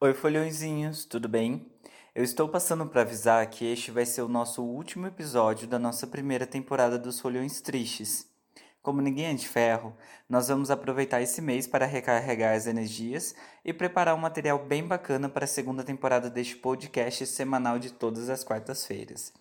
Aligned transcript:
Oi, 0.00 0.14
folhõezinhos, 0.14 1.04
tudo 1.04 1.28
bem? 1.28 1.66
Eu 2.14 2.22
estou 2.22 2.48
passando 2.48 2.86
para 2.86 3.00
avisar 3.00 3.44
que 3.50 3.64
este 3.64 3.90
vai 3.90 4.06
ser 4.06 4.22
o 4.22 4.28
nosso 4.28 4.62
último 4.62 5.08
episódio 5.08 5.66
da 5.66 5.76
nossa 5.76 6.06
primeira 6.06 6.46
temporada 6.46 6.96
dos 6.96 7.18
Folhões 7.18 7.60
Tristes. 7.60 8.24
Como 8.80 9.00
ninguém 9.00 9.26
é 9.26 9.34
de 9.34 9.48
ferro, 9.48 9.92
nós 10.28 10.46
vamos 10.46 10.70
aproveitar 10.70 11.20
esse 11.20 11.42
mês 11.42 11.66
para 11.66 11.84
recarregar 11.84 12.54
as 12.54 12.68
energias 12.68 13.34
e 13.64 13.72
preparar 13.72 14.14
um 14.14 14.18
material 14.18 14.64
bem 14.64 14.86
bacana 14.86 15.28
para 15.28 15.46
a 15.46 15.48
segunda 15.48 15.82
temporada 15.82 16.30
deste 16.30 16.54
podcast 16.54 17.26
semanal 17.26 17.80
de 17.80 17.92
todas 17.92 18.30
as 18.30 18.44
quartas-feiras. 18.44 19.32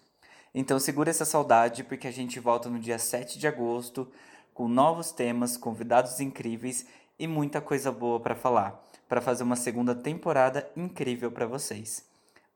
Então 0.55 0.79
segura 0.79 1.11
essa 1.11 1.23
saudade 1.23 1.83
porque 1.83 2.07
a 2.07 2.11
gente 2.11 2.39
volta 2.39 2.67
no 2.67 2.79
dia 2.79 2.97
7 2.97 3.37
de 3.37 3.47
agosto 3.47 4.11
com 4.55 4.67
novos 4.67 5.11
temas, 5.11 5.55
convidados 5.55 6.19
incríveis 6.19 6.87
e 7.19 7.27
muita 7.27 7.61
coisa 7.61 7.91
boa 7.91 8.19
para 8.19 8.35
falar, 8.35 8.83
para 9.07 9.21
fazer 9.21 9.43
uma 9.43 9.55
segunda 9.55 9.95
temporada 9.95 10.69
incrível 10.75 11.31
para 11.31 11.45
vocês. 11.45 12.05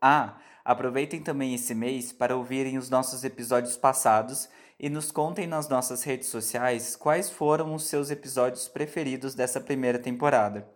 Ah, 0.02 0.38
aproveitem 0.66 1.22
também 1.22 1.54
esse 1.54 1.74
mês 1.76 2.12
para 2.12 2.36
ouvirem 2.36 2.78
os 2.78 2.90
nossos 2.90 3.24
episódios 3.24 3.78
passados 3.78 4.50
e 4.80 4.90
nos 4.90 5.12
contem 5.12 5.46
nas 5.46 5.70
nossas 5.70 6.04
redes 6.04 6.28
sociais 6.28 6.96
quais 6.96 7.30
foram 7.30 7.76
os 7.76 7.84
seus 7.84 8.10
episódios 8.10 8.68
preferidos 8.68 9.36
dessa 9.36 9.62
primeira 9.62 10.00
temporada. 10.00 10.68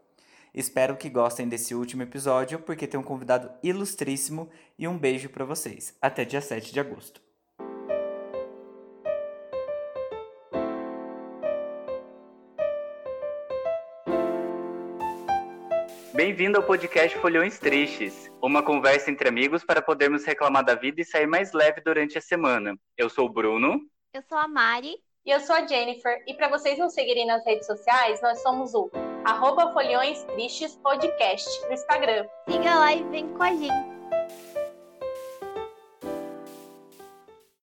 Espero 0.54 0.96
que 0.96 1.10
gostem 1.10 1.50
desse 1.50 1.76
último 1.76 2.04
episódio, 2.04 2.60
porque 2.60 2.88
tem 2.88 3.00
um 3.00 3.04
convidado 3.04 3.52
ilustríssimo 3.62 4.50
e 4.80 4.88
um 4.88 4.98
beijo 4.98 5.28
para 5.28 5.44
vocês. 5.44 5.94
Até 6.02 6.24
dia 6.24 6.40
7 6.40 6.72
de 6.72 6.80
agosto. 6.80 7.25
Bem-vindo 16.26 16.58
ao 16.58 16.64
podcast 16.64 17.16
Folhões 17.20 17.60
Tristes, 17.60 18.32
uma 18.42 18.64
conversa 18.64 19.12
entre 19.12 19.30
amigos 19.30 19.64
para 19.64 19.80
podermos 19.80 20.26
reclamar 20.26 20.66
da 20.66 20.74
vida 20.74 21.00
e 21.00 21.06
sair 21.06 21.28
mais 21.28 21.54
leve 21.54 21.82
durante 21.82 22.18
a 22.18 22.22
semana. 22.22 22.76
Eu 22.98 23.12
sou 23.12 23.28
o 23.28 23.30
Bruno. 23.30 23.80
Eu 24.12 24.24
sou 24.24 24.36
a 24.36 24.48
Mari. 24.48 24.98
E 25.24 25.30
eu 25.30 25.40
sou 25.40 25.56
a 25.56 25.68
Jennifer. 25.68 26.24
E 26.26 26.34
para 26.34 26.50
vocês 26.50 26.80
nos 26.80 26.96
seguirem 26.96 27.28
nas 27.28 27.46
redes 27.46 27.68
sociais, 27.68 28.20
nós 28.24 28.42
somos 28.42 28.74
o 28.74 28.90
arroba 29.24 29.72
Folhões 29.72 30.24
Tristes 30.24 30.76
Podcast 30.78 31.48
no 31.68 31.74
Instagram. 31.74 32.28
Siga 32.50 32.74
lá 32.74 32.92
e 32.92 33.04
vem 33.04 33.30
com 33.32 33.44
a 33.44 33.52
gente. 33.52 33.72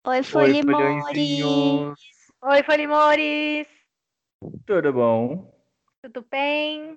Oi, 0.05 0.21
Folimores! 0.21 1.95
Oi, 2.43 2.63
Folimores! 2.63 3.67
Tudo 4.67 4.93
bom? 4.93 5.51
Tudo 6.03 6.23
bem? 6.29 6.95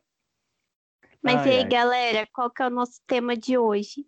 Mas 1.25 1.41
ai, 1.41 1.48
e 1.48 1.50
aí, 1.53 1.58
ai. 1.62 1.69
galera, 1.69 2.28
qual 2.33 2.50
que 2.50 2.62
é 2.62 2.67
o 2.67 2.70
nosso 2.70 3.00
tema 3.06 3.36
de 3.36 3.56
hoje? 3.56 4.06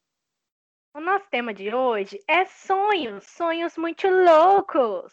O 0.94 1.00
nosso 1.00 1.26
tema 1.30 1.52
de 1.52 1.74
hoje 1.74 2.22
é 2.28 2.44
sonhos, 2.44 3.24
sonhos 3.26 3.76
muito 3.76 4.06
loucos 4.08 5.12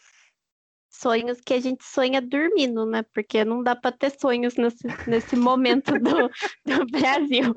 sonhos 0.94 1.40
que 1.40 1.54
a 1.54 1.60
gente 1.60 1.84
sonha 1.84 2.20
dormindo, 2.20 2.86
né? 2.86 3.02
Porque 3.12 3.44
não 3.44 3.62
dá 3.62 3.74
para 3.74 3.92
ter 3.92 4.10
sonhos 4.10 4.54
nesse, 4.56 4.86
nesse 5.08 5.36
momento 5.36 5.92
do, 5.98 6.30
do 6.64 6.86
Brasil. 6.86 7.54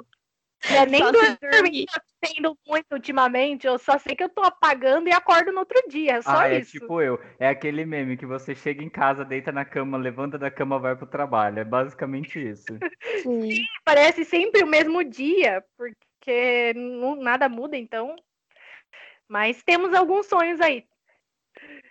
É, 0.64 0.86
nem 0.86 1.02
dormir 1.02 1.86
tendo 2.20 2.58
muito 2.68 2.92
ultimamente, 2.92 3.68
eu 3.68 3.78
só 3.78 3.98
sei 3.98 4.16
que 4.16 4.24
eu 4.24 4.30
tô 4.30 4.42
apagando 4.42 5.08
e 5.08 5.12
acordo 5.12 5.52
no 5.52 5.60
outro 5.60 5.82
dia, 5.90 6.18
é 6.18 6.22
só 6.22 6.40
ah, 6.40 6.54
isso. 6.54 6.78
É 6.78 6.80
tipo 6.80 7.02
eu, 7.02 7.20
é 7.40 7.48
aquele 7.48 7.86
meme 7.86 8.18
que 8.18 8.26
você 8.26 8.56
chega 8.56 8.84
em 8.84 8.90
casa, 8.90 9.24
deita 9.24 9.52
na 9.52 9.64
cama, 9.64 9.98
levanta 9.98 10.38
da 10.38 10.50
cama, 10.50 10.80
vai 10.80 10.96
pro 10.96 11.08
trabalho, 11.08 11.60
é 11.60 11.64
basicamente 11.64 12.40
isso. 12.40 12.66
Sim, 13.24 13.52
Sim 13.52 13.64
parece 13.86 14.26
sempre 14.26 14.64
o 14.64 14.68
mesmo 14.68 15.04
dia, 15.04 15.64
porque 15.78 16.74
não, 16.76 17.16
nada 17.16 17.48
muda, 17.48 17.78
então. 17.78 18.16
Mas 19.28 19.62
temos 19.64 19.94
alguns 19.94 20.26
sonhos 20.26 20.60
aí. 20.62 20.86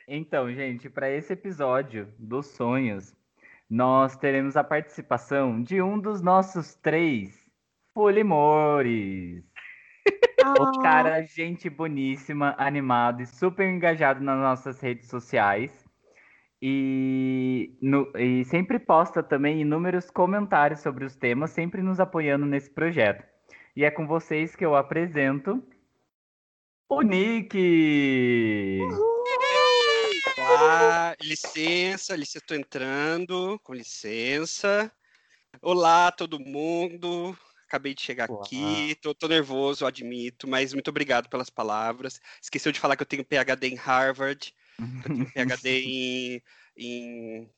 Então, 0.09 0.53
gente, 0.53 0.89
para 0.89 1.11
esse 1.11 1.33
episódio 1.33 2.12
dos 2.19 2.47
sonhos, 2.47 3.15
nós 3.69 4.17
teremos 4.17 4.56
a 4.56 4.62
participação 4.62 5.62
de 5.62 5.83
um 5.83 5.99
dos 5.99 6.23
nossos 6.23 6.75
três 6.77 7.47
Polimores. 7.97 9.43
O 10.59 10.81
cara, 10.81 11.23
gente 11.23 11.69
boníssima, 11.69 12.55
animado 12.59 13.23
e 13.23 13.27
super 13.27 13.69
engajado 13.69 14.23
nas 14.23 14.39
nossas 14.39 14.81
redes 14.81 15.09
sociais. 15.09 15.84
E, 16.62 17.77
no, 17.83 18.11
e 18.17 18.45
sempre 18.45 18.79
posta 18.79 19.23
também 19.23 19.61
inúmeros 19.61 20.11
comentários 20.11 20.81
sobre 20.81 21.05
os 21.05 21.17
temas, 21.17 21.51
sempre 21.51 21.83
nos 21.83 22.01
apoiando 22.01 22.47
nesse 22.47 22.71
projeto. 22.71 23.25
E 23.75 23.85
é 23.85 23.91
com 23.91 24.06
vocês 24.06 24.56
que 24.56 24.65
eu 24.65 24.75
apresento 24.75 25.62
o 26.89 27.03
Nick! 27.03 27.59
Uhul. 28.81 29.17
Olá, 30.39 31.17
licença, 31.21 32.15
licença, 32.15 32.39
estou 32.39 32.56
entrando, 32.56 33.59
com 33.65 33.75
licença. 33.75 34.93
Olá, 35.61 36.12
todo 36.12 36.39
mundo. 36.39 37.37
Acabei 37.66 37.94
de 37.94 38.03
chegar 38.03 38.31
Olá. 38.31 38.43
aqui, 38.43 38.94
tô, 39.03 39.15
tô, 39.15 39.27
nervoso, 39.27 39.84
admito, 39.84 40.47
mas 40.49 40.72
muito 40.72 40.88
obrigado 40.88 41.28
pelas 41.28 41.50
palavras. 41.50 42.21
Esqueceu 42.41 42.71
de 42.71 42.78
falar 42.78 42.97
que 42.97 43.03
eu 43.03 43.06
tenho 43.06 43.25
PhD 43.25 43.69
em 43.69 43.75
Harvard, 43.75 44.54
eu 45.04 45.15
tenho 45.15 45.32
PhD 45.32 45.82
em, 45.84 46.43
em... 46.76 47.50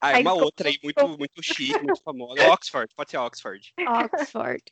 Ah, 0.00 0.18
é 0.18 0.18
uma 0.18 0.34
outra 0.34 0.68
aí, 0.68 0.78
muito, 0.82 1.16
muito 1.16 1.42
chique, 1.42 1.80
muito 1.80 2.02
famosa. 2.02 2.48
Oxford, 2.50 2.92
pode 2.94 3.10
ser 3.10 3.18
Oxford. 3.18 3.72
Oxford 3.78 4.62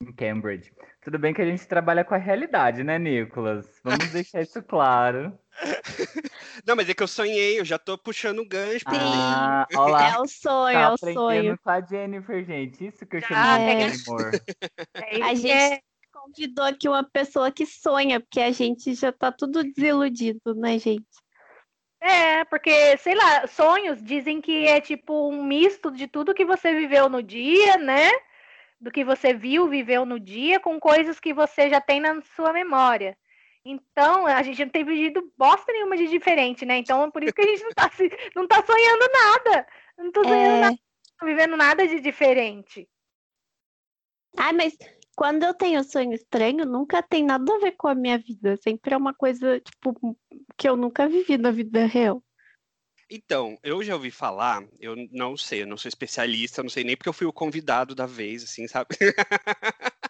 em 0.00 0.12
Cambridge. 0.12 0.72
Tudo 1.02 1.18
bem 1.18 1.32
que 1.32 1.42
a 1.42 1.46
gente 1.46 1.66
trabalha 1.66 2.04
com 2.04 2.14
a 2.14 2.18
realidade, 2.18 2.82
né, 2.82 2.98
Nicolas? 2.98 3.80
Vamos 3.84 4.10
deixar 4.10 4.40
isso 4.40 4.62
claro. 4.62 5.38
Não, 6.66 6.74
mas 6.74 6.88
é 6.88 6.94
que 6.94 7.02
eu 7.02 7.08
sonhei, 7.08 7.60
eu 7.60 7.64
já 7.64 7.78
tô 7.78 7.98
puxando 7.98 8.40
o 8.40 8.48
gancho. 8.48 8.84
Ah, 8.86 9.66
olá. 9.76 10.14
É 10.14 10.18
o 10.18 10.26
sonho, 10.26 10.74
tá 10.74 10.80
é 10.80 10.88
o 10.88 10.96
sonho. 10.96 11.58
com 11.58 11.70
a 11.70 11.80
Jennifer, 11.80 12.44
gente. 12.44 12.86
Isso 12.86 13.06
que 13.06 13.16
eu 13.16 13.20
chamo 13.20 13.40
ah, 13.40 13.58
de 13.58 13.64
é. 13.64 13.86
amor. 13.86 14.30
É 14.94 15.22
a 15.22 15.34
gente 15.34 15.82
convidou 16.12 16.64
aqui 16.64 16.88
uma 16.88 17.04
pessoa 17.04 17.50
que 17.50 17.66
sonha, 17.66 18.20
porque 18.20 18.40
a 18.40 18.52
gente 18.52 18.94
já 18.94 19.12
tá 19.12 19.32
tudo 19.32 19.62
desiludido, 19.62 20.54
né, 20.54 20.78
gente? 20.78 21.06
É, 22.00 22.44
porque, 22.46 22.96
sei 22.98 23.14
lá, 23.14 23.46
sonhos 23.46 24.02
dizem 24.02 24.40
que 24.40 24.66
é 24.66 24.80
tipo 24.80 25.28
um 25.28 25.44
misto 25.44 25.90
de 25.90 26.06
tudo 26.06 26.34
que 26.34 26.46
você 26.46 26.74
viveu 26.74 27.10
no 27.10 27.22
dia, 27.22 27.76
né? 27.76 28.10
Do 28.80 28.90
que 28.90 29.04
você 29.04 29.34
viu, 29.34 29.68
viveu 29.68 30.06
no 30.06 30.18
dia, 30.18 30.58
com 30.58 30.80
coisas 30.80 31.20
que 31.20 31.34
você 31.34 31.68
já 31.68 31.80
tem 31.80 32.00
na 32.00 32.20
sua 32.34 32.52
memória. 32.52 33.16
Então, 33.64 34.26
a 34.26 34.42
gente 34.42 34.64
não 34.64 34.70
tem 34.70 34.84
vivido 34.84 35.30
bosta 35.36 35.70
nenhuma 35.70 35.96
de 35.96 36.08
diferente, 36.08 36.64
né? 36.64 36.78
Então, 36.78 37.10
por 37.10 37.22
isso 37.22 37.34
que 37.34 37.42
a 37.42 37.46
gente 37.46 37.62
não 37.62 37.72
tá, 37.72 37.90
não 38.34 38.48
tá 38.48 38.64
sonhando 38.64 39.12
nada. 39.12 39.66
Não 39.98 40.10
tô 40.10 40.24
sonhando 40.24 40.56
é... 40.56 40.60
nada, 40.60 40.70
não 40.72 41.16
tô 41.18 41.26
vivendo 41.26 41.56
nada 41.56 41.86
de 41.86 42.00
diferente. 42.00 42.88
Ah, 44.36 44.52
mas 44.52 44.76
quando 45.14 45.42
eu 45.42 45.52
tenho 45.52 45.84
sonho 45.84 46.14
estranho, 46.14 46.64
nunca 46.64 47.02
tem 47.02 47.22
nada 47.22 47.54
a 47.54 47.58
ver 47.58 47.72
com 47.72 47.88
a 47.88 47.94
minha 47.94 48.16
vida. 48.16 48.56
Sempre 48.56 48.94
é 48.94 48.96
uma 48.96 49.12
coisa, 49.12 49.60
tipo, 49.60 50.16
que 50.56 50.66
eu 50.66 50.76
nunca 50.76 51.06
vivi 51.06 51.36
na 51.36 51.50
vida 51.50 51.84
real. 51.84 52.22
Então, 53.10 53.58
eu 53.64 53.82
já 53.82 53.94
ouvi 53.94 54.12
falar, 54.12 54.62
eu 54.78 54.94
não 55.10 55.36
sei, 55.36 55.62
eu 55.62 55.66
não 55.66 55.76
sou 55.76 55.88
especialista, 55.88 56.62
não 56.62 56.70
sei 56.70 56.84
nem 56.84 56.96
porque 56.96 57.08
eu 57.08 57.12
fui 57.12 57.26
o 57.26 57.32
convidado 57.32 57.92
da 57.92 58.06
vez, 58.06 58.44
assim, 58.44 58.68
sabe? 58.68 58.90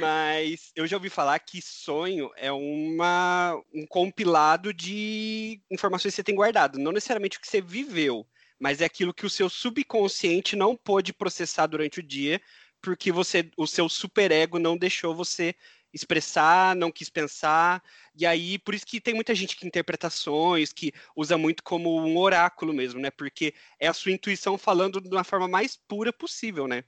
Mas 0.00 0.72
eu 0.74 0.86
já 0.86 0.96
ouvi 0.96 1.10
falar 1.10 1.38
que 1.38 1.60
sonho 1.60 2.30
é 2.36 2.50
uma, 2.50 3.62
um 3.74 3.86
compilado 3.86 4.72
de 4.72 5.60
informações 5.70 6.12
que 6.12 6.16
você 6.16 6.24
tem 6.24 6.34
guardado, 6.34 6.78
não 6.78 6.92
necessariamente 6.92 7.36
o 7.36 7.40
que 7.40 7.46
você 7.46 7.60
viveu, 7.60 8.26
mas 8.58 8.80
é 8.80 8.86
aquilo 8.86 9.14
que 9.14 9.26
o 9.26 9.30
seu 9.30 9.48
subconsciente 9.48 10.56
não 10.56 10.74
pôde 10.76 11.12
processar 11.12 11.66
durante 11.66 12.00
o 12.00 12.02
dia, 12.02 12.40
porque 12.80 13.12
você, 13.12 13.50
o 13.56 13.66
seu 13.66 13.88
superego 13.88 14.58
não 14.58 14.76
deixou 14.76 15.14
você 15.14 15.54
expressar, 15.96 16.76
não 16.76 16.92
quis 16.92 17.10
pensar. 17.10 17.82
E 18.14 18.24
aí, 18.24 18.58
por 18.58 18.74
isso 18.74 18.86
que 18.86 19.00
tem 19.00 19.14
muita 19.14 19.34
gente 19.34 19.56
que 19.56 19.66
interpretações, 19.66 20.72
que 20.72 20.92
usa 21.14 21.36
muito 21.36 21.62
como 21.62 21.98
um 21.98 22.16
oráculo 22.18 22.72
mesmo, 22.72 23.00
né? 23.00 23.10
Porque 23.10 23.54
é 23.80 23.88
a 23.88 23.92
sua 23.92 24.12
intuição 24.12 24.56
falando 24.56 25.00
de 25.00 25.08
uma 25.08 25.24
forma 25.24 25.48
mais 25.48 25.76
pura 25.88 26.12
possível, 26.12 26.68
né? 26.68 26.84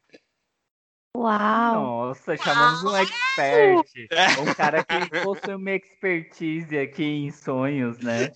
Uau! 1.16 1.74
Nossa, 1.74 2.36
chamamos 2.36 2.84
um 2.84 2.96
expert. 2.96 4.08
É. 4.10 4.40
Um 4.40 4.54
cara 4.54 4.84
que 4.84 5.22
possui 5.22 5.54
uma 5.54 5.72
expertise 5.72 6.78
aqui 6.78 7.02
em 7.02 7.30
sonhos, 7.32 7.98
né? 7.98 8.30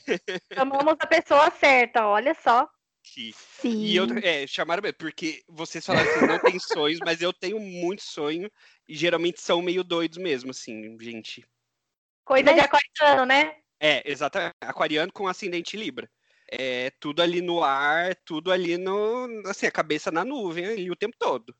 Chamamos 0.52 0.96
a 0.98 1.06
pessoa 1.06 1.50
certa, 1.50 2.06
olha 2.06 2.34
só. 2.34 2.68
Sim. 3.04 3.82
E 3.82 3.96
eu, 3.96 4.06
é, 4.22 4.46
chamaram 4.46 4.82
porque 4.98 5.42
vocês 5.48 5.84
falaram 5.84 6.12
que 6.12 6.26
não 6.26 6.38
tem 6.38 6.58
sonhos, 6.58 7.00
mas 7.04 7.20
eu 7.20 7.32
tenho 7.32 7.58
muito 7.58 8.02
sonho 8.02 8.50
e 8.88 8.94
geralmente 8.94 9.40
são 9.40 9.60
meio 9.60 9.84
doidos 9.84 10.18
mesmo, 10.18 10.50
assim, 10.50 10.96
gente. 11.00 11.44
Coisa 12.24 12.44
mas... 12.44 12.54
de 12.54 12.60
aquariano, 12.60 13.26
né? 13.26 13.56
É, 13.80 14.08
exatamente. 14.10 14.54
Aquariano 14.60 15.12
com 15.12 15.26
ascendente 15.26 15.76
Libra. 15.76 16.08
É 16.48 16.90
tudo 17.00 17.22
ali 17.22 17.40
no 17.40 17.64
ar, 17.64 18.14
tudo 18.24 18.52
ali 18.52 18.76
no. 18.76 19.42
Assim, 19.46 19.66
a 19.66 19.72
cabeça 19.72 20.10
na 20.10 20.24
nuvem 20.24 20.66
ali 20.66 20.90
o 20.90 20.96
tempo 20.96 21.16
todo. 21.18 21.54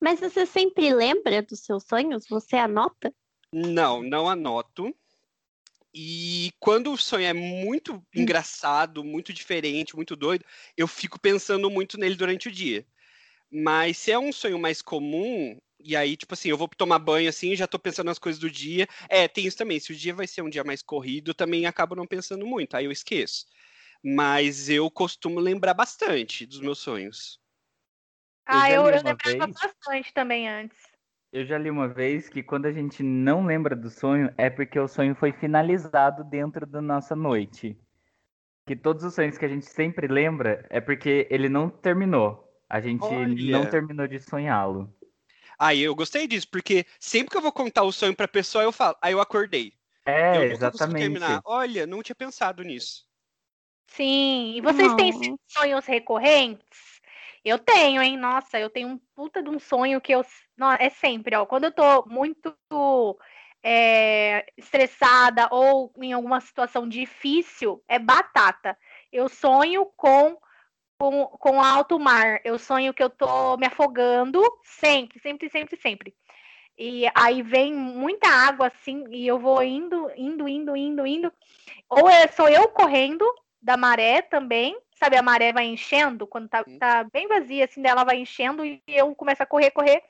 Mas 0.00 0.20
você 0.20 0.44
sempre 0.44 0.92
lembra 0.92 1.42
dos 1.42 1.60
seus 1.60 1.84
sonhos? 1.84 2.26
Você 2.28 2.56
anota? 2.56 3.14
Não, 3.52 4.02
não 4.02 4.28
anoto. 4.28 4.94
E 5.94 6.52
quando 6.58 6.92
o 6.92 6.96
sonho 6.98 7.26
é 7.26 7.32
muito 7.34 8.02
engraçado, 8.14 9.04
muito 9.04 9.32
diferente, 9.32 9.94
muito 9.94 10.16
doido, 10.16 10.44
eu 10.76 10.88
fico 10.88 11.20
pensando 11.20 11.70
muito 11.70 11.98
nele 11.98 12.14
durante 12.14 12.48
o 12.48 12.52
dia. 12.52 12.86
Mas 13.50 13.98
se 13.98 14.12
é 14.12 14.18
um 14.18 14.32
sonho 14.32 14.58
mais 14.58 14.82
comum, 14.82 15.58
e 15.80 15.96
aí, 15.96 16.16
tipo 16.16 16.34
assim, 16.34 16.48
eu 16.50 16.56
vou 16.56 16.68
tomar 16.68 16.98
banho 16.98 17.28
assim, 17.28 17.56
já 17.56 17.66
tô 17.66 17.78
pensando 17.78 18.06
nas 18.06 18.18
coisas 18.18 18.40
do 18.40 18.50
dia. 18.50 18.88
É, 19.08 19.28
tem 19.28 19.46
isso 19.46 19.58
também. 19.58 19.80
Se 19.80 19.92
o 19.92 19.96
dia 19.96 20.14
vai 20.14 20.26
ser 20.26 20.42
um 20.42 20.50
dia 20.50 20.64
mais 20.64 20.82
corrido, 20.82 21.34
também 21.34 21.66
acabo 21.66 21.94
não 21.94 22.06
pensando 22.06 22.46
muito, 22.46 22.76
aí 22.76 22.86
eu 22.86 22.92
esqueço. 22.92 23.46
Mas 24.04 24.68
eu 24.68 24.90
costumo 24.90 25.40
lembrar 25.40 25.74
bastante 25.74 26.46
dos 26.46 26.60
meus 26.60 26.78
sonhos. 26.78 27.40
Ah, 28.46 28.70
eu, 28.70 28.82
eu 28.88 29.00
uma 29.00 29.14
lembrava 29.14 29.46
vez. 29.46 29.54
bastante 29.62 30.12
também 30.12 30.48
antes. 30.48 30.91
Eu 31.32 31.46
já 31.46 31.56
li 31.56 31.70
uma 31.70 31.88
vez 31.88 32.28
que 32.28 32.42
quando 32.42 32.66
a 32.66 32.72
gente 32.72 33.02
não 33.02 33.46
lembra 33.46 33.74
do 33.74 33.88
sonho, 33.88 34.30
é 34.36 34.50
porque 34.50 34.78
o 34.78 34.86
sonho 34.86 35.14
foi 35.14 35.32
finalizado 35.32 36.22
dentro 36.24 36.66
da 36.66 36.82
nossa 36.82 37.16
noite. 37.16 37.74
Que 38.66 38.76
todos 38.76 39.02
os 39.02 39.14
sonhos 39.14 39.38
que 39.38 39.44
a 39.46 39.48
gente 39.48 39.64
sempre 39.64 40.06
lembra 40.06 40.66
é 40.68 40.78
porque 40.78 41.26
ele 41.30 41.48
não 41.48 41.70
terminou. 41.70 42.46
A 42.68 42.82
gente 42.82 43.02
Olha. 43.04 43.58
não 43.58 43.64
terminou 43.64 44.06
de 44.06 44.20
sonhá-lo. 44.20 44.94
Aí 45.58 45.80
eu 45.80 45.94
gostei 45.94 46.26
disso, 46.26 46.48
porque 46.50 46.84
sempre 47.00 47.30
que 47.30 47.36
eu 47.38 47.42
vou 47.42 47.52
contar 47.52 47.82
o 47.82 47.92
sonho 47.92 48.14
pra 48.14 48.28
pessoa, 48.28 48.64
eu 48.64 48.72
falo, 48.72 48.96
aí 49.00 49.12
eu 49.14 49.20
acordei. 49.20 49.72
É, 50.04 50.36
eu 50.36 50.42
exatamente. 50.42 51.00
terminar. 51.00 51.40
Olha, 51.46 51.86
não 51.86 52.02
tinha 52.02 52.16
pensado 52.16 52.62
nisso. 52.62 53.06
Sim. 53.86 54.54
E 54.56 54.60
vocês 54.60 54.94
têm 54.94 55.12
Não. 55.12 55.38
sonhos 55.46 55.86
recorrentes? 55.86 56.91
Eu 57.44 57.58
tenho, 57.58 58.00
hein? 58.02 58.16
Nossa, 58.16 58.58
eu 58.58 58.70
tenho 58.70 58.88
um 58.88 58.98
puta 59.14 59.42
de 59.42 59.48
um 59.50 59.58
sonho 59.58 60.00
que 60.00 60.12
eu. 60.12 60.24
Não, 60.56 60.72
é 60.72 60.88
sempre, 60.88 61.34
ó. 61.36 61.44
Quando 61.44 61.64
eu 61.64 61.72
tô 61.72 62.04
muito 62.06 62.56
é, 63.62 64.46
estressada 64.56 65.48
ou 65.50 65.92
em 65.98 66.12
alguma 66.12 66.40
situação 66.40 66.88
difícil, 66.88 67.82
é 67.88 67.98
batata. 67.98 68.76
Eu 69.12 69.28
sonho 69.28 69.86
com, 69.96 70.36
com, 70.98 71.26
com 71.26 71.60
alto 71.60 71.98
mar. 71.98 72.40
Eu 72.44 72.58
sonho 72.58 72.94
que 72.94 73.02
eu 73.02 73.10
tô 73.10 73.56
me 73.56 73.66
afogando 73.66 74.40
sempre, 74.62 75.18
sempre, 75.20 75.48
sempre, 75.50 75.76
sempre. 75.76 76.14
E 76.78 77.04
aí 77.14 77.42
vem 77.42 77.72
muita 77.74 78.28
água 78.28 78.68
assim, 78.68 79.04
e 79.10 79.26
eu 79.26 79.38
vou 79.38 79.62
indo, 79.62 80.10
indo, 80.16 80.48
indo, 80.48 80.76
indo, 80.76 81.06
indo. 81.06 81.32
Ou 81.88 82.08
é, 82.08 82.26
sou 82.28 82.48
eu 82.48 82.68
correndo 82.68 83.24
da 83.60 83.76
maré 83.76 84.22
também, 84.22 84.76
sabe? 85.02 85.16
A 85.16 85.22
maré 85.22 85.52
vai 85.52 85.64
enchendo, 85.66 86.26
quando 86.26 86.48
tá, 86.48 86.64
tá 86.78 87.04
bem 87.12 87.26
vazia, 87.26 87.64
assim, 87.64 87.82
dela 87.82 88.04
vai 88.04 88.18
enchendo 88.18 88.64
e 88.64 88.80
eu 88.86 89.12
começo 89.16 89.42
a 89.42 89.46
correr, 89.46 89.72
correr. 89.72 90.00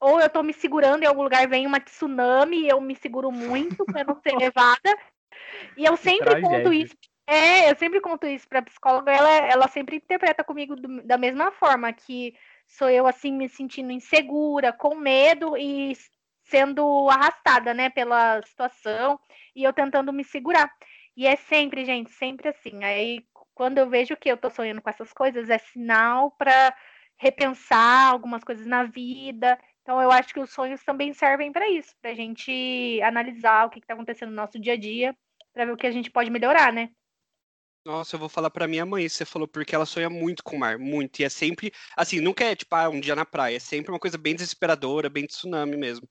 Ou 0.00 0.20
eu 0.20 0.28
tô 0.30 0.42
me 0.42 0.52
segurando 0.52 1.02
em 1.02 1.06
algum 1.06 1.22
lugar, 1.22 1.48
vem 1.48 1.66
uma 1.66 1.80
tsunami 1.80 2.60
e 2.62 2.68
eu 2.68 2.80
me 2.80 2.94
seguro 2.94 3.32
muito 3.32 3.84
pra 3.86 4.04
não 4.04 4.20
ser 4.22 4.36
levada. 4.38 4.98
E 5.76 5.84
eu 5.84 5.96
sempre 5.96 6.40
conto 6.40 6.72
isso. 6.72 6.94
É, 7.26 7.70
eu 7.70 7.76
sempre 7.76 8.00
conto 8.00 8.26
isso 8.26 8.46
pra 8.46 8.60
psicóloga, 8.62 9.10
ela, 9.10 9.30
ela 9.46 9.68
sempre 9.68 9.96
interpreta 9.96 10.44
comigo 10.44 10.76
do- 10.76 11.02
da 11.02 11.16
mesma 11.16 11.50
forma, 11.52 11.90
que 11.90 12.34
sou 12.66 12.88
eu, 12.90 13.06
assim, 13.06 13.32
me 13.32 13.48
sentindo 13.48 13.90
insegura, 13.90 14.72
com 14.74 14.94
medo 14.94 15.56
e 15.56 15.96
sendo 16.42 17.08
arrastada, 17.08 17.72
né, 17.72 17.88
pela 17.88 18.42
situação, 18.42 19.18
e 19.56 19.64
eu 19.64 19.72
tentando 19.72 20.12
me 20.12 20.22
segurar. 20.22 20.70
E 21.16 21.26
é 21.26 21.34
sempre, 21.36 21.84
gente, 21.86 22.10
sempre 22.10 22.48
assim. 22.48 22.84
Aí, 22.84 23.24
quando 23.54 23.78
eu 23.78 23.88
vejo 23.88 24.16
que 24.16 24.28
eu 24.28 24.36
tô 24.36 24.50
sonhando 24.50 24.82
com 24.82 24.90
essas 24.90 25.12
coisas, 25.12 25.48
é 25.48 25.58
sinal 25.58 26.30
para 26.32 26.76
repensar 27.16 28.10
algumas 28.10 28.42
coisas 28.42 28.66
na 28.66 28.84
vida. 28.84 29.58
Então, 29.82 30.00
eu 30.00 30.10
acho 30.10 30.32
que 30.32 30.40
os 30.40 30.50
sonhos 30.50 30.82
também 30.82 31.12
servem 31.12 31.52
para 31.52 31.68
isso, 31.68 31.94
pra 32.00 32.14
gente 32.14 33.00
analisar 33.02 33.66
o 33.66 33.70
que, 33.70 33.80
que 33.80 33.86
tá 33.86 33.94
acontecendo 33.94 34.30
no 34.30 34.36
nosso 34.36 34.58
dia 34.58 34.72
a 34.72 34.76
dia, 34.76 35.16
para 35.52 35.66
ver 35.66 35.72
o 35.72 35.76
que 35.76 35.86
a 35.86 35.92
gente 35.92 36.10
pode 36.10 36.30
melhorar, 36.30 36.72
né? 36.72 36.90
Nossa, 37.84 38.16
eu 38.16 38.20
vou 38.20 38.30
falar 38.30 38.48
pra 38.48 38.66
minha 38.66 38.86
mãe, 38.86 39.06
você 39.06 39.26
falou, 39.26 39.46
porque 39.46 39.74
ela 39.74 39.84
sonha 39.84 40.08
muito 40.08 40.42
com 40.42 40.56
o 40.56 40.58
mar, 40.58 40.78
muito. 40.78 41.20
E 41.20 41.24
é 41.24 41.28
sempre, 41.28 41.70
assim, 41.94 42.18
nunca 42.18 42.42
é 42.42 42.56
tipo, 42.56 42.74
ah, 42.74 42.88
um 42.88 42.98
dia 42.98 43.14
na 43.14 43.26
praia, 43.26 43.56
é 43.56 43.60
sempre 43.60 43.92
uma 43.92 43.98
coisa 43.98 44.16
bem 44.16 44.34
desesperadora, 44.34 45.10
bem 45.10 45.26
tsunami 45.26 45.76
mesmo. 45.76 46.08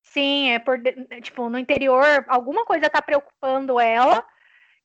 Sim, 0.00 0.50
é 0.50 0.60
por, 0.60 0.80
tipo, 1.20 1.50
no 1.50 1.58
interior, 1.58 2.24
alguma 2.28 2.64
coisa 2.64 2.88
tá 2.88 3.02
preocupando 3.02 3.80
ela, 3.80 4.24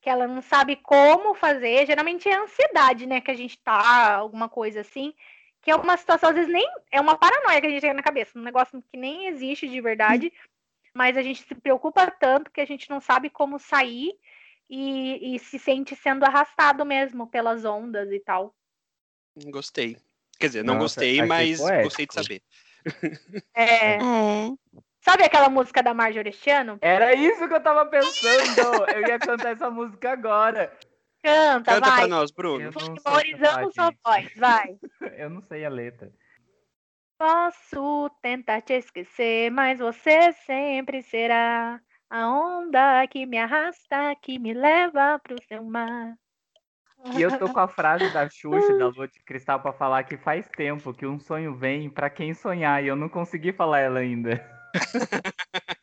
que 0.02 0.10
ela 0.10 0.28
não 0.28 0.42
sabe 0.42 0.76
como 0.78 1.36
fazer. 1.36 1.86
Geralmente 1.86 2.28
é 2.28 2.36
ansiedade, 2.36 3.06
né, 3.06 3.22
que 3.22 3.32
a 3.32 3.36
gente 3.36 3.58
tá, 3.60 4.16
alguma 4.16 4.50
coisa 4.50 4.82
assim, 4.82 5.14
que 5.62 5.70
é 5.70 5.76
uma 5.76 5.96
situação, 5.96 6.30
às 6.30 6.36
vezes 6.36 6.52
nem, 6.52 6.68
é 6.92 7.00
uma 7.00 7.18
paranoia 7.18 7.62
que 7.62 7.68
a 7.68 7.70
gente 7.70 7.82
tem 7.82 7.94
na 7.94 8.02
cabeça, 8.02 8.38
um 8.38 8.42
negócio 8.42 8.84
que 8.92 8.98
nem 8.98 9.28
existe 9.28 9.70
de 9.70 9.80
verdade, 9.80 10.34
mas 10.94 11.16
a 11.16 11.22
gente 11.22 11.44
se 11.44 11.54
preocupa 11.56 12.10
tanto 12.10 12.52
que 12.52 12.60
a 12.60 12.66
gente 12.66 12.90
não 12.90 13.00
sabe 13.00 13.30
como 13.30 13.60
sair 13.60 14.12
e, 14.68 15.36
e 15.36 15.40
se 15.40 15.60
sente 15.60 15.96
sendo 15.96 16.26
arrastado 16.26 16.84
mesmo 16.84 17.28
pelas 17.28 17.64
ondas 17.64 18.12
e 18.12 18.20
tal. 18.20 18.56
Gostei. 19.46 19.98
Quer 20.40 20.48
dizer, 20.48 20.64
não 20.64 20.74
Nossa, 20.74 20.86
gostei, 20.86 21.20
achei 21.20 21.28
mas 21.28 21.60
poético. 21.60 21.84
gostei 21.84 22.08
de 22.08 22.14
saber. 22.14 22.42
É, 23.54 23.98
É. 23.98 24.50
sabe 25.02 25.24
aquela 25.24 25.50
música 25.50 25.84
da 25.84 25.94
Marjorie 25.94 26.20
Orestiano? 26.20 26.78
Era 26.82 27.14
isso 27.14 27.48
que 27.48 27.54
eu 27.54 27.62
tava 27.62 27.86
pensando! 27.86 28.86
Eu 28.94 29.08
ia 29.08 29.20
cantar 29.20 29.54
essa 29.54 29.70
música 29.70 30.12
agora. 30.12 30.72
Canta, 31.24 31.74
Canta 31.74 31.90
vai. 31.90 32.00
pra 32.00 32.08
nós, 32.08 32.32
Bruno. 32.32 32.64
Eu 32.64 32.72
não 32.72 32.80
sei 32.80 33.04
Memorizando 33.06 33.74
sua 33.74 33.94
voz, 34.04 34.32
vai. 34.36 34.78
Eu 35.18 35.30
não 35.30 35.42
sei 35.42 35.66
a 35.66 35.70
letra. 35.70 36.12
Posso 37.18 38.10
tentar 38.22 38.62
te 38.62 38.74
esquecer, 38.74 39.52
mas 39.52 39.78
você 39.78 40.34
sempre 40.34 41.04
será 41.04 41.80
a 42.10 42.28
onda 42.28 43.06
que 43.08 43.28
me 43.28 43.38
arrasta, 43.38 44.16
que 44.20 44.40
me 44.40 44.56
leva 44.56 45.20
pro 45.20 45.36
seu 45.48 45.64
mar. 45.64 46.16
E 47.16 47.22
eu 47.22 47.38
tô 47.38 47.52
com 47.52 47.60
a 47.60 47.68
frase 47.68 48.12
da 48.12 48.28
Xuxa, 48.28 48.78
da 48.78 48.88
Lua 48.88 49.08
de 49.08 49.20
Cristal, 49.24 49.60
pra 49.60 49.72
falar 49.72 50.04
que 50.04 50.18
faz 50.18 50.48
tempo 50.50 50.94
que 50.94 51.06
um 51.06 51.20
sonho 51.20 51.56
vem 51.56 51.90
pra 51.90 52.10
quem 52.10 52.34
sonhar, 52.34 52.84
e 52.84 52.88
eu 52.88 52.96
não 52.96 53.10
consegui 53.10 53.52
falar 53.52 53.80
ela 53.80 54.00
ainda. 54.00 54.61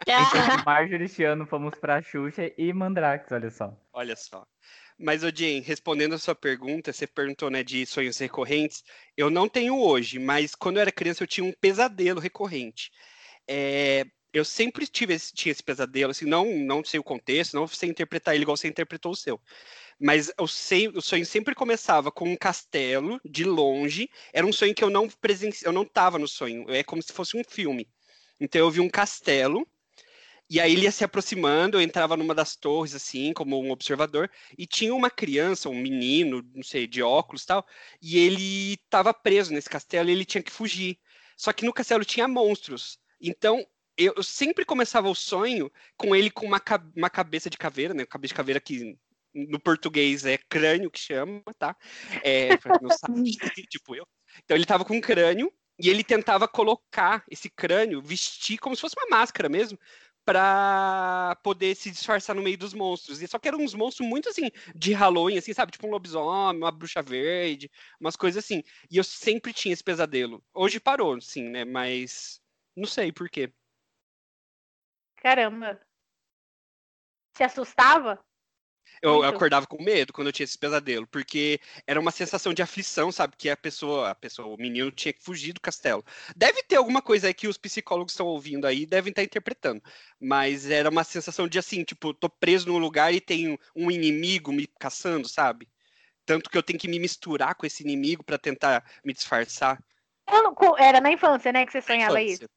Então, 0.03 0.57
de 0.57 0.65
Marjorie 0.65 1.05
este 1.05 1.25
ano 1.25 1.47
fomos 1.47 1.75
pra 1.75 2.01
Xuxa 2.01 2.51
e 2.57 2.73
Mandrax, 2.73 3.31
olha 3.31 3.51
só. 3.51 3.77
Olha 3.93 4.17
só. 4.17 4.47
Mas, 4.99 5.21
Jane, 5.21 5.61
respondendo 5.61 6.15
a 6.15 6.19
sua 6.19 6.35
pergunta, 6.35 6.93
você 6.93 7.07
perguntou, 7.07 7.51
né, 7.51 7.63
de 7.63 7.87
sonhos 7.87 8.19
recorrentes. 8.19 8.83
Eu 9.17 9.31
não 9.31 9.49
tenho 9.49 9.79
hoje, 9.79 10.19
mas 10.19 10.55
quando 10.55 10.77
eu 10.77 10.83
era 10.83 10.91
criança 10.91 11.23
eu 11.23 11.27
tinha 11.27 11.45
um 11.45 11.53
pesadelo 11.53 12.19
recorrente. 12.19 12.91
É, 13.47 14.05
eu 14.33 14.45
sempre 14.45 14.87
tive 14.87 15.15
esse, 15.15 15.33
tinha 15.33 15.53
esse 15.53 15.63
pesadelo, 15.63 16.11
assim, 16.11 16.27
não, 16.27 16.47
não 16.53 16.85
sei 16.85 16.99
o 16.99 17.05
contexto, 17.05 17.55
não 17.55 17.67
sei 17.69 17.89
interpretar 17.89 18.35
ele 18.35 18.43
igual 18.43 18.57
você 18.57 18.69
interpretou 18.69 19.13
o 19.13 19.17
seu. 19.17 19.41
Mas 20.01 20.33
eu 20.39 20.47
sei, 20.47 20.89
o 20.89 21.01
sonho 21.01 21.25
sempre 21.25 21.55
começava 21.55 22.11
com 22.11 22.29
um 22.29 22.37
castelo 22.37 23.21
de 23.25 23.45
longe. 23.45 24.09
Era 24.33 24.47
um 24.47 24.53
sonho 24.53 24.75
que 24.75 24.85
eu 24.85 24.91
não 24.91 25.09
eu 25.65 25.73
não 25.73 25.85
tava 25.85 26.19
no 26.19 26.29
sonho. 26.29 26.65
É 26.71 26.83
como 26.83 27.03
se 27.03 27.13
fosse 27.13 27.37
um 27.37 27.43
filme. 27.45 27.89
Então 28.41 28.61
eu 28.61 28.71
vi 28.71 28.81
um 28.81 28.89
castelo 28.89 29.67
e 30.51 30.59
aí 30.61 30.73
ele 30.73 30.85
ia 30.85 30.91
se 30.91 31.05
aproximando, 31.05 31.77
eu 31.77 31.83
entrava 31.83 32.17
numa 32.17 32.35
das 32.35 32.57
torres, 32.57 32.95
assim, 32.95 33.35
como 33.35 33.61
um 33.61 33.71
observador, 33.71 34.31
e 34.57 34.67
tinha 34.67 34.95
uma 34.95 35.11
criança, 35.11 35.69
um 35.69 35.79
menino, 35.79 36.43
não 36.55 36.63
sei, 36.63 36.87
de 36.87 37.03
óculos 37.03 37.45
tal, 37.45 37.67
e 38.01 38.19
ele 38.19 38.75
estava 38.75 39.13
preso 39.13 39.53
nesse 39.53 39.69
castelo 39.69 40.09
e 40.09 40.13
ele 40.13 40.25
tinha 40.25 40.43
que 40.43 40.51
fugir. 40.51 40.99
Só 41.37 41.53
que 41.53 41.67
no 41.67 41.73
castelo 41.73 42.03
tinha 42.05 42.27
monstros. 42.27 42.99
Então, 43.21 43.63
eu, 43.97 44.23
sempre 44.23 44.65
começava 44.65 45.11
o 45.11 45.15
sonho 45.15 45.71
com 45.97 46.17
ele 46.17 46.31
com 46.31 46.47
uma, 46.47 46.63
uma 46.97 47.11
cabeça 47.11 47.51
de 47.51 47.59
caveira, 47.59 47.93
né? 47.93 48.07
Cabeça 48.07 48.33
de 48.33 48.37
caveira 48.37 48.61
que 48.61 48.97
no 49.35 49.61
português 49.61 50.25
é 50.25 50.39
crânio 50.39 50.91
que 50.91 50.99
chama, 50.99 51.43
tá? 51.59 51.77
É, 52.25 52.51
não 52.81 52.91
sabe, 52.91 53.33
tipo 53.69 53.95
eu. 53.95 54.07
Então 54.45 54.57
ele 54.57 54.65
tava 54.65 54.85
com 54.85 54.97
um 54.97 55.01
crânio 55.01 55.53
e 55.79 55.89
ele 55.89 56.03
tentava 56.03 56.49
colocar 56.49 57.25
esse 57.31 57.49
crânio, 57.49 58.03
vestir 58.03 58.59
como 58.59 58.75
se 58.75 58.81
fosse 58.83 58.97
uma 58.99 59.17
máscara 59.17 59.49
mesmo, 59.49 59.79
pra 60.25 61.39
poder 61.43 61.75
se 61.75 61.91
disfarçar 61.91 62.37
no 62.37 62.43
meio 62.43 62.59
dos 62.59 62.75
monstros. 62.75 63.23
E 63.23 63.27
só 63.27 63.39
que 63.39 63.49
eram 63.49 63.61
uns 63.61 63.75
monstros 63.75 64.07
muito 64.07 64.29
assim, 64.29 64.51
de 64.75 64.93
Halloween, 64.93 65.39
assim, 65.39 65.55
sabe? 65.55 65.73
Tipo 65.73 65.87
um 65.87 65.91
lobisomem, 65.91 66.61
uma 66.61 66.71
bruxa 66.71 67.01
verde, 67.01 67.71
umas 67.99 68.15
coisas 68.15 68.45
assim. 68.45 68.63
E 68.91 68.99
eu 68.99 69.05
sempre 69.05 69.55
tinha 69.55 69.73
esse 69.73 69.83
pesadelo. 69.83 70.45
Hoje 70.53 70.79
parou, 70.79 71.19
sim, 71.21 71.49
né? 71.49 71.65
Mas 71.65 72.43
não 72.77 72.87
sei 72.87 73.11
por 73.11 73.31
quê. 73.31 73.51
Caramba. 75.17 75.81
Se 77.35 77.43
assustava? 77.43 78.23
Eu 79.01 79.23
acordava 79.23 79.67
com 79.67 79.83
medo 79.83 80.13
quando 80.13 80.27
eu 80.27 80.33
tinha 80.33 80.45
esse 80.45 80.59
pesadelo, 80.59 81.07
porque 81.07 81.61
era 81.87 82.01
uma 82.01 82.11
sensação 82.11 82.53
de 82.53 82.63
aflição, 82.63 83.13
sabe? 83.13 83.37
Que 83.37 83.49
a 83.49 83.57
pessoa, 83.57 84.11
a 84.11 84.15
pessoa, 84.15 84.49
o 84.49 84.57
menino 84.57 84.91
tinha 84.91 85.13
que 85.13 85.23
fugir 85.23 85.53
do 85.53 85.61
castelo. 85.61 86.05
Deve 86.37 86.63
ter 86.65 86.77
alguma 86.77 87.01
coisa 87.01 87.29
aí 87.29 87.35
que 87.35 87.47
os 87.47 87.57
psicólogos 87.57 88.13
estão 88.13 88.27
ouvindo 88.27 88.67
aí, 88.67 88.85
devem 88.85 89.11
estar 89.11 89.23
interpretando. 89.23 89.83
Mas 90.21 90.69
era 90.69 90.91
uma 90.91 91.05
sensação 91.05 91.47
de 91.47 91.59
assim, 91.59 91.85
tipo, 91.85 92.13
tô 92.13 92.29
preso 92.29 92.69
num 92.69 92.79
lugar 92.79 93.15
e 93.15 93.21
tem 93.21 93.59
um 93.75 93.91
inimigo 93.91 94.53
me 94.53 94.67
caçando, 94.67 95.29
sabe? 95.29 95.69
Tanto 96.27 96.51
que 96.51 96.59
eu 96.59 96.63
tenho 96.63 96.79
que 96.79 96.89
me 96.89 96.99
misturar 96.99 97.55
com 97.55 97.65
esse 97.65 97.83
inimigo 97.83 98.25
para 98.25 98.37
tentar 98.37 98.85
me 99.05 99.13
disfarçar. 99.13 99.83
Era 100.79 101.01
na 101.01 101.11
infância, 101.11 101.53
né, 101.53 101.65
que 101.65 101.73
você 101.73 101.81
sonhava 101.81 102.21
isso? 102.21 102.49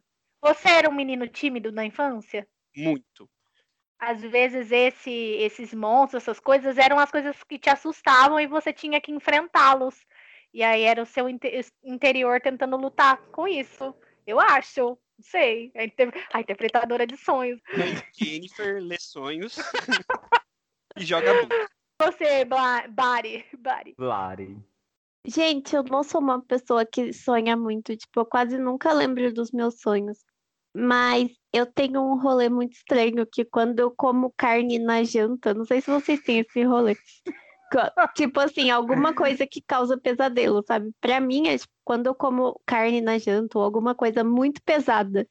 Você 0.41 0.67
era 0.69 0.89
um 0.89 0.93
menino 0.93 1.27
tímido 1.27 1.71
na 1.71 1.85
infância? 1.85 2.47
Muito. 2.75 3.29
Às 4.03 4.19
vezes 4.19 4.71
esse, 4.71 5.11
esses 5.11 5.71
monstros, 5.75 6.23
essas 6.23 6.39
coisas, 6.39 6.75
eram 6.75 6.97
as 6.97 7.11
coisas 7.11 7.35
que 7.43 7.59
te 7.59 7.69
assustavam 7.69 8.39
e 8.39 8.47
você 8.47 8.73
tinha 8.73 8.99
que 8.99 9.11
enfrentá-los. 9.11 9.95
E 10.51 10.63
aí 10.63 10.81
era 10.81 11.03
o 11.03 11.05
seu 11.05 11.29
inte- 11.29 11.63
interior 11.83 12.41
tentando 12.41 12.75
lutar 12.77 13.21
com 13.27 13.47
isso. 13.47 13.93
Eu 14.25 14.39
acho. 14.39 14.81
Não 14.81 14.97
sei. 15.21 15.71
A, 15.75 15.83
inter- 15.83 16.27
a 16.33 16.41
interpretadora 16.41 17.05
de 17.05 17.15
sonhos. 17.15 17.61
Jennifer 18.19 18.81
lê 18.81 18.97
sonhos 18.99 19.57
e 20.97 21.05
joga. 21.05 21.31
Você, 22.01 22.43
Bari. 22.43 23.45
Bari. 23.59 23.93
Lari. 23.99 24.57
Gente, 25.27 25.75
eu 25.75 25.83
não 25.83 26.01
sou 26.01 26.19
uma 26.19 26.41
pessoa 26.41 26.83
que 26.83 27.13
sonha 27.13 27.55
muito, 27.55 27.95
tipo, 27.95 28.21
eu 28.21 28.25
quase 28.25 28.57
nunca 28.57 28.91
lembro 28.91 29.31
dos 29.31 29.51
meus 29.51 29.79
sonhos. 29.79 30.17
Mas 30.73 31.29
eu 31.53 31.65
tenho 31.65 32.01
um 32.01 32.19
rolê 32.19 32.47
muito 32.49 32.73
estranho 32.73 33.25
que 33.25 33.43
quando 33.43 33.79
eu 33.79 33.91
como 33.91 34.33
carne 34.37 34.79
na 34.79 35.03
janta, 35.03 35.53
não 35.53 35.65
sei 35.65 35.81
se 35.81 35.91
vocês 35.91 36.21
têm 36.21 36.39
esse 36.39 36.63
rolê. 36.63 36.95
Tipo 38.15 38.39
assim, 38.41 38.69
alguma 38.69 39.13
coisa 39.13 39.47
que 39.47 39.61
causa 39.61 39.97
pesadelo, 39.97 40.61
sabe? 40.67 40.91
Pra 40.99 41.21
mim, 41.21 41.47
é 41.47 41.57
tipo, 41.57 41.73
quando 41.85 42.07
eu 42.07 42.15
como 42.15 42.59
carne 42.65 42.99
na 42.99 43.17
janta 43.17 43.57
ou 43.57 43.63
alguma 43.63 43.95
coisa 43.95 44.23
muito 44.23 44.61
pesada. 44.61 45.25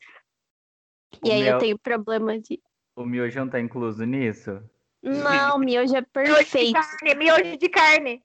E 1.23 1.29
O 1.29 1.33
aí 1.33 1.47
eu 1.47 1.59
tenho 1.59 1.79
problema 1.79 2.39
de. 2.39 2.59
O 2.97 3.05
miojo 3.05 3.39
não 3.41 3.49
tá 3.49 3.61
incluso 3.61 4.05
nisso? 4.05 4.63
Não, 5.03 5.59
miojo 5.61 5.95
é 5.95 6.01
Miojo 6.01 6.05
de 6.05 6.11
perfeito. 6.11 6.73
carne. 6.73 7.15
Miojo 7.15 7.57
de 7.59 7.69
carne. 7.69 8.23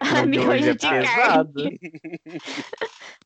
Miojo 0.28 0.70
é 0.70 0.74
de 0.74 0.78
carne. 0.78 1.80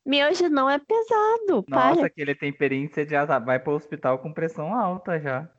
Miojo 0.05 0.49
não 0.49 0.69
é 0.69 0.77
pesado, 0.79 1.65
Nossa, 1.67 1.95
para. 1.95 2.07
aquele 2.07 2.35
temperinho 2.35 2.89
você 2.91 3.07
já 3.07 3.25
tá- 3.25 3.39
vai 3.39 3.59
pro 3.59 3.73
hospital 3.73 4.19
com 4.19 4.33
pressão 4.33 4.75
alta 4.75 5.19
já. 5.19 5.49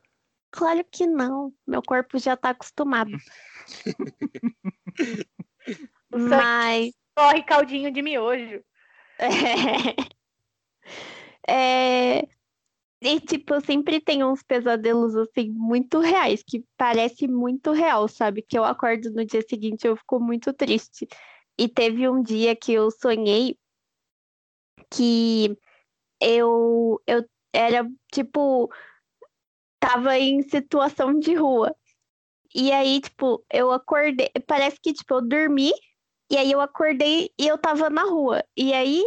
Claro 0.50 0.84
que 0.90 1.06
não. 1.06 1.52
Meu 1.66 1.82
corpo 1.82 2.18
já 2.18 2.36
tá 2.36 2.50
acostumado. 2.50 3.10
Sangue 6.12 6.28
Mas 6.28 6.94
corre 7.16 7.42
caldinho 7.42 7.90
de 7.90 8.02
miojo. 8.02 8.62
é... 11.48 12.28
E 13.00 13.20
tipo, 13.20 13.54
eu 13.54 13.60
sempre 13.60 14.00
tenho 14.00 14.30
uns 14.30 14.42
pesadelos 14.42 15.14
assim 15.14 15.50
muito 15.50 15.98
reais, 16.00 16.42
que 16.42 16.64
parece 16.76 17.28
muito 17.28 17.72
real, 17.72 18.08
sabe? 18.08 18.40
Que 18.40 18.58
eu 18.58 18.64
acordo 18.64 19.10
no 19.10 19.24
dia 19.26 19.42
seguinte 19.42 19.84
e 19.84 19.88
eu 19.88 19.96
fico 19.96 20.18
muito 20.18 20.52
triste. 20.54 21.06
E 21.58 21.68
teve 21.68 22.08
um 22.08 22.22
dia 22.22 22.56
que 22.56 22.72
eu 22.72 22.90
sonhei 22.90 23.58
que 24.94 25.56
eu 26.20 27.00
eu 27.06 27.24
era 27.52 27.88
tipo 28.12 28.70
tava 29.80 30.18
em 30.18 30.42
situação 30.42 31.18
de 31.18 31.34
rua. 31.34 31.74
E 32.54 32.72
aí, 32.72 33.00
tipo, 33.00 33.44
eu 33.52 33.72
acordei, 33.72 34.30
parece 34.46 34.78
que 34.80 34.92
tipo 34.92 35.14
eu 35.14 35.22
dormi 35.22 35.72
e 36.30 36.36
aí 36.36 36.52
eu 36.52 36.60
acordei 36.60 37.30
e 37.38 37.46
eu 37.46 37.58
tava 37.58 37.90
na 37.90 38.04
rua. 38.04 38.44
E 38.56 38.72
aí 38.72 39.04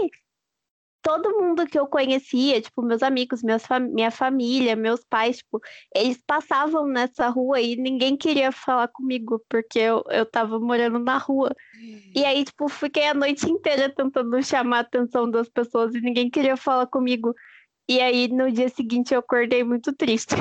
todo 1.08 1.40
mundo 1.40 1.66
que 1.66 1.80
eu 1.80 1.88
conhecia, 1.88 2.60
tipo, 2.60 2.82
meus 2.82 3.02
amigos, 3.02 3.42
meus 3.42 3.66
fam- 3.66 3.80
minha 3.88 4.12
família, 4.12 4.76
meus 4.76 5.06
pais, 5.06 5.38
tipo, 5.38 5.62
eles 5.96 6.22
passavam 6.28 6.86
nessa 6.86 7.30
rua 7.30 7.62
e 7.62 7.78
ninguém 7.78 8.18
queria 8.18 8.52
falar 8.52 8.90
comigo, 8.90 9.42
porque 9.50 9.80
eu, 9.80 10.04
eu 10.10 10.26
tava 10.26 10.60
morando 10.60 11.00
na 11.00 11.18
rua. 11.18 11.56
E 12.14 12.26
aí, 12.26 12.44
tipo, 12.44 12.68
fiquei 12.68 13.08
a 13.08 13.14
noite 13.14 13.50
inteira 13.50 13.88
tentando 13.90 14.44
chamar 14.44 14.80
a 14.80 14.82
atenção 14.82 15.32
das 15.32 15.48
pessoas 15.48 15.96
e 15.96 16.02
ninguém 16.02 16.30
queria 16.30 16.58
falar 16.58 16.88
comigo. 16.88 17.34
E 17.88 18.02
aí, 18.02 18.28
no 18.28 18.52
dia 18.52 18.68
seguinte, 18.68 19.14
eu 19.14 19.20
acordei 19.22 19.64
muito 19.64 19.94
triste. 19.94 20.36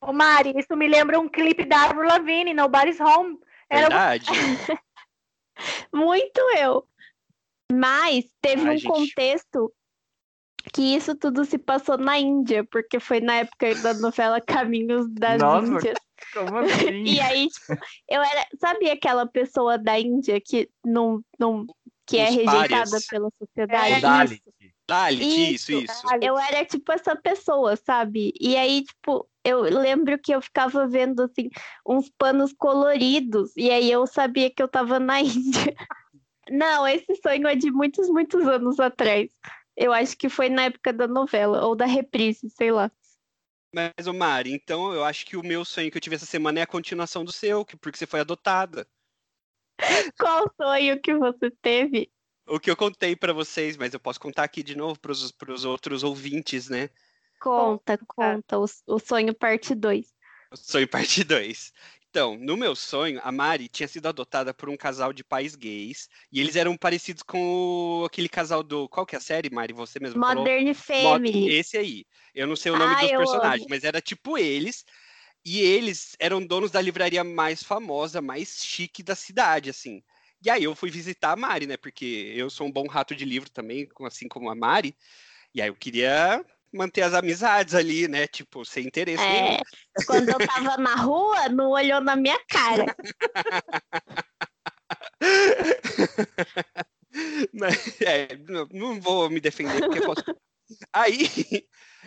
Ô, 0.00 0.14
Mari, 0.14 0.54
isso 0.56 0.74
me 0.74 0.88
lembra 0.88 1.20
um 1.20 1.28
clipe 1.28 1.66
da 1.66 1.84
Avril 1.84 2.08
Lavigne, 2.08 2.54
Nobody's 2.54 3.00
Home. 3.00 3.38
Era 3.68 3.88
Verdade. 3.88 4.30
Muito 5.92 6.40
eu. 6.58 6.86
Mas 7.70 8.24
teve 8.40 8.62
Ai, 8.62 8.76
um 8.76 8.78
gente. 8.78 8.86
contexto 8.92 9.72
que 10.72 10.82
isso 10.82 11.14
tudo 11.14 11.44
se 11.44 11.58
passou 11.58 11.96
na 11.96 12.18
Índia, 12.18 12.64
porque 12.64 12.98
foi 12.98 13.20
na 13.20 13.36
época 13.36 13.74
da 13.76 13.94
novela 13.94 14.40
Caminhos 14.40 15.06
das 15.10 15.40
Nossa, 15.40 15.66
Índias. 15.66 15.98
Como 16.32 16.56
assim? 16.58 17.04
E 17.04 17.20
aí, 17.20 17.48
tipo, 17.48 17.72
eu 18.08 18.22
era, 18.22 18.46
sabe 18.58 18.90
aquela 18.90 19.26
pessoa 19.26 19.78
da 19.78 19.98
Índia 19.98 20.40
que 20.40 20.68
não, 20.84 21.20
não 21.38 21.66
que 22.06 22.18
é 22.18 22.28
Os 22.28 22.36
rejeitada 22.36 22.68
párias. 22.68 23.06
pela 23.06 23.30
sociedade? 23.38 23.92
É, 23.92 24.00
Dalit. 24.00 24.42
Dalit, 24.88 25.54
isso, 25.54 25.72
isso. 25.72 26.06
Eu 26.22 26.38
era 26.38 26.64
tipo 26.64 26.92
essa 26.92 27.16
pessoa, 27.16 27.74
sabe? 27.74 28.32
E 28.40 28.56
aí, 28.56 28.84
tipo, 28.84 29.28
eu 29.44 29.62
lembro 29.62 30.16
que 30.18 30.32
eu 30.32 30.40
ficava 30.40 30.86
vendo 30.86 31.22
assim 31.22 31.50
uns 31.84 32.08
panos 32.16 32.52
coloridos 32.52 33.50
e 33.56 33.68
aí 33.70 33.90
eu 33.90 34.06
sabia 34.06 34.48
que 34.48 34.62
eu 34.62 34.68
tava 34.68 35.00
na 35.00 35.20
Índia. 35.20 35.74
Não, 36.48 36.86
esse 36.86 37.16
sonho 37.16 37.48
é 37.48 37.56
de 37.56 37.72
muitos, 37.72 38.08
muitos 38.08 38.46
anos 38.46 38.78
atrás. 38.78 39.28
Eu 39.76 39.92
acho 39.92 40.16
que 40.16 40.28
foi 40.28 40.48
na 40.48 40.64
época 40.64 40.92
da 40.92 41.06
novela 41.06 41.64
ou 41.64 41.76
da 41.76 41.86
reprise, 41.86 42.48
sei 42.50 42.72
lá. 42.72 42.90
Mas, 43.74 44.06
ô 44.06 44.12
Mari, 44.12 44.52
então 44.52 44.92
eu 44.94 45.04
acho 45.04 45.26
que 45.26 45.36
o 45.36 45.42
meu 45.42 45.64
sonho 45.64 45.90
que 45.90 45.96
eu 45.96 46.00
tive 46.00 46.16
essa 46.16 46.24
semana 46.24 46.60
é 46.60 46.62
a 46.62 46.66
continuação 46.66 47.24
do 47.24 47.32
seu, 47.32 47.64
que- 47.64 47.76
porque 47.76 47.98
você 47.98 48.06
foi 48.06 48.20
adotada. 48.20 48.88
Qual 50.18 50.50
sonho 50.56 51.00
que 51.00 51.14
você 51.14 51.50
teve? 51.50 52.10
O 52.46 52.60
que 52.60 52.70
eu 52.70 52.76
contei 52.76 53.14
pra 53.16 53.32
vocês, 53.32 53.76
mas 53.76 53.92
eu 53.92 54.00
posso 54.00 54.20
contar 54.20 54.44
aqui 54.44 54.62
de 54.62 54.76
novo 54.76 54.98
pros, 54.98 55.32
pros 55.32 55.64
outros 55.64 56.02
ouvintes, 56.02 56.68
né? 56.68 56.88
Conta, 57.40 57.98
conta, 58.06 58.58
o, 58.58 58.64
o 58.86 58.98
sonho 58.98 59.34
parte 59.34 59.74
2. 59.74 60.14
O 60.50 60.56
sonho 60.56 60.88
parte 60.88 61.24
2. 61.24 61.72
Então, 62.16 62.34
no 62.34 62.56
meu 62.56 62.74
sonho, 62.74 63.20
a 63.22 63.30
Mari 63.30 63.68
tinha 63.68 63.86
sido 63.86 64.06
adotada 64.08 64.54
por 64.54 64.70
um 64.70 64.76
casal 64.76 65.12
de 65.12 65.22
pais 65.22 65.54
gays, 65.54 66.08
e 66.32 66.40
eles 66.40 66.56
eram 66.56 66.74
parecidos 66.74 67.22
com 67.22 68.00
o- 68.00 68.06
aquele 68.06 68.26
casal 68.26 68.62
do... 68.62 68.88
Qual 68.88 69.04
que 69.04 69.14
é 69.14 69.18
a 69.18 69.20
série, 69.20 69.50
Mari? 69.50 69.74
Você 69.74 70.00
mesmo 70.00 70.22
falou? 70.22 70.44
Modern 70.44 70.72
Mod- 70.96 71.20
Family. 71.22 71.44
Esse 71.44 71.76
aí. 71.76 72.06
Eu 72.34 72.46
não 72.46 72.56
sei 72.56 72.72
o 72.72 72.76
nome 72.76 72.94
Ah, 72.94 73.02
dos 73.02 73.12
personagens, 73.12 73.66
amo. 73.66 73.68
mas 73.68 73.84
era 73.84 74.00
tipo 74.00 74.38
eles. 74.38 74.82
E 75.44 75.60
eles 75.60 76.16
eram 76.18 76.40
donos 76.46 76.70
da 76.70 76.80
livraria 76.80 77.22
mais 77.22 77.62
famosa, 77.62 78.22
mais 78.22 78.64
chique 78.64 79.02
da 79.02 79.14
cidade, 79.14 79.68
assim. 79.68 80.02
E 80.42 80.48
aí 80.48 80.64
eu 80.64 80.74
fui 80.74 80.90
visitar 80.90 81.32
a 81.32 81.36
Mari, 81.36 81.66
né? 81.66 81.76
Porque 81.76 82.32
eu 82.34 82.48
sou 82.48 82.66
um 82.66 82.72
bom 82.72 82.86
rato 82.88 83.14
de 83.14 83.26
livro 83.26 83.50
também, 83.50 83.86
assim 84.06 84.26
como 84.26 84.48
a 84.48 84.54
Mari. 84.54 84.96
E 85.54 85.62
aí 85.62 85.68
eu 85.68 85.76
queria 85.76 86.44
manter 86.72 87.02
as 87.02 87.14
amizades 87.14 87.74
ali, 87.74 88.08
né? 88.08 88.26
Tipo, 88.26 88.64
sem 88.64 88.86
interesse 88.86 89.22
nenhum. 89.22 89.54
É, 89.54 89.60
quando 90.06 90.28
eu 90.28 90.46
tava 90.46 90.76
na 90.76 90.94
rua, 90.94 91.48
não 91.48 91.70
olhou 91.70 92.00
na 92.00 92.16
minha 92.16 92.38
cara. 92.48 92.86
Mas, 97.52 98.00
é, 98.02 98.36
não, 98.48 98.68
não 98.70 99.00
vou 99.00 99.30
me 99.30 99.40
defender, 99.40 99.80
porque 99.80 99.98
eu 99.98 100.06
posso. 100.06 100.22
Aí 100.92 101.30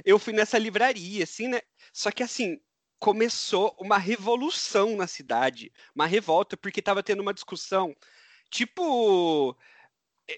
eu 0.05 0.19
fui 0.19 0.33
nessa 0.33 0.57
livraria, 0.57 1.23
assim, 1.23 1.47
né? 1.47 1.61
Só 1.93 2.11
que 2.11 2.21
assim, 2.21 2.59
começou 2.99 3.75
uma 3.79 3.97
revolução 3.97 4.95
na 4.95 5.07
cidade, 5.07 5.71
uma 5.95 6.05
revolta, 6.05 6.57
porque 6.57 6.81
tava 6.81 7.01
tendo 7.01 7.21
uma 7.21 7.33
discussão, 7.33 7.95
tipo. 8.51 9.57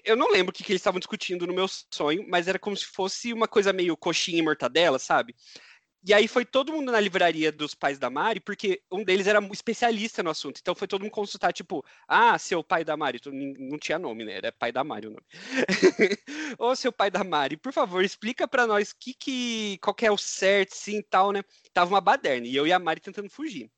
Eu 0.04 0.16
não 0.16 0.30
lembro 0.30 0.50
o 0.50 0.52
que, 0.52 0.64
que 0.64 0.72
eles 0.72 0.80
estavam 0.80 0.98
discutindo 0.98 1.46
no 1.46 1.52
meu 1.52 1.66
sonho, 1.68 2.24
mas 2.28 2.48
era 2.48 2.58
como 2.58 2.76
se 2.76 2.86
fosse 2.86 3.32
uma 3.32 3.48
coisa 3.48 3.72
meio 3.72 3.96
coxinha 3.96 4.38
e 4.38 4.42
mortadela, 4.42 4.98
sabe? 4.98 5.34
E 6.04 6.12
aí 6.12 6.26
foi 6.26 6.44
todo 6.44 6.72
mundo 6.72 6.90
na 6.90 6.98
livraria 6.98 7.52
dos 7.52 7.74
pais 7.74 7.96
da 7.96 8.10
Mari, 8.10 8.40
porque 8.40 8.82
um 8.90 9.04
deles 9.04 9.28
era 9.28 9.38
especialista 9.52 10.20
no 10.20 10.30
assunto. 10.30 10.58
Então 10.60 10.74
foi 10.74 10.88
todo 10.88 11.02
mundo 11.02 11.12
consultar, 11.12 11.52
tipo, 11.52 11.84
ah, 12.08 12.36
seu 12.40 12.64
pai 12.64 12.84
da 12.84 12.96
Mari. 12.96 13.20
Não 13.26 13.78
tinha 13.78 14.00
nome, 14.00 14.24
né? 14.24 14.34
Era 14.38 14.50
pai 14.50 14.72
da 14.72 14.82
Mari 14.82 15.06
o 15.06 15.10
nome. 15.10 15.24
Ô, 16.58 16.74
seu 16.74 16.92
pai 16.92 17.08
da 17.08 17.22
Mari, 17.22 17.56
por 17.56 17.72
favor, 17.72 18.04
explica 18.04 18.48
pra 18.48 18.66
nós 18.66 18.92
que, 18.92 19.14
que, 19.14 19.78
qual 19.80 19.94
que 19.94 20.04
é 20.04 20.10
o 20.10 20.18
certo, 20.18 20.72
sim 20.74 21.00
tal, 21.08 21.30
né? 21.30 21.42
Tava 21.72 21.94
uma 21.94 22.00
baderna, 22.00 22.48
e 22.48 22.56
eu 22.56 22.66
e 22.66 22.72
a 22.72 22.80
Mari 22.80 23.00
tentando 23.00 23.30
fugir. 23.30 23.70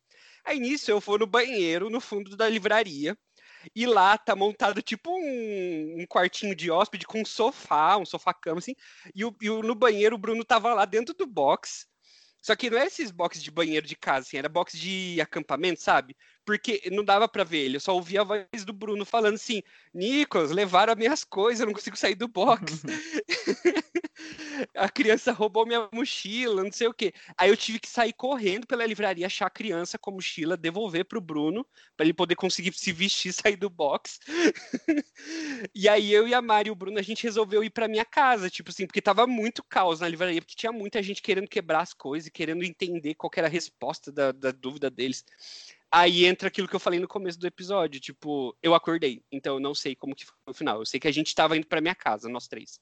Aí 0.46 0.58
nisso 0.58 0.90
eu 0.90 1.00
vou 1.00 1.18
no 1.18 1.26
banheiro, 1.26 1.90
no 1.90 2.00
fundo 2.00 2.36
da 2.36 2.48
livraria, 2.48 3.16
e 3.74 3.86
lá 3.86 4.16
tá 4.18 4.34
montado 4.36 4.82
tipo 4.82 5.10
um, 5.10 6.02
um 6.02 6.06
quartinho 6.06 6.54
de 6.54 6.70
hóspede 6.70 7.06
com 7.06 7.20
um 7.22 7.24
sofá, 7.24 7.96
um 7.96 8.04
sofá-cama, 8.06 8.58
assim, 8.58 8.74
e, 9.14 9.24
o- 9.24 9.34
e 9.40 9.50
o- 9.50 9.62
no 9.62 9.74
banheiro 9.74 10.16
o 10.16 10.18
Bruno 10.18 10.44
tava 10.44 10.74
lá 10.74 10.84
dentro 10.84 11.14
do 11.14 11.26
box. 11.26 11.86
Só 12.42 12.54
que 12.54 12.68
não 12.70 12.78
é 12.78 12.86
esses 12.86 13.10
boxes 13.10 13.42
de 13.42 13.50
banheiro 13.50 13.86
de 13.86 13.96
casa, 13.96 14.26
assim, 14.26 14.36
era 14.36 14.48
box 14.48 14.78
de 14.78 15.20
acampamento, 15.20 15.80
sabe? 15.82 16.16
Porque 16.44 16.82
não 16.92 17.04
dava 17.04 17.26
pra 17.26 17.42
ver 17.42 17.58
ele, 17.58 17.76
eu 17.76 17.80
só 17.80 17.94
ouvia 17.94 18.20
a 18.20 18.24
voz 18.24 18.64
do 18.66 18.72
Bruno 18.72 19.04
falando 19.04 19.34
assim: 19.34 19.62
Nicolas, 19.92 20.50
levaram 20.50 20.92
as 20.92 20.98
minhas 20.98 21.24
coisas, 21.24 21.60
eu 21.60 21.66
não 21.66 21.72
consigo 21.72 21.96
sair 21.96 22.14
do 22.14 22.28
box. 22.28 22.82
a 24.74 24.88
criança 24.88 25.32
roubou 25.32 25.66
minha 25.66 25.88
mochila, 25.92 26.62
não 26.62 26.72
sei 26.72 26.86
o 26.86 26.94
quê. 26.94 27.12
Aí 27.36 27.50
eu 27.50 27.56
tive 27.56 27.78
que 27.78 27.88
sair 27.88 28.12
correndo 28.12 28.66
pela 28.66 28.86
livraria, 28.86 29.26
achar 29.26 29.46
a 29.46 29.50
criança 29.50 29.98
com 29.98 30.10
a 30.10 30.14
mochila, 30.14 30.56
devolver 30.56 31.04
pro 31.04 31.20
Bruno, 31.20 31.66
para 31.96 32.06
ele 32.06 32.14
poder 32.14 32.36
conseguir 32.36 32.72
se 32.74 32.92
vestir, 32.92 33.32
sair 33.32 33.56
do 33.56 33.70
box. 33.70 34.20
e 35.74 35.88
aí 35.88 36.12
eu 36.12 36.28
e 36.28 36.34
a 36.34 36.42
Mari 36.42 36.68
e 36.68 36.72
o 36.72 36.74
Bruno, 36.74 36.98
a 36.98 37.02
gente 37.02 37.24
resolveu 37.24 37.64
ir 37.64 37.70
pra 37.70 37.88
minha 37.88 38.04
casa, 38.04 38.50
tipo 38.50 38.70
assim, 38.70 38.86
porque 38.86 39.02
tava 39.02 39.26
muito 39.26 39.62
caos 39.62 40.00
na 40.00 40.08
livraria, 40.08 40.40
porque 40.40 40.56
tinha 40.56 40.72
muita 40.72 41.02
gente 41.02 41.22
querendo 41.22 41.48
quebrar 41.48 41.80
as 41.80 41.92
coisas, 41.92 42.30
querendo 42.30 42.64
entender 42.64 43.14
qual 43.14 43.30
era 43.36 43.46
a 43.46 43.50
resposta 43.50 44.12
da, 44.12 44.32
da 44.32 44.50
dúvida 44.50 44.90
deles. 44.90 45.24
Aí 45.96 46.24
entra 46.26 46.48
aquilo 46.48 46.66
que 46.66 46.74
eu 46.74 46.80
falei 46.80 46.98
no 46.98 47.06
começo 47.06 47.38
do 47.38 47.46
episódio, 47.46 48.00
tipo, 48.00 48.56
eu 48.60 48.74
acordei, 48.74 49.22
então 49.30 49.54
eu 49.54 49.60
não 49.60 49.76
sei 49.76 49.94
como 49.94 50.12
que 50.12 50.26
foi 50.26 50.34
o 50.48 50.52
final. 50.52 50.80
Eu 50.80 50.86
sei 50.86 50.98
que 50.98 51.06
a 51.06 51.12
gente 51.12 51.32
tava 51.32 51.56
indo 51.56 51.68
pra 51.68 51.80
minha 51.80 51.94
casa, 51.94 52.28
nós 52.28 52.48
três. 52.48 52.80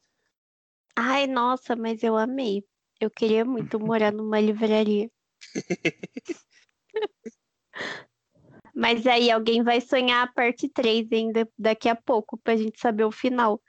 Ai, 0.96 1.26
nossa, 1.26 1.76
mas 1.76 2.02
eu 2.02 2.16
amei. 2.16 2.64
Eu 2.98 3.10
queria 3.10 3.44
muito 3.44 3.78
morar 3.78 4.10
numa 4.12 4.40
livraria. 4.40 5.10
Mas 8.74 9.06
aí 9.06 9.30
alguém 9.30 9.62
vai 9.62 9.82
sonhar 9.82 10.26
a 10.26 10.32
parte 10.32 10.66
3 10.66 11.12
ainda 11.12 11.46
daqui 11.58 11.90
a 11.90 11.94
pouco 11.94 12.38
pra 12.38 12.56
gente 12.56 12.80
saber 12.80 13.04
o 13.04 13.12
final. 13.12 13.60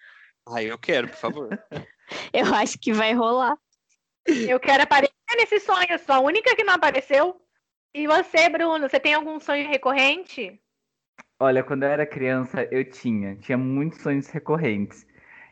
Ai, 0.48 0.72
eu 0.72 0.78
quero, 0.78 1.10
por 1.10 1.18
favor. 1.18 1.50
Eu 2.32 2.54
acho 2.54 2.80
que 2.80 2.94
vai 2.94 3.14
rolar. 3.14 3.58
Eu 4.26 4.60
quero 4.60 4.84
aparecer 4.84 5.14
nesse 5.36 5.60
sonho, 5.60 6.00
sou 6.06 6.16
a 6.16 6.20
única 6.20 6.56
que 6.56 6.64
não 6.64 6.76
apareceu. 6.76 7.44
E 7.96 8.08
você, 8.08 8.50
Bruno, 8.50 8.90
você 8.90 9.00
tem 9.00 9.14
algum 9.14 9.40
sonho 9.40 9.68
recorrente? 9.70 10.60
Olha, 11.40 11.64
quando 11.64 11.84
eu 11.84 11.90
era 11.90 12.06
criança, 12.06 12.68
eu 12.72 12.84
tinha. 12.90 13.36
Tinha 13.36 13.58
muitos 13.58 14.02
sonhos 14.02 14.28
recorrentes. 14.30 15.06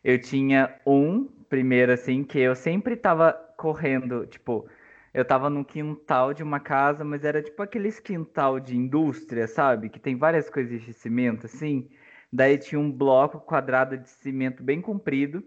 Eu 0.03 0.19
tinha 0.19 0.79
um, 0.85 1.25
primeiro, 1.49 1.91
assim, 1.91 2.23
que 2.23 2.39
eu 2.39 2.55
sempre 2.55 2.95
tava 2.95 3.33
correndo, 3.57 4.25
tipo, 4.25 4.67
eu 5.13 5.23
tava 5.23 5.49
no 5.49 5.63
quintal 5.63 6.33
de 6.33 6.41
uma 6.41 6.59
casa, 6.59 7.03
mas 7.03 7.23
era 7.23 7.43
tipo 7.43 7.61
aqueles 7.61 7.99
quintal 7.99 8.59
de 8.59 8.75
indústria, 8.75 9.47
sabe? 9.47 9.89
Que 9.89 9.99
tem 9.99 10.17
várias 10.17 10.49
coisas 10.49 10.81
de 10.81 10.93
cimento, 10.93 11.45
assim. 11.45 11.89
Daí 12.33 12.57
tinha 12.57 12.79
um 12.79 12.91
bloco 12.91 13.39
quadrado 13.39 13.97
de 13.97 14.09
cimento 14.09 14.63
bem 14.63 14.81
comprido. 14.81 15.43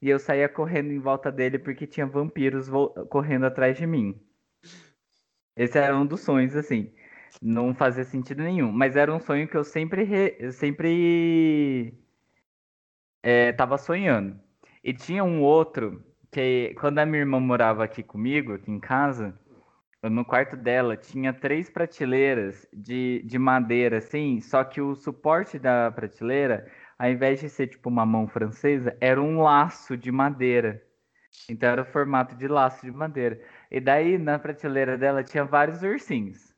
E 0.00 0.08
eu 0.10 0.18
saía 0.18 0.48
correndo 0.48 0.92
em 0.92 1.00
volta 1.00 1.32
dele 1.32 1.58
porque 1.58 1.86
tinha 1.86 2.06
vampiros 2.06 2.68
correndo 3.08 3.46
atrás 3.46 3.76
de 3.76 3.86
mim. 3.86 4.20
Esse 5.56 5.78
era 5.78 5.96
um 5.96 6.06
dos 6.06 6.20
sonhos, 6.20 6.54
assim. 6.56 6.92
Não 7.42 7.74
fazia 7.74 8.04
sentido 8.04 8.42
nenhum. 8.42 8.72
Mas 8.72 8.96
era 8.96 9.14
um 9.14 9.20
sonho 9.20 9.48
que 9.48 9.56
eu 9.56 9.64
sempre, 9.64 10.04
re... 10.04 10.36
eu 10.38 10.52
sempre 10.52 11.94
é, 13.22 13.52
tava 13.52 13.78
sonhando. 13.78 14.38
E 14.84 14.92
tinha 14.94 15.24
um 15.24 15.42
outro 15.42 16.04
que, 16.30 16.74
quando 16.80 16.98
a 16.98 17.06
minha 17.06 17.20
irmã 17.20 17.40
morava 17.40 17.84
aqui 17.84 18.02
comigo, 18.02 18.54
aqui 18.54 18.70
em 18.70 18.80
casa, 18.80 19.38
no 20.02 20.24
quarto 20.24 20.56
dela 20.56 20.96
tinha 20.96 21.32
três 21.32 21.68
prateleiras 21.70 22.66
de, 22.72 23.22
de 23.24 23.38
madeira, 23.38 23.98
assim, 23.98 24.40
só 24.40 24.62
que 24.64 24.80
o 24.80 24.94
suporte 24.94 25.58
da 25.58 25.90
prateleira, 25.90 26.70
ao 26.98 27.10
invés 27.10 27.40
de 27.40 27.48
ser 27.48 27.68
tipo 27.68 27.88
uma 27.88 28.06
mão 28.06 28.28
francesa, 28.28 28.96
era 29.00 29.20
um 29.20 29.42
laço 29.42 29.96
de 29.96 30.12
madeira. 30.12 30.85
Então 31.48 31.68
era 31.70 31.82
o 31.82 31.84
formato 31.84 32.34
de 32.36 32.48
laço 32.48 32.84
de 32.84 32.92
madeira. 32.92 33.40
E 33.70 33.80
daí 33.80 34.18
na 34.18 34.38
prateleira 34.38 34.96
dela 34.98 35.22
tinha 35.24 35.44
vários 35.44 35.82
ursinhos. 35.82 36.54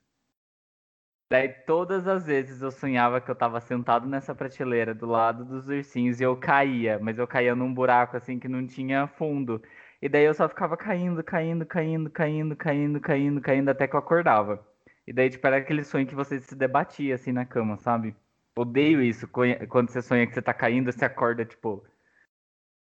Daí 1.30 1.49
todas 1.66 2.06
as 2.08 2.26
vezes 2.26 2.62
eu 2.62 2.70
sonhava 2.70 3.20
que 3.20 3.30
eu 3.30 3.35
tava 3.35 3.61
sentado 3.61 4.06
nessa 4.06 4.35
prateleira 4.35 4.94
do 4.94 5.06
lado 5.06 5.44
dos 5.44 5.68
ursinhos 5.68 6.20
e 6.20 6.25
eu 6.25 6.37
caía, 6.38 6.99
mas 6.99 7.18
eu 7.18 7.26
caía 7.26 7.54
num 7.54 7.73
buraco 7.73 8.16
assim 8.16 8.38
que 8.38 8.49
não 8.49 8.66
tinha 8.66 9.06
fundo. 9.06 9.62
E 10.00 10.08
daí 10.08 10.25
eu 10.25 10.32
só 10.35 10.49
ficava 10.49 10.76
caindo, 10.76 11.23
caindo, 11.23 11.66
caindo, 11.66 12.11
caindo, 12.11 12.56
caindo, 12.56 13.00
caindo, 13.00 13.40
caindo 13.42 13.68
até 13.68 13.87
que 13.87 13.94
eu 13.94 13.99
acordava. 14.00 14.66
E 15.06 15.12
daí, 15.12 15.28
tipo, 15.30 15.47
era 15.47 15.56
aquele 15.58 15.85
sonho 15.85 16.06
que 16.06 16.14
você 16.14 16.38
se 16.40 16.54
debatia 16.54 17.14
assim 17.14 17.32
na 17.32 17.44
cama, 17.44 17.76
sabe? 17.78 18.14
Odeio 18.56 19.02
isso, 19.02 19.28
quando 19.28 19.90
você 19.90 20.02
sonha 20.02 20.26
que 20.26 20.35
você 20.35 20.42
tá 20.42 20.54
caindo, 20.54 20.92
você 20.92 21.04
acorda, 21.04 21.44
tipo, 21.44 21.85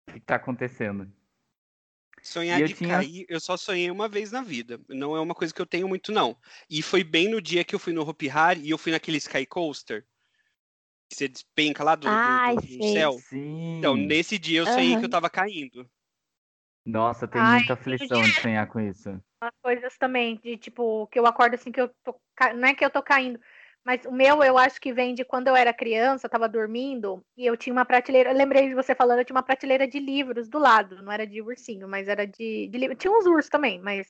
o 0.10 0.14
que 0.14 0.20
tá 0.20 0.36
acontecendo? 0.36 1.12
Sonhar 2.26 2.64
de 2.64 2.74
tinha... 2.74 2.90
cair, 2.90 3.24
eu 3.30 3.40
só 3.40 3.56
sonhei 3.56 3.92
uma 3.92 4.10
vez 4.10 4.32
na 4.32 4.42
vida. 4.42 4.82
Não 4.90 5.16
é 5.16 5.22
uma 5.22 5.36
coisa 5.36 5.54
que 5.54 5.62
eu 5.62 5.66
tenho 5.66 5.88
muito, 5.88 6.12
não. 6.12 6.36
E 6.68 6.82
foi 6.82 7.04
bem 7.04 7.30
no 7.30 7.40
dia 7.40 7.64
que 7.64 7.76
eu 7.76 7.78
fui 7.78 7.94
no 7.94 8.02
Hopi 8.02 8.28
Hari 8.28 8.62
e 8.62 8.72
eu 8.72 8.80
fui 8.80 8.92
naquele 8.92 9.18
Sky 9.18 9.46
Coaster. 9.46 10.04
Que 11.08 11.16
você 11.16 11.28
despenca 11.28 11.84
lá 11.84 11.94
do, 11.94 12.08
Ai, 12.10 12.56
do, 12.56 12.62
do, 12.62 12.78
do 12.80 12.94
céu. 12.94 13.12
Sim. 13.30 13.78
Então, 13.78 13.96
nesse 13.96 14.40
dia 14.40 14.62
eu 14.62 14.66
sonhei 14.66 14.94
uhum. 14.94 15.00
que 15.02 15.06
eu 15.06 15.10
tava 15.10 15.30
caindo. 15.30 15.88
Nossa, 16.84 17.28
tem 17.28 17.40
muita 17.40 17.74
aflição 17.74 18.24
de 18.24 18.42
sonhar 18.42 18.66
com 18.68 18.80
isso. 18.80 19.22
As 19.40 19.54
coisas 19.62 19.96
também, 20.00 20.38
de 20.44 20.58
tipo, 20.58 21.06
que 21.12 21.20
eu 21.20 21.28
acordo 21.28 21.54
assim 21.54 21.72
que 21.72 21.80
eu 21.80 21.90
tô. 22.04 22.20
Não 22.56 22.68
é 22.68 22.74
que 22.74 22.84
eu 22.84 22.90
tô 22.90 23.04
caindo, 23.04 23.40
mas 23.86 24.04
o 24.04 24.12
meu, 24.12 24.44
eu 24.44 24.58
acho 24.58 24.82
que 24.82 24.92
vem 24.92 25.14
de 25.14 25.24
quando 25.24 25.48
eu 25.48 25.56
era 25.56 25.72
criança, 25.72 26.26
estava 26.26 26.50
dormindo, 26.50 27.24
e 27.38 27.46
eu 27.46 27.56
tinha 27.56 27.72
uma 27.72 27.86
prateleira. 27.86 28.32
Eu 28.32 28.36
lembrei 28.36 28.68
de 28.68 28.74
você 28.74 28.96
falando, 28.96 29.20
eu 29.20 29.26
tinha 29.26 29.36
uma 29.36 29.44
prateleira 29.44 29.88
de 29.88 30.00
livros 30.00 30.50
do 30.50 30.58
lado. 30.58 31.04
Não 31.04 31.12
era 31.12 31.28
de 31.28 31.40
ursinho, 31.40 31.88
mas 31.88 32.08
era 32.08 32.26
de, 32.26 32.68
de 32.68 32.78
livro. 32.80 32.96
Tinha 32.96 33.14
uns 33.14 33.28
ursos 33.28 33.48
também, 33.48 33.80
mas 33.80 34.08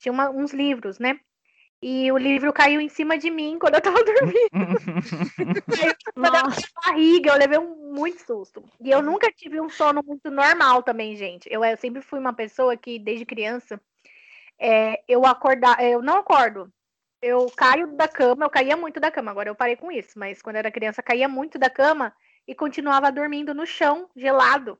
tinha 0.00 0.12
uma, 0.12 0.28
uns 0.28 0.52
livros, 0.52 0.98
né? 0.98 1.20
E 1.80 2.10
o 2.10 2.18
livro 2.18 2.52
caiu 2.52 2.80
em 2.80 2.88
cima 2.88 3.16
de 3.16 3.30
mim 3.30 3.58
quando 3.60 3.76
eu 3.76 3.80
tava 3.80 3.98
dormindo. 4.02 4.50
caiu 5.76 5.94
da 6.16 6.30
minha 6.30 6.42
barriga, 6.84 7.30
eu 7.30 7.38
levei 7.38 7.58
um 7.58 7.92
muito 7.94 8.26
susto. 8.26 8.64
E 8.80 8.90
eu 8.90 9.00
nunca 9.00 9.30
tive 9.30 9.60
um 9.60 9.68
sono 9.68 10.02
muito 10.04 10.32
normal 10.32 10.82
também, 10.82 11.14
gente. 11.14 11.48
Eu, 11.48 11.64
eu 11.64 11.76
sempre 11.76 12.02
fui 12.02 12.18
uma 12.18 12.32
pessoa 12.32 12.76
que, 12.76 12.98
desde 12.98 13.24
criança, 13.24 13.80
é, 14.58 15.00
eu 15.06 15.24
acordar, 15.24 15.80
eu 15.84 16.02
não 16.02 16.16
acordo 16.16 16.72
eu 17.26 17.50
caio 17.56 17.88
da 17.96 18.06
cama, 18.06 18.44
eu 18.44 18.50
caía 18.50 18.76
muito 18.76 19.00
da 19.00 19.10
cama, 19.10 19.30
agora 19.30 19.48
eu 19.48 19.54
parei 19.54 19.76
com 19.76 19.90
isso, 19.90 20.18
mas 20.18 20.40
quando 20.40 20.56
eu 20.56 20.60
era 20.60 20.70
criança, 20.70 21.02
caía 21.02 21.28
muito 21.28 21.58
da 21.58 21.68
cama 21.68 22.14
e 22.46 22.54
continuava 22.54 23.10
dormindo 23.10 23.52
no 23.52 23.66
chão, 23.66 24.08
gelado. 24.14 24.78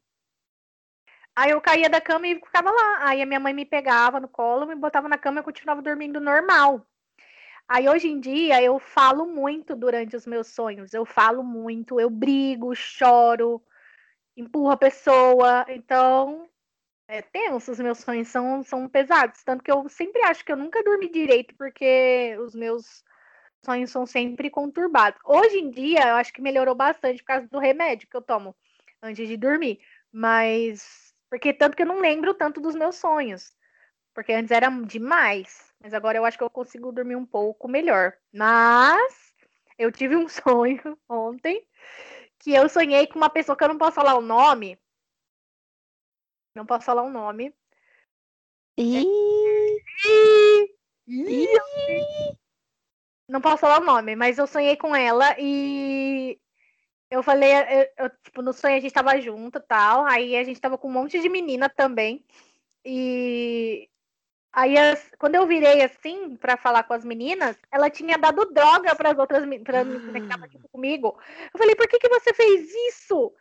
Aí 1.35 1.50
eu 1.50 1.61
caía 1.61 1.90
da 1.90 2.00
cama 2.00 2.26
e 2.28 2.37
ficava 2.37 2.70
lá. 2.70 3.09
Aí 3.09 3.20
a 3.20 3.26
minha 3.26 3.40
mãe 3.40 3.52
me 3.52 3.66
pegava 3.66 4.18
no 4.20 4.28
colo, 4.28 4.66
me 4.66 4.74
botava 4.74 5.09
na 5.09 5.18
cama 5.18 5.40
e 5.40 5.42
continuava 5.42 5.82
dormindo 5.82 6.20
normal. 6.20 6.87
Aí 7.68 7.88
hoje 7.88 8.09
em 8.09 8.20
dia 8.20 8.62
eu 8.62 8.78
falo 8.78 9.26
muito 9.26 9.74
durante 9.74 10.16
os 10.16 10.26
meus 10.26 10.46
sonhos. 10.46 10.94
Eu 10.94 11.04
falo 11.04 11.42
muito, 11.42 12.00
eu 12.00 12.09
brigo, 12.09 12.74
choro, 12.74 13.62
empurro 14.37 14.70
a 14.70 14.76
pessoa. 14.76 15.66
Então 15.68 16.48
é 17.08 17.22
tenso, 17.22 17.70
os 17.70 17.78
meus 17.78 17.98
sonhos 17.98 18.28
são, 18.28 18.62
são 18.62 18.88
pesados. 18.88 19.42
Tanto 19.44 19.62
que 19.62 19.70
eu 19.70 19.88
sempre 19.88 20.22
acho 20.22 20.44
que 20.44 20.52
eu 20.52 20.56
nunca 20.56 20.82
dormi 20.82 21.10
direito, 21.10 21.54
porque 21.56 22.36
os 22.40 22.54
meus 22.54 23.04
sonhos 23.64 23.90
são 23.90 24.06
sempre 24.06 24.50
conturbados. 24.50 25.20
Hoje 25.24 25.58
em 25.58 25.70
dia, 25.70 26.08
eu 26.08 26.16
acho 26.16 26.32
que 26.32 26.42
melhorou 26.42 26.74
bastante 26.74 27.22
por 27.22 27.26
causa 27.26 27.48
do 27.48 27.58
remédio 27.58 28.08
que 28.08 28.16
eu 28.16 28.22
tomo 28.22 28.54
antes 29.02 29.28
de 29.28 29.36
dormir. 29.36 29.80
Mas. 30.12 31.14
Porque 31.28 31.52
tanto 31.52 31.76
que 31.76 31.82
eu 31.82 31.86
não 31.86 32.00
lembro 32.00 32.34
tanto 32.34 32.60
dos 32.60 32.74
meus 32.74 32.96
sonhos. 32.96 33.52
Porque 34.14 34.32
antes 34.32 34.50
era 34.50 34.68
demais. 34.70 35.72
Mas 35.80 35.92
agora 35.92 36.18
eu 36.18 36.24
acho 36.24 36.38
que 36.38 36.44
eu 36.44 36.50
consigo 36.50 36.92
dormir 36.92 37.16
um 37.16 37.26
pouco 37.26 37.68
melhor. 37.68 38.14
Mas 38.32 39.34
eu 39.78 39.92
tive 39.92 40.16
um 40.16 40.26
sonho 40.28 40.98
ontem 41.08 41.66
que 42.38 42.52
eu 42.52 42.68
sonhei 42.68 43.06
com 43.06 43.18
uma 43.18 43.30
pessoa 43.30 43.56
que 43.56 43.64
eu 43.64 43.68
não 43.68 43.78
posso 43.78 43.94
falar 43.94 44.14
o 44.14 44.20
nome, 44.20 44.78
não 46.56 46.66
posso 46.66 46.84
falar 46.84 47.02
o 47.02 47.06
um 47.06 47.10
nome. 47.10 47.54
E... 48.78 49.04
Não 53.28 53.40
posso 53.40 53.58
falar 53.58 53.80
o 53.80 53.84
nome, 53.84 54.16
mas 54.16 54.38
eu 54.38 54.46
sonhei 54.46 54.76
com 54.76 54.94
ela 54.94 55.34
e 55.38 56.40
eu 57.10 57.22
falei, 57.22 57.52
eu, 57.52 58.04
eu, 58.04 58.10
tipo, 58.24 58.42
no 58.42 58.52
sonho 58.52 58.76
a 58.76 58.80
gente 58.80 58.92
tava 58.92 59.20
junto 59.20 59.60
tal, 59.60 60.04
aí 60.06 60.36
a 60.36 60.44
gente 60.44 60.60
tava 60.60 60.76
com 60.78 60.88
um 60.88 60.92
monte 60.92 61.20
de 61.20 61.28
menina 61.28 61.68
também. 61.68 62.24
E 62.84 63.88
aí 64.52 64.76
as, 64.78 65.12
quando 65.18 65.34
eu 65.34 65.46
virei 65.46 65.82
assim 65.82 66.36
para 66.36 66.56
falar 66.56 66.84
com 66.84 66.94
as 66.94 67.04
meninas, 67.04 67.56
ela 67.70 67.90
tinha 67.90 68.16
dado 68.16 68.46
droga 68.52 68.94
para 68.94 69.10
as 69.10 69.18
outras 69.18 69.44
pra 69.62 69.84
meninas 69.84 70.12
que 70.12 70.18
estavam 70.18 70.46
aqui 70.46 70.58
comigo. 70.72 71.18
Eu 71.52 71.58
falei, 71.58 71.74
por 71.74 71.88
que 71.88 71.98
que 71.98 72.08
você 72.08 72.32
fez 72.32 72.68
isso? 72.88 73.32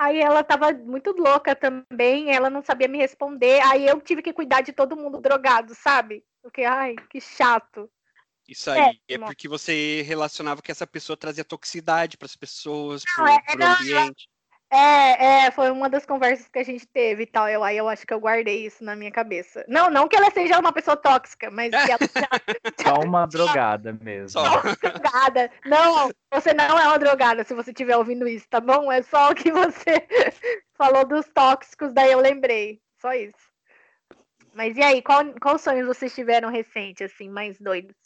Aí 0.00 0.18
ela 0.18 0.42
tava 0.42 0.72
muito 0.72 1.12
louca 1.12 1.54
também, 1.54 2.34
ela 2.34 2.48
não 2.48 2.64
sabia 2.64 2.88
me 2.88 2.96
responder. 2.96 3.60
Aí 3.66 3.86
eu 3.86 4.00
tive 4.00 4.22
que 4.22 4.32
cuidar 4.32 4.62
de 4.62 4.72
todo 4.72 4.96
mundo 4.96 5.20
drogado, 5.20 5.74
sabe? 5.74 6.24
Porque, 6.42 6.64
ai, 6.64 6.96
que 7.10 7.20
chato. 7.20 7.86
Isso 8.48 8.70
aí 8.70 8.98
é, 9.06 9.14
é 9.16 9.18
porque 9.18 9.46
você 9.46 10.00
relacionava 10.00 10.62
que 10.62 10.72
essa 10.72 10.86
pessoa 10.86 11.18
trazia 11.18 11.44
toxicidade 11.44 12.16
para 12.16 12.24
as 12.24 12.34
pessoas, 12.34 13.04
para 13.04 13.24
o 13.24 13.62
é, 13.62 13.74
ambiente. 13.74 14.26
É, 14.72 15.46
é, 15.46 15.50
foi 15.50 15.68
uma 15.72 15.90
das 15.90 16.06
conversas 16.06 16.46
que 16.46 16.58
a 16.60 16.62
gente 16.62 16.86
teve 16.86 17.24
e 17.24 17.26
tal. 17.26 17.48
Eu, 17.48 17.64
aí 17.64 17.76
eu 17.76 17.88
acho 17.88 18.06
que 18.06 18.14
eu 18.14 18.20
guardei 18.20 18.66
isso 18.66 18.84
na 18.84 18.94
minha 18.94 19.10
cabeça. 19.10 19.64
Não, 19.66 19.90
não 19.90 20.06
que 20.06 20.14
ela 20.14 20.30
seja 20.30 20.60
uma 20.60 20.72
pessoa 20.72 20.96
tóxica, 20.96 21.50
mas 21.50 21.70
que 21.70 21.90
ela 21.90 21.98
Só 22.80 23.00
uma 23.04 23.26
drogada 23.26 23.92
mesmo. 23.92 24.28
Só 24.28 24.60
uma 24.60 24.76
drogada. 24.76 25.50
Não, 25.64 26.10
você 26.32 26.54
não 26.54 26.78
é 26.78 26.86
uma 26.86 26.98
drogada 27.00 27.42
se 27.42 27.52
você 27.52 27.72
estiver 27.72 27.96
ouvindo 27.96 28.28
isso, 28.28 28.46
tá 28.48 28.60
bom? 28.60 28.92
É 28.92 29.02
só 29.02 29.32
o 29.32 29.34
que 29.34 29.50
você 29.50 30.06
falou 30.78 31.04
dos 31.04 31.26
tóxicos, 31.34 31.92
daí 31.92 32.12
eu 32.12 32.20
lembrei. 32.20 32.80
Só 33.00 33.12
isso. 33.12 33.50
Mas 34.54 34.76
e 34.76 34.82
aí, 34.82 35.02
qual, 35.02 35.24
qual 35.40 35.58
sonhos 35.58 35.86
vocês 35.86 36.14
tiveram 36.14 36.48
recente, 36.48 37.02
assim, 37.02 37.28
mais 37.28 37.58
doidos? 37.58 37.96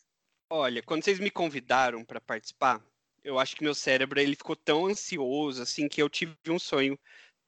Olha, 0.49 0.83
quando 0.83 1.05
vocês 1.05 1.19
me 1.19 1.31
convidaram 1.31 2.05
para 2.05 2.21
participar, 2.21 2.81
eu 3.25 3.39
acho 3.39 3.57
que 3.57 3.65
meu 3.65 3.75
cérebro 3.75 4.21
ele 4.21 4.37
ficou 4.37 4.55
tão 4.55 4.87
ansioso 4.87 5.63
assim 5.63 5.89
que 5.89 6.03
eu 6.03 6.09
tive 6.09 6.37
um 6.49 6.59
sonho 6.59 6.99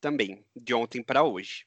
também 0.01 0.45
de 0.55 0.75
ontem 0.75 1.03
para 1.03 1.23
hoje. 1.23 1.67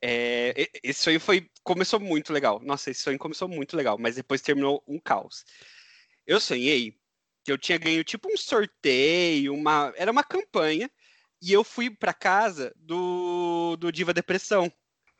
É, 0.00 0.68
esse 0.82 1.02
sonho 1.02 1.20
foi 1.20 1.48
começou 1.62 2.00
muito 2.00 2.32
legal. 2.32 2.60
Nossa, 2.60 2.90
esse 2.90 3.02
sonho 3.02 3.18
começou 3.18 3.48
muito 3.48 3.76
legal, 3.76 3.98
mas 3.98 4.16
depois 4.16 4.42
terminou 4.42 4.82
um 4.86 4.98
caos. 4.98 5.44
Eu 6.26 6.40
sonhei 6.40 6.96
que 7.44 7.52
eu 7.52 7.58
tinha 7.58 7.78
ganho 7.78 8.04
tipo 8.04 8.28
um 8.32 8.36
sorteio, 8.36 9.54
uma 9.54 9.92
era 9.96 10.10
uma 10.10 10.24
campanha 10.24 10.90
e 11.40 11.52
eu 11.52 11.64
fui 11.64 11.90
para 11.90 12.14
casa 12.14 12.72
do, 12.76 13.76
do 13.76 13.92
Diva 13.92 14.14
Depressão. 14.14 14.72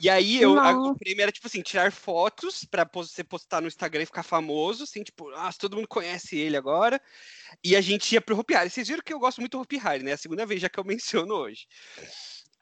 E 0.02 0.10
aí 0.10 0.42
eu, 0.42 0.58
a, 0.58 0.72
o 0.72 0.98
prêmio 0.98 1.22
era 1.22 1.30
tipo 1.30 1.46
assim, 1.46 1.62
tirar 1.62 1.92
fotos 1.92 2.64
para 2.64 2.84
você 2.92 3.22
postar 3.22 3.60
no 3.60 3.68
Instagram 3.68 4.02
e 4.02 4.06
ficar 4.06 4.24
famoso, 4.24 4.82
assim, 4.82 5.04
tipo, 5.04 5.30
nossa, 5.30 5.56
todo 5.56 5.76
mundo 5.76 5.86
conhece 5.86 6.36
ele 6.36 6.56
agora. 6.56 7.00
E 7.62 7.76
a 7.76 7.80
gente 7.80 8.12
ia 8.12 8.20
pro 8.20 8.36
Hopi 8.36 8.52
Hari. 8.52 8.68
Vocês 8.68 8.88
viram 8.88 9.00
que 9.00 9.14
eu 9.14 9.20
gosto 9.20 9.38
muito 9.38 9.52
do 9.52 9.60
Hopi 9.60 9.78
Hari, 9.78 10.02
né? 10.02 10.10
É 10.10 10.14
a 10.14 10.18
segunda 10.18 10.44
vez 10.44 10.60
já 10.60 10.68
que 10.68 10.80
eu 10.80 10.82
menciono 10.84 11.32
hoje. 11.34 11.68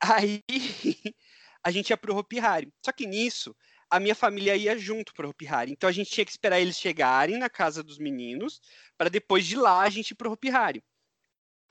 Aí 0.02 0.42
a 1.64 1.70
gente 1.70 1.88
ia 1.88 1.96
pro 1.96 2.14
Hopi 2.14 2.38
Hari. 2.38 2.70
Só 2.84 2.92
que 2.92 3.06
nisso, 3.06 3.56
a 3.88 3.98
minha 3.98 4.14
família 4.14 4.54
ia 4.54 4.76
junto 4.76 5.14
pro 5.14 5.30
Hopi 5.30 5.48
Hari. 5.48 5.72
Então 5.72 5.88
a 5.88 5.92
gente 5.92 6.10
tinha 6.10 6.26
que 6.26 6.32
esperar 6.32 6.60
eles 6.60 6.78
chegarem 6.78 7.38
na 7.38 7.48
casa 7.48 7.82
dos 7.82 7.96
meninos, 7.96 8.60
para 8.98 9.08
depois 9.08 9.46
de 9.46 9.56
lá 9.56 9.80
a 9.80 9.88
gente 9.88 10.10
ir 10.10 10.14
pro 10.14 10.30
Hopi 10.30 10.50
Hari. 10.50 10.84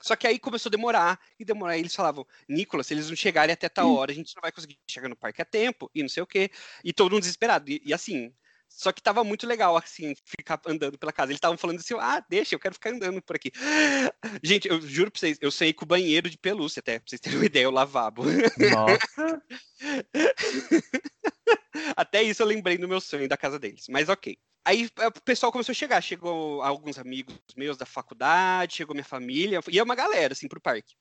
Só 0.02 0.16
que 0.16 0.26
aí 0.26 0.38
começou 0.38 0.70
a 0.70 0.70
demorar 0.70 1.20
e 1.38 1.44
demorar. 1.44 1.76
E 1.76 1.80
eles 1.80 1.94
falavam, 1.94 2.26
Nicolas, 2.48 2.86
se 2.86 2.94
eles 2.94 3.08
não 3.08 3.16
chegarem 3.16 3.52
até 3.52 3.68
tal 3.68 3.94
hora, 3.94 4.12
a 4.12 4.14
gente 4.14 4.34
não 4.34 4.40
vai 4.40 4.52
conseguir 4.52 4.78
chegar 4.88 5.08
no 5.08 5.16
parque 5.16 5.42
a 5.42 5.44
tempo 5.44 5.90
e 5.94 6.02
não 6.02 6.08
sei 6.08 6.22
o 6.22 6.26
quê. 6.26 6.50
E 6.84 6.92
todo 6.92 7.12
mundo 7.12 7.22
desesperado. 7.22 7.70
E, 7.70 7.82
e 7.84 7.92
assim, 7.92 8.32
só 8.70 8.92
que 8.92 9.02
tava 9.02 9.24
muito 9.24 9.46
legal, 9.46 9.76
assim, 9.76 10.14
ficar 10.24 10.60
andando 10.66 10.96
pela 10.96 11.12
casa. 11.12 11.32
Eles 11.32 11.38
estavam 11.38 11.58
falando 11.58 11.80
assim, 11.80 11.94
ah, 11.98 12.24
deixa, 12.28 12.54
eu 12.54 12.60
quero 12.60 12.74
ficar 12.74 12.90
andando 12.90 13.20
por 13.20 13.36
aqui. 13.36 13.50
Gente, 14.42 14.68
eu 14.68 14.80
juro 14.80 15.10
pra 15.10 15.18
vocês, 15.18 15.38
eu 15.40 15.50
saí 15.50 15.74
com 15.74 15.84
o 15.84 15.88
banheiro 15.88 16.30
de 16.30 16.38
pelúcia 16.38 16.80
até, 16.80 16.98
pra 16.98 17.08
vocês 17.08 17.20
terem 17.20 17.38
uma 17.38 17.44
ideia, 17.46 17.68
o 17.68 17.72
lavabo. 17.72 18.22
Nossa! 18.24 19.42
até 21.96 22.22
isso 22.22 22.42
eu 22.42 22.46
lembrei 22.46 22.78
do 22.78 22.88
meu 22.88 23.00
sonho 23.00 23.28
da 23.28 23.36
casa 23.36 23.58
deles, 23.58 23.86
mas 23.88 24.08
ok. 24.08 24.38
Aí 24.70 24.88
é, 25.00 25.08
o 25.08 25.12
pessoal 25.24 25.50
começou 25.50 25.72
a 25.72 25.74
chegar, 25.74 26.00
chegou 26.00 26.62
alguns 26.62 26.96
amigos 26.96 27.34
meus 27.56 27.76
da 27.76 27.84
faculdade, 27.84 28.76
chegou 28.76 28.94
minha 28.94 29.04
família, 29.04 29.58
ia 29.68 29.82
uma 29.82 29.96
galera, 29.96 30.32
assim, 30.32 30.46
pro 30.46 30.60
parque. 30.60 30.94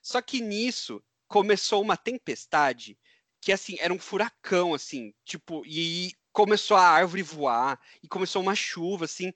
Só 0.00 0.22
que 0.22 0.40
nisso 0.40 1.04
começou 1.28 1.82
uma 1.82 1.98
tempestade 1.98 2.98
que, 3.42 3.52
assim, 3.52 3.76
era 3.78 3.92
um 3.92 3.98
furacão, 3.98 4.72
assim, 4.72 5.12
tipo, 5.22 5.62
e 5.66 6.14
começou 6.32 6.78
a 6.78 6.88
árvore 6.88 7.22
voar, 7.22 7.78
e 8.02 8.08
começou 8.08 8.40
uma 8.40 8.54
chuva, 8.54 9.04
assim, 9.04 9.34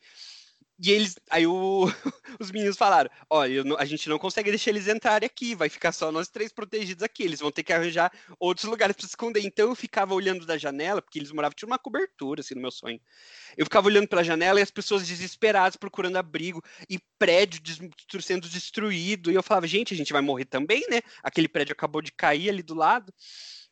e 0.81 0.93
eles, 0.93 1.17
aí 1.29 1.45
o, 1.45 1.87
os 2.38 2.53
meninos 2.53 2.77
falaram: 2.77 3.11
olha, 3.29 3.64
a 3.79 3.85
gente 3.85 4.09
não 4.09 4.19
consegue 4.19 4.51
deixar 4.51 4.71
eles 4.71 4.87
entrarem 4.87 5.27
aqui, 5.27 5.55
vai 5.55 5.69
ficar 5.69 5.91
só 5.91 6.12
nós 6.12 6.29
três 6.29 6.53
protegidos 6.53 7.03
aqui, 7.03 7.25
eles 7.25 7.41
vão 7.41 7.51
ter 7.51 7.64
que 7.64 7.73
arranjar 7.73 8.12
outros 8.38 8.64
lugares 8.64 8.95
para 8.95 9.05
se 9.05 9.11
esconder. 9.11 9.41
Então 9.45 9.69
eu 9.69 9.75
ficava 9.75 10.14
olhando 10.14 10.47
da 10.47 10.57
janela, 10.57 11.03
porque 11.03 11.19
eles 11.19 11.33
moravam, 11.33 11.55
tinha 11.57 11.67
uma 11.67 11.79
cobertura, 11.79 12.41
assim, 12.41 12.55
no 12.55 12.61
meu 12.61 12.71
sonho. 12.71 13.01
Eu 13.57 13.67
ficava 13.67 13.88
olhando 13.88 14.07
pela 14.07 14.23
janela 14.23 14.61
e 14.61 14.62
as 14.62 14.71
pessoas 14.71 15.07
desesperadas 15.07 15.77
procurando 15.77 16.17
abrigo, 16.17 16.62
e 16.88 16.99
prédio 17.19 17.61
des 17.61 17.79
sendo 18.25 18.49
destruído. 18.49 19.33
E 19.33 19.35
eu 19.35 19.43
falava: 19.43 19.67
gente, 19.67 19.93
a 19.93 19.97
gente 19.97 20.12
vai 20.12 20.23
morrer 20.23 20.45
também, 20.45 20.87
né? 20.88 21.01
Aquele 21.25 21.49
prédio 21.49 21.73
acabou 21.73 22.01
de 22.01 22.12
cair 22.12 22.51
ali 22.51 22.62
do 22.62 22.75
lado. 22.75 23.12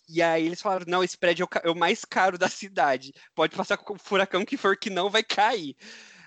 E 0.08 0.22
aí 0.22 0.44
eles 0.44 0.60
falaram: 0.60 0.86
não, 0.88 1.04
esse 1.04 1.16
prédio 1.16 1.44
é 1.44 1.68
o, 1.68 1.68
é 1.68 1.70
o 1.70 1.76
mais 1.76 2.04
caro 2.04 2.36
da 2.36 2.48
cidade. 2.48 3.12
Pode 3.34 3.56
passar 3.56 3.76
com 3.76 3.94
o 3.94 3.98
furacão 3.98 4.44
que 4.44 4.56
for 4.56 4.76
que 4.76 4.90
não 4.90 5.08
vai 5.08 5.22
cair. 5.22 5.76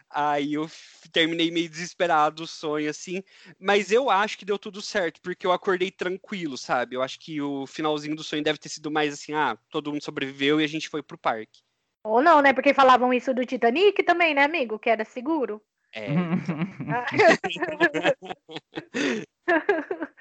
Aí 0.10 0.54
eu 0.54 0.69
terminei 1.12 1.52
meio 1.52 1.69
desesperado 1.69 2.43
o 2.43 2.48
sonho, 2.48 2.89
assim. 2.89 3.22
Mas 3.60 3.91
eu 3.91 4.10
acho 4.10 4.38
que 4.38 4.45
deu 4.45 4.58
tudo 4.58 4.82
certo, 4.82 5.22
porque 5.22 5.45
eu 5.45 5.52
acordei 5.52 5.91
tranquilo, 5.91 6.58
sabe? 6.58 6.95
Eu 6.95 7.02
acho 7.02 7.19
que 7.19 7.41
o 7.41 7.67
finalzinho 7.67 8.15
do 8.15 8.24
sonho 8.24 8.43
deve 8.43 8.58
ter 8.58 8.69
sido 8.69 8.89
mais 8.89 9.13
assim: 9.13 9.34
ah, 9.34 9.58
todo 9.69 9.91
mundo 9.91 10.04
sobreviveu 10.04 10.60
e 10.60 10.63
a 10.63 10.67
gente 10.67 10.89
foi 10.89 11.04
pro 11.04 11.17
parque. 11.17 11.62
Ou 12.04 12.22
não, 12.22 12.41
né? 12.41 12.54
Porque 12.54 12.74
falavam 12.74 13.13
isso 13.13 13.34
do 13.34 13.45
Titanic 13.45 14.02
também, 14.04 14.34
né, 14.34 14.43
amigo? 14.43 14.80
Que 14.80 14.89
era 14.89 15.06
seguro. 15.06 15.62
É. 15.93 16.08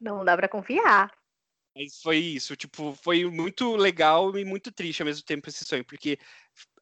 não 0.00 0.24
dá 0.24 0.36
pra 0.36 0.48
confiar. 0.48 1.10
Mas 1.74 2.00
foi 2.02 2.18
isso, 2.18 2.54
tipo, 2.54 2.92
foi 3.02 3.24
muito 3.24 3.76
legal 3.76 4.36
e 4.36 4.44
muito 4.44 4.70
triste 4.70 5.00
ao 5.00 5.06
mesmo 5.06 5.24
tempo 5.24 5.48
esse 5.48 5.64
sonho, 5.64 5.84
porque 5.84 6.18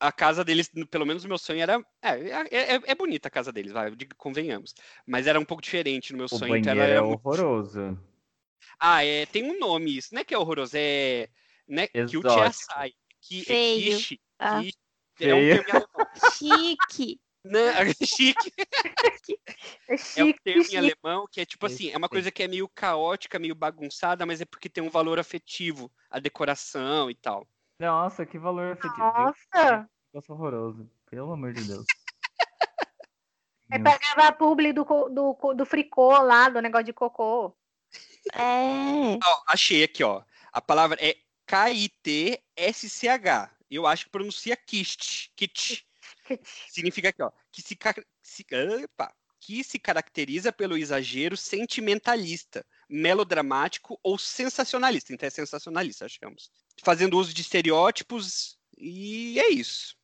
a 0.00 0.10
casa 0.10 0.44
deles, 0.44 0.68
pelo 0.90 1.06
menos 1.06 1.24
o 1.24 1.28
meu 1.28 1.38
sonho 1.38 1.60
era. 1.60 1.80
É, 2.02 2.10
é, 2.10 2.74
é, 2.74 2.80
é 2.84 2.94
bonita 2.94 3.28
a 3.28 3.30
casa 3.30 3.52
deles, 3.52 3.70
vai, 3.70 3.92
convenhamos. 4.16 4.74
Mas 5.06 5.28
era 5.28 5.38
um 5.38 5.44
pouco 5.44 5.62
diferente 5.62 6.12
no 6.12 6.18
meu 6.18 6.26
o 6.26 6.28
sonho. 6.28 6.56
Então 6.56 6.72
era, 6.72 6.94
é 6.94 7.00
horroroso. 7.00 7.80
Muito... 7.80 8.10
Ah, 8.80 9.04
é, 9.04 9.26
tem 9.26 9.44
um 9.44 9.58
nome 9.58 9.96
isso, 9.96 10.08
não 10.12 10.22
é 10.22 10.24
que 10.24 10.34
é 10.34 10.38
horroroso, 10.38 10.72
é. 10.76 11.28
Né, 11.68 11.86
que 11.86 12.16
o 12.16 12.22
Tia 12.22 12.50
sai. 12.52 12.92
Que, 13.20 13.44
Feio. 13.44 13.92
É, 13.92 13.96
kishi, 13.96 14.20
ah. 14.40 14.60
kishi, 14.60 14.78
é 15.20 15.34
um 15.34 15.38
termo 15.38 15.70
alemão. 15.70 16.10
Chique. 16.34 17.20
Não, 17.44 17.58
é 17.58 17.92
chique. 18.04 18.52
É 19.88 19.96
chique. 19.96 20.20
É 20.20 20.24
um 20.24 20.32
termo 20.32 20.62
chique. 20.62 20.76
em 20.76 20.78
alemão 20.78 21.26
que 21.30 21.40
é 21.40 21.44
tipo 21.44 21.66
assim, 21.66 21.90
é 21.90 21.96
uma 21.96 22.08
coisa 22.08 22.30
que 22.30 22.42
é 22.42 22.48
meio 22.48 22.68
caótica, 22.68 23.38
meio 23.38 23.54
bagunçada, 23.54 24.26
mas 24.26 24.40
é 24.40 24.44
porque 24.44 24.68
tem 24.68 24.84
um 24.84 24.90
valor 24.90 25.18
afetivo, 25.18 25.90
a 26.10 26.18
decoração 26.18 27.10
e 27.10 27.14
tal. 27.14 27.46
Nossa, 27.78 28.26
que 28.26 28.38
valor 28.38 28.72
afetivo. 28.72 28.98
Nossa! 28.98 29.88
Negócio 30.12 30.34
horroroso. 30.34 30.90
Pelo 31.10 31.32
amor 31.32 31.52
de 31.52 31.64
Deus. 31.64 31.86
É 33.72 33.78
pra 33.78 33.96
gravar 33.96 34.32
publi 34.32 34.72
do, 34.72 34.84
do, 34.84 35.54
do 35.54 35.64
fricô 35.64 36.10
lá, 36.22 36.48
do 36.48 36.60
negócio 36.60 36.86
de 36.86 36.92
cocô. 36.92 37.56
É. 38.34 39.14
Ó, 39.24 39.42
achei 39.46 39.84
aqui, 39.84 40.02
ó. 40.02 40.22
A 40.52 40.60
palavra 40.60 40.98
é 41.00 41.16
K-I-T-S-C-H. 41.46 43.50
Eu 43.70 43.86
acho 43.86 44.06
que 44.06 44.10
pronuncia 44.10 44.56
kist. 44.56 45.30
Kit. 45.36 45.86
Significa 46.68 47.08
aqui, 47.08 47.22
ó. 47.22 47.30
Que 47.52 47.62
se, 47.62 47.76
se, 48.22 48.46
opa, 48.84 49.14
que 49.40 49.64
se 49.64 49.78
caracteriza 49.78 50.52
pelo 50.52 50.76
exagero 50.76 51.36
sentimentalista, 51.36 52.64
melodramático 52.88 53.98
ou 54.02 54.18
sensacionalista. 54.18 55.12
Então 55.12 55.26
é 55.26 55.30
sensacionalista, 55.30 56.04
achamos. 56.04 56.50
Fazendo 56.82 57.18
uso 57.18 57.32
de 57.32 57.40
estereótipos 57.40 58.58
e 58.76 59.40
é 59.40 59.48
isso. 59.50 59.96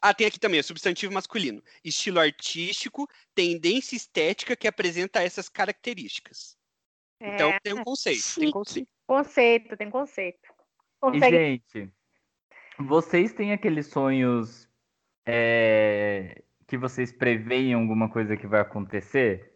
Ah, 0.00 0.14
tem 0.14 0.26
aqui 0.26 0.38
também, 0.38 0.60
é 0.60 0.62
substantivo 0.62 1.12
masculino. 1.12 1.62
Estilo 1.82 2.20
artístico, 2.20 3.08
tendência 3.34 3.96
estética 3.96 4.54
que 4.54 4.68
apresenta 4.68 5.22
essas 5.22 5.48
características. 5.48 6.56
É. 7.20 7.34
Então 7.34 7.52
tem 7.62 7.72
um 7.72 7.82
conceito, 7.82 8.22
tem 8.22 8.44
Chique. 8.44 8.52
conceito. 8.52 8.88
Conceito, 9.06 9.76
tem 9.76 9.90
conceito. 9.90 10.38
E, 10.38 11.00
Consegue... 11.00 11.36
gente, 11.36 11.92
vocês 12.78 13.32
têm 13.32 13.52
aqueles 13.52 13.88
sonhos 13.88 14.67
é, 15.30 16.42
que 16.66 16.78
vocês 16.78 17.12
preveem 17.12 17.74
alguma 17.74 18.08
coisa 18.08 18.34
que 18.34 18.46
vai 18.46 18.60
acontecer? 18.60 19.54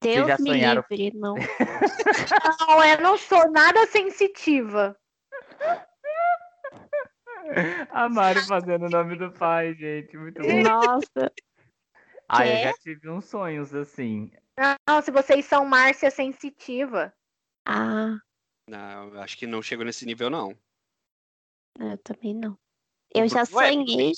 Deus 0.00 0.26
me 0.40 0.50
sonharam? 0.52 0.82
livre, 0.90 1.18
não. 1.18 1.34
Não, 2.68 2.84
eu 2.84 3.00
não 3.00 3.16
sou 3.16 3.50
nada 3.50 3.86
sensitiva. 3.86 4.96
A 7.90 8.08
Mari 8.08 8.40
fazendo 8.46 8.86
o 8.86 8.90
nome 8.90 9.16
do 9.16 9.30
pai, 9.32 9.74
gente. 9.74 10.16
Muito 10.16 10.42
bom. 10.42 10.62
Nossa. 10.62 11.32
Ah, 12.28 12.46
eu 12.46 12.64
já 12.64 12.72
tive 12.74 13.08
uns 13.08 13.26
sonhos 13.26 13.74
assim. 13.74 14.30
Não, 14.58 15.02
se 15.02 15.10
vocês 15.10 15.44
são 15.44 15.64
Márcia 15.64 16.10
sensitiva. 16.10 17.14
Ah, 17.66 18.18
Não, 18.68 19.14
eu 19.14 19.20
acho 19.20 19.36
que 19.38 19.46
não 19.46 19.62
chegou 19.62 19.84
nesse 19.84 20.04
nível, 20.04 20.28
não. 20.28 20.56
eu 21.78 21.98
também 21.98 22.34
não. 22.34 22.58
Eu 23.14 23.28
já 23.28 23.40
Ué, 23.40 23.72
sonhei. 23.72 24.12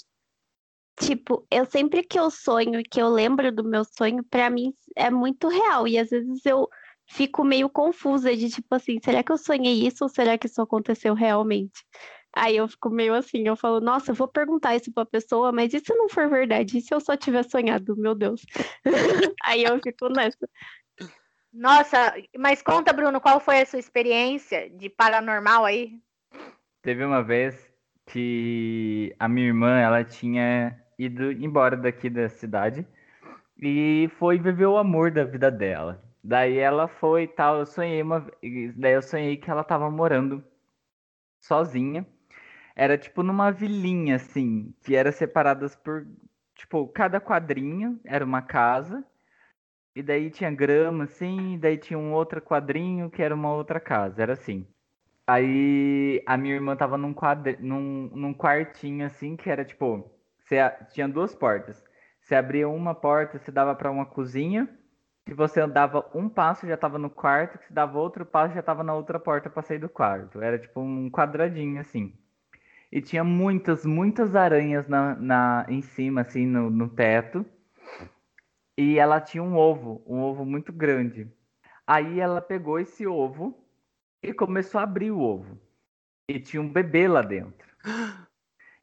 Tipo, 0.99 1.47
eu 1.51 1.67
sempre 1.67 2.03
que 2.03 2.19
eu 2.19 2.31
sonho 2.31 2.81
e 2.81 2.83
que 2.83 3.01
eu 3.01 3.09
lembro 3.09 3.53
do 3.53 3.63
meu 3.63 3.85
sonho, 3.85 4.25
pra 4.25 4.49
mim 4.49 4.73
é 4.97 5.11
muito 5.11 5.49
real. 5.49 5.87
E 5.87 5.99
às 5.99 6.09
vezes 6.09 6.45
eu 6.47 6.69
fico 7.09 7.45
meio 7.45 7.69
confusa 7.69 8.35
de 8.35 8.49
tipo 8.51 8.75
assim, 8.75 8.99
será 9.05 9.23
que 9.23 9.31
eu 9.31 9.39
sonhei 9.39 9.87
isso 9.87 10.05
ou 10.05 10.09
será 10.09 10.39
que 10.39 10.47
isso 10.47 10.61
aconteceu 10.61 11.15
realmente? 11.15 11.85
Aí 12.35 12.57
eu 12.57 12.69
fico 12.69 12.91
meio 12.91 13.15
assim, 13.15 13.47
eu 13.47 13.57
falo, 13.57 13.81
nossa, 13.81 14.11
eu 14.11 14.15
vou 14.15 14.29
perguntar 14.29 14.77
isso 14.77 14.93
pra 14.93 15.07
pessoa, 15.07 15.53
mas 15.53 15.73
e 15.73 15.81
se 15.81 15.95
não 15.95 16.09
for 16.09 16.29
verdade? 16.29 16.79
E 16.79 16.81
se 16.83 16.95
eu 16.95 17.01
só 17.01 17.17
tiver 17.17 17.43
sonhado? 17.45 17.97
Meu 17.97 18.15
Deus. 18.15 18.43
Aí 19.43 19.65
eu 19.65 19.81
fico 19.81 20.09
nessa. 20.09 20.49
Nossa, 21.53 22.15
mas 22.37 22.61
conta, 22.61 22.93
Bruno, 22.93 23.21
qual 23.21 23.41
foi 23.41 23.61
a 23.61 23.67
sua 23.67 23.79
experiência 23.79 24.69
de 24.69 24.91
paranormal 24.91 25.65
aí? 25.65 25.99
Teve 26.83 27.03
uma 27.03 27.23
vez 27.23 27.73
que 28.05 29.15
a 29.19 29.27
minha 29.27 29.47
irmã, 29.47 29.79
ela 29.79 30.05
tinha 30.05 30.79
ido 30.99 31.33
embora 31.33 31.77
daqui 31.77 32.11
da 32.11 32.29
cidade 32.29 32.87
e 33.59 34.11
foi 34.19 34.39
viver 34.39 34.67
o 34.67 34.79
amor 34.79 35.11
da 35.13 35.25
vida 35.25 35.51
dela. 35.51 36.03
Daí 36.25 36.59
ela 36.59 36.89
foi 36.89 37.25
e 37.25 37.29
tal, 37.29 37.59
eu 37.61 37.67
sonhei 37.67 38.03
uma, 38.03 38.27
daí 38.77 38.95
eu 38.95 39.03
sonhei 39.03 39.37
que 39.37 39.51
ela 39.51 39.65
tava 39.65 39.91
morando 39.91 40.45
sozinha 41.41 42.07
Era 42.77 42.99
tipo 42.99 43.23
numa 43.23 43.53
vilinha, 43.53 44.17
assim, 44.17 44.75
que 44.83 44.97
era 44.97 45.13
separadas 45.13 45.77
por. 45.77 46.07
Tipo, 46.57 46.89
cada 46.89 47.21
quadrinho 47.21 48.01
era 48.05 48.25
uma 48.25 48.43
casa. 48.43 49.05
E 49.97 50.03
daí 50.03 50.31
tinha 50.31 50.51
grama, 50.51 51.05
assim, 51.05 51.55
e 51.55 51.59
daí 51.59 51.79
tinha 51.79 51.99
um 51.99 52.13
outro 52.15 52.41
quadrinho 52.43 53.11
que 53.11 53.23
era 53.23 53.35
uma 53.35 53.53
outra 53.55 53.81
casa. 53.81 54.23
Era 54.23 54.35
assim. 54.35 54.67
Aí 55.29 56.23
a 56.27 56.37
minha 56.39 56.55
irmã 56.57 56.77
tava 56.77 56.99
num, 56.99 57.15
quadri... 57.15 57.59
num, 57.61 58.11
num 58.15 58.35
quartinho, 58.35 59.07
assim, 59.07 59.37
que 59.37 59.51
era 59.51 59.65
tipo. 59.65 60.11
Você... 60.47 60.57
Tinha 60.91 61.09
duas 61.09 61.35
portas. 61.35 61.83
Você 62.21 62.35
abria 62.35 62.69
uma 62.69 62.95
porta, 62.95 63.39
você 63.39 63.53
dava 63.53 63.75
para 63.75 63.91
uma 63.91 64.07
cozinha. 64.07 64.69
Se 65.29 65.35
você 65.35 65.61
andava 65.61 66.09
um 66.15 66.29
passo, 66.29 66.67
já 66.67 66.77
tava 66.77 66.99
no 66.99 67.11
quarto. 67.11 67.59
Se 67.67 67.73
dava 67.73 67.99
outro 67.99 68.25
passo, 68.25 68.55
já 68.55 68.63
tava 68.63 68.83
na 68.83 68.95
outra 68.95 69.19
porta 69.19 69.51
pra 69.51 69.63
sair 69.63 69.79
do 69.79 69.89
quarto. 69.89 70.41
Era 70.41 70.59
tipo 70.59 70.81
um 70.81 71.11
quadradinho, 71.11 71.81
assim. 71.81 72.17
E 72.91 73.01
tinha 73.01 73.25
muitas, 73.25 73.85
muitas 73.85 74.37
aranhas 74.37 74.89
na, 74.89 75.17
na, 75.17 75.67
em 75.69 75.83
cima, 75.83 76.21
assim, 76.21 76.47
no, 76.47 76.71
no 76.71 76.89
teto. 76.89 77.45
E 78.79 78.99
ela 78.99 79.21
tinha 79.21 79.43
um 79.43 79.57
ovo, 79.57 80.03
um 80.07 80.21
ovo 80.21 80.45
muito 80.45 80.73
grande. 80.73 81.31
Aí 81.87 82.21
ela 82.21 82.41
pegou 82.41 82.79
esse 82.79 83.07
ovo 83.07 83.57
e 84.23 84.33
começou 84.33 84.81
a 84.81 84.85
abrir 84.85 85.11
o 85.11 85.21
ovo. 85.21 85.59
E 86.29 86.41
tinha 86.41 86.61
um 86.61 86.69
bebê 86.69 87.09
lá 87.09 87.23
dentro. 87.23 87.67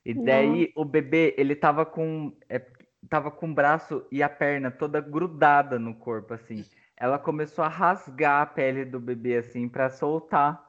E 0.05 0.13
daí 0.13 0.71
o 0.75 0.83
bebê, 0.83 1.33
ele 1.37 1.55
tava 1.55 1.85
com. 1.85 2.35
É, 2.49 2.61
tava 3.09 3.31
com 3.31 3.49
o 3.49 3.53
braço 3.53 4.05
e 4.11 4.21
a 4.21 4.29
perna 4.29 4.71
toda 4.71 4.99
grudada 4.99 5.79
no 5.79 5.93
corpo, 5.95 6.33
assim. 6.33 6.65
Ela 6.97 7.17
começou 7.17 7.63
a 7.63 7.69
rasgar 7.69 8.41
a 8.41 8.45
pele 8.45 8.85
do 8.85 8.99
bebê, 8.99 9.37
assim, 9.37 9.67
para 9.67 9.89
soltar 9.89 10.63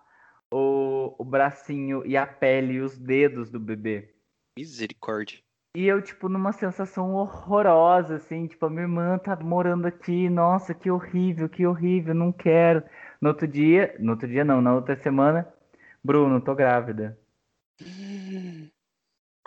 o, 0.52 1.14
o 1.18 1.24
bracinho 1.24 2.04
e 2.06 2.16
a 2.16 2.26
pele 2.26 2.74
e 2.74 2.80
os 2.80 2.96
dedos 2.96 3.50
do 3.50 3.60
bebê. 3.60 4.14
Misericórdia. 4.56 5.40
E 5.76 5.86
eu, 5.86 6.00
tipo, 6.00 6.28
numa 6.28 6.52
sensação 6.52 7.14
horrorosa, 7.14 8.16
assim, 8.16 8.46
tipo, 8.46 8.64
a 8.64 8.70
minha 8.70 8.82
irmã 8.82 9.18
tá 9.18 9.34
morando 9.36 9.86
aqui, 9.86 10.30
nossa, 10.30 10.72
que 10.72 10.88
horrível, 10.88 11.48
que 11.48 11.66
horrível, 11.66 12.14
não 12.14 12.30
quero. 12.30 12.82
No 13.20 13.30
outro 13.30 13.48
dia, 13.48 13.96
no 13.98 14.12
outro 14.12 14.28
dia 14.28 14.44
não, 14.44 14.62
na 14.62 14.72
outra 14.72 14.94
semana, 14.94 15.52
Bruno, 16.02 16.40
tô 16.40 16.54
grávida. 16.54 17.18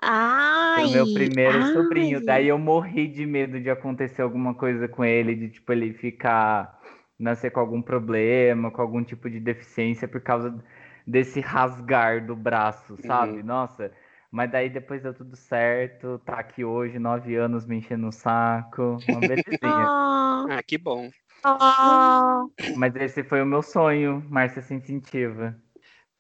Ai, 0.02 0.68
Foi 0.74 0.86
o 0.86 0.90
meu 0.90 1.08
primeiro 1.08 1.64
ai. 1.64 1.74
sobrinho. 1.74 2.24
Daí 2.24 2.48
eu 2.48 2.58
morri 2.58 3.08
de 3.08 3.26
medo 3.26 3.60
de 3.60 3.70
acontecer 3.70 4.22
alguma 4.22 4.54
coisa 4.54 4.88
com 4.88 5.04
ele, 5.04 5.36
de 5.36 5.50
tipo 5.50 5.72
ele 5.72 5.94
ficar 5.94 6.80
nascer 7.20 7.52
com 7.52 7.60
algum 7.60 7.82
problema, 7.82 8.70
com 8.72 8.82
algum 8.82 9.04
tipo 9.04 9.30
de 9.30 9.40
deficiência 9.40 10.08
por 10.08 10.22
causa 10.22 10.64
desse 11.06 11.40
rasgar 11.42 12.26
do 12.26 12.36
braço, 12.36 12.98
sabe? 12.98 13.42
Uhum. 13.42 13.44
Nossa. 13.44 13.92
Mas 14.32 14.52
daí 14.52 14.70
depois 14.70 15.02
deu 15.02 15.14
tudo 15.14 15.36
certo, 15.36 16.20
tá 16.20 16.40
aqui 16.40 16.64
hoje, 16.64 17.00
nove 17.00 17.36
anos 17.36 17.66
me 17.66 17.78
enchendo 17.78 18.08
o 18.08 18.12
saco, 18.12 19.04
uma 19.08 19.22
belezinha. 19.22 19.92
Ah, 20.46 20.48
Ah, 20.48 20.64
que 20.68 20.78
bom. 20.78 21.12
Mas 22.74 22.96
esse 22.96 23.24
foi 23.24 23.42
o 23.42 23.46
meu 23.46 23.62
sonho, 23.62 24.24
Márcia 24.30 24.62
Sensitiva. 24.62 25.60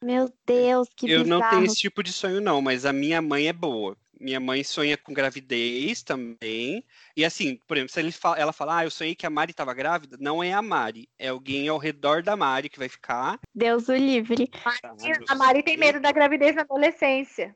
Meu 0.03 0.31
Deus, 0.45 0.87
que 0.95 1.09
eu 1.09 1.25
não 1.25 1.37
bizarro. 1.39 1.49
tenho 1.51 1.65
esse 1.65 1.75
tipo 1.75 2.03
de 2.03 2.13
sonho, 2.13 2.39
não, 2.41 2.61
mas 2.61 2.85
a 2.85 2.93
minha 2.93 3.21
mãe 3.21 3.47
é 3.47 3.53
boa. 3.53 3.97
Minha 4.19 4.39
mãe 4.39 4.63
sonha 4.63 4.97
com 4.97 5.13
gravidez 5.13 6.01
também. 6.01 6.83
E 7.15 7.23
assim, 7.23 7.59
por 7.67 7.77
exemplo, 7.77 7.93
se 7.93 7.99
ele 7.99 8.11
fala- 8.11 8.37
ela 8.39 8.51
fala, 8.51 8.77
ah, 8.79 8.83
eu 8.83 8.89
sonhei 8.89 9.13
que 9.13 9.27
a 9.27 9.29
Mari 9.29 9.51
estava 9.51 9.75
grávida, 9.75 10.17
não 10.19 10.43
é 10.43 10.53
a 10.53 10.61
Mari, 10.61 11.07
é 11.19 11.27
alguém 11.27 11.67
ao 11.67 11.77
redor 11.77 12.23
da 12.23 12.35
Mari 12.35 12.67
que 12.67 12.79
vai 12.79 12.89
ficar. 12.89 13.39
Deus 13.53 13.87
o 13.89 13.95
livre. 13.95 14.47
tá? 14.47 14.95
A 15.29 15.35
Mari 15.35 15.61
tem 15.61 15.77
medo 15.77 15.99
da 15.99 16.11
gravidez 16.11 16.55
na 16.55 16.63
adolescência. 16.63 17.55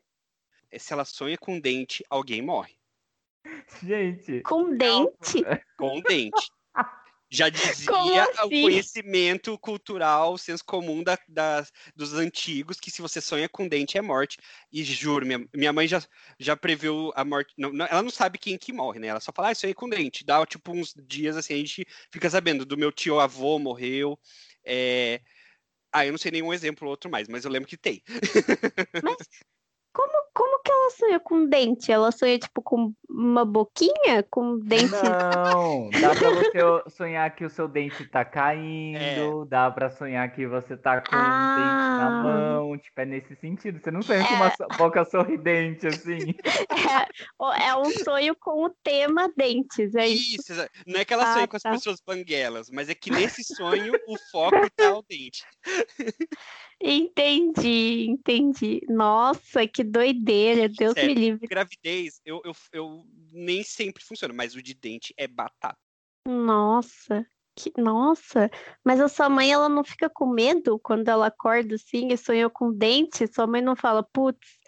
Se 0.77 0.93
ela 0.93 1.03
sonha 1.03 1.37
com 1.37 1.59
dente, 1.59 2.03
alguém 2.09 2.41
morre. 2.43 2.75
Gente, 3.83 4.41
Com 4.41 4.77
dente? 4.77 5.43
Com 5.75 5.99
dente. 6.01 6.51
Já 7.33 7.47
dizia 7.47 7.89
o 7.93 8.19
assim? 8.19 8.61
conhecimento 8.61 9.57
cultural, 9.57 10.33
o 10.33 10.37
senso 10.37 10.65
comum 10.65 11.01
da, 11.01 11.17
das- 11.29 11.71
dos 11.95 12.13
antigos, 12.13 12.77
que 12.77 12.91
se 12.91 13.01
você 13.01 13.21
sonha 13.21 13.47
com 13.47 13.69
dente 13.69 13.97
é 13.97 14.01
morte. 14.01 14.37
E 14.69 14.83
juro, 14.83 15.25
minha, 15.25 15.47
minha 15.55 15.71
mãe 15.71 15.87
já, 15.87 16.03
já 16.37 16.57
previu 16.57 17.13
a 17.15 17.23
morte. 17.23 17.53
não- 17.57 17.71
não- 17.71 17.85
ela 17.85 18.03
não 18.03 18.09
sabe 18.09 18.37
quem 18.37 18.57
que 18.57 18.73
morre, 18.73 18.99
né? 18.99 19.07
Ela 19.07 19.21
só 19.21 19.31
fala, 19.33 19.49
ah, 19.49 19.55
sonhei 19.55 19.73
com 19.73 19.87
dente. 19.87 20.25
Dá 20.25 20.45
tipo 20.45 20.73
uns 20.73 20.93
dias 21.07 21.37
assim, 21.37 21.53
a 21.53 21.57
gente 21.57 21.85
fica 22.11 22.29
sabendo. 22.29 22.65
Do 22.65 22.77
meu 22.77 22.91
tio 22.91 23.17
avô 23.19 23.57
morreu. 23.57 24.19
é, 24.65 25.21
Ah, 25.93 26.05
eu 26.05 26.11
não 26.11 26.17
sei 26.19 26.31
nenhum 26.31 26.53
exemplo 26.53 26.87
outro 26.89 27.09
mais, 27.09 27.27
mas 27.29 27.45
eu 27.45 27.51
lembro 27.51 27.67
que 27.69 27.77
tem. 27.77 28.03
Como, 29.93 30.13
como 30.33 30.61
que 30.63 30.71
ela 30.71 30.89
sonha 30.91 31.19
com 31.19 31.45
dente? 31.45 31.91
Ela 31.91 32.11
sonha, 32.11 32.39
tipo, 32.39 32.61
com 32.61 32.93
uma 33.09 33.43
boquinha? 33.43 34.23
Com 34.29 34.57
dente? 34.59 34.89
Não, 34.91 35.89
dá 35.99 36.15
pra 36.15 36.29
você 36.49 36.89
sonhar 36.89 37.35
que 37.35 37.43
o 37.43 37.49
seu 37.49 37.67
dente 37.67 38.05
tá 38.07 38.23
caindo, 38.23 39.43
É. 39.43 39.45
dá 39.49 39.69
pra 39.69 39.89
sonhar 39.89 40.31
que 40.33 40.47
você 40.47 40.77
tá 40.77 41.01
com 41.01 41.15
um 41.15 41.19
Ah. 41.19 41.53
dente 41.55 41.97
na 41.97 42.09
mão, 42.23 42.77
tipo, 42.77 43.01
é 43.01 43.05
nesse 43.05 43.35
sentido. 43.35 43.79
Você 43.83 43.91
não 43.91 44.01
sonha 44.01 44.25
com 44.25 44.33
uma 44.35 44.77
boca 44.77 45.03
sorridente, 45.03 45.85
assim. 45.87 46.33
É, 47.41 47.67
é 47.67 47.75
um 47.75 47.85
sonho 47.91 48.35
com 48.39 48.65
o 48.65 48.69
tema 48.83 49.31
dentes, 49.35 49.93
é 49.95 50.07
isso. 50.07 50.51
Isso, 50.51 50.69
não 50.87 50.99
é 51.01 51.05
que 51.05 51.13
ela 51.13 51.23
Ah, 51.29 51.33
sonha 51.33 51.47
com 51.47 51.57
as 51.57 51.63
tá. 51.63 51.71
pessoas 51.71 51.99
banguelas, 52.05 52.69
mas 52.71 52.89
é 52.89 52.95
que 52.95 53.09
nesse 53.11 53.43
sonho 53.43 53.93
o 54.07 54.17
foco 54.31 54.69
tá 54.75 54.97
o 54.97 55.03
dente. 55.03 55.43
Entendi, 56.83 58.09
entendi. 58.09 58.81
Nossa, 58.89 59.67
que 59.67 59.83
doideira, 59.83 60.67
Deus 60.67 60.93
Sério. 60.93 61.09
me 61.09 61.13
livre. 61.13 61.47
Gravidez, 61.47 62.19
eu, 62.25 62.41
eu, 62.43 62.53
eu 62.73 63.03
nem 63.31 63.63
sempre 63.63 64.03
funciona, 64.03 64.33
mas 64.33 64.55
o 64.55 64.61
de 64.61 64.73
dente 64.73 65.13
é 65.15 65.27
batata. 65.27 65.77
Nossa, 66.27 67.25
que, 67.55 67.71
nossa. 67.77 68.49
Mas 68.83 68.99
a 68.99 69.07
sua 69.07 69.29
mãe, 69.29 69.51
ela 69.51 69.69
não 69.69 69.83
fica 69.83 70.09
com 70.09 70.27
medo 70.27 70.79
quando 70.79 71.07
ela 71.07 71.27
acorda 71.27 71.75
assim 71.75 72.11
e 72.11 72.17
sonhou 72.17 72.49
com 72.49 72.73
dente? 72.73 73.31
Sua 73.31 73.45
mãe 73.45 73.61
não 73.61 73.75
fala, 73.75 74.03
putz, 74.03 74.59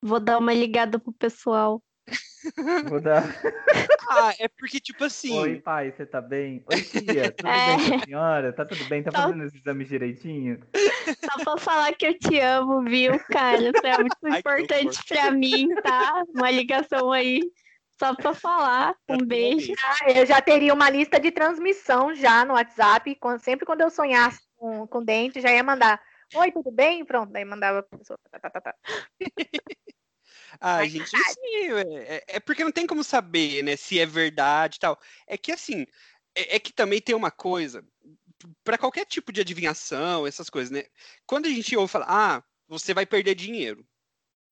vou 0.00 0.20
dar 0.20 0.38
uma 0.38 0.54
ligada 0.54 0.98
pro 0.98 1.12
pessoal. 1.12 1.82
Vou 2.88 3.00
dar. 3.00 3.22
Ah, 4.08 4.32
é 4.38 4.46
porque, 4.46 4.78
tipo 4.78 5.02
assim. 5.02 5.36
Oi, 5.36 5.56
pai, 5.56 5.90
você 5.90 6.06
tá 6.06 6.20
bem? 6.20 6.62
Oi, 6.68 6.80
tia, 6.80 7.32
tudo 7.32 7.48
É. 7.48 7.76
bem 7.76 7.88
com 7.88 7.94
a 7.96 8.04
senhora? 8.04 8.52
Tá 8.52 8.64
tudo 8.64 8.84
bem? 8.84 9.02
Tá 9.02 9.10
Tá. 9.10 9.22
fazendo 9.22 9.44
os 9.44 9.52
exames 9.52 9.88
direitinho? 9.88 10.60
Só 11.24 11.42
pra 11.44 11.56
falar 11.58 11.92
que 11.92 12.06
eu 12.06 12.16
te 12.16 12.38
amo, 12.38 12.84
viu, 12.84 13.18
cara? 13.28 13.68
Isso 13.68 13.84
é 13.84 13.98
muito 13.98 14.16
Ai, 14.24 14.42
que 14.42 14.48
importante 14.62 15.00
pra 15.08 15.30
mim, 15.32 15.68
tá? 15.82 16.22
Uma 16.32 16.52
ligação 16.52 17.10
aí. 17.10 17.50
Só 17.98 18.14
pra 18.14 18.32
falar. 18.32 18.94
Um 19.08 19.26
beijo. 19.26 19.72
Ah, 19.84 20.12
Eu 20.12 20.24
já 20.24 20.40
teria 20.40 20.72
uma 20.72 20.88
lista 20.88 21.18
de 21.18 21.32
transmissão 21.32 22.14
já 22.14 22.44
no 22.44 22.54
WhatsApp. 22.54 23.18
sempre 23.40 23.66
quando 23.66 23.80
eu 23.80 23.90
sonhasse 23.90 24.40
com, 24.56 24.86
com 24.86 25.04
dente, 25.04 25.40
já 25.40 25.50
ia 25.52 25.64
mandar. 25.64 26.00
Oi, 26.32 26.52
tudo 26.52 26.70
bem? 26.70 27.04
Pronto, 27.04 27.32
daí 27.32 27.44
mandava 27.44 27.82
pra 27.82 27.98
pessoa. 27.98 28.18
Tá, 28.30 28.38
tá, 28.50 28.60
tá, 28.60 28.74
tá. 30.74 30.82
Ah, 30.82 30.86
gente, 30.86 31.16
não 31.16 31.24
sei, 31.24 31.72
é, 31.72 32.16
é- 32.18 32.24
é 32.36 32.40
porque 32.40 32.64
não 32.64 32.72
tem 32.72 32.86
como 32.86 33.04
saber, 33.04 33.62
né, 33.62 33.76
se 33.76 33.98
é 33.98 34.06
verdade 34.06 34.76
e 34.76 34.80
tal. 34.80 34.98
É 35.26 35.36
que, 35.38 35.52
assim, 35.52 35.86
é, 36.34 36.56
é 36.56 36.60
que 36.60 36.72
também 36.72 37.00
tem 37.00 37.14
uma 37.14 37.30
coisa, 37.30 37.84
para 38.64 38.78
qualquer 38.78 39.06
tipo 39.06 39.32
de 39.32 39.40
adivinhação, 39.42 40.26
essas 40.26 40.50
coisas, 40.50 40.70
né? 40.70 40.84
Quando 41.26 41.46
a 41.46 41.50
gente 41.50 41.76
ouve 41.76 41.92
falar, 41.92 42.06
ah, 42.08 42.44
você 42.68 42.94
vai 42.94 43.06
perder 43.06 43.34
dinheiro. 43.34 43.86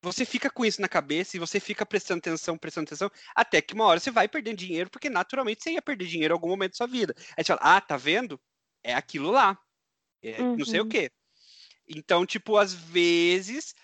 Você 0.02 0.24
fica 0.26 0.50
com 0.50 0.64
isso 0.66 0.80
na 0.82 0.88
cabeça 0.88 1.36
e 1.36 1.40
você 1.40 1.58
fica 1.60 1.86
prestando 1.86 2.18
atenção, 2.20 2.58
prestando 2.58 2.86
atenção, 2.88 3.10
até 3.34 3.62
que 3.62 3.74
uma 3.74 3.86
hora 3.86 4.00
você 4.00 4.10
vai 4.10 4.28
perder 4.28 4.54
dinheiro, 4.54 4.90
porque 4.90 5.10
naturalmente 5.10 5.62
você 5.64 5.72
ia 5.72 5.82
perder 5.82 6.06
dinheiro 6.06 6.32
em 6.34 6.36
algum 6.36 6.48
momento 6.48 6.72
da 6.72 6.76
sua 6.78 6.86
vida. 6.86 7.14
Aí 7.38 7.44
você 7.44 7.48
fala, 7.54 7.60
ah, 7.78 7.80
tá 7.80 7.96
vendo? 7.96 8.40
É 8.82 8.94
aquilo 8.94 9.30
lá. 9.30 9.58
É 10.22 10.46
não 10.56 10.66
sei 10.66 10.80
o 10.80 10.86
Uhum. 10.86 10.86
quê. 10.86 11.10
Então, 11.88 12.24
tipo, 12.26 12.56
às 12.56 12.72
vezes 12.74 13.74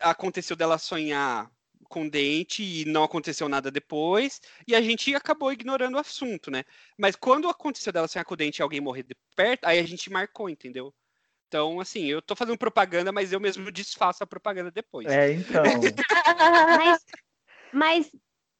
aconteceu 0.00 0.56
dela 0.56 0.78
sonhar 0.78 1.50
com 1.88 2.08
dente 2.08 2.62
e 2.62 2.84
não 2.84 3.02
aconteceu 3.02 3.48
nada 3.48 3.70
depois, 3.70 4.40
e 4.66 4.74
a 4.74 4.80
gente 4.80 5.14
acabou 5.14 5.52
ignorando 5.52 5.94
o 5.96 5.98
assunto, 5.98 6.50
né? 6.50 6.64
Mas 6.96 7.16
quando 7.16 7.48
aconteceu 7.48 7.92
dela 7.92 8.06
sonhar 8.06 8.24
com 8.24 8.36
dente 8.36 8.58
e 8.58 8.62
alguém 8.62 8.80
morrer 8.80 9.02
de 9.02 9.16
perto, 9.34 9.64
aí 9.64 9.78
a 9.78 9.86
gente 9.86 10.10
marcou, 10.10 10.48
entendeu? 10.48 10.94
Então, 11.48 11.80
assim, 11.80 12.04
eu 12.04 12.20
tô 12.20 12.36
fazendo 12.36 12.58
propaganda, 12.58 13.10
mas 13.10 13.32
eu 13.32 13.40
mesmo 13.40 13.72
desfaço 13.72 14.22
a 14.22 14.26
propaganda 14.26 14.70
depois. 14.70 15.06
É, 15.06 15.32
então. 15.32 15.62
Mas, 16.78 17.04
mas 17.72 18.10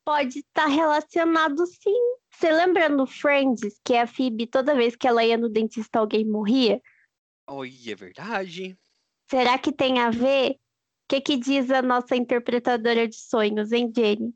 pode 0.04 0.38
estar 0.38 0.66
relacionado 0.66 1.66
sim. 1.66 2.16
Você 2.30 2.50
lembra 2.50 2.88
no 2.88 3.06
Friends 3.06 3.78
que 3.84 3.94
a 3.94 4.06
Phoebe, 4.06 4.46
toda 4.46 4.74
vez 4.74 4.96
que 4.96 5.06
ela 5.06 5.24
ia 5.24 5.36
no 5.36 5.50
dentista, 5.50 5.98
alguém 5.98 6.24
morria? 6.24 6.80
Oi, 7.50 7.74
é 7.88 7.94
verdade. 7.94 8.78
Será 9.30 9.58
que 9.58 9.72
tem 9.72 9.98
a 9.98 10.10
ver? 10.10 10.56
O 11.08 11.08
que, 11.08 11.22
que 11.22 11.38
diz 11.38 11.70
a 11.70 11.80
nossa 11.80 12.14
interpretadora 12.14 13.08
de 13.08 13.16
sonhos, 13.16 13.72
hein, 13.72 13.90
Jenny? 13.96 14.34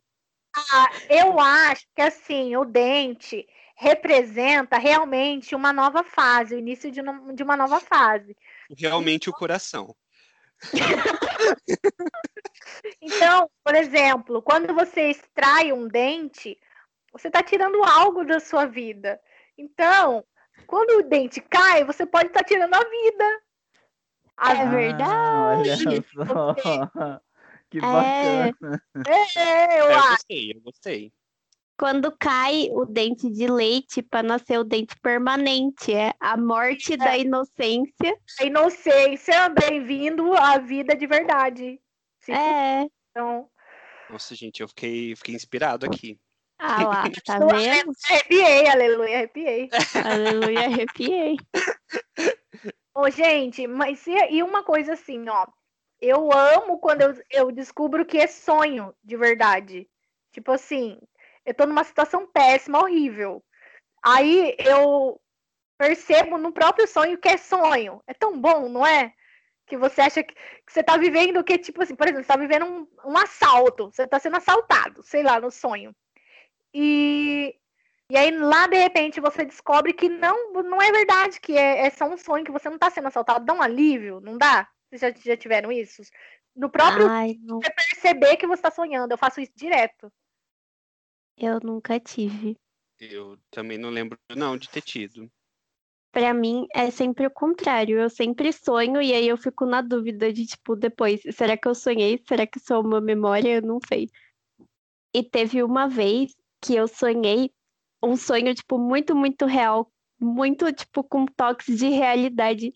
Eu 1.11 1.39
acho 1.39 1.87
que 1.95 2.01
assim, 2.01 2.57
o 2.57 2.65
dente 2.65 3.47
representa 3.77 4.79
realmente 4.79 5.55
uma 5.55 5.71
nova 5.71 6.03
fase, 6.03 6.55
o 6.55 6.59
início 6.59 6.91
de, 6.91 7.03
no- 7.03 7.35
de 7.35 7.43
uma 7.43 7.59
nova 7.59 7.79
fase. 7.79 8.35
Realmente 8.75 9.29
o 9.29 9.35
coração. 9.35 9.95
Por 13.63 13.75
exemplo, 13.75 14.41
quando 14.41 14.73
você 14.73 15.11
extrai 15.11 15.75
um 15.75 15.87
dente, 15.87 16.59
você 17.13 17.29
está 17.29 17.43
tirando 17.43 17.85
algo 17.85 18.25
da 18.25 18.41
sua 18.41 18.65
vida. 18.65 19.21
Então, 19.59 20.25
quando 20.67 21.01
o 21.01 21.03
dente 21.03 21.39
cai, 21.43 21.85
você 21.85 22.07
pode 22.07 22.29
estar 22.29 22.41
tá 22.41 22.47
tirando 22.47 22.73
a 22.73 22.81
vida. 22.81 23.43
A 24.43 24.55
é 24.55 24.67
verdade. 24.69 25.71
Olha 25.71 25.77
só. 25.77 26.55
Que 27.71 27.81
bacana. 27.81 28.83
É, 29.07 29.39
é 29.39 29.81
eu, 29.81 29.85
eu 29.87 29.99
acho. 29.99 30.09
gostei, 30.11 30.53
eu 30.53 30.61
gostei. 30.61 31.13
Quando 31.79 32.15
cai 32.19 32.69
o 32.71 32.85
dente 32.85 33.31
de 33.31 33.47
leite 33.47 34.03
para 34.03 34.23
nascer 34.23 34.59
o 34.59 34.65
dente 34.65 34.95
permanente, 35.01 35.95
é 35.95 36.13
a 36.21 36.37
morte 36.37 36.93
é. 36.93 36.97
da 36.99 37.17
inocência. 37.17 38.15
A 38.39 38.45
inocência, 38.45 39.49
bem-vindo 39.49 40.35
à 40.35 40.59
vida 40.59 40.95
de 40.95 41.07
verdade. 41.07 41.81
Sim. 42.21 42.33
É. 42.33 42.87
Então. 43.11 43.49
Nossa, 44.11 44.35
gente, 44.35 44.61
eu 44.61 44.69
fiquei, 44.69 45.17
fiquei 45.17 45.35
inspirado 45.35 45.87
aqui. 45.87 46.21
Ah 46.59 46.85
lá, 46.85 47.05
tá 47.25 47.39
vendo? 47.39 47.93
Arrepiei, 48.05 48.69
aleluia, 48.71 49.17
arrepiei. 49.17 49.71
aleluia, 50.05 50.67
arrepiei. 50.67 51.37
Ô, 52.95 53.09
gente, 53.11 53.67
mas 53.67 54.07
e, 54.07 54.13
e, 54.31 54.43
uma 54.43 54.63
coisa 54.63 54.93
assim, 54.95 55.29
ó. 55.29 55.47
Eu 56.01 56.33
amo 56.33 56.79
quando 56.79 57.03
eu, 57.03 57.15
eu 57.31 57.53
descubro 57.53 58.05
que 58.05 58.19
é 58.19 58.27
sonho, 58.27 58.95
de 59.03 59.17
verdade. 59.17 59.89
Tipo 60.33 60.53
assim, 60.53 60.99
eu 61.47 61.55
tô 61.55 61.67
numa 61.67 61.85
situação 61.85 62.27
péssima, 62.27 62.81
horrível. 62.81 63.43
Aí 64.03 64.57
eu 64.59 65.21
percebo 65.79 66.39
no 66.39 66.53
próprio 66.53 66.87
sonho 66.89 67.19
que 67.19 67.29
é 67.29 67.37
sonho. 67.37 68.03
É 68.07 68.15
tão 68.15 68.41
bom, 68.41 68.69
não 68.69 68.87
é? 68.87 69.13
Que 69.67 69.77
você 69.77 70.01
acha 70.03 70.23
que, 70.23 70.35
que 70.35 70.73
você 70.73 70.83
tá 70.83 70.97
vivendo 70.97 71.43
que, 71.45 71.59
tipo 71.59 71.83
assim, 71.83 71.97
por 71.97 72.07
exemplo, 72.07 72.25
você 72.25 72.29
tá 72.29 72.37
vivendo 72.37 72.67
um, 72.67 72.89
um 73.07 73.17
assalto, 73.19 73.91
você 73.91 74.07
tá 74.07 74.19
sendo 74.19 74.37
assaltado, 74.37 75.03
sei 75.03 75.23
lá, 75.23 75.41
no 75.41 75.51
sonho. 75.51 75.95
E, 76.75 77.55
e 78.13 78.17
aí 78.19 78.31
lá, 78.31 78.67
de 78.67 78.77
repente, 78.77 79.23
você 79.23 79.43
descobre 79.43 79.95
que 79.95 80.07
não, 80.07 80.53
não 80.53 80.83
é 80.83 80.93
verdade, 80.93 81.41
que 81.41 81.57
é, 81.57 81.87
é 81.87 81.89
só 81.89 82.05
um 82.05 82.19
sonho, 82.19 82.45
que 82.45 82.53
você 82.53 82.69
não 82.69 82.79
tá 82.79 82.91
sendo 82.91 83.09
assaltado. 83.09 83.43
Dá 83.43 83.55
um 83.55 83.63
alívio, 83.63 84.21
não 84.21 84.37
dá? 84.37 84.69
Vocês 84.91 85.01
já, 85.01 85.11
já 85.19 85.35
tiveram 85.35 85.73
isso? 85.73 86.03
No 86.55 86.69
próprio 86.69 87.09
Ai, 87.09 87.39
não... 87.41 87.59
você 87.59 87.73
perceber 87.73 88.37
que 88.37 88.47
você 88.47 88.61
tá 88.61 88.71
sonhando. 88.71 89.13
Eu 89.13 89.17
faço 89.17 89.41
isso 89.41 89.53
direto. 89.57 90.13
Eu 91.39 91.59
nunca 91.63 91.99
tive. 91.99 92.55
Eu 93.01 93.39
também 93.51 93.79
não 93.79 93.89
lembro, 93.89 94.19
não, 94.37 94.59
de 94.59 94.69
ter 94.69 94.83
tido. 94.83 95.33
Pra 96.13 96.35
mim 96.35 96.67
é 96.75 96.91
sempre 96.91 97.27
o 97.27 97.31
contrário. 97.31 97.99
Eu 97.99 98.11
sempre 98.11 98.53
sonho 98.53 99.01
e 99.01 99.15
aí 99.15 99.27
eu 99.27 99.39
fico 99.39 99.65
na 99.65 99.81
dúvida 99.81 100.31
de, 100.31 100.45
tipo, 100.45 100.77
depois, 100.77 101.23
será 101.35 101.57
que 101.57 101.67
eu 101.67 101.75
sonhei? 101.75 102.23
Será 102.29 102.47
que 102.47 102.61
sou 102.61 102.83
uma 102.83 103.01
memória? 103.01 103.57
Eu 103.57 103.63
não 103.63 103.81
sei. 103.89 104.11
E 105.15 105.23
teve 105.23 105.63
uma 105.63 105.89
vez 105.89 106.37
que 106.61 106.75
eu 106.75 106.87
sonhei 106.87 107.51
um 108.03 108.17
sonho, 108.17 108.55
tipo, 108.55 108.79
muito, 108.79 109.15
muito 109.15 109.47
real, 109.47 109.91
muito, 110.21 110.73
tipo, 110.73 111.05
com 111.05 111.27
toques 111.27 111.77
de 111.77 111.89
realidade, 111.89 112.73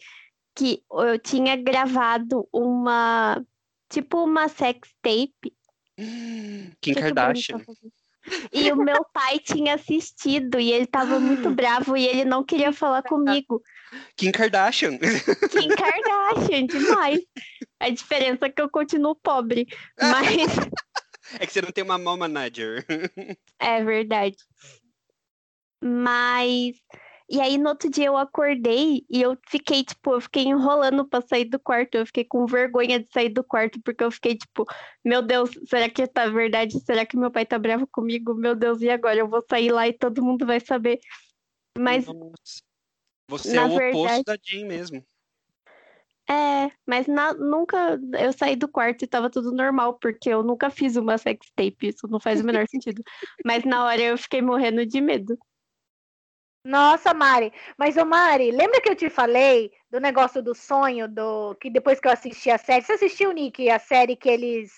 que 0.54 0.82
eu 0.90 1.18
tinha 1.18 1.56
gravado 1.56 2.48
uma, 2.52 3.44
tipo, 3.90 4.24
uma 4.24 4.48
sex 4.48 4.88
tape. 5.02 5.52
Kim 6.80 6.94
Kardashian. 6.94 7.60
E 8.52 8.72
o 8.72 8.76
meu 8.76 9.04
pai 9.12 9.38
tinha 9.38 9.74
assistido 9.74 10.58
e 10.58 10.72
ele 10.72 10.86
tava 10.86 11.20
muito 11.20 11.48
bravo 11.54 11.96
e 11.96 12.06
ele 12.06 12.24
não 12.24 12.44
queria 12.44 12.72
falar 12.72 13.02
comigo. 13.02 13.62
Kim 14.16 14.32
Kardashian. 14.32 14.98
Kim 15.50 15.68
Kardashian, 15.68 16.66
demais. 16.66 17.20
A 17.78 17.90
diferença 17.90 18.46
é 18.46 18.50
que 18.50 18.60
eu 18.60 18.68
continuo 18.68 19.14
pobre, 19.14 19.66
mas... 20.00 20.52
É 21.38 21.46
que 21.46 21.52
você 21.52 21.60
não 21.60 21.70
tem 21.70 21.84
uma 21.84 21.98
mão 21.98 22.16
manager. 22.16 22.84
É 23.58 23.82
verdade. 23.82 24.36
Mas. 25.82 26.76
E 27.28 27.40
aí 27.40 27.58
no 27.58 27.70
outro 27.70 27.90
dia 27.90 28.06
eu 28.06 28.16
acordei 28.16 29.04
e 29.10 29.20
eu 29.20 29.36
fiquei, 29.48 29.82
tipo, 29.82 30.14
eu 30.14 30.20
fiquei 30.20 30.44
enrolando 30.44 31.04
pra 31.04 31.20
sair 31.20 31.44
do 31.44 31.58
quarto. 31.58 31.96
Eu 31.96 32.06
fiquei 32.06 32.24
com 32.24 32.46
vergonha 32.46 33.00
de 33.00 33.12
sair 33.12 33.30
do 33.30 33.42
quarto, 33.42 33.80
porque 33.82 34.04
eu 34.04 34.10
fiquei, 34.12 34.36
tipo, 34.36 34.64
meu 35.04 35.22
Deus, 35.22 35.50
será 35.68 35.88
que 35.90 36.06
tá 36.06 36.28
verdade? 36.28 36.78
Será 36.80 37.04
que 37.04 37.16
meu 37.16 37.30
pai 37.30 37.44
tá 37.44 37.58
bravo 37.58 37.86
comigo? 37.88 38.32
Meu 38.34 38.54
Deus, 38.54 38.80
e 38.80 38.88
agora? 38.88 39.18
Eu 39.18 39.28
vou 39.28 39.44
sair 39.48 39.72
lá 39.72 39.88
e 39.88 39.92
todo 39.92 40.24
mundo 40.24 40.46
vai 40.46 40.60
saber. 40.60 41.00
Mas. 41.76 42.06
Nossa. 42.06 42.62
Você 43.28 43.56
é 43.56 43.64
o 43.64 43.68
verdade... 43.70 43.98
oposto 43.98 44.24
da 44.24 44.36
Jean 44.40 44.66
mesmo. 44.66 45.04
É, 46.28 46.72
mas 46.84 47.06
na, 47.06 47.32
nunca 47.34 48.00
eu 48.18 48.32
saí 48.32 48.56
do 48.56 48.66
quarto 48.66 49.04
e 49.04 49.06
tava 49.06 49.30
tudo 49.30 49.52
normal, 49.52 49.94
porque 49.94 50.28
eu 50.28 50.42
nunca 50.42 50.70
fiz 50.70 50.96
uma 50.96 51.16
sex 51.16 51.46
tape, 51.54 51.88
isso 51.88 52.08
não 52.08 52.18
faz 52.18 52.40
o 52.40 52.44
menor 52.44 52.66
sentido. 52.68 53.02
Mas 53.44 53.64
na 53.64 53.84
hora 53.84 54.02
eu 54.02 54.18
fiquei 54.18 54.42
morrendo 54.42 54.84
de 54.84 55.00
medo. 55.00 55.38
Nossa, 56.66 57.14
Mari, 57.14 57.52
mas 57.78 57.96
ô 57.96 58.04
Mari, 58.04 58.50
lembra 58.50 58.80
que 58.80 58.88
eu 58.88 58.96
te 58.96 59.08
falei 59.08 59.72
do 59.88 60.00
negócio 60.00 60.42
do 60.42 60.52
sonho, 60.52 61.06
do 61.06 61.54
que 61.60 61.70
depois 61.70 62.00
que 62.00 62.08
eu 62.08 62.12
assisti 62.12 62.50
a 62.50 62.58
série, 62.58 62.84
você 62.84 62.94
assistiu, 62.94 63.30
Nick, 63.30 63.70
a 63.70 63.78
série 63.78 64.16
que 64.16 64.28
eles 64.28 64.72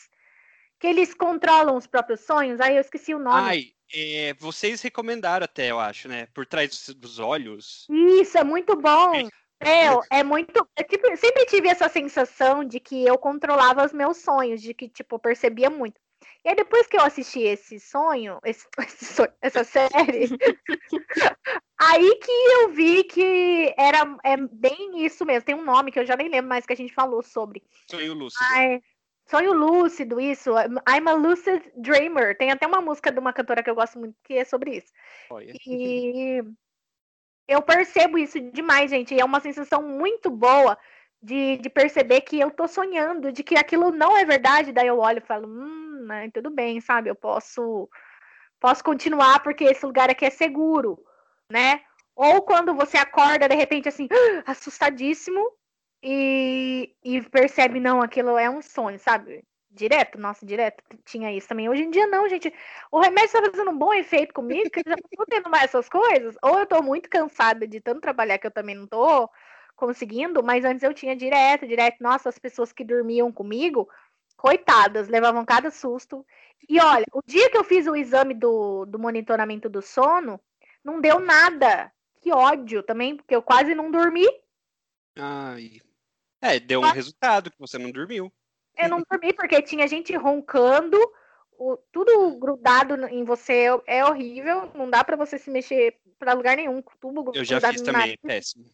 que 0.78 0.86
eles 0.86 1.14
controlam 1.14 1.76
os 1.76 1.86
próprios 1.86 2.20
sonhos? 2.20 2.60
Aí 2.60 2.76
eu 2.76 2.82
esqueci 2.82 3.14
o 3.14 3.18
nome. 3.18 3.40
Ai, 3.40 3.64
é, 3.92 4.34
vocês 4.34 4.82
recomendaram 4.82 5.44
até, 5.44 5.70
eu 5.70 5.80
acho, 5.80 6.08
né? 6.08 6.28
Por 6.34 6.44
trás 6.44 6.90
dos 6.90 7.18
olhos. 7.18 7.86
Isso, 7.88 8.36
é 8.36 8.44
muito 8.44 8.76
bom. 8.76 9.26
É, 9.58 10.18
é 10.20 10.22
muito. 10.22 10.68
Eu 10.76 10.84
tipo, 10.86 11.16
sempre 11.16 11.46
tive 11.46 11.68
essa 11.68 11.88
sensação 11.88 12.64
de 12.64 12.78
que 12.78 13.04
eu 13.04 13.16
controlava 13.16 13.84
os 13.84 13.94
meus 13.94 14.18
sonhos, 14.18 14.60
de 14.60 14.74
que, 14.74 14.88
tipo, 14.88 15.18
percebia 15.18 15.70
muito. 15.70 15.98
E 16.48 16.52
aí, 16.52 16.56
depois 16.56 16.86
que 16.86 16.96
eu 16.96 17.02
assisti 17.02 17.40
esse 17.40 17.78
sonho, 17.78 18.40
esse, 18.42 18.66
esse 18.80 19.04
sonho, 19.04 19.30
essa 19.42 19.62
série, 19.64 20.30
aí 21.78 22.14
que 22.20 22.32
eu 22.32 22.70
vi 22.70 23.04
que 23.04 23.74
era 23.76 24.16
é 24.24 24.34
bem 24.38 25.04
isso 25.04 25.26
mesmo. 25.26 25.44
Tem 25.44 25.54
um 25.54 25.62
nome 25.62 25.92
que 25.92 26.00
eu 26.00 26.06
já 26.06 26.16
nem 26.16 26.30
lembro 26.30 26.48
mais 26.48 26.64
que 26.64 26.72
a 26.72 26.76
gente 26.76 26.94
falou 26.94 27.22
sobre. 27.22 27.62
Sonho 27.90 28.14
lúcido. 28.14 28.42
Ai, 28.50 28.80
sonho 29.26 29.52
lúcido, 29.52 30.18
isso. 30.18 30.52
I'm 30.88 31.06
a 31.06 31.12
lucid 31.12 31.70
dreamer. 31.76 32.34
Tem 32.38 32.50
até 32.50 32.66
uma 32.66 32.80
música 32.80 33.12
de 33.12 33.18
uma 33.18 33.34
cantora 33.34 33.62
que 33.62 33.68
eu 33.68 33.74
gosto 33.74 33.98
muito 33.98 34.16
que 34.24 34.32
é 34.32 34.44
sobre 34.46 34.78
isso. 34.78 34.90
Olha. 35.28 35.52
E 35.66 36.42
eu 37.46 37.60
percebo 37.60 38.16
isso 38.16 38.40
demais, 38.40 38.90
gente. 38.90 39.14
E 39.14 39.20
é 39.20 39.24
uma 39.24 39.40
sensação 39.40 39.82
muito 39.82 40.30
boa 40.30 40.78
de, 41.22 41.58
de 41.58 41.68
perceber 41.68 42.22
que 42.22 42.40
eu 42.40 42.50
tô 42.50 42.66
sonhando, 42.66 43.32
de 43.32 43.42
que 43.42 43.54
aquilo 43.54 43.90
não 43.90 44.16
é 44.16 44.24
verdade. 44.24 44.72
Daí 44.72 44.86
eu 44.86 44.98
olho 44.98 45.18
e 45.18 45.26
falo, 45.26 45.46
hum, 45.46 45.87
né, 46.08 46.30
tudo 46.32 46.50
bem, 46.50 46.80
sabe? 46.80 47.10
Eu 47.10 47.14
posso, 47.14 47.88
posso 48.60 48.82
continuar 48.82 49.40
porque 49.42 49.64
esse 49.64 49.84
lugar 49.86 50.10
aqui 50.10 50.24
é 50.24 50.30
seguro, 50.30 50.98
né? 51.50 51.82
Ou 52.16 52.42
quando 52.42 52.74
você 52.74 52.96
acorda 52.96 53.48
de 53.48 53.54
repente 53.54 53.88
assim, 53.88 54.08
assustadíssimo 54.46 55.40
e, 56.02 56.94
e 57.04 57.22
percebe, 57.22 57.78
não, 57.80 58.02
aquilo 58.02 58.36
é 58.36 58.50
um 58.50 58.62
sonho, 58.62 58.98
sabe? 58.98 59.44
Direto, 59.70 60.18
nossa, 60.18 60.44
direto 60.44 60.82
tinha 61.04 61.32
isso 61.32 61.46
também. 61.46 61.68
Hoje 61.68 61.82
em 61.82 61.90
dia, 61.90 62.06
não, 62.06 62.28
gente. 62.28 62.52
O 62.90 62.98
remédio 62.98 63.26
está 63.26 63.50
fazendo 63.50 63.70
um 63.70 63.78
bom 63.78 63.92
efeito 63.92 64.34
comigo, 64.34 64.70
que 64.70 64.80
eu 64.80 64.84
já 64.86 64.96
não 64.96 65.24
tô 65.24 65.24
tendo 65.26 65.50
mais 65.50 65.64
essas 65.64 65.88
coisas. 65.88 66.36
Ou 66.42 66.58
eu 66.58 66.66
tô 66.66 66.82
muito 66.82 67.08
cansada 67.08 67.68
de 67.68 67.80
tanto 67.80 68.00
trabalhar 68.00 68.38
que 68.38 68.46
eu 68.46 68.50
também 68.50 68.74
não 68.74 68.86
tô 68.86 69.30
conseguindo, 69.76 70.42
mas 70.42 70.64
antes 70.64 70.82
eu 70.82 70.92
tinha 70.92 71.14
direto, 71.14 71.66
direto. 71.66 71.98
Nossa, 72.00 72.28
as 72.28 72.38
pessoas 72.38 72.72
que 72.72 72.82
dormiam 72.82 73.30
comigo, 73.30 73.88
coitadas, 74.38 75.08
levavam 75.08 75.44
cada 75.44 75.70
susto. 75.70 76.24
E 76.66 76.80
olha, 76.80 77.04
o 77.12 77.20
dia 77.26 77.50
que 77.50 77.58
eu 77.58 77.64
fiz 77.64 77.86
o 77.86 77.96
exame 77.96 78.32
do, 78.32 78.86
do 78.86 78.98
monitoramento 78.98 79.68
do 79.68 79.82
sono, 79.82 80.40
não 80.82 81.00
deu 81.00 81.18
nada. 81.18 81.92
Que 82.20 82.32
ódio 82.32 82.82
também, 82.82 83.16
porque 83.16 83.34
eu 83.34 83.42
quase 83.42 83.74
não 83.74 83.90
dormi. 83.90 84.26
Ai. 85.16 85.80
É, 86.40 86.58
deu 86.58 86.80
um 86.80 86.90
resultado 86.90 87.50
que 87.50 87.58
você 87.58 87.76
não 87.78 87.90
dormiu. 87.90 88.32
Eu 88.76 88.88
não 88.88 89.02
dormi 89.10 89.32
porque 89.32 89.60
tinha 89.60 89.88
gente 89.88 90.14
roncando, 90.16 90.96
o, 91.58 91.76
tudo 91.90 92.38
grudado 92.38 92.94
em 93.06 93.24
você 93.24 93.66
é 93.86 94.04
horrível, 94.04 94.70
não 94.74 94.88
dá 94.88 95.02
para 95.02 95.16
você 95.16 95.36
se 95.36 95.50
mexer 95.50 95.98
para 96.16 96.32
lugar 96.32 96.56
nenhum, 96.56 96.80
tubo 97.00 97.32
Eu 97.34 97.44
já 97.44 97.60
fiz 97.60 97.82
também, 97.82 98.16
péssimo. 98.22 98.64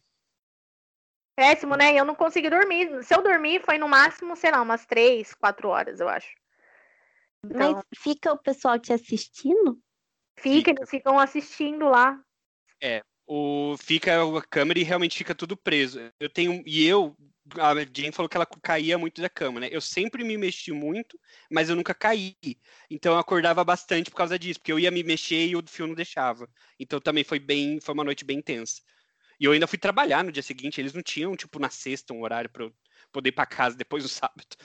Péssimo, 1.35 1.75
né? 1.75 1.93
Eu 1.93 2.05
não 2.05 2.15
consegui 2.15 2.49
dormir. 2.49 3.03
Se 3.03 3.13
eu 3.13 3.21
dormir, 3.21 3.61
foi 3.61 3.77
no 3.77 3.89
máximo, 3.89 4.35
sei 4.35 4.51
lá, 4.51 4.61
umas 4.61 4.85
três, 4.85 5.33
quatro 5.33 5.67
horas, 5.69 5.99
eu 5.99 6.07
acho. 6.07 6.33
Então... 7.43 7.73
Mas 7.73 7.83
fica 7.97 8.31
o 8.31 8.37
pessoal 8.37 8.79
te 8.79 8.93
assistindo? 8.93 9.79
Fica, 10.37 10.69
fica, 10.69 10.71
eles 10.71 10.89
ficam 10.89 11.19
assistindo 11.19 11.89
lá. 11.89 12.19
É, 12.81 13.03
o 13.27 13.75
fica 13.77 14.21
a 14.21 14.41
câmera 14.41 14.79
e 14.79 14.83
realmente 14.83 15.17
fica 15.17 15.33
tudo 15.33 15.57
preso. 15.57 15.99
Eu 16.19 16.29
tenho 16.29 16.63
e 16.65 16.85
eu 16.85 17.15
a 17.59 17.73
Jane 17.75 18.11
falou 18.11 18.27
que 18.27 18.35
ela 18.35 18.45
caía 18.45 18.97
muito 18.97 19.21
da 19.21 19.29
cama, 19.29 19.59
né? 19.59 19.69
Eu 19.71 19.79
sempre 19.79 20.23
me 20.23 20.35
mexi 20.35 20.71
muito, 20.71 21.19
mas 21.51 21.69
eu 21.69 21.75
nunca 21.75 21.93
caí. 21.93 22.35
Então 22.89 23.13
eu 23.13 23.19
acordava 23.19 23.63
bastante 23.63 24.09
por 24.09 24.17
causa 24.17 24.37
disso, 24.39 24.59
porque 24.59 24.71
eu 24.71 24.79
ia 24.79 24.89
me 24.89 25.03
mexer 25.03 25.47
e 25.47 25.55
o 25.55 25.63
fio 25.67 25.87
não 25.87 25.93
deixava. 25.93 26.49
Então 26.79 26.99
também 26.99 27.23
foi 27.23 27.39
bem, 27.39 27.79
foi 27.79 27.93
uma 27.93 28.03
noite 28.03 28.25
bem 28.25 28.41
tensa. 28.41 28.81
E 29.39 29.45
eu 29.45 29.51
ainda 29.51 29.67
fui 29.67 29.77
trabalhar 29.77 30.23
no 30.23 30.31
dia 30.31 30.43
seguinte, 30.43 30.79
eles 30.79 30.93
não 30.93 31.01
tinham 31.01 31.35
tipo 31.35 31.59
na 31.59 31.69
sexta 31.69 32.13
um 32.13 32.21
horário 32.21 32.49
para 32.49 32.63
eu 32.65 32.73
poder 33.11 33.29
ir 33.29 33.33
para 33.33 33.45
casa 33.45 33.75
depois 33.75 34.03
do 34.03 34.09
sábado. 34.09 34.55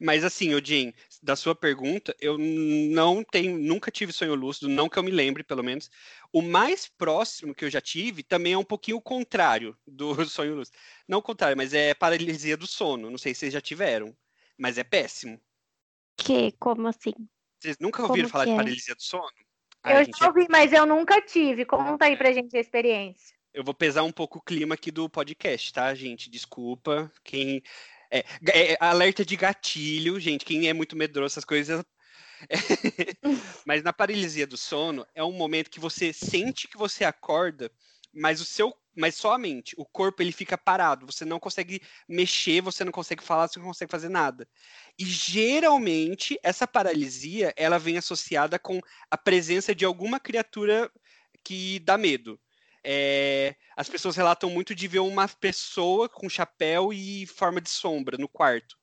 Mas 0.00 0.24
assim, 0.24 0.54
Odin, 0.54 0.92
da 1.22 1.36
sua 1.36 1.54
pergunta, 1.54 2.14
eu 2.20 2.36
não 2.38 3.22
tenho, 3.22 3.58
nunca 3.58 3.90
tive 3.90 4.12
sonho 4.12 4.34
lúcido, 4.34 4.68
não 4.68 4.88
que 4.88 4.98
eu 4.98 5.02
me 5.02 5.10
lembre, 5.10 5.44
pelo 5.44 5.62
menos. 5.62 5.90
O 6.32 6.42
mais 6.42 6.88
próximo 6.88 7.54
que 7.54 7.64
eu 7.64 7.70
já 7.70 7.80
tive 7.80 8.22
também 8.22 8.54
é 8.54 8.58
um 8.58 8.64
pouquinho 8.64 8.96
o 8.96 9.02
contrário 9.02 9.76
do 9.86 10.14
sonho 10.28 10.54
lúcido. 10.56 10.76
Não 11.06 11.18
o 11.18 11.22
contrário, 11.22 11.56
mas 11.56 11.74
é 11.74 11.94
paralisia 11.94 12.56
do 12.56 12.66
sono. 12.66 13.10
Não 13.10 13.18
sei 13.18 13.34
se 13.34 13.40
vocês 13.40 13.52
já 13.52 13.60
tiveram, 13.60 14.16
mas 14.58 14.78
é 14.78 14.84
péssimo. 14.84 15.40
Que? 16.16 16.52
Como 16.58 16.88
assim? 16.88 17.14
Vocês 17.60 17.78
nunca 17.78 18.02
ouviram 18.02 18.28
Como 18.28 18.32
falar 18.32 18.44
de 18.46 18.52
é? 18.52 18.56
paralisia 18.56 18.94
do 18.94 19.02
sono? 19.02 19.32
Eu 19.84 19.96
Ai, 19.96 20.04
gente, 20.06 20.18
já 20.18 20.28
ouvi, 20.28 20.46
mas 20.48 20.72
eu 20.72 20.86
nunca 20.86 21.20
tive. 21.20 21.64
Conta 21.64 22.06
aí 22.06 22.16
pra 22.16 22.32
gente 22.32 22.56
a 22.56 22.60
experiência. 22.60 23.33
Eu 23.54 23.62
vou 23.62 23.72
pesar 23.72 24.02
um 24.02 24.10
pouco 24.10 24.38
o 24.38 24.42
clima 24.42 24.74
aqui 24.74 24.90
do 24.90 25.08
podcast, 25.08 25.72
tá, 25.72 25.94
gente? 25.94 26.28
Desculpa. 26.28 27.10
Quem. 27.22 27.62
É, 28.10 28.24
é, 28.48 28.76
alerta 28.80 29.24
de 29.24 29.36
gatilho, 29.36 30.18
gente. 30.18 30.44
Quem 30.44 30.68
é 30.68 30.72
muito 30.72 30.96
medroso, 30.96 31.32
essas 31.32 31.44
coisas. 31.44 31.84
mas 33.64 33.82
na 33.82 33.92
paralisia 33.92 34.46
do 34.46 34.56
sono 34.56 35.06
é 35.14 35.22
um 35.22 35.32
momento 35.32 35.70
que 35.70 35.78
você 35.78 36.12
sente 36.12 36.68
que 36.68 36.76
você 36.76 37.04
acorda, 37.04 37.70
mas 38.12 38.40
o 38.40 38.44
seu. 38.44 38.74
Mas 38.96 39.16
somente 39.16 39.74
o 39.76 39.84
corpo 39.84 40.22
ele 40.22 40.30
fica 40.30 40.56
parado, 40.56 41.06
você 41.06 41.24
não 41.24 41.40
consegue 41.40 41.80
mexer, 42.08 42.60
você 42.60 42.84
não 42.84 42.92
consegue 42.92 43.24
falar, 43.24 43.48
você 43.48 43.58
não 43.58 43.66
consegue 43.66 43.90
fazer 43.90 44.08
nada. 44.08 44.48
E 44.96 45.04
geralmente 45.04 46.38
essa 46.44 46.64
paralisia 46.64 47.52
ela 47.56 47.76
vem 47.76 47.98
associada 47.98 48.56
com 48.56 48.80
a 49.10 49.18
presença 49.18 49.74
de 49.74 49.84
alguma 49.84 50.20
criatura 50.20 50.88
que 51.42 51.80
dá 51.80 51.98
medo. 51.98 52.38
É, 52.84 53.56
as 53.76 53.88
pessoas 53.88 54.14
relatam 54.14 54.50
muito 54.50 54.74
de 54.74 54.86
ver 54.86 54.98
uma 54.98 55.26
pessoa 55.26 56.08
com 56.08 56.28
chapéu 56.28 56.92
e 56.92 57.26
forma 57.26 57.60
de 57.60 57.70
sombra 57.70 58.18
no 58.18 58.28
quarto. 58.28 58.76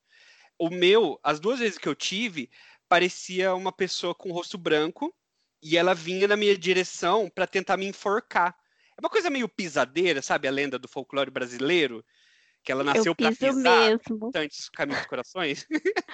O 0.58 0.68
meu, 0.68 1.18
as 1.22 1.38
duas 1.38 1.60
vezes 1.60 1.78
que 1.78 1.88
eu 1.88 1.94
tive, 1.94 2.50
parecia 2.88 3.54
uma 3.54 3.72
pessoa 3.72 4.14
com 4.14 4.32
rosto 4.32 4.58
branco 4.58 5.14
e 5.62 5.76
ela 5.76 5.94
vinha 5.94 6.26
na 6.26 6.36
minha 6.36 6.58
direção 6.58 7.30
para 7.32 7.46
tentar 7.46 7.76
me 7.76 7.86
enforcar. 7.86 8.56
É 8.96 9.00
uma 9.00 9.08
coisa 9.08 9.30
meio 9.30 9.48
pisadeira, 9.48 10.20
sabe? 10.20 10.48
A 10.48 10.50
lenda 10.50 10.78
do 10.78 10.88
folclore 10.88 11.30
brasileiro, 11.30 12.04
que 12.62 12.70
ela 12.70 12.84
nasceu 12.84 13.06
eu 13.10 13.14
para 13.14 13.34
pisar 13.34 13.90
mesmo. 13.90 14.30
tantos 14.30 14.68
caminhos 14.68 15.00
dos 15.00 15.08
corações. 15.08 15.66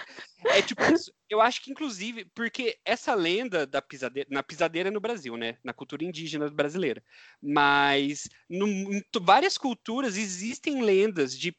é 0.47 0.63
tipo 0.63 0.83
isso. 0.93 1.13
Eu 1.29 1.41
acho 1.41 1.63
que, 1.63 1.71
inclusive, 1.71 2.25
porque 2.35 2.79
essa 2.85 3.15
lenda 3.15 3.67
da 3.67 3.83
pisadeira, 3.83 4.29
na 4.31 4.43
pisadeira 4.43 4.89
é 4.89 4.93
no 4.93 5.01
Brasil, 5.01 5.37
né? 5.37 5.59
Na 5.63 5.73
cultura 5.73 6.05
indígena 6.05 6.49
brasileira. 6.51 7.03
Mas 7.43 8.29
no- 8.49 8.67
em 8.67 9.03
várias 9.21 9.59
culturas 9.59 10.17
existem 10.17 10.83
lendas 10.83 11.39
de 11.39 11.55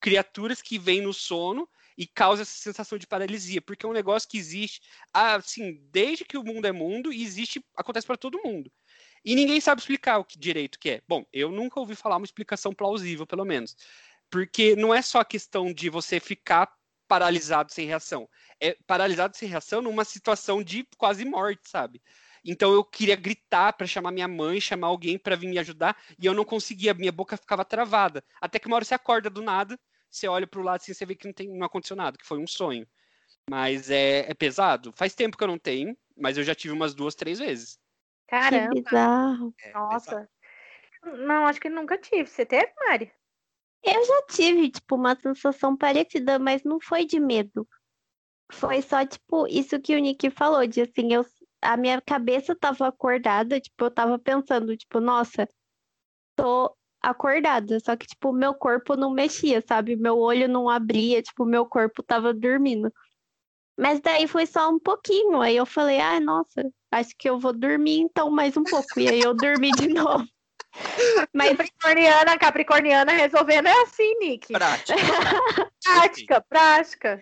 criaturas 0.00 0.62
que 0.62 0.78
vêm 0.78 1.02
no 1.02 1.12
sono 1.12 1.68
e 1.96 2.06
causam 2.06 2.42
essa 2.42 2.56
sensação 2.56 2.96
de 2.96 3.06
paralisia, 3.06 3.60
porque 3.60 3.84
é 3.84 3.88
um 3.88 3.92
negócio 3.92 4.26
que 4.26 4.38
existe, 4.38 4.80
assim, 5.12 5.78
desde 5.90 6.24
que 6.24 6.38
o 6.38 6.42
mundo 6.42 6.66
é 6.66 6.72
mundo 6.72 7.12
existe, 7.12 7.62
acontece 7.76 8.06
para 8.06 8.16
todo 8.16 8.40
mundo. 8.42 8.72
E 9.22 9.34
ninguém 9.34 9.60
sabe 9.60 9.82
explicar 9.82 10.18
o 10.18 10.24
que 10.24 10.38
direito 10.38 10.78
que 10.78 10.88
é. 10.88 11.02
Bom, 11.06 11.26
eu 11.30 11.50
nunca 11.50 11.78
ouvi 11.78 11.94
falar 11.94 12.16
uma 12.16 12.24
explicação 12.24 12.72
plausível, 12.72 13.26
pelo 13.26 13.44
menos. 13.44 13.76
Porque 14.30 14.76
não 14.76 14.94
é 14.94 15.02
só 15.02 15.20
a 15.20 15.24
questão 15.24 15.72
de 15.72 15.90
você 15.90 16.20
ficar 16.20 16.72
paralisado 17.08 17.72
sem 17.72 17.86
reação. 17.86 18.28
É 18.60 18.76
paralisado 18.86 19.36
sem 19.36 19.48
reação 19.48 19.82
numa 19.82 20.04
situação 20.04 20.62
de 20.62 20.86
quase 20.96 21.24
morte, 21.24 21.68
sabe? 21.68 22.00
Então 22.44 22.72
eu 22.72 22.84
queria 22.84 23.16
gritar 23.16 23.72
para 23.72 23.86
chamar 23.86 24.12
minha 24.12 24.28
mãe, 24.28 24.60
chamar 24.60 24.86
alguém 24.86 25.18
para 25.18 25.36
vir 25.36 25.48
me 25.48 25.58
ajudar, 25.58 25.96
e 26.18 26.24
eu 26.24 26.32
não 26.32 26.44
conseguia, 26.44 26.94
minha 26.94 27.12
boca 27.12 27.36
ficava 27.36 27.64
travada. 27.64 28.24
Até 28.40 28.58
que 28.58 28.66
uma 28.66 28.76
hora 28.76 28.84
você 28.84 28.94
acorda 28.94 29.28
do 29.28 29.42
nada, 29.42 29.78
você 30.10 30.26
olha 30.28 30.46
para 30.46 30.60
o 30.60 30.62
lado 30.62 30.80
assim, 30.80 30.94
você 30.94 31.04
vê 31.04 31.14
que 31.14 31.26
não, 31.26 31.32
tem, 31.32 31.48
não 31.48 31.66
aconteceu 31.66 31.96
nada, 31.96 32.16
que 32.16 32.26
foi 32.26 32.38
um 32.38 32.46
sonho. 32.46 32.86
Mas 33.48 33.90
é, 33.90 34.30
é 34.30 34.34
pesado. 34.34 34.92
Faz 34.96 35.14
tempo 35.14 35.36
que 35.36 35.44
eu 35.44 35.48
não 35.48 35.58
tenho, 35.58 35.96
mas 36.16 36.38
eu 36.38 36.44
já 36.44 36.54
tive 36.54 36.72
umas 36.72 36.94
duas, 36.94 37.14
três 37.14 37.38
vezes. 37.38 37.78
Que 38.28 38.36
Caramba, 38.36 38.74
bizarro. 38.74 39.54
É 39.60 39.72
pesado. 39.72 39.92
nossa. 39.92 40.28
Não, 41.02 41.46
acho 41.46 41.60
que 41.60 41.68
nunca 41.68 41.98
tive. 41.98 42.26
Você 42.26 42.46
teve, 42.46 42.72
Mari? 42.86 43.12
Eu 43.82 44.04
já 44.04 44.22
tive, 44.30 44.70
tipo, 44.70 44.94
uma 44.96 45.16
sensação 45.16 45.76
parecida, 45.76 46.38
mas 46.38 46.62
não 46.64 46.78
foi 46.80 47.04
de 47.06 47.18
medo. 47.18 47.66
Foi 48.52 48.82
só, 48.82 49.06
tipo, 49.06 49.46
isso 49.46 49.80
que 49.80 49.94
o 49.96 49.98
Nick 49.98 50.30
falou, 50.30 50.66
de 50.66 50.82
assim, 50.82 51.12
eu, 51.12 51.24
a 51.62 51.76
minha 51.76 52.00
cabeça 52.00 52.54
tava 52.54 52.88
acordada, 52.88 53.60
tipo, 53.60 53.84
eu 53.84 53.90
tava 53.90 54.18
pensando, 54.18 54.76
tipo, 54.76 55.00
nossa, 55.00 55.48
tô 56.36 56.76
acordada, 57.02 57.80
só 57.80 57.96
que, 57.96 58.06
tipo, 58.06 58.32
meu 58.32 58.54
corpo 58.54 58.96
não 58.96 59.10
mexia, 59.12 59.62
sabe? 59.66 59.96
Meu 59.96 60.18
olho 60.18 60.48
não 60.48 60.68
abria, 60.68 61.22
tipo, 61.22 61.44
meu 61.44 61.66
corpo 61.66 62.02
tava 62.02 62.34
dormindo. 62.34 62.92
Mas 63.78 64.00
daí 64.00 64.26
foi 64.28 64.46
só 64.46 64.70
um 64.70 64.78
pouquinho, 64.78 65.40
aí 65.40 65.56
eu 65.56 65.66
falei, 65.66 66.00
ah, 66.00 66.20
nossa, 66.20 66.70
acho 66.90 67.14
que 67.16 67.28
eu 67.30 67.38
vou 67.38 67.52
dormir 67.52 68.00
então 68.00 68.30
mais 68.30 68.56
um 68.56 68.64
pouco. 68.64 69.00
E 69.00 69.08
aí 69.08 69.22
eu 69.22 69.34
dormi 69.34 69.72
de 69.72 69.88
novo. 69.94 70.26
Mas 71.32 71.50
Capricorniana, 71.56 72.38
Capricorniana 72.38 73.12
resolvendo 73.12 73.66
é 73.68 73.82
assim, 73.82 74.14
Nick. 74.18 74.52
Prática. 74.52 74.94
Prática, 75.82 76.40
prática. 76.40 77.20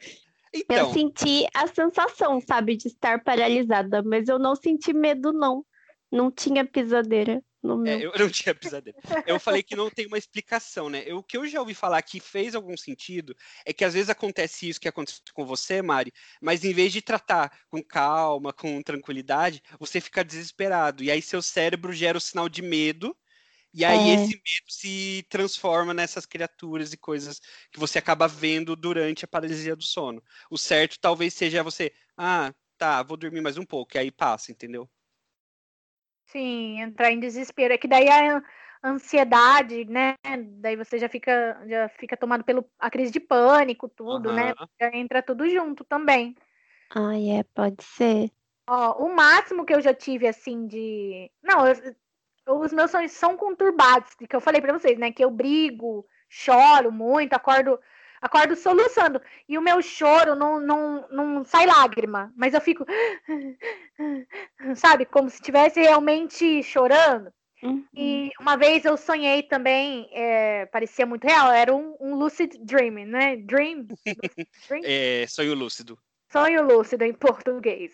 Eu 0.52 0.60
Então, 0.60 0.92
senti 0.92 1.46
a 1.54 1.66
sensação, 1.66 2.40
sabe, 2.40 2.76
de 2.76 2.88
estar 2.88 3.22
paralisada, 3.22 4.02
mas 4.02 4.28
eu 4.28 4.38
não 4.38 4.54
senti 4.56 4.92
medo, 4.92 5.32
não. 5.32 5.64
Não 6.10 6.30
tinha 6.30 6.64
pisadeira 6.64 7.42
no 7.62 7.76
meu. 7.76 7.98
É, 7.98 8.02
eu 8.02 8.12
não 8.18 8.30
tinha 8.30 8.54
pesadelo. 8.54 8.96
Eu 9.26 9.38
falei 9.40 9.62
que 9.62 9.76
não 9.76 9.90
tem 9.90 10.06
uma 10.06 10.16
explicação, 10.16 10.88
né? 10.88 11.02
Eu- 11.06 11.18
O 11.18 11.22
que 11.22 11.36
eu 11.36 11.46
já 11.46 11.60
ouvi 11.60 11.74
falar 11.74 12.00
que 12.02 12.18
fez 12.18 12.54
algum 12.54 12.76
sentido 12.76 13.36
é 13.66 13.72
que 13.72 13.84
às 13.84 13.92
vezes 13.92 14.08
acontece 14.08 14.68
isso 14.68 14.80
que 14.80 14.88
aconteceu 14.88 15.22
com 15.34 15.44
você, 15.44 15.82
Mari, 15.82 16.12
mas 16.40 16.64
em 16.64 16.72
vez 16.72 16.92
de 16.92 17.02
tratar 17.02 17.52
com 17.68 17.82
calma, 17.82 18.52
com 18.52 18.80
tranquilidade, 18.82 19.62
você 19.78 20.00
fica 20.00 20.24
desesperado. 20.24 21.02
E 21.02 21.10
aí 21.10 21.20
seu 21.20 21.42
cérebro 21.42 21.92
gera 21.92 22.16
o 22.16 22.20
sinal 22.20 22.48
de 22.48 22.62
medo, 22.62 23.14
e 23.72 23.84
aí 23.84 24.10
É. 24.10 24.14
esse 24.14 24.34
medo 24.34 24.70
se 24.70 25.26
transforma 25.28 25.92
nessas 25.94 26.26
criaturas 26.26 26.92
e 26.92 26.96
coisas 26.96 27.40
que 27.70 27.78
você 27.78 27.98
acaba 27.98 28.26
vendo 28.28 28.74
durante 28.76 29.24
a 29.24 29.28
paralisia 29.28 29.76
do 29.76 29.82
sono. 29.84 30.22
O 30.50 30.56
certo 30.58 30.98
talvez 31.00 31.34
seja 31.34 31.62
você, 31.62 31.92
ah, 32.16 32.52
tá, 32.76 33.02
vou 33.02 33.16
dormir 33.16 33.40
mais 33.40 33.58
um 33.58 33.64
pouco, 33.64 33.96
e 33.96 33.98
aí 33.98 34.10
passa, 34.10 34.52
entendeu? 34.52 34.88
Sim, 36.26 36.80
entrar 36.80 37.10
em 37.10 37.20
desespero. 37.20 37.72
É 37.74 37.78
que 37.78 37.88
daí 37.88 38.08
a 38.08 38.42
ansiedade, 38.84 39.84
né? 39.86 40.14
Daí 40.60 40.76
você 40.76 40.98
já 40.98 41.08
fica, 41.08 41.60
já 41.66 41.88
fica 41.88 42.16
tomado 42.16 42.44
pela 42.44 42.64
a 42.78 42.90
crise 42.90 43.10
de 43.10 43.20
pânico, 43.20 43.88
tudo, 43.88 44.32
né? 44.32 44.54
Já 44.80 44.90
entra 44.94 45.22
tudo 45.22 45.48
junto 45.48 45.84
também. 45.84 46.36
Ai, 46.94 47.30
é, 47.30 47.42
pode 47.42 47.82
ser. 47.82 48.30
Ó, 48.68 49.04
o 49.06 49.14
máximo 49.14 49.64
que 49.64 49.74
eu 49.74 49.80
já 49.80 49.94
tive, 49.94 50.28
assim, 50.28 50.66
de. 50.66 51.30
Não, 51.42 51.66
eu- 51.66 51.94
os 52.48 52.72
meus 52.72 52.90
sonhos 52.90 53.12
são 53.12 53.36
conturbados, 53.36 54.14
que 54.14 54.34
eu 54.34 54.40
falei 54.40 54.60
pra 54.60 54.72
vocês, 54.72 54.98
né? 54.98 55.12
Que 55.12 55.24
eu 55.24 55.30
brigo, 55.30 56.06
choro 56.28 56.90
muito, 56.90 57.34
acordo, 57.34 57.78
acordo 58.20 58.56
soluçando. 58.56 59.20
E 59.48 59.58
o 59.58 59.62
meu 59.62 59.82
choro 59.82 60.34
não, 60.34 60.60
não, 60.60 61.06
não 61.10 61.44
sai 61.44 61.66
lágrima, 61.66 62.32
mas 62.36 62.54
eu 62.54 62.60
fico. 62.60 62.84
Sabe? 64.76 65.04
Como 65.04 65.28
se 65.28 65.36
estivesse 65.36 65.80
realmente 65.80 66.62
chorando. 66.62 67.32
Uhum. 67.62 67.84
E 67.92 68.30
uma 68.40 68.56
vez 68.56 68.84
eu 68.84 68.96
sonhei 68.96 69.42
também, 69.42 70.08
é, 70.12 70.66
parecia 70.66 71.04
muito 71.04 71.26
real, 71.26 71.50
era 71.50 71.74
um, 71.74 71.96
um 72.00 72.14
lucid 72.14 72.56
dreaming, 72.60 73.06
né? 73.06 73.36
Dream. 73.36 73.88
dream? 74.68 74.82
É, 74.84 75.26
sonho 75.26 75.54
lúcido. 75.54 75.98
Sonho 76.30 76.62
lúcido 76.62 77.04
em 77.04 77.12
português. 77.12 77.92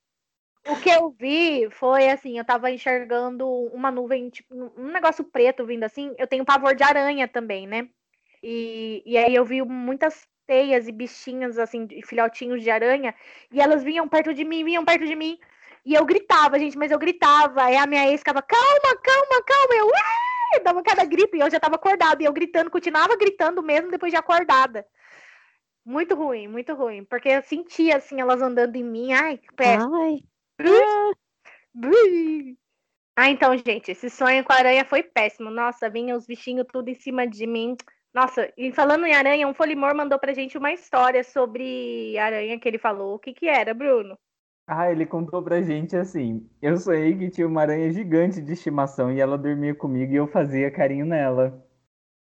O 0.66 0.76
que 0.76 0.88
eu 0.88 1.10
vi 1.10 1.68
foi 1.70 2.08
assim, 2.08 2.38
eu 2.38 2.44
tava 2.44 2.70
enxergando 2.70 3.46
uma 3.72 3.90
nuvem, 3.90 4.30
tipo, 4.30 4.54
um 4.76 4.90
negócio 4.90 5.22
preto 5.24 5.66
vindo 5.66 5.84
assim. 5.84 6.14
Eu 6.18 6.26
tenho 6.26 6.44
pavor 6.44 6.74
de 6.74 6.82
aranha 6.82 7.28
também, 7.28 7.66
né? 7.66 7.88
E, 8.42 9.02
e 9.04 9.16
aí 9.18 9.34
eu 9.34 9.44
vi 9.44 9.62
muitas 9.62 10.26
teias 10.46 10.88
e 10.88 10.92
bichinhos, 10.92 11.58
assim, 11.58 11.86
filhotinhos 12.06 12.62
de 12.62 12.70
aranha, 12.70 13.14
e 13.50 13.60
elas 13.60 13.82
vinham 13.82 14.08
perto 14.08 14.34
de 14.34 14.44
mim, 14.44 14.64
vinham 14.64 14.84
perto 14.84 15.06
de 15.06 15.14
mim. 15.14 15.38
E 15.84 15.94
eu 15.94 16.04
gritava, 16.04 16.58
gente, 16.58 16.78
mas 16.78 16.90
eu 16.90 16.98
gritava. 16.98 17.64
Aí 17.64 17.76
a 17.76 17.86
minha 17.86 18.08
ex 18.08 18.20
ficava, 18.20 18.40
calma, 18.40 18.96
calma, 19.02 19.42
calma. 19.46 19.74
Eu, 19.74 19.86
"Ué!" 19.86 20.60
dava 20.62 20.82
cada 20.82 21.04
grito, 21.04 21.36
e 21.36 21.40
eu 21.40 21.50
já 21.50 21.60
tava 21.60 21.74
acordada. 21.74 22.22
E 22.22 22.26
eu 22.26 22.32
gritando, 22.32 22.70
continuava 22.70 23.16
gritando 23.16 23.62
mesmo 23.62 23.90
depois 23.90 24.10
de 24.12 24.16
acordada. 24.16 24.86
Muito 25.84 26.14
ruim, 26.14 26.48
muito 26.48 26.74
ruim. 26.74 27.04
Porque 27.04 27.28
eu 27.28 27.42
sentia, 27.42 27.98
assim, 27.98 28.20
elas 28.20 28.40
andando 28.40 28.76
em 28.76 28.84
mim. 28.84 29.12
Ai, 29.12 29.36
que 29.36 29.52
péssimo. 29.52 29.94
Ai. 29.94 30.22
Ah, 33.16 33.30
então, 33.30 33.56
gente, 33.56 33.90
esse 33.90 34.10
sonho 34.10 34.44
com 34.44 34.52
a 34.52 34.56
aranha 34.56 34.84
foi 34.84 35.02
péssimo. 35.02 35.50
Nossa, 35.50 35.88
vinha 35.88 36.16
os 36.16 36.26
bichinhos 36.26 36.66
tudo 36.72 36.88
em 36.88 36.94
cima 36.94 37.26
de 37.26 37.46
mim. 37.46 37.76
Nossa, 38.12 38.52
e 38.56 38.72
falando 38.72 39.06
em 39.06 39.14
aranha, 39.14 39.48
um 39.48 39.54
Folimor 39.54 39.94
mandou 39.94 40.18
pra 40.18 40.32
gente 40.32 40.56
uma 40.56 40.72
história 40.72 41.24
sobre 41.24 42.16
aranha 42.18 42.58
que 42.58 42.68
ele 42.68 42.78
falou. 42.78 43.14
O 43.14 43.18
que 43.18 43.32
que 43.32 43.48
era, 43.48 43.74
Bruno? 43.74 44.18
Ah, 44.66 44.90
ele 44.90 45.04
contou 45.04 45.42
pra 45.42 45.62
gente 45.62 45.96
assim: 45.96 46.48
eu 46.62 46.76
sonhei 46.76 47.16
que 47.18 47.30
tinha 47.30 47.46
uma 47.46 47.60
aranha 47.60 47.90
gigante 47.90 48.40
de 48.40 48.52
estimação 48.52 49.12
e 49.12 49.20
ela 49.20 49.36
dormia 49.36 49.74
comigo 49.74 50.12
e 50.12 50.16
eu 50.16 50.26
fazia 50.26 50.70
carinho 50.70 51.04
nela. 51.04 51.62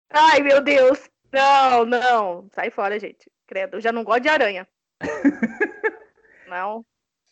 Ai, 0.09 0.41
meu 0.41 0.61
Deus. 0.61 1.09
Não, 1.31 1.85
não. 1.85 2.49
Sai 2.51 2.69
fora, 2.69 2.99
gente. 2.99 3.29
Credo, 3.47 3.77
eu 3.77 3.81
já 3.81 3.91
não 3.91 4.03
gosto 4.03 4.21
de 4.21 4.29
aranha. 4.29 4.67
Não. 6.47 6.85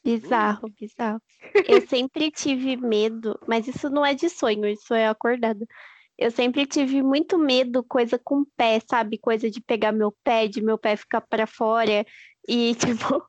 Bizarro, 0.03 0.67
bizarro. 0.79 1.21
Eu 1.67 1.81
sempre 1.87 2.31
tive 2.31 2.75
medo, 2.75 3.39
mas 3.47 3.67
isso 3.67 3.89
não 3.89 4.05
é 4.05 4.13
de 4.13 4.29
sonho, 4.29 4.65
isso 4.67 4.93
é 4.93 5.07
acordado. 5.07 5.65
Eu 6.17 6.31
sempre 6.31 6.65
tive 6.65 7.01
muito 7.01 7.37
medo, 7.37 7.83
coisa 7.83 8.19
com 8.19 8.45
pé, 8.55 8.79
sabe? 8.87 9.17
Coisa 9.17 9.49
de 9.49 9.61
pegar 9.61 9.91
meu 9.91 10.13
pé, 10.23 10.47
de 10.47 10.61
meu 10.61 10.77
pé 10.77 10.95
ficar 10.95 11.21
para 11.21 11.47
fora. 11.47 12.05
E, 12.47 12.75
tipo, 12.75 13.23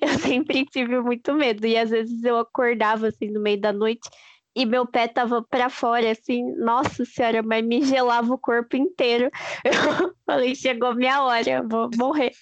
eu 0.00 0.18
sempre 0.18 0.64
tive 0.66 1.00
muito 1.00 1.32
medo. 1.34 1.66
E 1.66 1.76
às 1.76 1.90
vezes 1.90 2.22
eu 2.24 2.38
acordava, 2.38 3.08
assim, 3.08 3.30
no 3.30 3.40
meio 3.40 3.60
da 3.60 3.72
noite 3.72 4.08
e 4.56 4.64
meu 4.64 4.86
pé 4.86 5.08
tava 5.08 5.42
para 5.42 5.68
fora, 5.68 6.10
assim. 6.10 6.42
Nossa 6.56 7.04
senhora, 7.04 7.42
mas 7.42 7.64
me 7.64 7.82
gelava 7.82 8.32
o 8.32 8.38
corpo 8.38 8.76
inteiro. 8.76 9.30
Eu 9.64 10.14
falei, 10.26 10.54
chegou 10.54 10.94
minha 10.94 11.22
hora, 11.24 11.62
vou 11.68 11.90
morrer. 11.96 12.32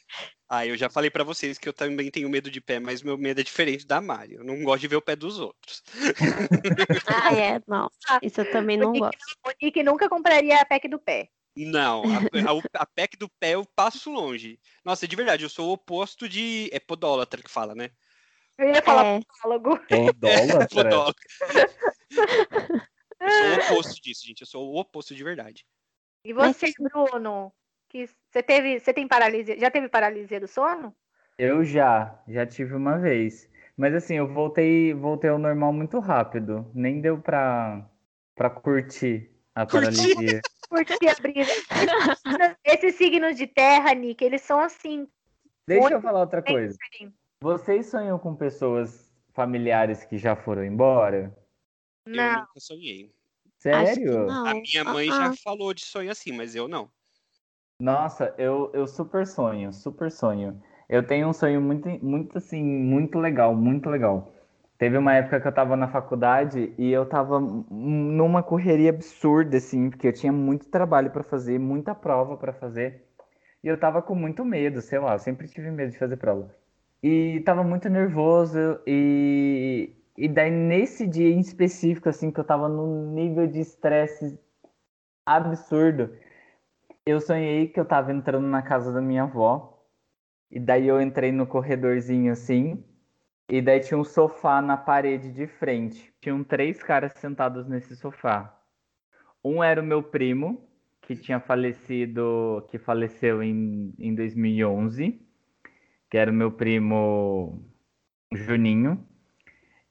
Ah, 0.55 0.67
eu 0.67 0.77
já 0.77 0.91
falei 0.91 1.09
pra 1.11 1.25
vocês 1.25 1.57
que 1.57 1.67
eu 1.67 1.73
também 1.73 2.11
tenho 2.11 2.29
medo 2.29 2.51
de 2.51 2.61
pé, 2.61 2.79
mas 2.79 3.03
meu 3.03 3.17
medo 3.17 3.41
é 3.41 3.43
diferente 3.43 3.87
da 3.87 4.03
Mari. 4.03 4.35
Eu 4.35 4.45
não 4.45 4.63
gosto 4.63 4.83
de 4.83 4.89
ver 4.89 4.97
o 4.97 5.01
pé 5.01 5.17
dos 5.17 5.39
outros. 5.39 5.83
Ah, 7.07 7.35
é, 7.35 7.59
não. 7.67 7.91
Isso 8.21 8.43
eu 8.43 8.51
também 8.53 8.77
não 8.77 8.91
o 8.91 8.93
Nick, 8.93 9.01
gosto. 9.01 9.19
o 9.47 9.51
Nick 9.63 9.83
nunca 9.83 10.11
compraria 10.11 10.61
a 10.61 10.67
pack 10.67 10.89
do 10.89 10.99
pé. 10.99 11.31
Não, 11.57 12.03
a, 12.05 12.79
a, 12.79 12.83
a 12.83 12.87
PEC 12.87 13.17
do 13.17 13.31
pé 13.41 13.53
eu 13.55 13.65
passo 13.75 14.11
longe. 14.11 14.61
Nossa, 14.85 15.09
de 15.09 15.17
verdade, 15.17 15.43
eu 15.43 15.49
sou 15.49 15.71
o 15.71 15.73
oposto 15.73 16.29
de. 16.29 16.69
É 16.71 16.79
podólatra 16.79 17.43
que 17.43 17.51
fala, 17.51 17.75
né? 17.75 17.89
Eu 18.59 18.69
ia 18.69 18.83
falar 18.83 19.07
É. 19.07 19.21
podólogo. 19.43 19.79
Podólatra? 19.87 20.69
Podólatra. 20.69 21.25
Eu 23.21 23.31
sou 23.31 23.49
o 23.49 23.55
oposto 23.55 24.03
disso, 24.03 24.27
gente. 24.27 24.41
Eu 24.43 24.47
sou 24.47 24.71
o 24.71 24.79
oposto 24.79 25.15
de 25.15 25.23
verdade. 25.25 25.65
E 26.27 26.33
você- 26.33 26.73
Bruno? 26.79 27.53
Que 27.93 28.09
você 28.31 28.43
teve, 28.43 28.81
você 28.81 28.91
tem 28.95 29.07
paralisia? 29.07 29.59
Já 29.59 29.71
teve 29.71 29.87
paralisia 29.87 30.41
do 30.41 30.49
sono? 30.49 30.97
Eu 31.37 31.63
já, 31.63 32.19
já 32.27 32.47
tive 32.47 32.75
uma 32.75 32.99
vez. 32.99 33.51
Mas 33.77 33.95
assim, 33.95 34.15
eu 34.15 34.27
voltei, 34.27 34.95
voltei 34.95 35.29
ao 35.29 35.39
normal 35.39 35.75
muito 35.75 35.99
rápido. 35.99 36.71
Nem 36.75 37.03
deu 37.03 37.21
pra, 37.21 37.87
pra 38.35 38.49
curtir 38.49 39.31
a 39.55 39.67
Curtir? 39.67 40.15
paralisia. 40.15 40.41
Curti 40.71 41.07
a 41.07 41.15
brisa. 41.21 41.51
Esses 42.65 42.95
signos 42.95 43.37
de 43.37 43.47
terra, 43.47 43.93
Nick, 43.93 44.25
eles 44.25 44.41
são 44.41 44.59
assim. 44.59 45.07
Deixa 45.69 45.93
eu 45.93 46.01
falar 46.01 46.21
outra 46.21 46.41
coisa. 46.41 46.75
Vocês 47.43 47.91
sonham 47.91 48.19
com 48.19 48.35
pessoas 48.35 49.13
familiares 49.35 50.03
que 50.03 50.17
já 50.17 50.35
foram 50.35 50.65
embora? 50.65 51.37
Eu 52.07 52.13
Não, 52.15 52.41
nunca 52.41 52.59
sonhei. 52.59 53.15
Sério? 53.59 54.31
A 54.31 54.55
minha 54.55 54.83
mãe 54.83 55.11
Ah, 55.11 55.27
já 55.27 55.37
falou 55.45 55.75
de 55.75 55.85
sonho 55.85 56.11
assim, 56.11 56.33
mas 56.33 56.55
eu 56.55 56.67
não. 56.67 56.91
Nossa, 57.83 58.33
eu, 58.39 58.71
eu 58.73 58.87
super 58.87 59.27
sonho, 59.27 59.73
super 59.73 60.09
sonho. 60.09 60.63
Eu 60.89 61.05
tenho 61.05 61.27
um 61.27 61.33
sonho 61.33 61.61
muito, 61.61 61.89
muito 62.05 62.39
assim, 62.39 62.63
muito 62.63 63.19
legal, 63.19 63.57
muito 63.57 63.91
legal. 63.91 64.33
Teve 64.79 64.97
uma 64.97 65.15
época 65.15 65.41
que 65.41 65.49
eu 65.49 65.53
tava 65.53 65.77
na 65.77 65.89
faculdade 65.89 66.73
e 66.79 66.93
eu 66.93 67.05
tava 67.05 67.41
numa 67.41 68.41
correria 68.41 68.91
absurda, 68.91 69.57
assim, 69.57 69.91
porque 69.91 70.07
eu 70.07 70.13
tinha 70.13 70.33
muito 70.33 70.69
trabalho 70.69 71.11
pra 71.11 71.25
fazer, 71.25 71.59
muita 71.59 71.93
prova 71.93 72.37
pra 72.37 72.53
fazer. 72.53 73.05
E 73.65 73.67
eu 73.67 73.77
tava 73.79 74.01
com 74.01 74.15
muito 74.15 74.45
medo, 74.45 74.81
sei 74.81 75.01
lá, 75.01 75.15
eu 75.15 75.19
sempre 75.19 75.49
tive 75.49 75.69
medo 75.73 75.91
de 75.91 75.99
fazer 75.99 76.17
prova. 76.19 76.55
E 77.03 77.41
tava 77.41 77.65
muito 77.65 77.89
nervoso 77.89 78.79
e, 78.87 79.93
e 80.17 80.29
daí 80.29 80.53
nesse 80.53 81.05
dia 81.09 81.31
em 81.31 81.41
específico, 81.41 82.09
assim, 82.09 82.31
que 82.31 82.39
eu 82.39 82.45
tava 82.45 82.69
num 82.69 83.13
nível 83.13 83.49
de 83.49 83.59
estresse 83.59 84.39
absurdo, 85.27 86.11
eu 87.05 87.21
sonhei 87.21 87.69
que 87.69 87.81
eu 87.81 87.85
tava 87.85 88.13
entrando 88.13 88.47
na 88.47 88.63
casa 88.63 88.93
da 88.93 89.01
minha 89.01 89.25
avó. 89.25 89.87
E 90.51 90.61
daí 90.61 90.87
eu 90.87 91.01
entrei 91.01 91.33
no 91.33 91.47
corredorzinho 91.47 92.33
assim. 92.33 92.85
E 93.49 93.61
daí 93.61 93.81
tinha 93.81 93.99
um 93.99 94.05
sofá 94.05 94.63
na 94.63 94.77
parede 94.77 95.33
de 95.33 95.47
frente. 95.47 96.13
Tinham 96.21 96.45
três 96.45 96.83
caras 96.83 97.13
sentados 97.15 97.67
nesse 97.67 97.97
sofá. 97.97 98.59
Um 99.45 99.63
era 99.63 99.81
o 99.81 99.85
meu 99.85 100.03
primo, 100.03 100.69
que 101.01 101.17
tinha 101.17 101.41
falecido, 101.41 102.65
que 102.71 102.79
faleceu 102.79 103.43
em, 103.43 103.93
em 103.99 104.15
2011, 104.15 105.21
que 106.09 106.17
era 106.17 106.31
o 106.31 106.35
meu 106.35 106.53
primo 106.53 107.65
Juninho. 108.33 109.07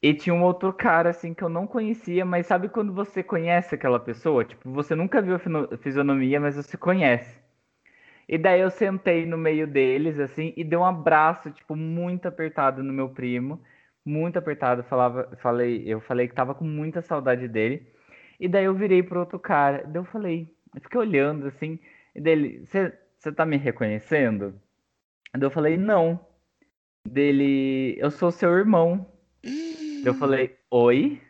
E 0.01 0.13
tinha 0.13 0.33
um 0.33 0.41
outro 0.43 0.73
cara, 0.73 1.11
assim, 1.11 1.33
que 1.33 1.43
eu 1.43 1.49
não 1.49 1.67
conhecia, 1.67 2.25
mas 2.25 2.47
sabe 2.47 2.69
quando 2.69 2.91
você 2.93 3.21
conhece 3.21 3.75
aquela 3.75 3.99
pessoa? 3.99 4.43
Tipo, 4.43 4.71
você 4.71 4.95
nunca 4.95 5.21
viu 5.21 5.35
a 5.35 5.77
fisionomia, 5.77 6.39
mas 6.39 6.55
você 6.55 6.75
conhece. 6.75 7.39
E 8.27 8.37
daí 8.37 8.61
eu 8.61 8.71
sentei 8.71 9.25
no 9.25 9.37
meio 9.37 9.67
deles, 9.67 10.19
assim, 10.19 10.53
e 10.57 10.63
dei 10.63 10.77
um 10.77 10.85
abraço, 10.85 11.51
tipo, 11.51 11.75
muito 11.75 12.27
apertado 12.27 12.81
no 12.81 12.93
meu 12.93 13.09
primo. 13.09 13.61
Muito 14.03 14.39
apertado. 14.39 14.83
Falava, 14.83 15.37
falei, 15.41 15.83
eu 15.85 16.01
falei 16.01 16.27
que 16.27 16.33
tava 16.33 16.55
com 16.55 16.65
muita 16.65 17.01
saudade 17.03 17.47
dele. 17.47 17.85
E 18.39 18.47
daí 18.47 18.65
eu 18.65 18.73
virei 18.73 19.03
pro 19.03 19.19
outro 19.19 19.37
cara. 19.39 19.83
Daí 19.85 19.97
eu 19.97 20.05
falei, 20.05 20.49
eu 20.73 20.81
fiquei 20.81 20.99
olhando, 20.99 21.47
assim, 21.47 21.77
e 22.15 22.21
dele, 22.21 22.65
você 22.65 23.31
tá 23.35 23.45
me 23.45 23.57
reconhecendo? 23.57 24.59
Daí 25.33 25.43
eu 25.43 25.51
falei, 25.51 25.77
não. 25.77 26.19
Dele, 27.07 27.95
eu 27.99 28.09
sou 28.09 28.31
seu 28.31 28.49
irmão. 28.57 29.10
Eu 30.03 30.13
falei, 30.15 30.57
oi, 30.69 31.21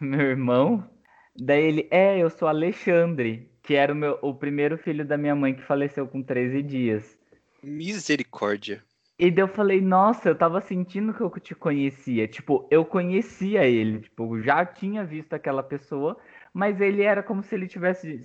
meu 0.00 0.20
irmão? 0.20 0.88
Daí 1.34 1.64
ele, 1.64 1.88
é, 1.90 2.18
eu 2.18 2.28
sou 2.28 2.46
Alexandre, 2.46 3.50
que 3.62 3.74
era 3.74 3.92
o, 3.92 3.96
meu, 3.96 4.18
o 4.20 4.34
primeiro 4.34 4.76
filho 4.76 5.04
da 5.04 5.16
minha 5.16 5.34
mãe 5.34 5.54
que 5.54 5.62
faleceu 5.62 6.06
com 6.06 6.22
13 6.22 6.62
dias. 6.62 7.18
Misericórdia. 7.62 8.84
E 9.18 9.30
daí 9.30 9.42
eu 9.42 9.48
falei, 9.48 9.80
nossa, 9.80 10.28
eu 10.28 10.34
tava 10.36 10.60
sentindo 10.60 11.14
que 11.14 11.20
eu 11.20 11.30
te 11.40 11.54
conhecia. 11.54 12.28
Tipo, 12.28 12.68
eu 12.70 12.84
conhecia 12.84 13.64
ele, 13.64 14.00
tipo, 14.00 14.36
eu 14.36 14.42
já 14.42 14.64
tinha 14.64 15.04
visto 15.04 15.32
aquela 15.32 15.62
pessoa, 15.62 16.16
mas 16.52 16.80
ele 16.80 17.02
era 17.02 17.22
como 17.22 17.42
se 17.42 17.54
ele 17.54 17.66
tivesse, 17.66 18.20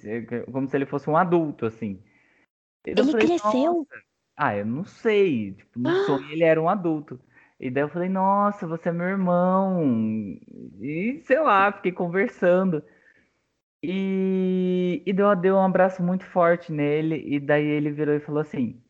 como 0.51 0.67
se 0.67 0.77
ele 0.77 0.85
fosse 0.85 1.09
um 1.09 1.17
adulto, 1.17 1.65
assim. 1.65 1.99
E 2.85 2.91
Ele 2.91 3.03
falei, 3.03 3.27
cresceu? 3.27 3.73
"Nossa." 3.73 4.03
Ah, 4.35 4.55
eu 4.57 4.65
não 4.65 4.83
sei. 4.83 5.53
Tipo, 5.53 5.79
no 5.79 5.89
sonho 6.05 6.29
ele 6.31 6.43
era 6.43 6.61
um 6.61 6.67
adulto. 6.67 7.19
E 7.63 7.69
daí 7.69 7.83
eu 7.83 7.89
falei, 7.89 8.09
nossa, 8.09 8.67
você 8.67 8.89
é 8.89 8.91
meu 8.91 9.07
irmão. 9.07 9.81
E 10.81 11.21
sei 11.23 11.39
lá, 11.39 11.71
fiquei 11.71 11.93
conversando. 11.93 12.83
E, 13.81 15.01
e 15.05 15.13
daí 15.13 15.25
eu 15.25 15.35
dei 15.35 15.51
um 15.51 15.63
abraço 15.63 16.03
muito 16.03 16.25
forte 16.25 16.73
nele. 16.73 17.23
E 17.25 17.39
daí 17.39 17.65
ele 17.65 17.91
virou 17.91 18.15
e 18.15 18.19
falou 18.19 18.41
assim: 18.41 18.81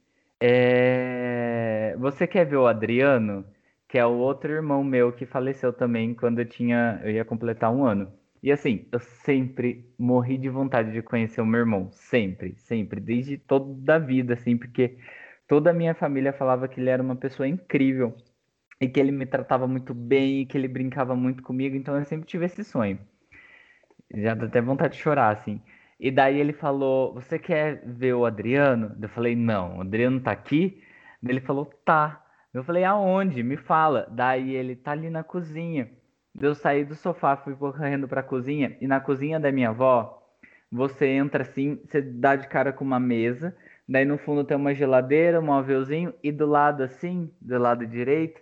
é, 0.42 1.96
Você 2.00 2.28
quer 2.28 2.46
ver 2.46 2.58
o 2.58 2.68
Adriano? 2.68 3.46
Que 3.88 4.00
é 4.00 4.06
o 4.06 4.18
outro 4.18 4.52
irmão 4.52 4.84
meu 4.84 5.14
que 5.14 5.26
faleceu 5.26 5.72
também 5.74 6.16
quando 6.16 6.40
eu 6.40 6.46
tinha, 6.46 7.00
eu 7.04 7.12
ia 7.12 7.26
completar 7.26 7.72
um 7.72 7.86
ano. 7.86 8.12
E 8.42 8.52
assim, 8.52 8.88
eu 8.92 9.00
sempre 9.00 9.88
morri 10.00 10.38
de 10.38 10.50
vontade 10.50 10.92
de 10.92 11.02
conhecer 11.04 11.42
o 11.42 11.46
meu 11.46 11.60
irmão. 11.62 11.92
Sempre, 11.92 12.56
sempre. 12.58 13.00
Desde 13.00 13.38
toda 13.38 13.96
a 13.96 14.00
vida, 14.00 14.34
assim, 14.34 14.58
porque 14.58 14.98
toda 15.48 15.72
a 15.72 15.74
minha 15.74 15.94
família 15.96 16.34
falava 16.34 16.68
que 16.68 16.80
ele 16.82 16.90
era 16.90 17.04
uma 17.04 17.16
pessoa 17.16 17.48
incrível 17.48 18.16
e 18.80 18.88
que 18.88 19.00
ele 19.00 19.12
me 19.12 19.26
tratava 19.26 19.68
muito 19.68 19.94
bem 19.94 20.42
e 20.42 20.46
que 20.46 20.58
ele 20.58 20.68
brincava 20.68 21.16
muito 21.16 21.44
comigo, 21.44 21.76
então 21.76 21.98
eu 21.98 22.06
sempre 22.06 22.28
tive 22.28 22.46
esse 22.46 22.64
sonho. 22.64 23.00
Já 24.14 24.36
dá 24.36 24.46
até 24.46 24.62
vontade 24.62 24.96
de 24.96 25.02
chorar, 25.02 25.30
assim. 25.30 25.62
E 26.00 26.12
daí 26.12 26.40
ele 26.40 26.54
falou: 26.54 27.14
Você 27.14 27.40
quer 27.40 27.84
ver 27.86 28.14
o 28.14 28.26
Adriano? 28.26 28.96
Eu 29.02 29.10
falei: 29.10 29.36
Não, 29.36 29.78
o 29.78 29.82
Adriano 29.82 30.20
tá 30.20 30.32
aqui? 30.32 30.82
Ele 31.24 31.42
falou: 31.42 31.66
Tá. 31.86 32.24
Eu 32.54 32.64
falei: 32.64 32.84
Aonde? 32.84 33.42
Me 33.44 33.58
fala. 33.58 34.08
Daí 34.12 34.56
ele 34.56 34.76
tá 34.76 34.92
ali 34.92 35.10
na 35.10 35.24
cozinha. 35.24 35.90
Eu 36.40 36.56
saí 36.56 36.84
do 36.84 36.96
sofá, 36.96 37.38
fui 37.38 37.56
correndo 37.56 38.08
pra 38.08 38.24
cozinha, 38.24 38.76
e 38.82 38.88
na 38.88 39.00
cozinha 39.00 39.40
da 39.40 39.52
minha 39.52 39.70
avó, 39.70 40.20
você 40.72 41.06
entra 41.08 41.44
assim, 41.44 41.80
você 41.86 42.02
dá 42.02 42.36
de 42.36 42.48
cara 42.48 42.74
com 42.74 42.84
uma 42.84 43.00
mesa, 43.00 43.56
daí 43.88 44.04
no 44.04 44.18
fundo 44.18 44.44
tem 44.44 44.58
uma 44.58 44.74
geladeira, 44.74 45.40
um 45.40 45.46
móvelzinho, 45.46 46.12
e 46.24 46.32
do 46.32 46.48
lado 46.48 46.82
assim, 46.82 47.32
do 47.40 47.60
lado 47.60 47.86
direito, 47.86 48.42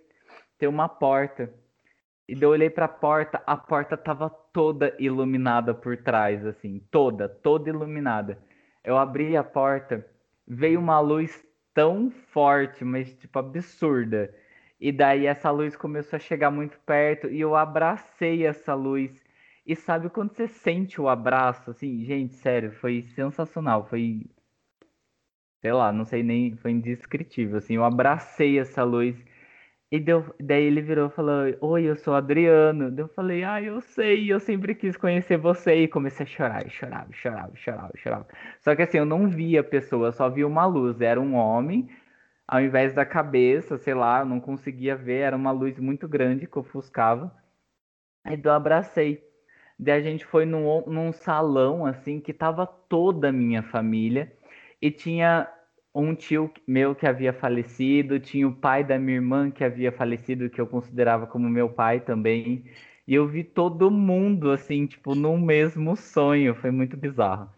tem 0.62 0.70
uma 0.70 0.88
porta. 0.88 1.52
E 2.28 2.36
daí 2.36 2.44
eu 2.44 2.52
olhei 2.52 2.70
pra 2.70 2.88
porta, 2.88 3.42
a 3.48 3.58
porta 3.58 3.98
tava 3.98 4.30
toda 4.30 4.96
iluminada 5.00 5.74
por 5.74 5.98
trás, 5.98 6.46
assim, 6.46 6.80
toda, 6.92 7.28
toda 7.28 7.68
iluminada. 7.68 8.38
Eu 8.84 8.96
abri 8.96 9.36
a 9.36 9.44
porta, 9.44 10.06
veio 10.48 10.80
uma 10.80 11.00
luz 11.00 11.44
tão 11.74 12.12
forte, 12.12 12.86
mas 12.86 13.12
tipo 13.16 13.40
absurda. 13.40 14.32
E 14.80 14.92
daí 14.92 15.26
essa 15.26 15.50
luz 15.50 15.76
começou 15.76 16.18
a 16.18 16.20
chegar 16.20 16.52
muito 16.52 16.78
perto 16.86 17.28
e 17.28 17.42
eu 17.42 17.56
abracei 17.56 18.46
essa 18.46 18.76
luz. 18.76 19.12
E 19.66 19.76
sabe 19.76 20.12
quando 20.12 20.36
você 20.36 20.48
sente 20.48 21.02
o 21.02 21.10
abraço, 21.10 21.72
assim, 21.72 22.06
gente, 22.06 22.36
sério, 22.36 22.72
foi 22.74 23.02
sensacional, 23.16 23.88
foi 23.88 24.28
sei 25.60 25.74
lá, 25.74 25.92
não 25.92 26.06
sei 26.06 26.22
nem, 26.22 26.56
foi 26.56 26.72
indescritível, 26.72 27.58
assim, 27.58 27.76
eu 27.76 27.84
abracei 27.84 28.60
essa 28.60 28.84
luz 28.84 29.16
e 29.92 30.00
deu, 30.00 30.34
daí 30.40 30.64
ele 30.64 30.82
virou 30.82 31.08
e 31.10 31.12
falou, 31.12 31.44
oi, 31.62 31.84
eu 31.84 31.96
sou 31.96 32.16
Adriano, 32.16 32.90
daí 32.92 33.04
eu 33.04 33.10
falei, 33.10 33.44
ah, 33.44 33.62
eu 33.62 33.82
sei, 33.82 34.32
eu 34.32 34.40
sempre 34.40 34.74
quis 34.76 34.96
conhecer 34.98 35.38
você, 35.38 35.76
e 35.84 35.88
comecei 35.88 36.26
a 36.26 36.30
chorar, 36.30 36.66
e 36.66 36.70
chorava, 36.70 37.12
chorava, 37.14 37.56
chorava, 37.56 37.92
chorava, 37.98 38.28
só 38.62 38.76
que 38.76 38.84
assim, 38.84 38.98
eu 39.00 39.06
não 39.06 39.30
via 39.30 39.62
a 39.62 39.64
pessoa, 39.64 40.12
só 40.12 40.30
via 40.30 40.48
uma 40.48 40.66
luz, 40.66 41.02
era 41.02 41.20
um 41.20 41.36
homem, 41.36 41.90
ao 42.48 42.62
invés 42.62 42.94
da 42.94 43.06
cabeça, 43.06 43.78
sei 43.78 43.94
lá, 43.94 44.20
eu 44.20 44.26
não 44.26 44.40
conseguia 44.42 44.96
ver, 44.96 45.20
era 45.22 45.38
uma 45.38 45.52
luz 45.52 45.80
muito 45.80 46.08
grande 46.08 46.48
que 46.48 46.60
ofuscava. 46.60 47.34
Aí 48.26 48.40
eu 48.44 48.52
abracei. 48.52 49.24
Daí 49.80 50.00
a 50.00 50.04
gente 50.04 50.26
foi 50.26 50.46
num, 50.46 50.84
num 50.86 51.12
salão, 51.14 51.86
assim, 51.86 52.20
que 52.20 52.34
tava 52.34 52.68
toda 52.68 53.30
a 53.30 53.32
minha 53.32 53.64
família. 53.64 54.32
E 54.82 54.92
tinha 54.92 55.48
um 55.94 56.16
tio 56.16 56.52
meu 56.68 56.96
que 56.96 57.06
havia 57.08 57.34
falecido, 57.34 58.20
tinha 58.20 58.48
o 58.48 58.56
pai 58.56 58.84
da 58.84 58.98
minha 59.00 59.18
irmã 59.18 59.52
que 59.52 59.64
havia 59.64 59.92
falecido, 59.92 60.50
que 60.50 60.60
eu 60.62 60.68
considerava 60.68 61.28
como 61.28 61.50
meu 61.50 61.70
pai 61.70 62.00
também. 62.00 62.66
E 63.08 63.14
eu 63.16 63.28
vi 63.28 63.44
todo 63.44 63.92
mundo, 63.92 64.52
assim, 64.52 64.86
tipo, 64.88 65.16
num 65.16 65.38
mesmo 65.40 65.96
sonho. 65.98 66.56
Foi 66.56 66.72
muito 66.72 66.96
bizarro. 66.98 67.50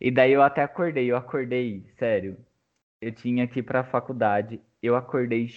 E 0.00 0.10
daí 0.10 0.32
eu 0.32 0.42
até 0.42 0.62
acordei, 0.62 1.10
eu 1.10 1.16
acordei, 1.16 1.84
sério. 1.98 2.36
Eu 3.00 3.12
tinha 3.12 3.46
que 3.48 3.60
ir 3.60 3.62
pra 3.64 3.84
faculdade, 3.84 4.60
eu 4.82 4.96
acordei 4.96 5.48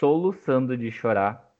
soluçando 0.00 0.76
de 0.76 0.90
chorar. 0.92 1.52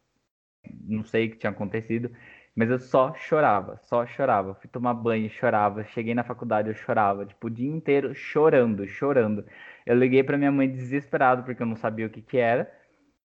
Não 0.82 1.05
sei 1.05 1.26
o 1.28 1.30
que 1.30 1.36
tinha 1.38 1.50
acontecido, 1.50 2.11
mas 2.55 2.70
eu 2.70 2.78
só 2.78 3.14
chorava, 3.14 3.78
só 3.84 4.07
chorava. 4.07 4.55
Fui 4.55 4.68
tomar 4.68 4.94
banho, 4.94 5.28
chorava. 5.30 5.84
Cheguei 5.84 6.14
na 6.14 6.24
faculdade, 6.24 6.68
eu 6.68 6.74
chorava, 6.74 7.26
tipo, 7.26 7.46
o 7.46 7.50
dia 7.50 7.68
inteiro 7.70 8.14
chorando, 8.14 8.86
chorando. 8.86 9.44
Eu 9.87 9.97
liguei 9.97 10.22
pra 10.22 10.39
minha 10.39 10.53
mãe 10.53 10.70
desesperado 10.70 11.45
porque 11.45 11.62
eu 11.62 11.66
não 11.66 11.76
sabia 11.76 12.07
o 12.07 12.11
que 12.11 12.22
que 12.22 12.39
era. 12.39 12.70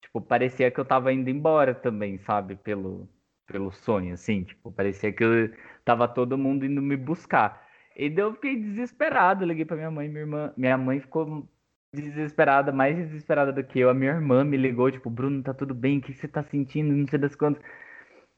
Tipo, 0.02 0.22
parecia 0.22 0.72
que 0.72 0.80
eu 0.80 0.86
tava 0.86 1.12
indo 1.14 1.30
embora 1.30 1.74
também, 1.76 2.18
sabe? 2.20 2.56
Pelo, 2.56 3.10
pelo 3.48 3.72
sonho, 3.72 4.14
assim. 4.14 4.44
Tipo, 4.44 4.72
parecia 4.72 5.12
que 5.14 5.24
eu 5.24 5.52
tava 5.84 6.08
todo 6.08 6.38
mundo 6.38 6.66
indo 6.66 6.82
me 6.82 6.96
buscar. 6.98 7.68
E 7.96 8.10
daí 8.10 8.26
eu 8.26 8.34
fiquei 8.34 8.56
desesperado. 8.60 9.46
Liguei 9.46 9.66
pra 9.66 9.76
minha 9.76 9.92
mãe, 9.92 10.08
minha 10.10 10.22
irmã. 10.22 10.54
Minha 10.58 10.78
mãe 10.78 11.00
ficou 11.00 11.50
desesperada, 11.94 12.72
mais 12.72 12.96
desesperada 12.98 13.52
do 13.54 13.64
que 13.64 13.80
eu. 13.80 13.90
A 13.90 13.94
minha 13.94 14.12
irmã 14.12 14.44
me 14.44 14.58
ligou, 14.58 14.92
tipo, 14.92 15.10
Bruno, 15.10 15.42
tá 15.44 15.54
tudo 15.54 15.74
bem? 15.74 16.00
O 16.00 16.02
que 16.02 16.14
você 16.14 16.28
tá 16.28 16.44
sentindo? 16.44 16.94
Não 16.94 17.08
sei 17.08 17.20
das 17.20 17.36
quantas. 17.36 17.64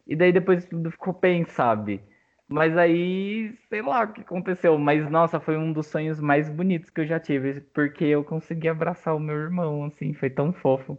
E 0.07 0.15
daí 0.15 0.31
depois 0.31 0.65
tudo 0.65 0.91
ficou 0.91 1.13
bem, 1.13 1.45
sabe? 1.45 2.01
Mas 2.49 2.77
aí, 2.77 3.53
sei 3.69 3.81
lá 3.81 4.03
o 4.03 4.13
que 4.13 4.21
aconteceu. 4.21 4.77
Mas, 4.77 5.09
nossa, 5.09 5.39
foi 5.39 5.57
um 5.57 5.73
dos 5.73 5.87
sonhos 5.87 6.19
mais 6.19 6.49
bonitos 6.49 6.89
que 6.89 7.01
eu 7.01 7.05
já 7.05 7.19
tive. 7.19 7.61
Porque 7.61 8.05
eu 8.05 8.23
consegui 8.23 8.69
abraçar 8.69 9.15
o 9.15 9.19
meu 9.19 9.35
irmão, 9.35 9.85
assim, 9.85 10.13
foi 10.13 10.29
tão 10.29 10.53
fofo. 10.53 10.97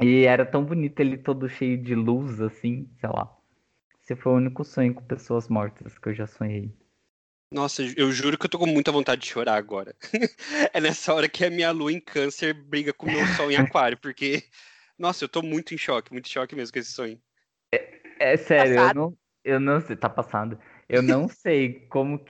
E 0.00 0.24
era 0.24 0.44
tão 0.44 0.64
bonito 0.64 0.98
ele 0.98 1.16
todo 1.16 1.48
cheio 1.48 1.78
de 1.80 1.94
luz, 1.94 2.40
assim, 2.40 2.88
sei 2.98 3.08
lá. 3.08 3.32
Esse 4.02 4.16
foi 4.16 4.32
o 4.32 4.36
único 4.36 4.64
sonho 4.64 4.92
com 4.94 5.04
pessoas 5.04 5.48
mortas 5.48 5.96
que 5.96 6.08
eu 6.08 6.14
já 6.14 6.26
sonhei. 6.26 6.74
Nossa, 7.52 7.82
eu 7.96 8.10
juro 8.10 8.38
que 8.38 8.46
eu 8.46 8.50
tô 8.50 8.58
com 8.58 8.66
muita 8.66 8.90
vontade 8.90 9.20
de 9.20 9.28
chorar 9.28 9.56
agora. 9.56 9.94
é 10.72 10.80
nessa 10.80 11.14
hora 11.14 11.28
que 11.28 11.44
a 11.44 11.50
minha 11.50 11.70
lua 11.70 11.92
em 11.92 12.00
câncer 12.00 12.54
briga 12.54 12.92
com 12.92 13.06
o 13.06 13.12
meu 13.12 13.24
sol 13.36 13.50
em 13.50 13.56
aquário, 13.60 13.98
porque, 13.98 14.42
nossa, 14.98 15.22
eu 15.22 15.28
tô 15.28 15.42
muito 15.42 15.74
em 15.74 15.78
choque, 15.78 16.12
muito 16.12 16.26
em 16.26 16.30
choque 16.30 16.56
mesmo 16.56 16.72
com 16.72 16.78
esse 16.78 16.92
sonho. 16.92 17.20
É, 17.70 18.32
é 18.32 18.36
sério, 18.38 18.78
eu 18.78 18.94
não, 18.94 19.18
eu 19.44 19.60
não 19.60 19.80
sei, 19.80 19.96
tá 19.96 20.08
passando. 20.08 20.58
Eu 20.92 21.02
não 21.02 21.26
sei 21.26 21.86
como, 21.88 22.20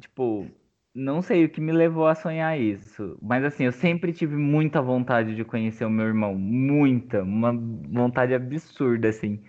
tipo, 0.00 0.46
não 0.92 1.22
sei 1.22 1.44
o 1.44 1.48
que 1.48 1.60
me 1.60 1.70
levou 1.70 2.08
a 2.08 2.16
sonhar 2.16 2.58
isso, 2.58 3.16
mas 3.22 3.44
assim, 3.44 3.64
eu 3.64 3.72
sempre 3.72 4.12
tive 4.12 4.34
muita 4.34 4.82
vontade 4.82 5.36
de 5.36 5.44
conhecer 5.44 5.84
o 5.84 5.90
meu 5.90 6.06
irmão, 6.06 6.34
muita, 6.34 7.22
uma 7.22 7.52
vontade 7.52 8.34
absurda, 8.34 9.08
assim. 9.08 9.40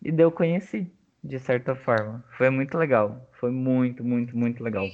E 0.00 0.12
daí 0.12 0.24
eu 0.24 0.30
conheci 0.30 0.88
de 1.24 1.40
certa 1.40 1.74
forma. 1.74 2.24
Foi 2.36 2.50
muito 2.50 2.78
legal. 2.78 3.28
Foi 3.32 3.50
muito, 3.50 4.04
muito, 4.04 4.36
muito 4.36 4.62
legal. 4.62 4.86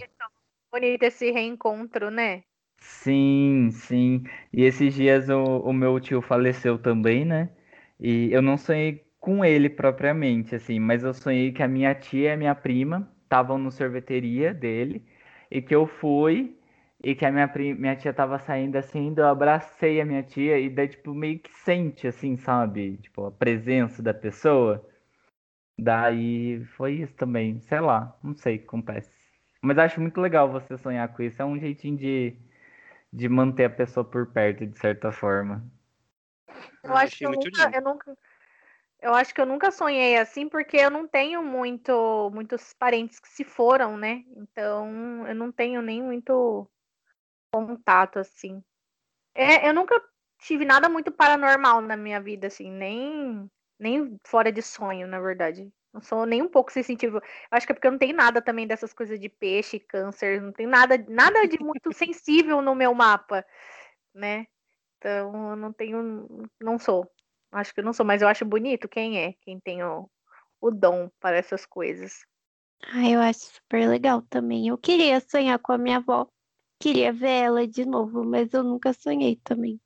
Bonito 0.72 1.02
esse 1.02 1.30
reencontro, 1.30 2.10
né? 2.10 2.42
Sim, 2.78 3.70
sim. 3.70 4.24
E 4.52 4.62
esses 4.62 4.94
dias 4.94 5.28
o, 5.28 5.58
o 5.60 5.72
meu 5.74 6.00
tio 6.00 6.22
faleceu 6.22 6.78
também, 6.78 7.24
né? 7.24 7.50
E 7.98 8.32
eu 8.32 8.40
não 8.40 8.56
sonhei 8.56 9.04
com 9.20 9.44
ele 9.44 9.68
propriamente, 9.68 10.54
assim, 10.54 10.80
mas 10.80 11.04
eu 11.04 11.12
sonhei 11.14 11.52
que 11.52 11.62
a 11.62 11.68
minha 11.68 11.94
tia 11.94 12.30
e 12.30 12.32
a 12.32 12.36
minha 12.36 12.54
prima 12.54 13.08
estavam 13.24 13.58
no 13.58 13.70
sorveteria 13.70 14.54
dele 14.54 15.04
e 15.50 15.60
que 15.62 15.74
eu 15.74 15.86
fui 15.86 16.56
e 17.02 17.14
que 17.14 17.24
a 17.24 17.30
minha, 17.30 17.50
minha 17.78 17.96
tia 17.96 18.12
tava 18.12 18.38
saindo 18.38 18.76
assim, 18.76 19.14
eu 19.16 19.26
abracei 19.26 20.00
a 20.00 20.04
minha 20.04 20.22
tia 20.22 20.58
e 20.58 20.68
daí, 20.68 20.88
tipo, 20.88 21.14
meio 21.14 21.38
que 21.38 21.50
sente, 21.52 22.06
assim, 22.06 22.36
sabe? 22.36 22.98
Tipo, 22.98 23.26
a 23.26 23.30
presença 23.32 24.02
da 24.02 24.12
pessoa. 24.12 24.86
Daí 25.78 26.62
foi 26.76 26.94
isso 26.94 27.14
também. 27.14 27.60
Sei 27.62 27.80
lá, 27.80 28.18
não 28.22 28.34
sei 28.36 28.56
o 28.56 28.58
que 28.60 28.64
acontece. 28.66 29.10
Mas 29.62 29.78
acho 29.78 30.00
muito 30.00 30.20
legal 30.20 30.50
você 30.50 30.76
sonhar 30.76 31.08
com 31.14 31.22
isso. 31.22 31.40
É 31.40 31.44
um 31.44 31.58
jeitinho 31.58 31.96
de, 31.96 32.36
de 33.12 33.28
manter 33.28 33.64
a 33.64 33.70
pessoa 33.70 34.04
por 34.04 34.26
perto, 34.26 34.66
de 34.66 34.78
certa 34.78 35.10
forma. 35.10 35.64
Eu 36.84 36.96
acho 36.96 37.16
que 37.16 37.24
eu 37.24 37.30
nunca, 37.30 37.70
eu 37.74 37.82
nunca, 37.82 38.18
eu 39.03 39.14
acho 39.14 39.34
que 39.34 39.40
eu 39.40 39.46
nunca 39.46 39.70
sonhei 39.70 40.16
assim, 40.16 40.48
porque 40.48 40.76
eu 40.76 40.90
não 40.90 41.07
tenho 41.09 41.42
muito, 41.42 42.30
muitos 42.32 42.74
parentes 42.74 43.18
que 43.20 43.28
se 43.28 43.44
foram, 43.44 43.96
né? 43.96 44.24
Então 44.36 45.26
eu 45.26 45.34
não 45.34 45.51
tenho 45.53 45.82
nem 45.82 46.03
muito 46.03 46.68
contato 47.53 48.18
assim. 48.18 48.62
É, 49.34 49.68
eu 49.68 49.74
nunca 49.74 50.01
tive 50.40 50.64
nada 50.64 50.88
muito 50.88 51.12
paranormal 51.12 51.80
na 51.80 51.96
minha 51.96 52.20
vida, 52.20 52.48
assim, 52.48 52.70
nem 52.70 53.51
nem 53.78 54.18
fora 54.26 54.53
de 54.53 54.62
sonho, 54.62 55.07
na 55.07 55.20
verdade. 55.20 55.72
Não 55.92 56.01
sou 56.03 56.26
nem 56.26 56.42
um 56.42 56.48
pouco 56.48 56.70
sensitivo. 56.72 57.20
Acho 57.51 57.66
que 57.66 57.72
é 57.72 57.74
porque 57.74 57.86
eu 57.88 57.92
não 57.92 57.98
tenho 57.98 58.14
nada 58.14 58.42
também 58.42 58.66
dessas 58.66 58.92
coisas 58.92 59.18
de 59.18 59.28
peixe, 59.28 59.80
câncer, 59.80 60.40
não 60.42 60.53
tem 60.53 60.66
nada, 60.66 60.98
nada 61.09 61.46
de 61.48 61.59
muito 61.62 61.92
sensível 61.94 62.62
no 62.62 62.74
meu 62.74 62.94
mapa, 62.94 63.44
né? 64.14 64.46
Então, 64.98 65.51
eu 65.51 65.57
não 65.57 65.72
tenho, 65.72 66.26
não 66.61 66.78
sou. 66.78 67.11
Acho 67.53 67.74
que 67.74 67.80
eu 67.80 67.84
não 67.84 67.92
sou, 67.92 68.07
mas 68.07 68.22
eu 68.22 68.28
acho 68.28 68.44
bonito 68.44 68.88
quem 68.88 69.18
é, 69.18 69.34
quem 69.40 69.59
tem 69.59 69.82
o, 69.82 70.09
o 70.61 70.70
dom 70.70 71.11
para 71.18 71.36
essas 71.36 71.66
coisas. 71.66 72.24
Ah, 72.82 73.09
eu 73.09 73.20
acho 73.20 73.40
super 73.40 73.88
legal 73.88 74.22
também. 74.22 74.68
Eu 74.68 74.78
queria 74.78 75.20
sonhar 75.20 75.59
com 75.59 75.72
a 75.72 75.78
minha 75.78 75.98
avó. 75.98 76.28
Queria 76.78 77.12
ver 77.12 77.44
ela 77.44 77.66
de 77.66 77.84
novo, 77.84 78.24
mas 78.24 78.53
eu 78.55 78.62
nunca 78.62 78.92
sonhei 78.92 79.36
também 79.36 79.80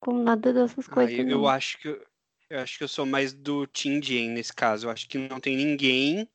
com 0.00 0.14
nada 0.22 0.52
dessas 0.52 0.86
coisas. 0.86 1.18
Ah, 1.18 1.22
eu, 1.22 1.28
eu 1.28 1.48
acho 1.48 1.78
que 1.78 1.88
eu 2.50 2.60
acho 2.60 2.78
que 2.78 2.84
eu 2.84 2.88
sou 2.88 3.06
mais 3.06 3.32
do 3.32 3.66
Team 3.66 4.02
Jane 4.02 4.28
nesse 4.28 4.52
caso. 4.52 4.86
Eu 4.86 4.90
acho 4.90 5.08
que 5.08 5.18
não 5.18 5.40
tem 5.40 5.56
ninguém 5.56 6.30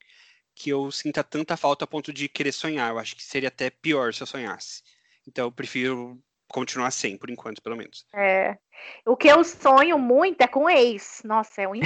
que 0.53 0.69
eu 0.69 0.91
sinta 0.91 1.23
tanta 1.23 1.55
falta 1.55 1.85
a 1.85 1.87
ponto 1.87 2.11
de 2.11 2.27
querer 2.27 2.51
sonhar. 2.51 2.91
Eu 2.91 2.99
acho 2.99 3.15
que 3.15 3.23
seria 3.23 3.47
até 3.47 3.69
pior 3.69 4.13
se 4.13 4.21
eu 4.21 4.27
sonhasse. 4.27 4.83
Então 5.27 5.45
eu 5.45 5.51
prefiro 5.51 6.21
continuar 6.49 6.91
sem, 6.91 7.17
por 7.17 7.29
enquanto, 7.29 7.61
pelo 7.61 7.77
menos. 7.77 8.05
É. 8.13 8.57
O 9.05 9.15
que 9.15 9.27
eu 9.27 9.43
sonho 9.43 9.97
muito 9.97 10.41
é 10.41 10.47
com 10.47 10.69
ex. 10.69 11.21
Nossa, 11.23 11.61
é 11.61 11.67
um 11.67 11.73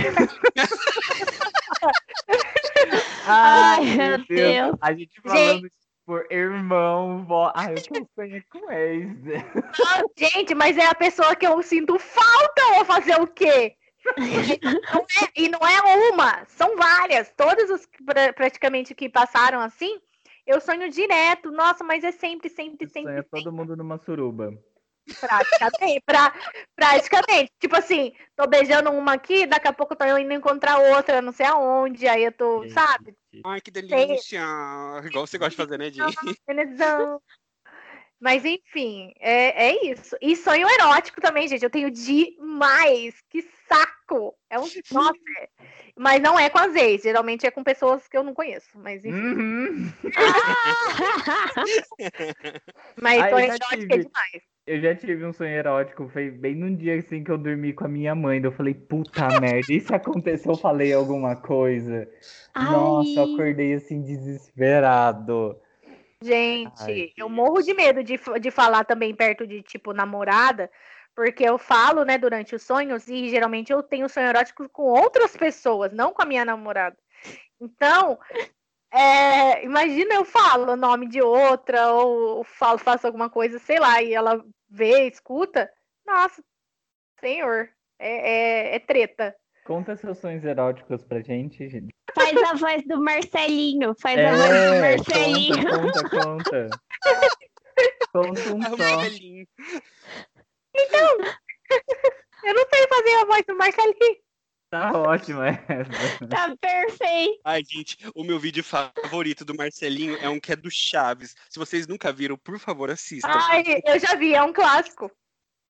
Ai, 3.25 3.83
meu 3.83 4.17
Deus. 4.19 4.27
Deus. 4.27 4.77
A 4.81 4.93
gente 4.93 5.21
falando 5.21 5.61
gente... 5.61 5.71
por 6.05 6.25
irmão, 6.31 7.25
vó. 7.25 7.51
Ai, 7.55 7.73
eu 7.73 7.83
tô 7.83 8.07
sonhando 8.15 8.43
com 8.49 8.71
ex. 8.71 9.07
Não, 9.23 10.11
gente, 10.17 10.55
mas 10.55 10.77
é 10.77 10.85
a 10.85 10.95
pessoa 10.95 11.35
que 11.35 11.45
eu 11.45 11.61
sinto 11.61 11.99
falta. 11.99 12.61
Vou 12.75 12.85
fazer 12.85 13.19
o 13.19 13.27
quê? 13.27 13.75
não 14.17 15.01
é, 15.01 15.29
e 15.35 15.49
não 15.49 15.59
é 15.59 16.09
uma, 16.09 16.45
são 16.47 16.75
várias. 16.75 17.31
Todos 17.35 17.69
os 17.69 17.87
praticamente 18.35 18.93
que 18.93 19.09
passaram 19.09 19.61
assim, 19.61 19.99
eu 20.45 20.59
sonho 20.61 20.89
direto. 20.89 21.51
Nossa, 21.51 21.83
mas 21.83 22.03
é 22.03 22.11
sempre, 22.11 22.49
sempre, 22.49 22.87
sempre. 22.87 23.11
Sonha 23.11 23.25
todo 23.29 23.51
mundo 23.51 23.75
numa 23.75 23.97
suruba. 23.97 24.51
Praticamente, 25.19 26.01
pra, 26.05 26.33
praticamente. 26.75 27.51
Tipo 27.59 27.75
assim, 27.75 28.13
tô 28.35 28.47
beijando 28.47 28.89
uma 28.91 29.13
aqui, 29.13 29.45
daqui 29.45 29.67
a 29.67 29.73
pouco 29.73 29.93
eu 29.93 29.97
tô 29.97 30.17
indo 30.17 30.33
encontrar 30.33 30.77
outra, 30.79 31.21
não 31.21 31.33
sei 31.33 31.45
aonde, 31.45 32.07
aí 32.07 32.23
eu 32.23 32.31
tô, 32.31 32.63
Gente. 32.63 32.73
sabe? 32.73 33.15
Ai, 33.45 33.59
que 33.59 33.71
delícia! 33.71 34.41
Igual 35.03 35.27
você 35.27 35.37
gosta 35.37 35.51
de 35.51 35.57
fazer, 35.57 35.77
né, 35.77 35.89
Di? 35.89 35.99
Mas 38.23 38.45
enfim, 38.45 39.11
é, 39.19 39.67
é 39.67 39.91
isso. 39.91 40.15
E 40.21 40.33
sonho 40.37 40.65
erótico 40.69 41.19
também, 41.19 41.45
gente. 41.45 41.61
Eu 41.61 41.69
tenho 41.69 41.91
demais. 41.91 43.13
Que 43.29 43.41
saco! 43.67 44.33
É 44.49 44.57
um. 44.57 44.63
Nossa! 44.93 45.19
Mas 45.97 46.21
não 46.21 46.39
é 46.39 46.49
com 46.49 46.57
as 46.57 46.73
ex, 46.73 47.03
geralmente 47.03 47.45
é 47.45 47.51
com 47.51 47.65
pessoas 47.65 48.07
que 48.07 48.15
eu 48.15 48.23
não 48.23 48.33
conheço. 48.33 48.69
Mas 48.75 49.03
enfim. 49.03 49.17
Uhum. 49.17 49.91
mas 53.01 53.29
sonho 53.29 53.43
erótico 53.43 53.73
é 53.73 53.77
tive, 53.77 53.93
é 53.93 53.97
demais. 53.97 54.41
Eu 54.67 54.81
já 54.81 54.95
tive 54.95 55.25
um 55.25 55.33
sonho 55.33 55.51
erótico, 55.51 56.07
foi 56.07 56.31
bem 56.31 56.55
num 56.55 56.73
dia 56.73 56.97
assim 56.97 57.25
que 57.25 57.29
eu 57.29 57.37
dormi 57.37 57.73
com 57.73 57.83
a 57.83 57.89
minha 57.89 58.15
mãe. 58.15 58.39
Eu 58.41 58.53
falei, 58.53 58.73
puta 58.73 59.27
merda, 59.41 59.73
e 59.73 59.81
se 59.81 59.93
aconteceu? 59.93 60.53
Eu 60.53 60.57
falei 60.57 60.93
alguma 60.93 61.35
coisa. 61.35 62.09
Ai. 62.55 62.71
Nossa, 62.71 63.19
eu 63.19 63.33
acordei 63.33 63.73
assim 63.73 64.01
desesperado. 64.01 65.61
Gente, 66.23 66.81
Ai, 66.81 67.11
eu 67.17 67.27
morro 67.27 67.61
de 67.61 67.73
medo 67.73 68.03
de, 68.03 68.19
de 68.39 68.51
falar 68.51 68.85
também 68.85 69.13
perto 69.13 69.45
de, 69.45 69.61
tipo, 69.61 69.91
namorada, 69.91 70.71
porque 71.13 71.43
eu 71.43 71.57
falo, 71.57 72.03
né, 72.05 72.17
durante 72.17 72.55
os 72.55 72.63
sonhos, 72.63 73.07
e 73.07 73.29
geralmente 73.29 73.71
eu 73.73 73.83
tenho 73.83 74.07
sonho 74.07 74.27
erótico 74.27 74.67
com 74.69 74.83
outras 74.83 75.35
pessoas, 75.35 75.91
não 75.91 76.13
com 76.13 76.21
a 76.21 76.25
minha 76.25 76.45
namorada. 76.45 76.97
Então, 77.59 78.17
é, 78.91 79.63
imagina 79.65 80.15
eu 80.15 80.23
falo 80.23 80.71
o 80.71 80.77
nome 80.77 81.07
de 81.07 81.21
outra, 81.21 81.91
ou 81.91 82.43
falo, 82.43 82.77
faço 82.77 83.05
alguma 83.05 83.29
coisa, 83.29 83.59
sei 83.59 83.79
lá, 83.79 84.01
e 84.01 84.13
ela 84.13 84.43
vê, 84.69 85.07
escuta. 85.07 85.71
Nossa, 86.05 86.43
senhor. 87.19 87.69
É, 87.99 88.71
é, 88.71 88.75
é 88.75 88.79
treta. 88.79 89.35
Conta 89.65 89.95
seus 89.95 90.17
sonhos 90.17 90.43
eróticos 90.43 91.03
pra 91.03 91.21
gente, 91.21 91.69
gente. 91.69 91.93
Faz 92.13 92.35
a 92.43 92.53
voz 92.55 92.83
do 92.85 93.01
Marcelinho. 93.01 93.95
Faz 93.99 94.19
a 94.19 94.31
voz 94.35 94.49
do 94.49 94.55
É, 94.55 94.81
Marcelinho. 94.97 95.55
conta, 95.69 96.09
conta, 96.09 96.69
conta. 97.01 97.33
Conta 98.11 98.53
um 98.53 98.59
o 98.59 98.63
só. 98.63 98.77
Marcelinho. 98.77 99.47
Eu 102.43 102.53
não 102.53 102.65
sei 102.73 102.87
fazer 102.87 103.15
a 103.21 103.25
voz 103.25 103.43
do 103.47 103.57
Marcelinho. 103.57 104.23
Tá 104.69 104.91
ótima 104.91 105.47
essa. 105.47 106.27
Tá 106.27 106.55
perfeito. 106.59 107.39
Ai, 107.45 107.61
gente, 107.63 107.95
o 108.15 108.23
meu 108.23 108.39
vídeo 108.39 108.63
favorito 108.63 109.45
do 109.45 109.55
Marcelinho 109.55 110.17
é 110.17 110.27
um 110.27 110.39
que 110.39 110.51
é 110.51 110.55
do 110.55 110.69
Chaves. 110.71 111.35
Se 111.49 111.59
vocês 111.59 111.85
nunca 111.87 112.11
viram, 112.11 112.35
por 112.37 112.57
favor, 112.59 112.89
assistam. 112.89 113.29
Ai, 113.29 113.63
eu 113.85 113.99
já 113.99 114.15
vi, 114.15 114.33
é 114.33 114.41
um 114.43 114.51
clássico. 114.51 115.11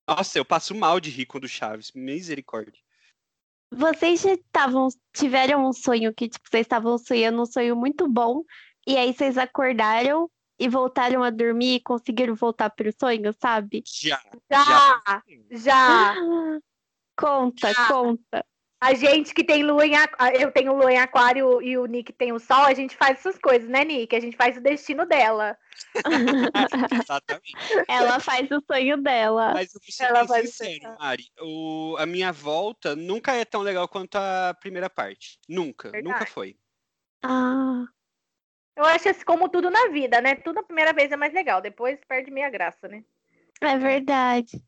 Nossa, 0.08 0.38
eu 0.40 0.46
passo 0.46 0.74
mal 0.74 1.00
de 1.00 1.10
rir 1.10 1.26
com 1.26 1.38
o 1.38 1.42
do 1.42 1.48
Chaves. 1.50 1.92
Misericórdia. 1.94 2.82
Vocês 3.76 4.22
já 4.22 4.34
estavam, 4.34 4.88
tiveram 5.14 5.68
um 5.68 5.74
sonho 5.74 6.14
que, 6.14 6.30
tipo, 6.30 6.48
vocês 6.50 6.66
estavam 6.66 6.98
sonhando 6.98 7.42
um 7.42 7.46
sonho 7.46 7.76
muito 7.76 8.08
bom, 8.08 8.44
e 8.88 8.98
aí 8.98 9.14
vocês 9.14 9.38
acordaram 9.38 10.30
e 10.60 10.70
voltaram 10.70 11.24
a 11.24 11.30
dormir 11.30 11.76
e 11.76 11.80
conseguiram 11.82 12.36
voltar 12.36 12.70
pro 12.70 12.92
sonho, 13.00 13.34
sabe? 13.42 13.84
Já. 13.86 14.22
Já, 14.52 15.24
já. 15.52 16.16
Conta, 17.16 17.72
Já. 17.72 17.88
conta. 17.88 18.46
A 18.84 18.94
gente 18.94 19.34
que 19.34 19.46
tem 19.46 19.64
lua 19.64 19.88
em 19.88 19.96
aquário, 19.96 20.42
eu 20.42 20.52
tenho 20.52 20.74
lua 20.74 20.92
em 20.92 20.98
aquário 20.98 21.62
e 21.62 21.78
o 21.78 21.86
Nick 21.86 22.12
tem 22.12 22.34
o 22.34 22.40
sol, 22.40 22.66
a 22.66 22.74
gente 22.74 22.98
faz 22.98 23.18
essas 23.18 23.38
coisas, 23.38 23.70
né, 23.70 23.86
Nick? 23.86 24.14
A 24.14 24.20
gente 24.20 24.36
faz 24.36 24.58
o 24.58 24.62
destino 24.62 25.06
dela. 25.06 25.58
Exatamente. 27.02 27.56
Ela 27.88 28.20
faz 28.20 28.52
o 28.52 28.62
sonho 28.70 28.98
dela. 28.98 29.54
Mas 29.54 29.74
eu 29.74 29.80
ser 29.88 30.04
Ela 30.04 30.24
vai 30.24 30.46
sincero. 30.46 30.98
Mari. 31.00 31.24
O, 31.40 31.96
a 31.98 32.06
minha 32.06 32.34
volta 32.34 32.94
nunca 32.94 33.32
é 33.34 33.46
tão 33.46 33.62
legal 33.62 33.88
quanto 33.88 34.18
a 34.18 34.54
primeira 34.60 34.90
parte. 34.90 35.40
Nunca, 35.48 35.88
nunca 35.88 36.02
Verdade. 36.02 36.32
foi. 36.32 36.58
Ah, 37.24 37.86
Eu 38.76 38.84
acho 38.84 39.08
assim, 39.08 39.24
como 39.24 39.48
tudo 39.48 39.72
na 39.72 39.88
vida, 39.88 40.20
né? 40.20 40.36
Tudo 40.36 40.60
a 40.60 40.64
primeira 40.64 40.92
vez 40.92 41.10
é 41.10 41.16
mais 41.16 41.34
legal, 41.34 41.62
depois 41.62 41.98
perde 42.06 42.30
meia 42.30 42.50
graça, 42.50 42.90
né? 42.90 43.02
é 43.62 43.78
verdade. 43.78 44.62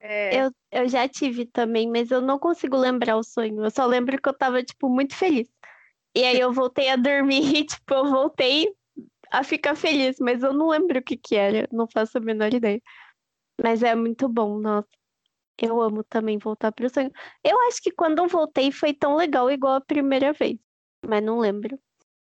É, 0.00 0.44
Eu, 0.44 0.50
eu 0.70 0.88
já 0.88 1.08
tive 1.08 1.46
também, 1.46 1.90
mas 1.90 2.10
eu 2.10 2.20
não 2.20 2.38
consigo 2.38 2.76
lembrar 2.76 3.16
o 3.16 3.22
sonho. 3.24 3.64
Eu 3.64 3.70
só 3.70 3.86
lembro 3.86 4.20
que 4.20 4.28
eu 4.28 4.34
tava, 4.36 4.62
tipo, 4.62 4.88
muito 4.88 5.14
feliz. 5.14 5.48
E 6.16 6.24
aí 6.24 6.38
eu 6.40 6.52
voltei 6.52 6.88
a 6.90 6.96
dormir 6.96 7.40
e, 7.56 7.64
tipo, 7.64 7.94
eu 7.94 8.06
voltei 8.10 8.74
a 9.30 9.44
ficar 9.44 9.74
feliz, 9.76 10.18
mas 10.20 10.42
eu 10.42 10.52
não 10.52 10.68
lembro 10.68 10.98
o 10.98 11.02
que 11.02 11.16
que 11.16 11.36
era. 11.36 11.68
Não 11.72 11.86
faço 11.88 12.18
a 12.18 12.20
menor 12.20 12.52
ideia. 12.54 12.80
Mas 13.62 13.82
é 13.82 13.94
muito 13.94 14.28
bom, 14.28 14.58
nossa. 14.58 14.88
Eu 15.60 15.80
amo 15.80 16.04
também 16.04 16.38
voltar 16.38 16.72
pro 16.72 16.88
sonho. 16.88 17.10
Eu 17.44 17.60
acho 17.68 17.82
que 17.82 17.90
quando 17.90 18.20
eu 18.20 18.28
voltei 18.28 18.70
foi 18.72 18.94
tão 18.94 19.16
legal 19.16 19.50
igual 19.50 19.74
a 19.74 19.80
primeira 19.80 20.32
vez. 20.32 20.58
Mas 21.06 21.22
não 21.22 21.38
lembro. 21.38 21.78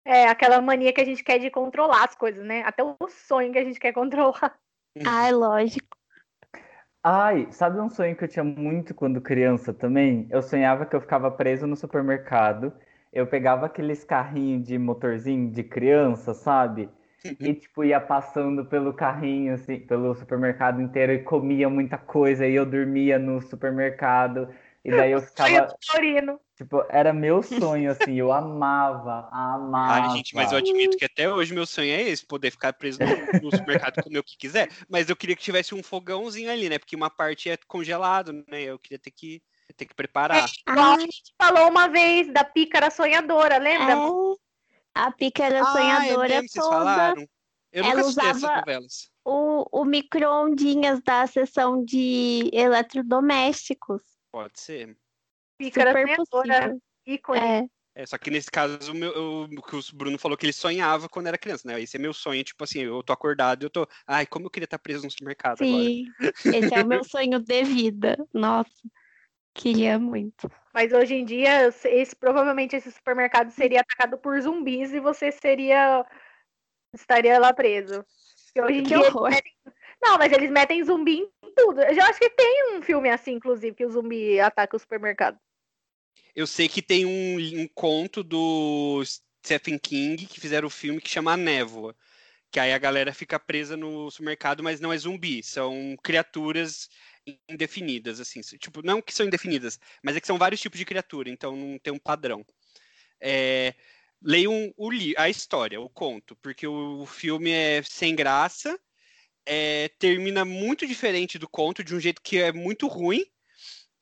é 0.05 0.27
aquela 0.27 0.61
mania 0.61 0.93
que 0.93 1.01
a 1.01 1.05
gente 1.05 1.23
quer 1.23 1.39
de 1.39 1.49
controlar 1.49 2.05
as 2.05 2.15
coisas, 2.15 2.45
né? 2.45 2.61
Até 2.63 2.83
o 2.83 2.97
sonho 3.09 3.51
que 3.51 3.59
a 3.59 3.63
gente 3.63 3.79
quer 3.79 3.93
controlar. 3.93 4.59
Ai, 5.05 5.31
lógico. 5.31 6.00
Ai, 7.03 7.51
sabe 7.51 7.79
um 7.79 7.89
sonho 7.89 8.15
que 8.15 8.23
eu 8.23 8.27
tinha 8.27 8.43
muito 8.43 8.93
quando 8.93 9.19
criança 9.21 9.73
também? 9.73 10.27
Eu 10.29 10.41
sonhava 10.41 10.85
que 10.85 10.95
eu 10.95 11.01
ficava 11.01 11.31
preso 11.31 11.65
no 11.65 11.75
supermercado. 11.75 12.73
Eu 13.11 13.25
pegava 13.27 13.65
aqueles 13.65 14.03
carrinhos 14.03 14.67
de 14.67 14.77
motorzinho 14.77 15.51
de 15.51 15.63
criança, 15.63 16.33
sabe? 16.33 16.89
E 17.39 17.53
tipo 17.55 17.83
ia 17.83 17.99
passando 17.99 18.65
pelo 18.65 18.93
carrinho 18.93 19.53
assim, 19.55 19.79
pelo 19.79 20.13
supermercado 20.15 20.79
inteiro 20.81 21.11
e 21.13 21.23
comia 21.23 21.69
muita 21.69 21.97
coisa 21.97 22.45
e 22.47 22.53
eu 22.55 22.65
dormia 22.65 23.17
no 23.17 23.41
supermercado 23.41 24.47
e 24.83 24.89
daí 24.91 25.11
eu 25.11 25.19
Sonho 25.21 25.29
ficava, 25.29 25.75
Taurino. 25.87 26.39
tipo, 26.55 26.83
era 26.89 27.13
meu 27.13 27.41
sonho 27.43 27.91
assim, 27.91 28.15
eu 28.15 28.31
amava, 28.31 29.29
amava. 29.31 29.93
Ai, 29.93 30.09
gente, 30.11 30.35
mas 30.35 30.51
eu 30.51 30.57
admito 30.57 30.97
que 30.97 31.05
até 31.05 31.31
hoje 31.31 31.53
meu 31.53 31.65
sonho 31.65 31.91
é 31.91 32.01
esse, 32.01 32.25
poder 32.25 32.51
ficar 32.51 32.73
preso 32.73 32.99
no, 32.99 33.41
no 33.41 33.51
supermercado 33.51 33.97
e 33.99 34.03
comer 34.03 34.19
o 34.19 34.23
que 34.23 34.37
quiser. 34.37 34.69
Mas 34.89 35.09
eu 35.09 35.15
queria 35.15 35.35
que 35.35 35.43
tivesse 35.43 35.73
um 35.75 35.83
fogãozinho 35.83 36.51
ali, 36.51 36.69
né? 36.69 36.77
Porque 36.79 36.95
uma 36.95 37.09
parte 37.09 37.49
é 37.49 37.57
congelado, 37.67 38.31
né? 38.47 38.61
Eu 38.63 38.77
queria 38.79 38.99
ter 38.99 39.11
que, 39.11 39.41
ter 39.75 39.85
que 39.85 39.93
preparar. 39.95 40.45
Igual 40.67 40.91
a 40.93 40.99
gente 40.99 41.23
falou 41.41 41.69
uma 41.69 41.87
vez 41.87 42.31
da 42.31 42.43
pícara 42.43 42.89
sonhadora, 42.91 43.57
lembra? 43.57 43.93
é. 43.93 44.31
A 44.93 45.09
pícara 45.11 45.59
Ah, 45.63 45.69
é 45.69 45.71
sonhadora 45.71 46.27
mesmo, 46.33 46.49
vocês 46.49 46.63
toda. 46.65 46.75
falaram? 46.75 47.27
Eu 47.71 47.85
Ela 47.85 48.01
nunca 48.03 48.21
essas 48.23 48.35
usava- 48.35 48.57
novelas. 48.57 49.11
o, 49.23 49.81
o 49.81 49.85
micro-ondinhas 49.85 51.01
da 51.01 51.25
seção 51.25 51.83
de 51.85 52.49
eletrodomésticos. 52.51 54.01
Pode 54.31 54.59
ser. 54.59 54.97
Pícara 55.57 55.91
Super 55.91 56.77
ícone. 57.05 57.39
É, 57.39 57.67
É, 57.93 58.05
só 58.05 58.17
que 58.17 58.31
nesse 58.31 58.49
caso, 58.49 58.91
o, 58.91 58.95
meu, 58.95 59.11
o, 59.11 59.43
o 59.43 59.61
que 59.61 59.75
o 59.75 59.81
Bruno 59.93 60.17
falou 60.17 60.37
que 60.37 60.45
ele 60.45 60.53
sonhava 60.53 61.09
quando 61.09 61.27
era 61.27 61.37
criança, 61.37 61.67
né? 61.67 61.81
Esse 61.81 61.97
é 61.97 61.99
meu 61.99 62.13
sonho, 62.13 62.43
tipo 62.43 62.63
assim, 62.63 62.79
eu 62.79 63.03
tô 63.03 63.11
acordado 63.11 63.63
e 63.63 63.65
eu 63.65 63.69
tô. 63.69 63.87
Ai, 64.07 64.25
como 64.25 64.45
eu 64.45 64.49
queria 64.49 64.65
estar 64.65 64.79
preso 64.79 65.03
no 65.03 65.11
supermercado 65.11 65.61
agora. 65.61 65.83
sim. 65.83 66.05
Esse 66.71 66.73
é 66.73 66.81
o 66.81 66.87
meu 66.87 67.03
sonho 67.03 67.39
de 67.39 67.63
vida. 67.63 68.17
Nossa, 68.33 68.71
queria 69.53 69.99
muito. 69.99 70.49
Mas 70.73 70.93
hoje 70.93 71.15
em 71.15 71.25
dia, 71.25 71.67
esse, 71.67 72.15
provavelmente 72.15 72.75
esse 72.77 72.91
supermercado 72.91 73.51
seria 73.51 73.81
atacado 73.81 74.17
por 74.17 74.39
zumbis 74.41 74.93
e 74.93 74.99
você 75.01 75.31
seria. 75.31 76.05
estaria 76.93 77.37
lá 77.39 77.53
preso. 77.53 78.05
Porque 78.45 78.61
hoje 78.61 78.79
em 78.79 78.83
Que 78.83 78.89
dia. 78.89 78.97
eles 78.97 79.13
horror. 79.13 79.29
metem- 79.31 79.53
Não, 80.01 80.17
mas 80.17 80.31
eles 80.31 80.49
metem 80.49 80.83
zumbi 80.83 81.19
em 81.43 81.53
tudo. 81.55 81.81
Eu 81.81 82.03
acho 82.03 82.19
que 82.19 82.29
tem 82.29 82.75
um 82.75 82.81
filme 82.81 83.09
assim, 83.09 83.33
inclusive, 83.33 83.75
que 83.75 83.85
o 83.85 83.91
zumbi 83.91 84.39
ataca 84.39 84.75
o 84.75 84.79
supermercado. 84.79 85.37
Eu 86.35 86.47
sei 86.47 86.67
que 86.67 86.81
tem 86.81 87.05
um, 87.05 87.61
um 87.61 87.67
conto 87.67 88.23
do 88.23 89.03
Stephen 89.45 89.77
King 89.77 90.25
que 90.25 90.39
fizeram 90.39 90.67
o 90.67 90.71
filme 90.71 91.01
que 91.01 91.09
chama 91.09 91.33
A 91.33 91.37
Névoa. 91.37 91.95
Que 92.49 92.59
aí 92.59 92.73
a 92.73 92.77
galera 92.77 93.13
fica 93.13 93.39
presa 93.39 93.77
no 93.77 94.11
supermercado, 94.11 94.61
mas 94.61 94.81
não 94.81 94.91
é 94.91 94.97
zumbi, 94.97 95.41
são 95.41 95.95
criaturas 96.03 96.89
indefinidas, 97.47 98.19
assim. 98.19 98.41
Tipo, 98.41 98.81
não 98.81 99.01
que 99.01 99.13
são 99.13 99.25
indefinidas, 99.25 99.79
mas 100.03 100.17
é 100.17 100.19
que 100.19 100.27
são 100.27 100.37
vários 100.37 100.59
tipos 100.59 100.77
de 100.77 100.83
criatura, 100.83 101.29
então 101.29 101.55
não 101.55 101.79
tem 101.79 101.93
um 101.93 101.99
padrão. 101.99 102.45
É, 103.21 103.73
leiam 104.21 104.73
li- 104.77 105.15
a 105.17 105.29
história, 105.29 105.79
o 105.79 105.89
conto, 105.89 106.35
porque 106.37 106.67
o, 106.67 107.03
o 107.03 107.05
filme 107.05 107.51
é 107.51 107.81
sem 107.83 108.13
graça, 108.15 108.77
é, 109.45 109.89
termina 109.99 110.43
muito 110.45 110.85
diferente 110.87 111.37
do 111.39 111.47
conto, 111.49 111.83
de 111.83 111.95
um 111.95 111.99
jeito 111.99 112.21
que 112.21 112.37
é 112.39 112.51
muito 112.51 112.87
ruim, 112.87 113.25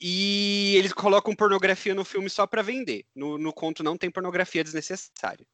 e 0.02 0.76
eles 0.78 0.94
colocam 0.94 1.36
pornografia 1.36 1.94
no 1.94 2.06
filme 2.06 2.30
só 2.30 2.48
pra 2.48 2.62
vender. 2.62 3.06
No, 3.16 3.38
no 3.38 3.52
conto 3.52 3.84
não 3.84 3.98
tem 3.98 4.10
pornografia 4.10 4.64
desnecessária. 4.64 5.46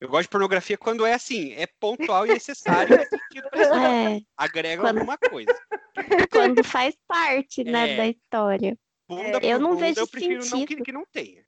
Eu 0.00 0.08
gosto 0.08 0.22
de 0.24 0.28
pornografia 0.30 0.76
quando 0.76 1.06
é 1.06 1.14
assim, 1.14 1.52
é 1.52 1.66
pontual 1.78 2.26
e 2.26 2.30
necessário, 2.34 2.98
sentido 3.08 3.48
É, 3.54 4.20
agrega 4.36 4.82
Quando- 4.82 4.98
alguma 4.98 5.16
coisa. 5.18 5.54
quando 6.30 6.64
faz 6.64 6.96
parte, 7.06 7.62
né, 7.62 7.92
É. 7.92 7.96
da 7.96 8.06
história. 8.08 8.76
Bunda 9.08 9.38
Eu 9.42 9.58
por 9.58 9.62
não 9.62 9.70
bunda, 9.74 9.86
vejo 9.86 10.00
eu 10.00 10.08
prefiro 10.08 10.34
não 10.34 10.40
que, 10.40 10.48
sentido. 10.48 10.82
que 10.82 10.92
não 10.92 11.04
tenha. 11.12 11.44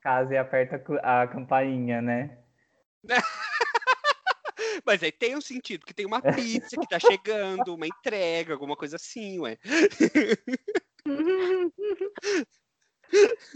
Caso 0.00 0.32
e 0.32 0.38
aperta 0.38 0.82
a 1.02 1.26
campainha, 1.26 2.00
né? 2.00 2.38
Mas 4.84 5.02
aí 5.02 5.12
tem 5.12 5.36
um 5.36 5.40
sentido, 5.40 5.86
que 5.86 5.94
tem 5.94 6.06
uma 6.06 6.20
pizza 6.20 6.76
que 6.80 6.88
tá 6.88 6.98
chegando, 6.98 7.74
uma 7.74 7.86
entrega, 7.86 8.52
alguma 8.52 8.76
coisa 8.76 8.96
assim, 8.96 9.38
ué. 9.40 9.58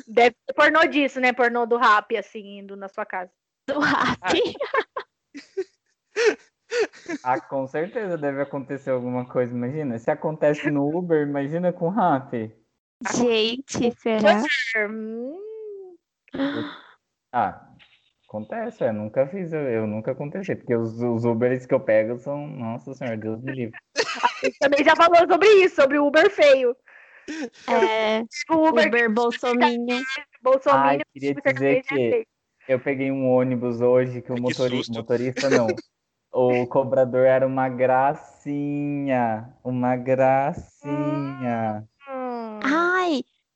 Deve 0.06 0.36
ser 0.46 0.54
pornô 0.54 0.86
disso, 0.86 1.20
né? 1.20 1.32
Pornô 1.32 1.66
do 1.66 1.76
rap, 1.76 2.16
assim, 2.16 2.58
indo 2.58 2.76
na 2.76 2.88
sua 2.88 3.04
casa. 3.04 3.30
Do 3.66 3.78
rap. 3.78 4.18
Ah, 7.22 7.40
com 7.40 7.66
certeza 7.66 8.16
deve 8.16 8.42
acontecer 8.42 8.90
alguma 8.90 9.26
coisa, 9.26 9.52
imagina. 9.52 9.98
Se 9.98 10.10
acontece 10.10 10.70
no 10.70 10.88
Uber, 10.88 11.26
imagina 11.26 11.72
com 11.72 11.88
o 11.88 11.90
Rap. 11.90 12.54
Gente, 13.14 13.90
será? 13.98 14.42
Ah, 17.32 17.71
acontece, 18.32 18.82
eu 18.82 18.92
nunca 18.94 19.26
fiz, 19.26 19.52
eu, 19.52 19.60
eu 19.60 19.86
nunca 19.86 20.12
aconteci, 20.12 20.56
porque 20.56 20.74
os, 20.74 20.98
os 21.02 21.24
Ubers 21.26 21.66
que 21.66 21.74
eu 21.74 21.80
pego 21.80 22.18
são, 22.18 22.46
nossa 22.46 22.94
senhora, 22.94 23.16
Deus 23.16 23.42
me 23.42 23.52
livre. 23.52 23.78
também 24.58 24.82
já 24.82 24.96
falou 24.96 25.28
sobre 25.30 25.48
isso, 25.62 25.74
sobre 25.76 25.98
o 25.98 26.06
Uber 26.06 26.30
feio. 26.30 26.74
É, 27.68 28.22
O 28.50 28.68
Uber, 28.68 28.88
Uber. 28.88 29.12
Bolsonaro. 29.12 29.72
Ai, 30.66 31.00
queria 31.12 31.34
dizer 31.34 31.82
que 31.82 32.26
eu 32.66 32.80
peguei 32.80 33.10
um 33.12 33.28
ônibus 33.30 33.80
hoje 33.82 34.22
que 34.22 34.32
o 34.32 34.34
Ai, 34.34 34.40
que 34.40 34.42
motori- 34.42 34.76
susto. 34.78 34.92
motorista 34.94 35.50
não. 35.50 35.76
O 36.32 36.66
cobrador 36.66 37.26
era 37.26 37.46
uma 37.46 37.68
gracinha, 37.68 39.54
uma 39.62 39.94
gracinha. 39.96 41.86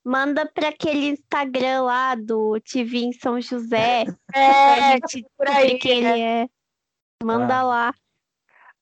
Ai, 0.07 0.11
manda 0.11 0.47
pra 0.47 0.69
aquele 0.69 1.09
Instagram 1.09 1.83
lá 1.83 2.15
do 2.15 2.61
TV 2.61 2.99
em 2.99 3.13
São 3.13 3.41
José. 3.41 4.05
pra 4.27 4.41
é, 4.41 4.93
gente 4.93 5.27
por 5.37 5.49
aí, 5.49 5.79
quem 5.79 6.03
né? 6.03 6.11
ele 6.13 6.21
é. 6.23 6.49
Manda 7.23 7.59
Ah. 7.59 7.63
lá. 7.63 7.95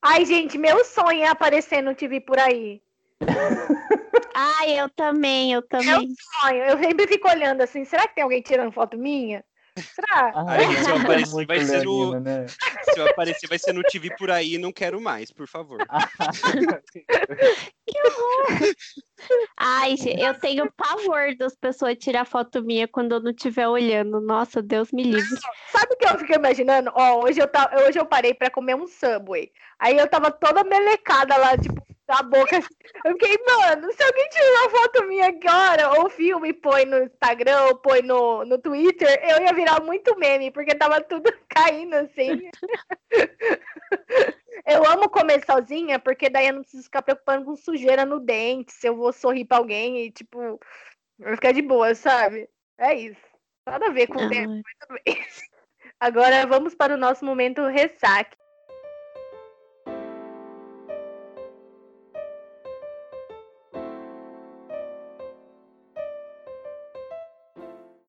Ai, 0.02 0.24
gente, 0.26 0.58
meu 0.58 0.84
sonho 0.84 1.22
é 1.22 1.28
aparecer 1.28 1.82
no 1.82 1.94
TV 1.94 2.20
por 2.20 2.38
aí. 2.38 2.82
Ai, 4.34 4.78
eu 4.78 4.88
também, 4.90 5.52
eu 5.52 5.62
também. 5.62 6.14
sonho. 6.40 6.62
Eu 6.64 6.78
sempre 6.78 7.06
fico 7.06 7.28
olhando 7.28 7.62
assim, 7.62 7.84
será 7.84 8.06
que 8.06 8.14
tem 8.16 8.24
alguém 8.24 8.42
tirando 8.42 8.72
foto 8.72 8.98
minha? 8.98 9.42
Será? 9.78 10.32
Ai, 10.34 10.60
se 10.84 10.90
eu 10.90 10.96
aparecer, 10.96 11.46
vai 11.46 11.60
ser 11.60 11.84
no- 11.84 12.20
né? 12.20 12.46
Se 12.48 13.00
eu 13.00 13.08
aparecer, 13.08 13.48
vai 13.48 13.58
ser 13.58 13.72
no 13.72 13.82
TV 13.82 14.14
por 14.16 14.30
aí, 14.30 14.56
não 14.58 14.72
quero 14.72 15.00
mais, 15.00 15.32
por 15.32 15.48
favor. 15.48 15.78
Ai, 19.56 19.96
gente, 19.96 20.20
eu 20.20 20.34
tenho 20.38 20.70
pavor 20.72 21.34
das 21.36 21.54
pessoas 21.56 21.96
tirar 21.98 22.24
foto 22.24 22.62
minha 22.62 22.86
quando 22.86 23.12
eu 23.12 23.20
não 23.20 23.30
estiver 23.30 23.66
olhando. 23.68 24.20
Nossa, 24.20 24.62
Deus 24.62 24.92
me 24.92 25.02
livre. 25.02 25.40
Sabe 25.70 25.94
o 25.94 25.96
que 25.96 26.06
eu 26.06 26.18
fico 26.18 26.34
imaginando? 26.34 26.92
Ó, 26.94 27.24
hoje 27.24 27.40
eu, 27.40 27.48
ta... 27.48 27.70
hoje 27.86 27.98
eu 27.98 28.06
parei 28.06 28.34
pra 28.34 28.50
comer 28.50 28.74
um 28.76 28.86
Subway. 28.86 29.50
Aí 29.78 29.96
eu 29.96 30.08
tava 30.08 30.30
toda 30.30 30.64
melecada 30.64 31.36
lá, 31.36 31.56
tipo, 31.56 31.82
na 32.08 32.22
boca. 32.22 32.56
Eu 33.04 33.12
fiquei, 33.12 33.36
mano, 33.46 33.92
se 33.92 34.02
alguém 34.02 34.28
tirar 34.28 34.62
uma 34.62 34.70
foto 34.70 35.04
minha 35.04 35.26
agora, 35.28 36.00
ou 36.00 36.10
filme, 36.10 36.52
põe 36.52 36.84
no 36.84 37.04
Instagram, 37.04 37.66
ou 37.66 37.76
põe 37.76 38.02
no, 38.02 38.44
no 38.44 38.58
Twitter, 38.58 39.08
eu 39.22 39.42
ia 39.42 39.52
virar 39.52 39.82
muito 39.82 40.16
meme, 40.18 40.50
porque 40.50 40.74
tava 40.74 41.00
tudo 41.00 41.32
caindo 41.48 41.94
assim. 41.94 42.50
Eu 44.66 44.86
amo 44.88 45.10
comer 45.10 45.44
sozinha, 45.44 45.98
porque 45.98 46.30
daí 46.30 46.46
eu 46.46 46.54
não 46.54 46.62
preciso 46.62 46.84
ficar 46.84 47.02
preocupando 47.02 47.44
com 47.44 47.56
sujeira 47.56 48.06
no 48.06 48.18
dente, 48.18 48.72
se 48.72 48.86
eu 48.86 48.96
vou 48.96 49.12
sorrir 49.12 49.44
pra 49.44 49.58
alguém 49.58 50.06
e, 50.06 50.10
tipo, 50.10 50.58
vai 51.18 51.34
ficar 51.34 51.52
de 51.52 51.60
boa, 51.60 51.94
sabe? 51.94 52.48
É 52.78 52.94
isso. 52.94 53.20
Nada 53.66 53.88
a 53.88 53.90
ver 53.90 54.06
com 54.06 54.24
o 54.24 54.28
tempo, 54.28 54.52
Ai. 54.52 54.62
mas 54.64 54.74
tudo 54.80 55.00
bem. 55.04 55.26
Agora 56.00 56.46
vamos 56.46 56.74
para 56.74 56.94
o 56.94 56.98
nosso 56.98 57.24
momento 57.24 57.66
ressaque. 57.66 58.36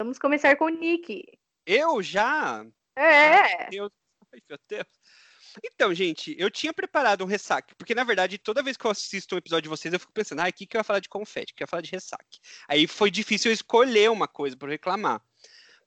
Vamos 0.06 0.20
começar 0.20 0.56
com 0.56 0.66
o 0.66 0.70
Nick. 0.70 1.26
Eu 1.66 2.00
já? 2.00 2.64
É. 2.96 3.68
Deus. 3.72 3.92
Ai, 4.32 4.40
meu 4.48 4.60
Deus. 4.70 4.88
Então, 5.64 5.96
gente, 5.96 6.36
eu 6.38 6.52
tinha 6.52 6.72
preparado 6.72 7.24
um 7.24 7.28
ressaque, 7.28 7.74
porque 7.74 7.96
na 7.96 8.04
verdade, 8.04 8.38
toda 8.38 8.62
vez 8.62 8.78
que 8.78 8.86
eu 8.86 8.92
assisto 8.92 9.34
um 9.34 9.40
episódio 9.40 9.64
de 9.64 9.70
vocês, 9.70 9.92
eu 9.92 10.00
fico 10.00 10.14
pensando, 10.14 10.42
ah, 10.42 10.48
o 10.48 10.54
que, 10.54 10.68
que 10.68 10.78
eu 10.78 10.80
ia 10.80 10.84
falar 10.84 11.00
de 11.00 11.10
confete, 11.10 11.54
o 11.54 11.56
que 11.56 11.64
eu 11.64 11.66
ia 11.66 11.68
falar 11.68 11.82
de 11.82 11.90
ressaque. 11.90 12.40
Aí 12.68 12.86
foi 12.86 13.10
difícil 13.10 13.50
eu 13.50 13.54
escolher 13.56 14.12
uma 14.12 14.28
coisa 14.28 14.56
para 14.56 14.70
reclamar. 14.70 15.24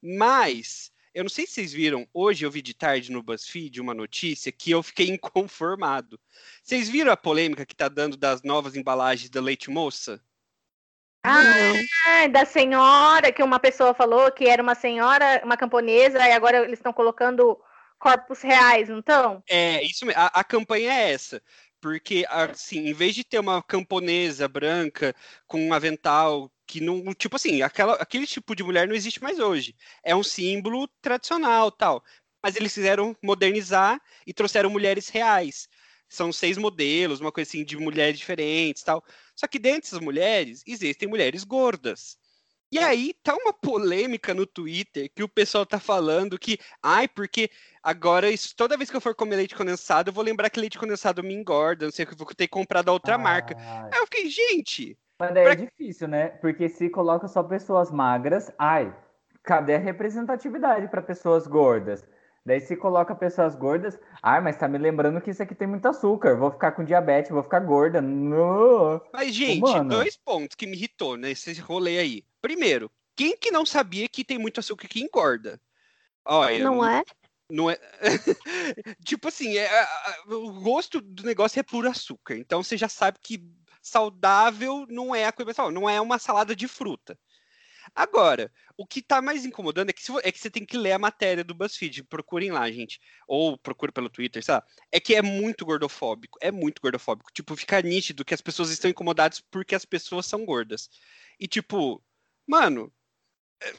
Mas, 0.02 0.90
eu 1.14 1.22
não 1.22 1.30
sei 1.30 1.46
se 1.46 1.52
vocês 1.52 1.72
viram, 1.72 2.04
hoje 2.12 2.44
eu 2.44 2.50
vi 2.50 2.60
de 2.60 2.74
tarde 2.74 3.12
no 3.12 3.22
BuzzFeed 3.22 3.80
uma 3.80 3.94
notícia 3.94 4.50
que 4.50 4.72
eu 4.72 4.82
fiquei 4.82 5.06
inconformado. 5.14 6.18
Vocês 6.60 6.88
viram 6.88 7.12
a 7.12 7.16
polêmica 7.16 7.64
que 7.64 7.76
tá 7.76 7.88
dando 7.88 8.16
das 8.16 8.42
novas 8.42 8.74
embalagens 8.74 9.30
da 9.30 9.40
Leite 9.40 9.70
Moça? 9.70 10.20
Ah, 11.22 12.26
da 12.30 12.44
senhora, 12.44 13.32
que 13.32 13.42
uma 13.42 13.58
pessoa 13.58 13.92
falou 13.92 14.30
que 14.30 14.46
era 14.46 14.62
uma 14.62 14.74
senhora, 14.74 15.40
uma 15.44 15.56
camponesa, 15.56 16.18
e 16.18 16.32
agora 16.32 16.58
eles 16.64 16.78
estão 16.78 16.92
colocando 16.92 17.58
corpos 17.98 18.40
reais, 18.40 18.88
não 18.88 19.00
estão? 19.00 19.42
É, 19.48 19.82
isso 19.84 20.06
mesmo. 20.06 20.20
A, 20.20 20.26
a 20.26 20.44
campanha 20.44 20.92
é 20.92 21.12
essa. 21.12 21.42
Porque, 21.80 22.24
assim, 22.28 22.88
em 22.88 22.92
vez 22.92 23.14
de 23.14 23.24
ter 23.24 23.38
uma 23.38 23.62
camponesa 23.62 24.48
branca 24.48 25.14
com 25.46 25.60
um 25.60 25.72
avental 25.72 26.50
que 26.66 26.80
não. 26.80 27.14
Tipo 27.14 27.36
assim, 27.36 27.62
aquela, 27.62 27.94
aquele 27.94 28.26
tipo 28.26 28.54
de 28.54 28.62
mulher 28.62 28.86
não 28.86 28.94
existe 28.94 29.22
mais 29.22 29.38
hoje. 29.38 29.74
É 30.02 30.14
um 30.14 30.22
símbolo 30.22 30.88
tradicional 31.00 31.70
tal. 31.70 32.02
Mas 32.42 32.56
eles 32.56 32.74
quiseram 32.74 33.16
modernizar 33.22 34.00
e 34.26 34.32
trouxeram 34.32 34.70
mulheres 34.70 35.08
reais. 35.08 35.68
São 36.08 36.32
seis 36.32 36.56
modelos, 36.58 37.20
uma 37.20 37.32
coisa 37.32 37.48
assim, 37.48 37.64
de 37.64 37.76
mulheres 37.76 38.18
diferentes 38.18 38.82
tal. 38.82 39.04
Só 39.34 39.46
que 39.46 39.58
dentro 39.58 39.82
dessas 39.82 40.00
mulheres, 40.00 40.62
existem 40.66 41.08
mulheres 41.08 41.44
gordas. 41.44 42.16
E 42.70 42.78
aí 42.78 43.14
tá 43.22 43.34
uma 43.34 43.52
polêmica 43.52 44.34
no 44.34 44.46
Twitter 44.46 45.10
que 45.14 45.22
o 45.22 45.28
pessoal 45.28 45.64
tá 45.64 45.80
falando 45.80 46.38
que, 46.38 46.58
ai, 46.82 47.08
porque 47.08 47.50
agora 47.82 48.30
isso, 48.30 48.54
toda 48.54 48.76
vez 48.76 48.90
que 48.90 48.96
eu 48.96 49.00
for 49.00 49.14
comer 49.14 49.36
leite 49.36 49.54
condensado, 49.54 50.10
eu 50.10 50.12
vou 50.12 50.22
lembrar 50.22 50.50
que 50.50 50.60
leite 50.60 50.78
condensado 50.78 51.22
me 51.22 51.32
engorda, 51.34 51.86
não 51.86 51.92
sei 51.92 52.04
o 52.04 52.08
que 52.08 52.14
eu 52.14 52.18
vou 52.18 52.26
ter 52.26 52.46
que 52.46 52.48
comprar 52.48 52.82
da 52.82 52.92
outra 52.92 53.16
marca. 53.16 53.56
Ai, 53.58 53.88
Aí 53.90 53.98
eu 54.00 54.04
fiquei, 54.06 54.28
gente, 54.28 54.98
Mas 55.18 55.32
daí 55.34 55.44
Pra- 55.44 55.52
é 55.52 55.56
difícil, 55.56 56.08
né? 56.08 56.28
Porque 56.28 56.68
se 56.68 56.90
coloca 56.90 57.26
só 57.26 57.42
pessoas 57.42 57.90
magras, 57.90 58.52
ai, 58.58 58.94
cadê 59.42 59.74
a 59.74 59.78
representatividade 59.78 60.88
para 60.88 61.02
pessoas 61.02 61.46
gordas? 61.46 62.04
Daí 62.48 62.62
se 62.62 62.74
coloca 62.76 63.14
pessoas 63.14 63.54
gordas, 63.54 63.98
ai, 64.22 64.40
mas 64.40 64.56
tá 64.56 64.66
me 64.66 64.78
lembrando 64.78 65.20
que 65.20 65.30
isso 65.30 65.42
aqui 65.42 65.54
tem 65.54 65.68
muito 65.68 65.86
açúcar, 65.86 66.34
vou 66.34 66.50
ficar 66.50 66.72
com 66.72 66.82
diabetes, 66.82 67.30
vou 67.30 67.42
ficar 67.42 67.60
gorda. 67.60 68.00
Não. 68.00 69.02
mas 69.12 69.34
gente, 69.34 69.60
mano. 69.60 69.90
dois 69.90 70.16
pontos 70.16 70.56
que 70.56 70.66
me 70.66 70.74
irritou 70.74 71.18
nesse 71.18 71.52
rolê 71.60 71.98
aí. 71.98 72.24
Primeiro, 72.40 72.90
quem 73.14 73.36
que 73.36 73.50
não 73.50 73.66
sabia 73.66 74.08
que 74.08 74.24
tem 74.24 74.38
muito 74.38 74.60
açúcar 74.60 74.88
que 74.88 75.02
engorda? 75.02 75.60
Olha, 76.24 76.64
Não 76.64 76.82
é? 76.82 77.02
Não 77.50 77.68
é. 77.68 77.78
tipo 79.04 79.28
assim, 79.28 79.58
é, 79.58 79.70
o 80.28 80.50
gosto 80.62 81.02
do 81.02 81.24
negócio 81.24 81.60
é 81.60 81.62
puro 81.62 81.86
açúcar. 81.86 82.34
Então 82.34 82.62
você 82.62 82.78
já 82.78 82.88
sabe 82.88 83.18
que 83.22 83.44
saudável 83.82 84.86
não 84.88 85.14
é 85.14 85.26
a 85.26 85.32
coisa 85.32 85.52
saudável, 85.52 85.78
não 85.78 85.88
é 85.88 86.00
uma 86.00 86.18
salada 86.18 86.56
de 86.56 86.66
fruta. 86.66 87.18
Agora, 87.94 88.52
o 88.76 88.86
que 88.86 89.02
tá 89.02 89.20
mais 89.22 89.44
incomodando 89.44 89.90
é 89.90 89.92
que, 89.92 90.02
se 90.02 90.12
é 90.22 90.32
que 90.32 90.38
você 90.38 90.50
tem 90.50 90.64
que 90.64 90.76
ler 90.78 90.92
a 90.92 90.98
matéria 90.98 91.44
do 91.44 91.54
BuzzFeed. 91.54 92.04
Procurem 92.04 92.50
lá, 92.50 92.70
gente. 92.70 93.00
Ou 93.26 93.58
procure 93.58 93.92
pelo 93.92 94.08
Twitter, 94.10 94.42
sei 94.44 94.54
lá. 94.54 94.64
É 94.92 95.00
que 95.00 95.14
é 95.14 95.22
muito 95.22 95.64
gordofóbico. 95.66 96.38
É 96.40 96.50
muito 96.50 96.80
gordofóbico. 96.80 97.30
Tipo, 97.32 97.56
fica 97.56 97.80
nítido 97.82 98.24
que 98.24 98.34
as 98.34 98.40
pessoas 98.40 98.70
estão 98.70 98.90
incomodadas 98.90 99.40
porque 99.50 99.74
as 99.74 99.84
pessoas 99.84 100.26
são 100.26 100.44
gordas. 100.44 100.88
E 101.40 101.46
tipo, 101.48 102.02
mano. 102.46 102.92
é- 103.62 103.74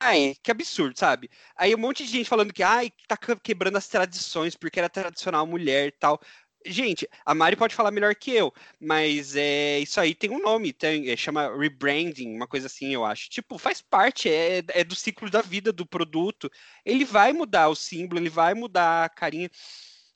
Ai, 0.00 0.36
que 0.42 0.50
absurdo, 0.52 0.96
sabe? 0.98 1.28
Aí 1.56 1.74
um 1.74 1.78
monte 1.78 2.04
de 2.04 2.10
gente 2.10 2.28
falando 2.28 2.52
que 2.52 2.62
ai, 2.62 2.92
tá 3.08 3.16
que- 3.16 3.36
quebrando 3.36 3.76
as 3.76 3.88
tradições 3.88 4.56
porque 4.56 4.78
era 4.78 4.88
tradicional 4.88 5.46
mulher 5.46 5.88
e 5.88 5.92
tal. 5.92 6.20
Gente, 6.66 7.06
a 7.26 7.34
Mari 7.34 7.56
pode 7.56 7.74
falar 7.74 7.90
melhor 7.90 8.14
que 8.14 8.30
eu, 8.30 8.50
mas 8.80 9.36
é 9.36 9.80
isso 9.80 10.00
aí 10.00 10.14
tem 10.14 10.30
um 10.30 10.38
nome, 10.40 10.72
tem, 10.72 11.10
é, 11.10 11.16
chama 11.16 11.54
rebranding, 11.54 12.34
uma 12.34 12.46
coisa 12.48 12.68
assim, 12.68 12.94
eu 12.94 13.04
acho. 13.04 13.28
Tipo, 13.28 13.58
faz 13.58 13.82
parte, 13.82 14.30
é, 14.30 14.62
é 14.68 14.82
do 14.82 14.94
ciclo 14.94 15.28
da 15.28 15.42
vida 15.42 15.70
do 15.72 15.84
produto. 15.86 16.50
Ele 16.84 17.04
vai 17.04 17.32
mudar 17.34 17.68
o 17.68 17.74
símbolo, 17.74 18.18
ele 18.20 18.30
vai 18.30 18.54
mudar 18.54 19.04
a 19.04 19.08
carinha. 19.10 19.50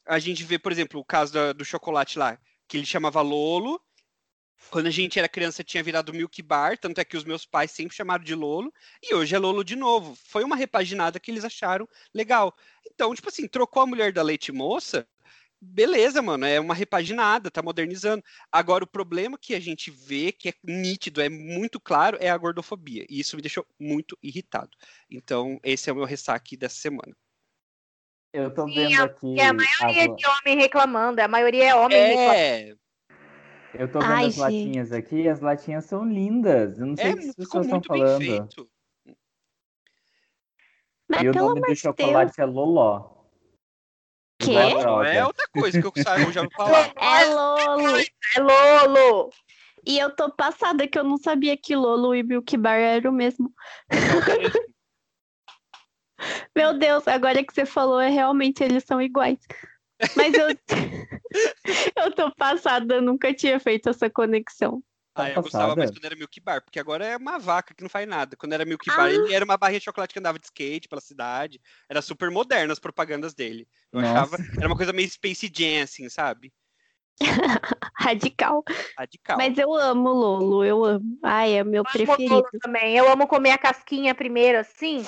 A 0.06 0.18
gente 0.18 0.42
vê, 0.44 0.58
por 0.58 0.72
exemplo, 0.72 1.00
o 1.00 1.04
caso 1.04 1.32
da- 1.34 1.52
do 1.52 1.64
chocolate 1.64 2.18
lá, 2.18 2.38
que 2.66 2.78
ele 2.78 2.86
chamava 2.86 3.20
Lolo. 3.20 3.80
Quando 4.70 4.86
a 4.86 4.90
gente 4.90 5.18
era 5.18 5.28
criança 5.28 5.64
tinha 5.64 5.82
virado 5.82 6.12
Milk 6.12 6.42
Bar, 6.42 6.76
tanto 6.78 7.00
é 7.00 7.04
que 7.04 7.16
os 7.16 7.24
meus 7.24 7.46
pais 7.46 7.70
sempre 7.70 7.96
chamaram 7.96 8.22
de 8.24 8.34
Lolo, 8.34 8.72
e 9.02 9.14
hoje 9.14 9.34
é 9.34 9.38
Lolo 9.38 9.64
de 9.64 9.76
novo. 9.76 10.14
Foi 10.26 10.44
uma 10.44 10.56
repaginada 10.56 11.18
que 11.20 11.30
eles 11.30 11.44
acharam 11.44 11.88
legal. 12.12 12.54
Então, 12.90 13.14
tipo 13.14 13.28
assim, 13.28 13.48
trocou 13.48 13.82
a 13.82 13.86
mulher 13.86 14.12
da 14.12 14.22
leite 14.22 14.52
moça, 14.52 15.08
beleza, 15.60 16.22
mano, 16.22 16.44
é 16.44 16.58
uma 16.60 16.74
repaginada, 16.74 17.50
tá 17.50 17.62
modernizando. 17.62 18.22
Agora, 18.50 18.84
o 18.84 18.86
problema 18.86 19.36
que 19.38 19.54
a 19.54 19.60
gente 19.60 19.90
vê, 19.90 20.32
que 20.32 20.48
é 20.50 20.54
nítido, 20.64 21.20
é 21.20 21.28
muito 21.28 21.80
claro, 21.80 22.16
é 22.20 22.30
a 22.30 22.36
gordofobia. 22.36 23.04
E 23.08 23.20
isso 23.20 23.36
me 23.36 23.42
deixou 23.42 23.66
muito 23.78 24.16
irritado. 24.22 24.70
Então, 25.10 25.58
esse 25.62 25.90
é 25.90 25.92
o 25.92 25.96
meu 25.96 26.04
ressaque 26.04 26.56
dessa 26.56 26.76
semana. 26.76 27.16
Eu 28.32 28.52
tô 28.52 28.68
Sim, 28.68 28.74
vendo 28.74 29.02
aqui. 29.02 29.34
Que 29.34 29.40
a 29.40 29.52
maioria 29.52 30.10
as- 30.10 30.16
de 30.16 30.26
homem 30.26 30.58
reclamando, 30.58 31.20
a 31.20 31.28
maioria 31.28 31.68
é 31.70 31.74
homem 31.74 31.98
reclamando. 32.08 32.34
É, 32.38 32.76
Eu 33.74 33.90
tô 33.92 33.98
vendo 34.00 34.10
Ai, 34.12 34.26
as 34.26 34.34
gente. 34.34 34.40
latinhas 34.40 34.92
aqui, 34.92 35.16
e 35.22 35.28
as 35.28 35.40
latinhas 35.40 35.84
são 35.84 36.04
lindas. 36.04 36.78
Eu 36.78 36.86
não 36.86 36.96
sei 36.96 37.06
é 37.06 37.14
o 37.14 37.16
que 37.18 37.28
as 37.28 37.34
pessoas 37.34 37.66
estão 37.66 37.78
muito 37.78 37.92
bem 37.92 38.00
falando. 38.00 38.18
feito. 38.18 38.70
Mas 41.08 41.22
E 41.22 41.28
o 41.28 41.32
nome 41.34 41.54
do 41.54 41.60
de 41.60 41.66
Deus. 41.66 41.78
chocolate 41.78 42.40
é 42.40 42.44
Loló. 42.44 43.17
Quê? 44.38 44.54
Não 44.54 45.02
é 45.04 45.26
outra 45.26 45.48
coisa 45.52 45.80
que 45.80 45.86
eu 45.86 45.92
saiba, 46.02 46.24
eu 46.24 46.32
já 46.32 46.42
ouvi 46.42 46.54
falar. 46.56 46.92
É 46.96 47.24
Lolo. 47.24 47.98
É 48.36 48.40
Lolo! 48.40 49.30
E 49.86 49.98
eu 49.98 50.14
tô 50.14 50.30
passada 50.30 50.86
que 50.86 50.98
eu 50.98 51.04
não 51.04 51.16
sabia 51.16 51.56
que 51.56 51.74
Lolo 51.74 52.14
e 52.14 52.22
Milk 52.22 52.56
Bar 52.56 52.76
era 52.76 53.08
o 53.08 53.12
mesmo. 53.12 53.52
Meu 56.54 56.76
Deus, 56.76 57.06
agora 57.06 57.44
que 57.44 57.54
você 57.54 57.64
falou, 57.64 58.00
é 58.00 58.08
realmente 58.08 58.62
eles 58.62 58.84
são 58.84 59.00
iguais. 59.00 59.38
Mas 60.16 60.34
eu, 60.34 60.48
eu 62.04 62.12
tô 62.14 62.30
passada, 62.34 62.96
eu 62.96 63.02
nunca 63.02 63.32
tinha 63.32 63.58
feito 63.58 63.88
essa 63.88 64.10
conexão. 64.10 64.82
Ah, 65.22 65.30
eu 65.30 65.42
gostava 65.42 65.76
mais 65.76 65.90
passada? 65.90 65.92
quando 65.92 66.04
era 66.04 66.16
Milk 66.16 66.40
Bar, 66.40 66.62
porque 66.62 66.78
agora 66.78 67.04
é 67.04 67.16
uma 67.16 67.38
vaca 67.38 67.74
que 67.74 67.82
não 67.82 67.90
faz 67.90 68.06
nada. 68.08 68.36
Quando 68.36 68.52
era 68.52 68.64
Milk 68.64 68.90
Ah. 68.90 68.96
Bar, 68.96 69.10
ele 69.10 69.32
era 69.32 69.44
uma 69.44 69.56
barrinha 69.56 69.80
de 69.80 69.84
chocolate 69.84 70.12
que 70.12 70.18
andava 70.18 70.38
de 70.38 70.46
skate 70.46 70.88
pela 70.88 71.00
cidade. 71.00 71.60
Era 71.88 72.00
super 72.02 72.30
moderno 72.30 72.72
as 72.72 72.78
propagandas 72.78 73.34
dele. 73.34 73.68
Eu 73.92 74.00
Nossa. 74.00 74.12
achava. 74.12 74.36
Era 74.56 74.66
uma 74.66 74.76
coisa 74.76 74.92
meio 74.92 75.10
Space 75.10 75.50
Jam, 75.52 75.82
assim, 75.82 76.08
sabe? 76.08 76.52
Radical. 77.98 78.62
Radical. 78.96 79.36
Mas 79.36 79.58
eu 79.58 79.74
amo 79.74 80.10
Lolo, 80.10 80.64
eu 80.64 80.84
amo. 80.84 81.18
Ai, 81.22 81.54
é 81.54 81.64
meu 81.64 81.82
Amo 81.82 81.92
preferido. 81.92 82.34
Lolo 82.34 82.48
também. 82.60 82.96
Eu 82.96 83.10
amo 83.10 83.26
comer 83.26 83.50
a 83.50 83.58
casquinha 83.58 84.14
primeiro, 84.14 84.58
assim. 84.58 85.04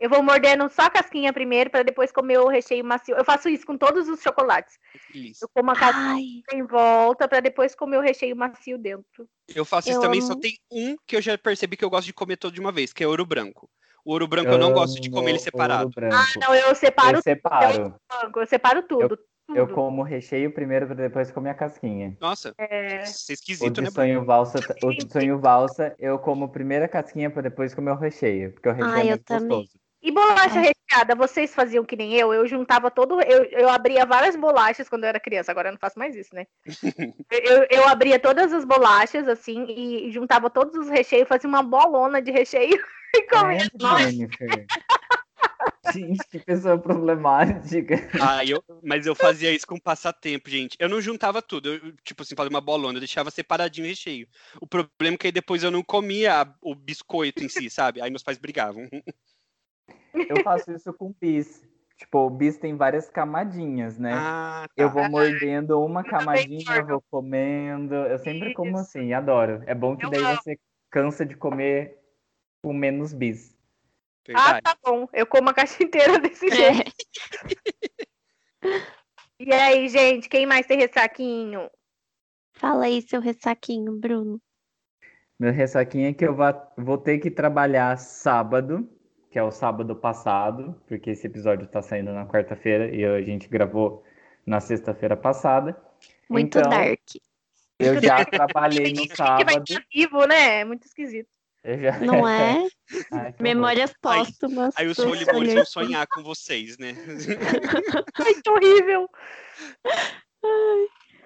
Eu 0.00 0.08
vou 0.08 0.22
mordendo 0.22 0.68
só 0.70 0.82
a 0.82 0.90
casquinha 0.90 1.32
primeiro 1.32 1.70
para 1.70 1.82
depois 1.82 2.12
comer 2.12 2.38
o 2.38 2.48
recheio 2.48 2.84
macio. 2.84 3.16
Eu 3.16 3.24
faço 3.24 3.48
isso 3.48 3.66
com 3.66 3.76
todos 3.76 4.08
os 4.08 4.20
chocolates. 4.22 4.78
Feliz. 5.12 5.42
Eu 5.42 5.48
como 5.48 5.70
a 5.70 5.74
casquinha 5.74 6.12
Ai, 6.14 6.42
em 6.52 6.62
volta 6.62 7.26
para 7.26 7.40
depois 7.40 7.74
comer 7.74 7.98
o 7.98 8.00
recheio 8.02 8.36
macio 8.36 8.78
dentro. 8.78 9.28
Eu 9.54 9.64
faço 9.64 9.88
isso 9.88 9.98
Eu 9.98 10.02
também, 10.02 10.20
só 10.20 10.32
amo. 10.32 10.40
tem 10.40 10.58
um 10.70 10.96
que 11.06 11.16
eu 11.16 11.22
já 11.22 11.36
percebi 11.36 11.76
que 11.76 11.84
eu 11.84 11.90
gosto 11.90 12.06
de 12.06 12.12
comer 12.12 12.36
todo 12.36 12.52
de 12.52 12.60
uma 12.60 12.70
vez, 12.70 12.92
que 12.92 13.02
é 13.02 13.08
ouro 13.08 13.26
branco. 13.26 13.68
O 14.04 14.12
ouro 14.12 14.28
branco 14.28 14.50
eu 14.50 14.58
não 14.58 14.72
gosto 14.72 15.00
de 15.00 15.10
comer 15.10 15.30
ele 15.30 15.38
Amo 15.38 15.44
separado. 15.44 15.92
Ah, 15.96 16.46
não, 16.46 16.54
eu 16.54 16.74
separo 16.74 17.18
eu 17.18 17.22
separo. 17.22 17.94
tudo. 18.08 18.40
Eu 18.40 18.46
separo 18.46 18.82
tudo. 18.82 19.18
Eu 19.54 19.66
como 19.68 20.02
o 20.02 20.04
recheio 20.04 20.52
primeiro 20.52 20.86
para 20.86 20.94
depois 20.94 21.30
comer 21.30 21.50
a 21.50 21.54
casquinha. 21.54 22.16
Nossa, 22.20 22.54
É, 22.58 23.02
isso 23.02 23.30
é 23.30 23.32
O 23.32 23.34
esquisito, 23.34 23.80
né? 23.80 23.88
de 23.88 23.92
sonho 23.94 24.24
valsa, 24.24 24.58
o 24.82 24.92
de 24.92 25.12
sonho 25.12 25.38
valsa, 25.38 25.94
eu 25.98 26.18
como 26.18 26.48
primeiro 26.50 26.84
a 26.84 26.88
casquinha 26.88 27.30
para 27.30 27.42
depois 27.42 27.74
comer 27.74 27.92
o 27.92 27.96
recheio, 27.96 28.52
porque 28.52 28.68
o 28.68 28.72
recheio 28.72 28.94
Ah, 28.94 29.00
é 29.00 29.04
eu 29.04 29.08
mais 29.08 29.24
também. 29.24 29.68
E 30.08 30.10
bolacha 30.10 30.58
recheada, 30.58 31.14
vocês 31.14 31.54
faziam 31.54 31.84
que 31.84 31.94
nem 31.94 32.14
eu? 32.14 32.32
Eu 32.32 32.46
juntava 32.46 32.90
todo. 32.90 33.20
Eu, 33.20 33.44
eu 33.44 33.68
abria 33.68 34.06
várias 34.06 34.34
bolachas 34.34 34.88
quando 34.88 35.04
eu 35.04 35.10
era 35.10 35.20
criança, 35.20 35.52
agora 35.52 35.68
eu 35.68 35.72
não 35.72 35.78
faço 35.78 35.98
mais 35.98 36.16
isso, 36.16 36.34
né? 36.34 36.46
eu, 37.30 37.66
eu 37.70 37.86
abria 37.86 38.18
todas 38.18 38.50
as 38.54 38.64
bolachas, 38.64 39.28
assim, 39.28 39.66
e 39.68 40.10
juntava 40.10 40.48
todos 40.48 40.74
os 40.78 40.88
recheios, 40.88 41.28
fazia 41.28 41.46
uma 41.46 41.62
bolona 41.62 42.22
de 42.22 42.30
recheio 42.30 42.82
e 43.14 43.22
comia. 43.24 43.68
Jennifer. 43.98 44.66
Gente, 45.92 46.26
que 46.30 46.38
pessoa 46.38 46.78
problemática. 46.78 47.96
Ah, 48.18 48.42
eu, 48.42 48.64
mas 48.82 49.06
eu 49.06 49.14
fazia 49.14 49.52
isso 49.52 49.66
com 49.66 49.78
passatempo, 49.78 50.48
gente. 50.48 50.74
Eu 50.78 50.88
não 50.88 51.02
juntava 51.02 51.42
tudo. 51.42 51.74
Eu, 51.74 51.92
tipo 52.02 52.22
assim, 52.22 52.34
fazia 52.34 52.50
uma 52.50 52.62
bolona, 52.62 52.96
eu 52.96 53.00
deixava 53.00 53.30
separadinho 53.30 53.86
o 53.86 53.90
recheio. 53.90 54.26
O 54.58 54.66
problema 54.66 55.14
é 55.14 55.16
que 55.18 55.26
aí 55.26 55.32
depois 55.32 55.62
eu 55.62 55.70
não 55.70 55.82
comia 55.82 56.50
o 56.62 56.74
biscoito 56.74 57.44
em 57.44 57.48
si, 57.48 57.68
sabe? 57.68 58.00
Aí 58.00 58.08
meus 58.08 58.22
pais 58.22 58.38
brigavam. 58.38 58.88
Eu 60.14 60.42
faço 60.42 60.72
isso 60.72 60.92
com 60.92 61.14
bis. 61.20 61.62
Tipo, 61.96 62.18
o 62.26 62.30
bis 62.30 62.56
tem 62.56 62.76
várias 62.76 63.08
camadinhas, 63.10 63.98
né? 63.98 64.12
Ah, 64.14 64.66
tá. 64.68 64.72
Eu 64.76 64.88
vou 64.88 65.08
mordendo 65.10 65.84
uma 65.84 66.04
camadinha, 66.04 66.64
mordo. 66.76 66.88
vou 66.88 67.04
comendo. 67.10 67.94
Eu 67.94 68.18
sempre 68.18 68.54
como 68.54 68.78
assim, 68.78 69.12
adoro. 69.12 69.62
É 69.66 69.74
bom 69.74 69.96
que 69.96 70.06
Eu 70.06 70.10
daí 70.10 70.22
amo. 70.22 70.36
você 70.36 70.58
cansa 70.90 71.26
de 71.26 71.36
comer 71.36 71.98
com 72.62 72.72
menos 72.72 73.12
bis. 73.12 73.56
ah, 74.28 74.52
Verdade. 74.52 74.62
tá 74.62 74.76
bom. 74.84 75.08
Eu 75.12 75.26
como 75.26 75.50
a 75.50 75.54
caixa 75.54 75.82
inteira 75.82 76.18
desse 76.20 76.48
jeito. 76.48 76.92
é. 78.62 78.98
E 79.40 79.52
aí, 79.52 79.88
gente, 79.88 80.28
quem 80.28 80.46
mais 80.46 80.66
tem 80.66 80.78
ressaquinho? 80.78 81.68
Fala 82.54 82.86
aí 82.86 83.02
seu 83.02 83.20
ressaquinho, 83.20 83.92
Bruno. 83.96 84.40
Meu 85.38 85.52
ressaquinho 85.52 86.08
é 86.08 86.12
que 86.12 86.24
eu 86.24 86.36
vou 86.76 86.98
ter 86.98 87.18
que 87.18 87.30
trabalhar 87.30 87.96
sábado, 87.96 88.88
que 89.38 89.40
é 89.40 89.42
o 89.44 89.52
sábado 89.52 89.94
passado, 89.94 90.74
porque 90.88 91.10
esse 91.10 91.28
episódio 91.28 91.64
tá 91.68 91.80
saindo 91.80 92.12
na 92.12 92.26
quarta-feira 92.26 92.92
e 92.92 93.04
a 93.04 93.22
gente 93.22 93.46
gravou 93.46 94.02
na 94.44 94.58
sexta-feira 94.58 95.16
passada. 95.16 95.80
Muito 96.28 96.58
Então, 96.58 96.68
dark. 96.68 97.00
Eu 97.78 98.02
já 98.02 98.24
trabalhei 98.26 98.92
no 98.92 99.02
Que 99.02 99.06
vai 99.06 99.16
sábado. 99.16 99.62
estar 99.62 99.84
vivo, 99.94 100.26
né? 100.26 100.62
É 100.62 100.64
muito 100.64 100.86
esquisito. 100.86 101.28
Eu 101.62 101.78
já... 101.78 102.00
Não 102.00 102.26
é? 102.28 102.66
Ai. 103.12 103.34
Memórias 103.38 103.94
póstumas. 104.02 104.74
Aí 104.76 104.88
os 104.88 104.96
dos 104.96 105.06
rolimores 105.06 105.54
vão 105.54 105.64
sonhar 105.64 106.04
com 106.08 106.24
vocês, 106.24 106.76
né? 106.76 106.94
Ai, 108.18 108.34
que 108.42 108.50
horrível. 108.50 109.08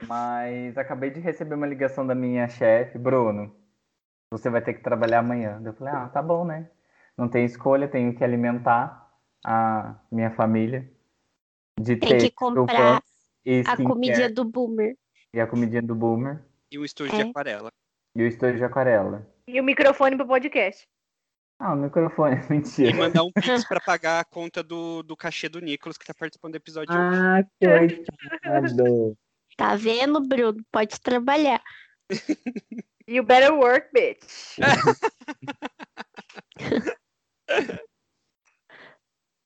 Mas 0.06 0.76
acabei 0.76 1.08
de 1.08 1.18
receber 1.20 1.54
uma 1.54 1.66
ligação 1.66 2.06
da 2.06 2.14
minha 2.14 2.46
chefe, 2.46 2.98
Bruno. 2.98 3.56
Você 4.30 4.50
vai 4.50 4.60
ter 4.60 4.74
que 4.74 4.82
trabalhar 4.82 5.20
amanhã. 5.20 5.62
Eu 5.64 5.72
falei, 5.72 5.94
ah, 5.94 6.10
tá 6.10 6.20
bom, 6.20 6.44
né? 6.44 6.68
Não 7.16 7.28
tem 7.28 7.44
escolha, 7.44 7.86
tenho 7.88 8.14
que 8.16 8.24
alimentar 8.24 9.10
a 9.44 9.94
minha 10.10 10.30
família. 10.30 10.90
De 11.80 11.96
Tem 11.96 12.08
que 12.10 12.18
ter 12.18 12.30
comprar 12.32 12.96
chupans 12.96 13.02
e 13.44 13.62
A 13.66 13.76
comidinha 13.76 14.30
do 14.30 14.44
Boomer. 14.44 14.96
e 15.32 15.40
a 15.40 15.46
comidinha 15.46 15.82
do 15.82 15.94
Boomer 15.94 16.42
E 16.70 16.76
estojo 16.84 17.14
de 17.14 17.22
É. 17.22 17.30
aquarela. 17.30 17.70
e 18.14 18.22
o 18.22 18.26
estojo 18.26 18.56
de 18.58 18.64
aquarela. 18.64 19.26
E 19.46 19.60
o 19.60 19.64
microfone 19.64 20.16
pro 20.16 20.26
podcast. 20.26 20.86
Ah, 21.58 21.72
o 21.74 21.76
microfone, 21.76 22.36
E 22.46 22.50
mentira. 22.52 22.96
mandar 22.96 23.22
um 23.24 23.32
pix 23.32 23.66
pra 23.66 23.80
pagar 23.80 24.20
a 24.20 24.24
conta 24.24 24.62
do, 24.62 25.02
do 25.02 25.16
cachê 25.16 25.48
do 25.48 25.60
Nicolas, 25.60 25.96
que 25.96 26.04
tá 26.04 26.12
participando 26.14 26.52
do 26.52 26.56
episódio. 26.56 26.94
Ah, 26.94 27.42
coitado. 27.60 29.16
Tá 29.56 29.76
vendo, 29.76 30.20
Bruno? 30.20 30.62
Pode 30.70 31.00
trabalhar. 31.00 31.62
You 33.06 33.24
better 33.24 33.52
work, 33.54 33.88
bitch. 33.92 34.56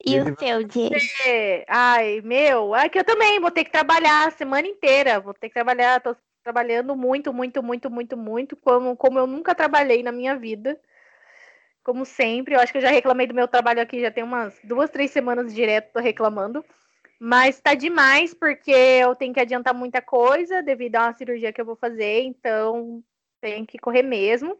E 0.05 0.21
o 0.21 0.37
seu, 0.39 0.61
Jay? 0.71 0.93
É, 1.25 1.65
Ai, 1.69 2.21
meu, 2.23 2.75
é 2.77 2.89
que 2.89 2.99
eu 2.99 3.05
também 3.05 3.41
vou 3.41 3.51
ter 3.51 3.65
que 3.65 3.73
trabalhar 3.73 4.29
a 4.29 4.31
semana 4.31 4.67
inteira. 4.69 5.19
Vou 5.19 5.35
ter 5.35 5.49
que 5.49 5.55
trabalhar, 5.55 6.01
tô 6.01 6.15
trabalhando 6.45 6.95
muito, 6.95 7.33
muito, 7.33 7.61
muito, 7.61 7.91
muito, 7.91 8.17
muito, 8.17 8.57
como, 8.57 8.97
como 8.97 9.19
eu 9.19 9.27
nunca 9.27 9.53
trabalhei 9.53 10.03
na 10.05 10.13
minha 10.13 10.37
vida. 10.37 10.79
Como 11.83 12.05
sempre, 12.05 12.55
eu 12.55 12.61
acho 12.61 12.71
que 12.71 12.79
eu 12.79 12.83
já 12.83 12.91
reclamei 12.91 13.27
do 13.27 13.35
meu 13.35 13.49
trabalho 13.49 13.81
aqui, 13.81 14.01
já 14.01 14.11
tem 14.11 14.23
umas 14.23 14.57
duas, 14.63 14.91
três 14.91 15.11
semanas 15.11 15.53
direto, 15.53 15.93
tô 15.93 16.01
reclamando. 16.01 16.65
Mas 17.19 17.61
tá 17.61 17.75
demais, 17.75 18.35
porque 18.35 18.71
eu 18.71 19.15
tenho 19.17 19.33
que 19.33 19.41
adiantar 19.41 19.75
muita 19.75 20.03
coisa 20.03 20.63
devido 20.63 20.97
a 20.97 21.05
uma 21.05 21.15
cirurgia 21.15 21.53
que 21.53 21.61
eu 21.61 21.65
vou 21.65 21.77
fazer, 21.77 22.23
então 22.23 23.03
tem 23.41 23.65
que 23.65 23.79
correr 23.79 24.03
mesmo. 24.03 24.57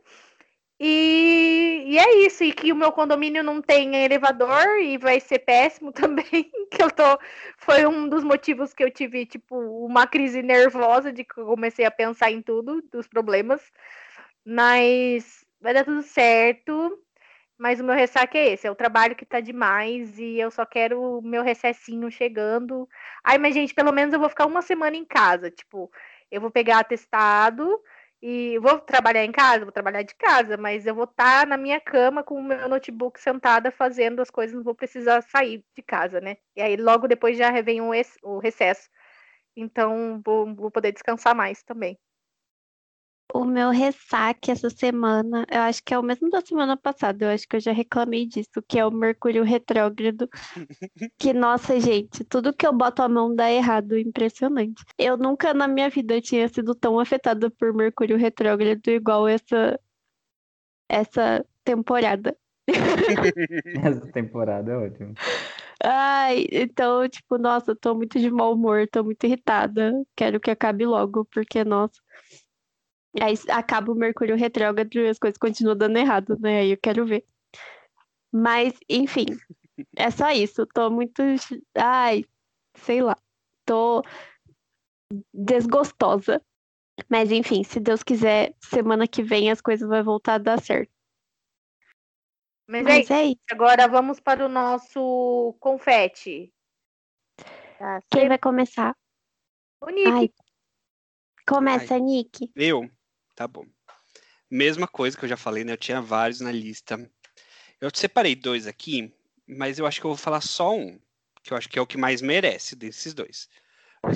E, 0.79 1.85
e 1.87 1.99
é 1.99 2.17
isso, 2.27 2.45
e 2.45 2.53
que 2.53 2.71
o 2.71 2.77
meu 2.77 2.93
condomínio 2.93 3.43
não 3.43 3.63
tem 3.63 3.97
elevador 4.05 4.79
e 4.79 4.99
vai 4.99 5.19
ser 5.21 5.39
péssimo 5.39 5.91
também, 5.93 6.51
que 6.71 6.83
eu 6.83 6.91
tô 6.91 7.19
foi 7.59 7.87
um 7.87 8.09
dos 8.09 8.23
motivos 8.23 8.75
que 8.75 8.85
eu 8.85 8.91
tive 8.91 9.25
tipo 9.25 9.57
uma 9.87 10.07
crise 10.07 10.43
nervosa 10.43 11.11
de 11.13 11.25
que 11.25 11.39
eu 11.41 11.47
comecei 11.47 11.87
a 11.87 11.91
pensar 11.91 12.31
em 12.31 12.43
tudo, 12.43 12.83
dos 12.93 13.07
problemas. 13.09 13.63
Mas 14.45 15.45
vai 15.61 15.75
dar 15.75 15.85
tudo 15.85 16.03
certo. 16.03 16.99
Mas 17.59 17.81
o 17.81 17.85
meu 17.85 17.95
ressaca 17.95 18.37
é 18.37 18.53
esse, 18.53 18.67
é 18.67 18.71
o 18.71 18.75
trabalho 18.75 19.17
que 19.17 19.25
tá 19.25 19.41
demais 19.41 20.19
e 20.19 20.39
eu 20.39 20.51
só 20.51 20.67
quero 20.67 21.01
o 21.19 21.23
meu 21.23 21.43
recessinho 21.43 22.11
chegando. 22.11 22.87
Ai, 23.25 23.39
mas 23.39 23.55
gente, 23.55 23.75
pelo 23.75 23.93
menos 23.93 24.13
eu 24.13 24.21
vou 24.21 24.29
ficar 24.29 24.47
uma 24.47 24.61
semana 24.63 24.95
em 24.97 25.05
casa, 25.07 25.51
tipo, 25.51 25.91
eu 26.31 26.41
vou 26.41 26.51
pegar 26.51 26.81
atestado 26.81 27.81
e 28.23 28.59
vou 28.61 28.79
trabalhar 28.81 29.25
em 29.25 29.33
casa, 29.33 29.65
vou 29.65 29.73
trabalhar 29.73 30.03
de 30.03 30.15
casa, 30.15 30.57
mas 30.57 30.87
eu 30.87 30.95
vou 30.95 31.05
estar 31.05 31.47
na 31.47 31.57
minha 31.57 31.81
cama 31.81 32.23
com 32.25 32.35
o 32.37 32.43
meu 32.43 32.69
notebook 32.69 33.21
sentada 33.21 33.71
fazendo 33.71 34.21
as 34.23 34.31
coisas, 34.31 34.57
não 34.57 34.65
vou 34.65 34.75
precisar 34.75 35.23
sair 35.23 35.65
de 35.77 35.83
casa, 35.83 36.21
né? 36.21 36.37
E 36.57 36.63
aí 36.63 36.77
logo 36.77 37.09
depois 37.09 37.37
já 37.39 37.51
vem 37.63 37.81
o 37.81 38.39
recesso. 38.39 38.89
Então 39.57 40.21
vou, 40.25 40.55
vou 40.55 40.71
poder 40.71 40.93
descansar 40.93 41.35
mais 41.35 41.63
também. 41.63 41.99
O 43.35 43.45
meu 43.45 43.71
ressaque 43.71 44.51
essa 44.51 44.71
semana, 44.71 45.45
eu 45.51 45.61
acho 45.63 45.83
que 45.83 45.93
é 45.93 45.99
o 45.99 46.03
mesmo 46.03 46.31
da 46.31 46.41
semana 46.41 46.77
passada, 46.77 47.25
eu 47.25 47.31
acho 47.31 47.47
que 47.49 47.57
eu 47.57 47.61
já 47.61 47.73
reclamei 47.73 48.27
disso, 48.27 48.63
que 48.69 48.79
é 48.79 48.87
o 48.87 48.91
Mercúrio 48.91 49.43
retrógrado. 49.45 50.29
Que, 51.19 51.33
nossa, 51.33 51.79
gente, 51.81 52.25
tudo 52.25 52.55
que 52.55 52.67
eu 52.67 52.73
boto 52.73 53.03
a 53.03 53.09
mão 53.09 53.35
dá 53.35 53.51
errado, 53.51 53.99
impressionante. 53.99 54.85
Eu 54.99 55.17
nunca 55.17 55.55
na 55.55 55.67
minha 55.67 55.89
vida 55.89 56.21
tinha 56.21 56.49
sido 56.49 56.75
tão 56.75 57.01
afetada 57.01 57.51
por 57.51 57.73
Mercúrio 57.75 58.17
retrógrado 58.17 58.89
igual 58.89 59.27
essa 59.27 59.79
essa 60.89 61.45
temporada. 61.65 62.37
Essa 63.85 64.07
temporada 64.13 64.73
é 64.73 64.77
ótima. 64.77 65.15
Ai, 65.83 66.47
então, 66.51 67.09
tipo, 67.09 67.39
nossa, 67.39 67.73
eu 67.73 67.77
tô 67.77 67.95
muito 67.95 68.19
de 68.19 68.31
mau 68.31 68.53
humor, 68.55 68.89
tô 68.91 69.05
muito 69.05 69.25
irritada. 69.25 69.93
Quero 70.17 70.41
que 70.41 70.51
acabe 70.51 70.85
logo, 70.87 71.25
porque, 71.27 71.65
nossa. 71.65 72.01
Aí 73.21 73.35
acaba 73.51 73.93
o 73.93 73.95
Mercúrio 73.95 74.37
retrógrado 74.37 74.95
e 74.95 75.09
as 75.09 75.19
coisas 75.19 75.39
continuam 75.39 75.77
dando 75.77 75.97
errado, 75.97 76.37
né? 76.41 76.61
Aí 76.61 76.71
eu 76.73 76.79
quero 76.79 77.07
ver. 77.07 77.25
Mas, 78.33 78.75
enfim, 78.89 79.27
é 79.97 80.11
só 80.11 80.31
isso. 80.31 80.67
Tô 80.67 80.91
muito. 80.91 81.23
Ai, 81.77 82.25
sei 82.77 83.01
lá. 83.01 83.17
Tô 83.65 84.03
desgostosa. 85.33 86.43
Mas, 87.09 87.31
enfim, 87.31 87.63
se 87.63 87.79
Deus 87.79 88.03
quiser, 88.03 88.55
semana 88.61 89.07
que 89.07 89.23
vem 89.23 89.51
as 89.51 89.61
coisas 89.61 89.89
vão 89.89 90.03
voltar 90.03 90.35
a 90.35 90.39
dar 90.39 90.61
certo. 90.61 90.91
Mas, 92.69 92.81
é 92.81 92.85
Mas 92.85 93.05
isso. 93.05 93.13
é 93.13 93.25
isso. 93.27 93.41
Agora 93.51 93.87
vamos 93.87 94.19
para 94.19 94.45
o 94.45 94.49
nosso 94.49 95.57
confete. 95.61 96.53
Tá 97.79 98.01
Quem 98.11 98.29
vai 98.29 98.39
começar? 98.39 98.97
O 99.81 99.91
Nick. 99.91 100.09
Ai, 100.09 100.31
começa, 101.47 101.99
Nick. 101.99 102.51
Eu? 102.57 102.91
Tá 103.37 103.47
bom. 103.47 103.67
Mesma 104.51 104.89
coisa 104.89 105.17
que 105.17 105.25
eu 105.25 105.29
já 105.29 105.37
falei, 105.37 105.63
né? 105.63 105.73
Eu 105.73 105.77
tinha 105.77 106.01
vários 106.01 106.41
na 106.41 106.51
lista. 106.51 106.99
Eu 107.81 107.91
separei 107.93 108.35
dois 108.35 108.67
aqui, 108.67 109.13
mas 109.47 109.79
eu 109.79 109.87
acho 109.87 110.01
que 110.01 110.07
eu 110.07 110.11
vou 110.11 110.17
falar 110.17 110.41
só 110.41 110.75
um, 110.75 110.99
que 111.43 111.53
eu 111.53 111.57
acho 111.57 111.69
que 111.69 111.79
é 111.79 111.83
o 111.83 111.87
que 111.87 111.99
mais 111.99 112.23
merece 112.23 112.75
desses 112.75 113.13
dois. 113.13 113.49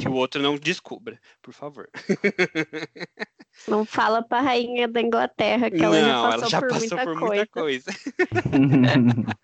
Que 0.00 0.08
o 0.08 0.14
outro 0.14 0.40
não 0.40 0.56
descubra, 0.56 1.20
por 1.42 1.52
favor. 1.52 1.88
Não 3.66 3.84
fala 3.84 4.22
pra 4.22 4.40
rainha 4.40 4.86
da 4.86 5.00
Inglaterra 5.00 5.68
que 5.68 5.82
ela 5.82 6.00
já 6.00 6.22
passou, 6.22 6.32
ela 6.32 6.48
já 6.48 6.60
por, 6.60 6.68
passou 6.68 6.80
muita 6.80 7.04
por 7.04 7.18
coisa. 7.18 7.36
muita 7.36 7.46
coisa. 7.52 7.90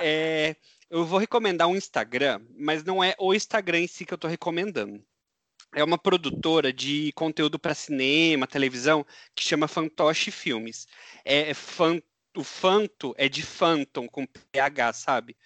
É, 0.00 0.56
eu 0.88 1.04
vou 1.04 1.18
recomendar 1.18 1.68
um 1.68 1.76
Instagram, 1.76 2.40
mas 2.58 2.82
não 2.82 3.04
é 3.04 3.14
o 3.18 3.34
Instagram 3.34 3.80
em 3.80 3.86
si 3.86 4.04
que 4.04 4.14
eu 4.14 4.18
tô 4.18 4.26
recomendando. 4.26 5.04
É 5.74 5.84
uma 5.84 5.98
produtora 5.98 6.72
de 6.72 7.12
conteúdo 7.12 7.58
para 7.58 7.74
cinema, 7.74 8.46
televisão, 8.46 9.06
que 9.34 9.44
chama 9.44 9.68
Fantoche 9.68 10.30
Filmes. 10.30 10.88
É, 11.24 11.50
é 11.50 11.54
fan, 11.54 12.00
o 12.36 12.42
Fanto 12.42 13.14
é 13.16 13.28
de 13.28 13.42
Phantom, 13.42 14.08
com 14.08 14.26
PH, 14.52 14.92
sabe? 14.92 15.36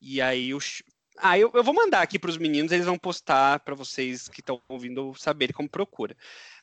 E 0.00 0.20
aí 0.20 0.54
os. 0.54 0.82
Ah, 1.18 1.38
eu, 1.38 1.50
eu 1.54 1.62
vou 1.62 1.74
mandar 1.74 2.02
aqui 2.02 2.18
para 2.18 2.30
os 2.30 2.38
meninos, 2.38 2.72
eles 2.72 2.86
vão 2.86 2.98
postar 2.98 3.60
para 3.60 3.74
vocês 3.74 4.28
que 4.28 4.40
estão 4.40 4.60
ouvindo 4.68 5.14
saberem 5.14 5.54
como 5.54 5.68
procura. 5.68 6.16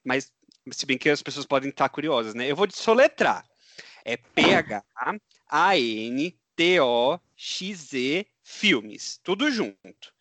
Mas, 0.04 0.32
se 0.72 0.86
bem 0.86 0.98
que 0.98 1.10
as 1.10 1.24
pessoas 1.24 1.46
podem 1.46 1.70
estar 1.70 1.88
curiosas, 1.90 2.34
né? 2.34 2.50
Eu 2.50 2.56
vou 2.56 2.68
soletrar. 2.72 3.46
É 4.06 4.18
P-H-A-N-T-O-X-E 4.18 4.82
Filmes. 8.44 9.20
Tudo 9.24 9.50
junto. 9.52 10.14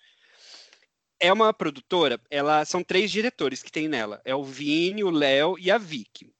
É 1.22 1.32
uma 1.32 1.52
produtora, 1.52 2.18
ela 2.30 2.64
são 2.64 2.82
três 2.82 3.10
diretores 3.10 3.62
que 3.62 3.70
tem 3.70 3.88
nela. 3.88 4.22
É 4.24 4.34
o 4.34 4.42
Vini, 4.42 5.04
o 5.04 5.10
Léo 5.10 5.56
e 5.58 5.70
a 5.70 5.76
Vicky. 5.76 6.32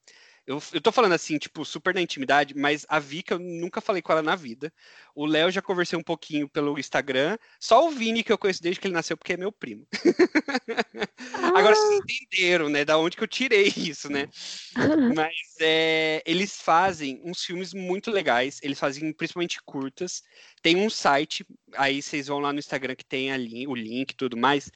Eu, 0.51 0.61
eu 0.73 0.81
tô 0.81 0.91
falando 0.91 1.13
assim, 1.13 1.39
tipo, 1.39 1.65
super 1.65 1.95
na 1.95 2.01
intimidade, 2.01 2.57
mas 2.57 2.85
a 2.89 2.99
Vika 2.99 3.35
eu 3.35 3.39
nunca 3.39 3.81
falei 3.81 4.03
com 4.03 4.11
ela 4.11 4.21
na 4.21 4.35
vida. 4.35 4.73
O 5.15 5.25
Léo 5.25 5.49
já 5.49 5.63
conversei 5.63 5.97
um 5.97 6.03
pouquinho 6.03 6.49
pelo 6.49 6.77
Instagram. 6.77 7.39
Só 7.61 7.87
o 7.87 7.93
Vini 7.93 8.25
que 8.25 8.33
eu 8.33 8.37
conheço 8.37 8.61
desde 8.61 8.81
que 8.81 8.89
ele 8.89 8.95
nasceu, 8.95 9.17
porque 9.17 9.35
é 9.35 9.37
meu 9.37 9.53
primo. 9.53 9.87
Ah. 11.35 11.53
Agora 11.57 11.77
vocês 11.77 12.01
entenderam, 12.01 12.69
né? 12.69 12.85
Da 12.85 12.99
onde 12.99 13.17
que 13.17 13.23
eu 13.23 13.29
tirei 13.29 13.69
isso, 13.77 14.11
né? 14.11 14.29
mas 15.15 15.37
é, 15.61 16.21
eles 16.27 16.61
fazem 16.61 17.21
uns 17.25 17.45
filmes 17.45 17.73
muito 17.73 18.11
legais. 18.11 18.59
Eles 18.61 18.81
fazem 18.81 19.13
principalmente 19.13 19.63
curtas. 19.63 20.21
Tem 20.61 20.75
um 20.75 20.91
site, 20.91 21.47
aí 21.77 22.03
vocês 22.03 22.27
vão 22.27 22.41
lá 22.41 22.53
no 22.53 22.59
Instagram 22.59 22.97
que 22.97 23.05
tem 23.05 23.31
ali 23.31 23.69
o 23.69 23.75
link 23.77 24.11
e 24.11 24.17
tudo 24.17 24.37
mais. 24.37 24.69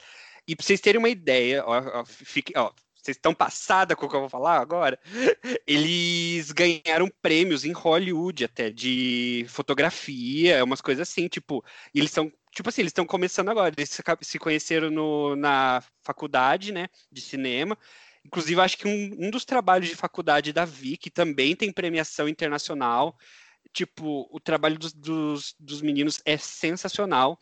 E 0.47 0.55
pra 0.55 0.65
vocês 0.65 0.79
terem 0.79 0.99
uma 0.99 1.09
ideia, 1.09 1.65
ó, 1.65 1.99
ó, 1.99 2.05
fique, 2.05 2.53
ó 2.55 2.71
vocês 3.05 3.17
estão 3.17 3.35
passada 3.35 3.95
com 3.95 4.05
o 4.05 4.09
que 4.09 4.15
eu 4.15 4.21
vou 4.21 4.29
falar 4.29 4.59
agora? 4.59 4.99
Eles 5.67 6.51
ganharam 6.51 7.07
prêmios 7.21 7.63
em 7.63 7.71
Hollywood 7.71 8.43
até, 8.43 8.71
de 8.71 9.45
fotografia, 9.47 10.63
umas 10.63 10.81
coisas 10.81 11.07
assim, 11.07 11.27
tipo, 11.27 11.63
e 11.93 11.99
eles 11.99 12.11
são, 12.11 12.31
tipo 12.51 12.67
assim, 12.67 12.81
eles 12.81 12.89
estão 12.89 13.05
começando 13.05 13.49
agora, 13.49 13.73
eles 13.77 14.01
se 14.21 14.39
conheceram 14.39 14.89
no, 14.89 15.35
na 15.35 15.83
faculdade, 16.01 16.71
né, 16.71 16.87
de 17.11 17.21
cinema, 17.21 17.77
Inclusive, 18.25 18.59
acho 18.59 18.77
que 18.79 18.87
um, 18.87 19.27
um, 19.27 19.29
dos 19.29 19.45
trabalhos 19.45 19.87
de 19.87 19.95
faculdade 19.95 20.51
da 20.51 20.65
Vic 20.65 21.11
também 21.11 21.55
tem 21.55 21.71
premiação 21.71 22.27
internacional 22.27 23.15
tipo, 23.75 24.27
o 24.31 24.39
trabalho 24.39 24.79
dos, 24.79 24.93
dos, 24.93 25.53
dos, 25.59 25.81
meninos 25.81 26.21
é 26.25 26.37
sensacional 26.37 27.37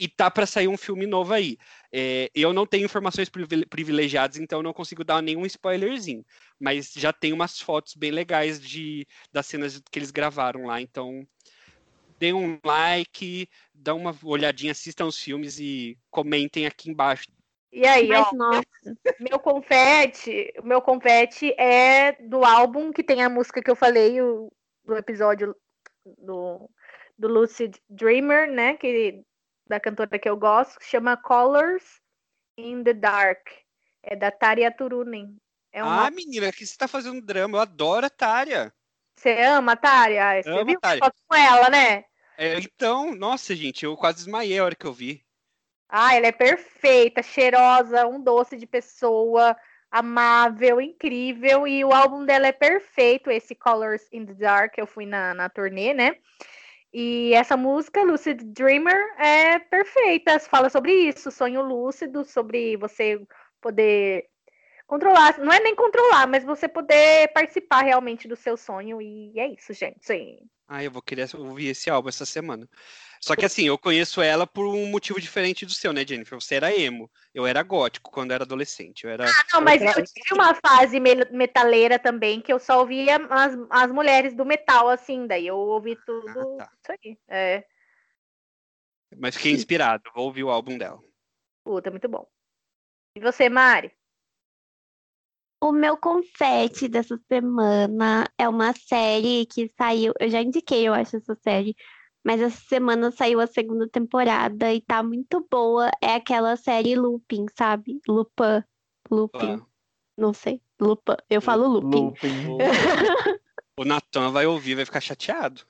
e 0.00 0.08
tá 0.08 0.30
para 0.30 0.46
sair 0.46 0.66
um 0.66 0.78
filme 0.78 1.06
novo 1.06 1.34
aí. 1.34 1.58
É, 1.96 2.28
eu 2.34 2.52
não 2.52 2.66
tenho 2.66 2.86
informações 2.86 3.30
privilegiadas, 3.70 4.36
então 4.36 4.64
não 4.64 4.72
consigo 4.72 5.04
dar 5.04 5.22
nenhum 5.22 5.46
spoilerzinho, 5.46 6.26
mas 6.58 6.92
já 6.92 7.12
tem 7.12 7.32
umas 7.32 7.60
fotos 7.60 7.94
bem 7.94 8.10
legais 8.10 8.60
de 8.60 9.06
das 9.32 9.46
cenas 9.46 9.80
que 9.92 10.00
eles 10.00 10.10
gravaram 10.10 10.66
lá, 10.66 10.80
então 10.80 11.24
dê 12.18 12.32
um 12.32 12.58
like, 12.64 13.48
dá 13.72 13.94
uma 13.94 14.12
olhadinha, 14.24 14.72
assistam 14.72 15.06
os 15.06 15.20
filmes 15.20 15.60
e 15.60 15.96
comentem 16.10 16.66
aqui 16.66 16.90
embaixo. 16.90 17.26
E 17.72 17.86
aí, 17.86 18.08
Mas, 18.08 18.26
ó, 18.26 18.34
nossa. 18.34 18.64
meu 19.20 19.38
confete, 19.38 20.52
meu 20.64 20.82
confete 20.82 21.54
é 21.56 22.20
do 22.22 22.44
álbum 22.44 22.92
que 22.92 23.04
tem 23.04 23.22
a 23.22 23.30
música 23.30 23.62
que 23.62 23.70
eu 23.70 23.76
falei 23.76 24.20
o, 24.20 24.50
no 24.84 24.96
episódio 24.96 25.54
do, 26.18 26.68
do 27.16 27.28
Lucid 27.28 27.76
Dreamer, 27.88 28.50
né? 28.50 28.76
Que, 28.76 29.22
da 29.66 29.80
cantora 29.80 30.18
que 30.18 30.28
eu 30.28 30.36
gosto, 30.36 30.78
que 30.78 30.86
chama 30.86 31.16
Colors 31.16 32.00
in 32.56 32.82
the 32.82 32.92
Dark. 32.92 33.48
É 34.02 34.14
da 34.14 34.30
Tária 34.30 34.70
Turunen. 34.70 35.36
É 35.72 35.82
uma... 35.82 36.06
Ah, 36.06 36.10
menina, 36.10 36.52
que 36.52 36.66
você 36.66 36.76
tá 36.76 36.86
fazendo 36.86 37.20
drama. 37.20 37.58
Eu 37.58 37.62
adoro 37.62 38.06
a 38.06 38.10
Tária. 38.10 38.72
Você 39.16 39.42
ama 39.42 39.72
a 39.72 39.76
Tária? 39.76 40.42
Você 40.42 40.50
Amo 40.50 40.64
viu 40.66 40.78
a 40.82 40.96
foto 40.98 41.22
com 41.26 41.36
ela, 41.36 41.70
né? 41.70 42.04
É, 42.36 42.58
então, 42.58 43.14
nossa, 43.14 43.54
gente, 43.54 43.84
eu 43.84 43.96
quase 43.96 44.18
desmaiei 44.18 44.58
a 44.58 44.64
hora 44.64 44.74
que 44.74 44.86
eu 44.86 44.92
vi. 44.92 45.24
Ah, 45.88 46.14
ela 46.14 46.26
é 46.26 46.32
perfeita, 46.32 47.22
cheirosa, 47.22 48.06
um 48.06 48.20
doce 48.20 48.56
de 48.56 48.66
pessoa 48.66 49.56
amável, 49.90 50.80
incrível, 50.80 51.68
e 51.68 51.84
o 51.84 51.92
álbum 51.92 52.24
dela 52.24 52.48
é 52.48 52.52
perfeito, 52.52 53.30
esse 53.30 53.54
Colors 53.54 54.02
in 54.12 54.26
the 54.26 54.34
Dark, 54.34 54.76
eu 54.76 54.88
fui 54.88 55.06
na, 55.06 55.32
na 55.34 55.48
turnê, 55.48 55.94
né? 55.94 56.16
E 56.96 57.34
essa 57.34 57.56
música, 57.56 58.04
Lucid 58.04 58.40
Dreamer, 58.44 58.94
é 59.18 59.58
perfeita, 59.58 60.38
fala 60.38 60.70
sobre 60.70 60.92
isso, 60.92 61.28
sonho 61.28 61.60
lúcido, 61.60 62.24
sobre 62.24 62.76
você 62.76 63.20
poder 63.60 64.26
controlar, 64.86 65.36
não 65.38 65.52
é 65.52 65.58
nem 65.58 65.74
controlar, 65.74 66.28
mas 66.28 66.44
você 66.44 66.68
poder 66.68 67.32
participar 67.32 67.82
realmente 67.82 68.28
do 68.28 68.36
seu 68.36 68.56
sonho, 68.56 69.02
e 69.02 69.32
é 69.36 69.48
isso, 69.48 69.72
gente. 69.72 70.06
Sim. 70.06 70.38
Ah, 70.68 70.84
eu 70.84 70.90
vou 70.92 71.02
querer 71.02 71.28
ouvir 71.34 71.66
esse 71.66 71.90
álbum 71.90 72.08
essa 72.08 72.24
semana. 72.24 72.68
Só 73.24 73.34
que 73.34 73.46
assim, 73.46 73.66
eu 73.66 73.78
conheço 73.78 74.20
ela 74.20 74.46
por 74.46 74.66
um 74.66 74.84
motivo 74.84 75.18
diferente 75.18 75.64
do 75.64 75.72
seu, 75.72 75.94
né, 75.94 76.06
Jennifer? 76.06 76.38
Você 76.38 76.56
era 76.56 76.78
emo, 76.78 77.10
eu 77.32 77.46
era 77.46 77.62
gótico 77.62 78.10
quando 78.10 78.32
era 78.32 78.44
adolescente. 78.44 79.04
Eu 79.04 79.10
era... 79.10 79.24
Ah, 79.24 79.44
não, 79.54 79.62
mas 79.62 79.80
eu 79.80 80.04
tive 80.04 80.34
uma 80.34 80.54
fase 80.54 81.00
metaleira 81.00 81.98
também 81.98 82.42
que 82.42 82.52
eu 82.52 82.58
só 82.58 82.80
ouvia 82.80 83.16
as, 83.30 83.56
as 83.70 83.90
mulheres 83.90 84.34
do 84.34 84.44
metal, 84.44 84.90
assim, 84.90 85.26
daí 85.26 85.46
eu 85.46 85.56
ouvi 85.56 85.96
tudo 86.04 86.58
ah, 86.60 86.66
tá. 86.66 86.70
isso 86.82 86.92
aí. 87.02 87.18
É. 87.26 87.64
Mas 89.16 89.36
fiquei 89.36 89.52
inspirado, 89.52 90.02
vou 90.14 90.26
ouvir 90.26 90.44
o 90.44 90.50
álbum 90.50 90.76
dela. 90.76 91.00
Puta, 91.64 91.90
muito 91.90 92.08
bom. 92.10 92.28
E 93.16 93.20
você, 93.20 93.48
Mari? 93.48 93.90
O 95.62 95.72
meu 95.72 95.96
confete 95.96 96.88
dessa 96.88 97.18
semana 97.26 98.30
é 98.36 98.46
uma 98.46 98.74
série 98.74 99.46
que 99.46 99.72
saiu. 99.78 100.12
Eu 100.20 100.28
já 100.28 100.42
indiquei, 100.42 100.86
eu 100.86 100.92
acho, 100.92 101.16
essa 101.16 101.34
série 101.36 101.74
mas 102.24 102.40
essa 102.40 102.60
semana 102.68 103.10
saiu 103.10 103.38
a 103.38 103.46
segunda 103.46 103.86
temporada 103.86 104.72
e 104.72 104.80
tá 104.80 105.02
muito 105.02 105.46
boa. 105.50 105.90
É 106.00 106.14
aquela 106.14 106.56
série 106.56 106.96
Lupin, 106.96 107.44
sabe? 107.56 108.00
Lupin. 108.08 108.64
Lupin. 109.10 109.60
Ah. 109.60 109.66
Não 110.16 110.32
sei. 110.32 110.62
Lupin. 110.80 111.16
Eu 111.28 111.42
falo 111.42 111.68
Lupin. 111.68 112.06
Lupin. 112.06 112.58
o 113.78 113.84
Natan 113.84 114.30
vai 114.30 114.46
ouvir, 114.46 114.74
vai 114.74 114.86
ficar 114.86 115.02
chateado. 115.02 115.62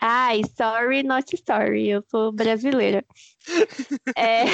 Ai, 0.00 0.40
sorry, 0.56 1.02
not 1.02 1.36
sorry. 1.46 1.88
Eu 1.88 2.02
sou 2.08 2.32
brasileira. 2.32 3.04
é... 4.16 4.44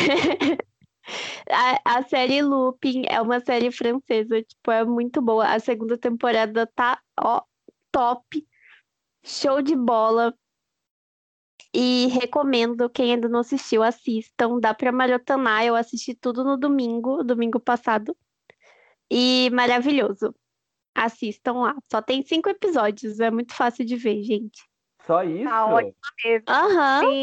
a, 1.50 1.98
a 1.98 2.02
série 2.02 2.42
Lupin 2.42 3.04
é 3.08 3.20
uma 3.20 3.40
série 3.40 3.70
francesa, 3.70 4.42
tipo, 4.42 4.70
é 4.72 4.84
muito 4.84 5.22
boa. 5.22 5.46
A 5.46 5.60
segunda 5.60 5.96
temporada 5.96 6.66
tá, 6.66 7.00
ó, 7.18 7.42
top. 7.92 8.46
Show 9.24 9.62
de 9.62 9.76
bola. 9.76 10.34
E 11.74 12.06
recomendo, 12.08 12.88
quem 12.88 13.12
ainda 13.12 13.28
não 13.28 13.40
assistiu, 13.40 13.82
assistam. 13.82 14.58
Dá 14.58 14.72
pra 14.72 14.92
maratonar. 14.92 15.64
Eu 15.64 15.76
assisti 15.76 16.14
tudo 16.14 16.42
no 16.42 16.56
domingo, 16.56 17.22
domingo 17.22 17.60
passado. 17.60 18.16
E 19.10 19.50
maravilhoso. 19.52 20.34
Assistam 20.94 21.52
lá. 21.52 21.76
Só 21.90 22.00
tem 22.02 22.22
cinco 22.22 22.48
episódios. 22.48 23.20
É 23.20 23.30
muito 23.30 23.54
fácil 23.54 23.84
de 23.84 23.96
ver, 23.96 24.22
gente. 24.22 24.60
Só 25.06 25.22
isso? 25.22 25.48
Tá 25.48 25.66
ótimo 25.66 25.94
mesmo. 26.24 26.44
Aham. 26.48 27.04
Uhum. 27.04 27.22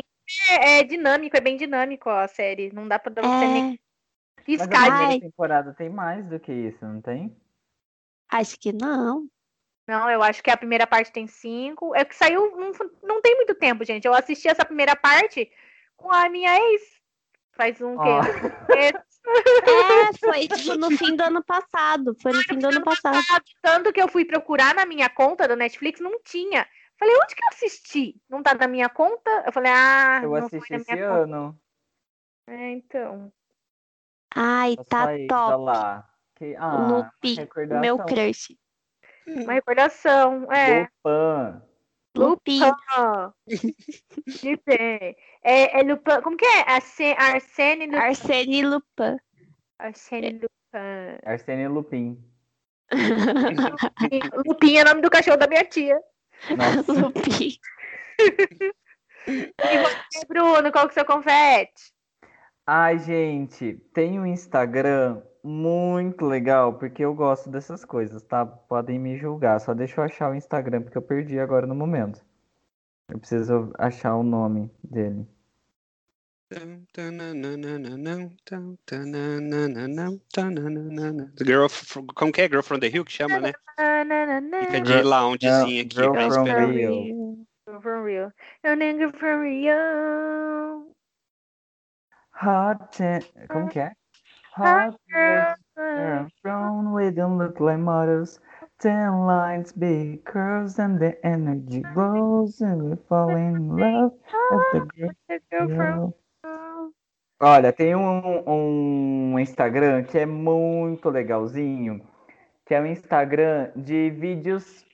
É, 0.50 0.80
é, 0.80 0.84
dinâmico, 0.84 1.38
é 1.38 1.42
bem 1.42 1.56
dinâmico 1.56 2.10
a 2.10 2.28
série. 2.28 2.72
Não 2.74 2.88
dá 2.88 2.98
pra 2.98 3.14
você 3.14 3.46
é... 3.46 3.48
nem 3.48 3.80
riscar. 4.46 4.90
Mas 4.90 5.18
a 5.18 5.20
temporada 5.20 5.74
tem 5.74 5.90
mais 5.90 6.28
do 6.28 6.40
que 6.40 6.52
isso, 6.52 6.84
não 6.84 7.02
tem? 7.02 7.36
Acho 8.30 8.60
que 8.60 8.74
não. 8.74 9.28
Não, 9.88 10.10
eu 10.10 10.24
acho 10.24 10.42
que 10.42 10.50
a 10.50 10.58
primeira 10.58 10.88
parte 10.88 11.12
tem 11.12 11.28
cinco. 11.28 11.96
É 11.96 12.04
que 12.04 12.16
saiu. 12.16 12.56
Não, 12.58 12.72
não 13.04 13.22
tem 13.22 13.36
muito 13.36 13.54
tempo, 13.56 13.86
gente. 13.86 14.06
Eu 14.06 14.14
assisti 14.14 14.48
essa 14.48 14.66
primeira 14.66 14.96
parte 14.96 15.52
com 15.96 16.12
a 16.12 16.28
minha 16.30 16.58
ex. 16.58 16.82
Faz 17.54 17.80
um 17.82 17.96
oh. 17.96 18.02
quê? 18.02 18.10
É, 18.76 20.14
foi 20.18 20.48
tipo, 20.48 20.76
no 20.76 20.92
fim 20.92 21.16
do 21.16 21.24
ano 21.24 21.44
passado. 21.44 22.16
Foi 22.22 22.32
no 22.32 22.44
fim 22.44 22.58
do 22.58 22.68
ano 22.68 22.84
passado. 22.84 23.18
Tanto 23.62 23.94
que 23.94 24.02
eu 24.02 24.08
fui 24.08 24.26
procurar 24.26 24.76
na 24.76 24.86
minha 24.86 25.10
conta 25.10 25.48
do 25.48 25.56
Netflix, 25.56 26.00
não 26.00 26.22
tinha. 26.24 26.68
Falei, 26.98 27.16
onde 27.16 27.36
que 27.36 27.44
eu 27.44 27.48
assisti? 27.50 28.22
Não 28.30 28.42
tá 28.42 28.54
na 28.54 28.68
minha 28.68 28.90
conta? 28.90 29.44
Eu 29.46 29.52
falei, 29.52 29.72
ah. 29.72 30.22
Eu 30.24 30.36
assisti 30.36 30.76
esse 30.76 31.00
ano. 31.00 31.60
É, 32.48 32.72
então. 32.72 33.32
Ai, 34.36 34.76
tá 34.90 35.08
top. 35.28 35.64
Lá. 35.64 36.10
Que... 36.36 36.56
Ah, 36.58 36.76
Lupi, 36.76 37.36
meu 37.80 37.98
crush. 38.00 38.58
Uma 39.28 39.54
recordação, 39.54 40.52
é. 40.52 40.88
Lupin. 42.16 42.60
Lupin. 42.60 42.62
é, 45.44 45.80
é 45.80 45.84
Lupin. 45.84 46.22
Como 46.24 46.38
que 46.38 46.46
é? 46.46 46.64
Arsene 46.72 47.86
Lupin. 47.88 47.98
Arsene 47.98 48.62
Lupin. 48.64 49.18
Arsene 49.80 50.32
Lupin. 50.32 51.20
Arsene 51.26 51.68
Lupin. 51.68 52.18
Lupin 54.46 54.78
é 54.78 54.82
o 54.82 54.86
nome 54.86 55.02
do 55.02 55.10
cachorro 55.10 55.38
da 55.38 55.48
minha 55.48 55.66
tia. 55.66 56.00
Lupin. 56.88 57.60
Bruno, 60.28 60.72
qual 60.72 60.88
que 60.88 60.92
é 60.92 60.92
o 60.92 60.94
seu 60.94 61.06
confete? 61.06 61.94
Ai, 62.68 62.98
gente, 63.00 63.76
tem 63.94 64.20
um 64.20 64.26
Instagram 64.26 65.22
muito 65.46 66.26
legal, 66.26 66.74
porque 66.74 67.04
eu 67.06 67.14
gosto 67.14 67.50
dessas 67.50 67.86
coisas, 67.86 68.22
tá? 68.24 68.46
Podem 68.46 68.98
me 69.00 69.16
julgar, 69.18 69.60
só 69.62 69.74
deixa 69.74 70.02
eu 70.02 70.06
achar 70.06 70.32
o 70.32 70.36
Instagram, 70.36 70.82
porque 70.82 70.98
eu 70.98 71.02
perdi 71.02 71.40
agora 71.40 71.68
no 71.68 71.76
momento. 71.76 72.24
Eu 73.10 73.20
preciso 73.20 73.72
achar 73.78 74.16
o 74.16 74.24
nome 74.24 74.72
dele. 74.84 75.28
Girl, 81.46 81.68
from- 81.70 82.08
como 82.16 82.32
que 82.32 82.42
é? 82.42 82.48
Girl 82.48 82.62
from 82.62 82.80
the 82.80 82.88
Hill 82.88 83.06
que 83.06 83.12
chama, 83.12 83.40
né? 83.40 83.54
Fica 84.66 84.82
de 84.82 84.92
Girl- 84.94 85.08
loungezinha 85.08 85.82
aqui. 85.84 85.96
Girl 85.96 86.12
pra 86.14 86.32
from 86.32 86.48
esperar. 86.48 86.70
Rio. 86.70 87.46
From 87.82 88.04
real. 88.04 88.32
Eu 88.64 88.76
nem 88.76 88.98
go 88.98 89.10
from 89.18 89.42
real. 89.42 90.88
Hot. 92.42 92.98
Como 93.50 93.70
que 93.70 93.80
é? 93.80 93.92
Hot 94.56 94.96
girls 95.12 96.32
thrown 96.42 96.94
with 96.94 97.16
them 97.16 97.38
look 97.38 97.60
like 97.60 97.78
models. 97.78 98.40
Ten 98.80 99.26
lines, 99.26 99.74
big 99.74 100.24
curves, 100.24 100.80
and 100.80 100.98
the 100.98 101.14
energy 101.26 101.82
grows, 101.94 102.62
and 102.62 102.90
we 102.90 102.96
fall 103.10 103.30
in 103.30 103.76
love. 103.76 104.14
as 104.52 104.88
the 105.28 105.42
The. 105.50 106.14
Olha, 107.42 107.74
tem 107.74 107.96
um, 107.96 108.44
um 108.48 109.40
Instagram 109.40 110.04
que 110.04 110.20
é 110.20 110.26
muito 110.26 111.10
legalzinho, 111.10 112.02
que 112.66 112.74
é 112.74 112.80
um 112.80 112.86
Instagram 112.86 113.72
de 113.76 114.10
vídeos 114.10 114.86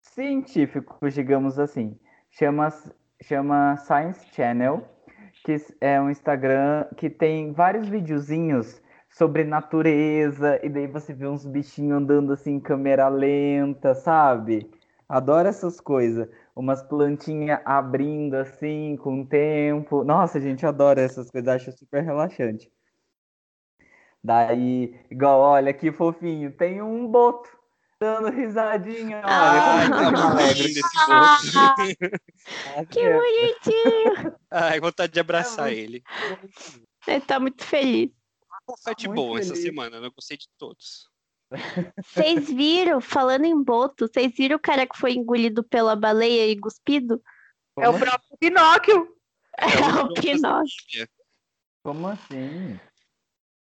científicos, 0.00 1.14
digamos 1.14 1.58
assim. 1.60 1.96
Chama, 2.32 2.68
chama 3.22 3.76
Science 3.76 4.26
Channel, 4.32 4.84
que 5.44 5.56
é 5.80 6.00
um 6.00 6.10
Instagram 6.10 6.86
que 6.96 7.10
tem 7.10 7.52
vários 7.52 7.88
videozinhos 7.88 8.80
sobre 9.10 9.44
natureza, 9.44 10.58
e 10.64 10.68
daí 10.68 10.86
você 10.86 11.12
vê 11.12 11.26
uns 11.26 11.44
bichinhos 11.44 11.98
andando 11.98 12.32
assim 12.32 12.52
em 12.54 12.60
câmera 12.60 13.08
lenta, 13.08 13.94
sabe? 13.94 14.70
Adoro 15.08 15.48
essas 15.48 15.80
coisas. 15.80 16.28
Umas 16.56 16.82
plantinhas 16.82 17.60
abrindo 17.64 18.34
assim 18.34 18.96
com 18.96 19.22
o 19.22 19.26
tempo. 19.26 20.04
Nossa, 20.04 20.40
gente, 20.40 20.64
adoro 20.64 21.00
essas 21.00 21.30
coisas, 21.30 21.48
acho 21.48 21.72
super 21.72 22.02
relaxante. 22.02 22.72
Daí, 24.24 24.94
igual, 25.10 25.40
olha 25.40 25.72
que 25.74 25.90
fofinho, 25.92 26.52
tem 26.52 26.80
um 26.80 27.06
boto 27.08 27.61
dando 28.02 28.30
risadinha, 28.30 29.18
olha. 29.18 29.26
Ai, 29.28 29.88
como 29.88 30.36
tá 30.36 30.42
é 30.42 30.54
que 32.86 33.00
alegre. 33.00 33.16
bonitinho. 33.16 34.34
Ai, 34.50 34.80
vontade 34.80 35.12
de 35.12 35.18
É 35.18 35.20
abraçar 35.20 35.72
ele. 35.72 36.02
Ele 37.06 37.20
tá 37.20 37.38
muito 37.38 37.64
feliz. 37.64 38.10
Confete 38.66 39.06
Muito 39.06 39.16
bom 39.16 39.38
essa 39.38 39.54
semana, 39.54 39.98
eu 39.98 40.10
gostei 40.12 40.36
de 40.36 40.48
todos. 40.58 41.08
Vocês 42.04 42.48
viram, 42.48 43.00
falando 43.00 43.44
em 43.44 43.62
boto, 43.62 44.08
vocês 44.08 44.32
viram 44.36 44.56
o 44.56 44.60
cara 44.60 44.84
que 44.86 44.98
foi 44.98 45.12
engolido 45.12 45.62
pela 45.62 45.94
baleia 45.94 46.48
e 46.48 46.58
cuspido? 46.58 47.22
É 47.78 47.88
o 47.88 47.96
próprio 47.98 48.36
Pinóquio. 48.38 49.16
É, 49.58 49.66
o 49.66 50.06
o 50.06 50.14
Pinóquio. 50.14 51.08
Como 51.84 52.08
assim? 52.08 52.80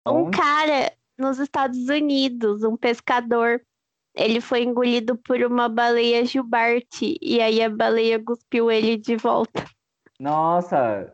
Um 0.06 0.26
Onde? 0.26 0.36
cara 0.36 0.92
nos 1.16 1.38
Estados 1.38 1.88
Unidos, 1.88 2.62
um 2.62 2.76
pescador, 2.76 3.64
ele 4.14 4.40
foi 4.40 4.62
engolido 4.62 5.16
por 5.16 5.40
uma 5.42 5.68
baleia 5.68 6.24
jubarte 6.24 7.18
e 7.20 7.40
aí 7.40 7.62
a 7.62 7.70
baleia 7.70 8.22
cuspiu 8.22 8.70
ele 8.70 8.96
de 8.96 9.16
volta. 9.16 9.64
Nossa! 10.20 11.12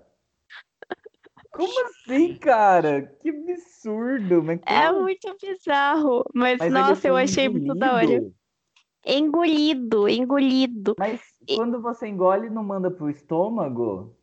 Como 1.53 1.87
assim, 1.87 2.37
cara? 2.37 3.03
Que 3.21 3.31
absurdo! 3.31 4.43
Mas 4.43 4.61
É 4.67 4.87
como? 4.89 5.03
muito 5.03 5.37
bizarro, 5.41 6.25
mas, 6.35 6.59
Mas 6.59 6.69
ele 6.69 6.79
nossa, 6.79 7.09
eu 7.09 7.15
foi 7.15 7.23
achei 7.23 7.49
muito 7.49 7.75
da 7.75 7.95
hora. 7.95 8.05
engolido? 8.05 8.35
Engolido, 9.05 10.09
engolido. 10.09 10.95
Mas 10.99 11.21
quando 11.57 11.81
você 11.81 12.07
engole, 12.07 12.51
não 12.51 12.63
manda 12.63 12.91
pro 12.91 13.09
estômago? 13.09 14.15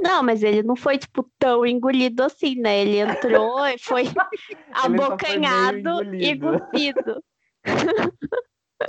Não, 0.00 0.22
mas 0.22 0.42
ele 0.44 0.62
não 0.62 0.76
foi, 0.76 0.96
tipo, 0.96 1.28
tão 1.38 1.66
engolido 1.66 2.22
assim, 2.22 2.54
né? 2.54 2.78
Ele 2.80 2.98
entrou 2.98 3.66
e 3.66 3.76
foi 3.78 4.04
foi 4.14 4.56
abocanhado 4.72 6.04
meio 6.06 6.22
e 6.22 6.30
engolido. 6.30 6.58
cuspido. 6.60 7.24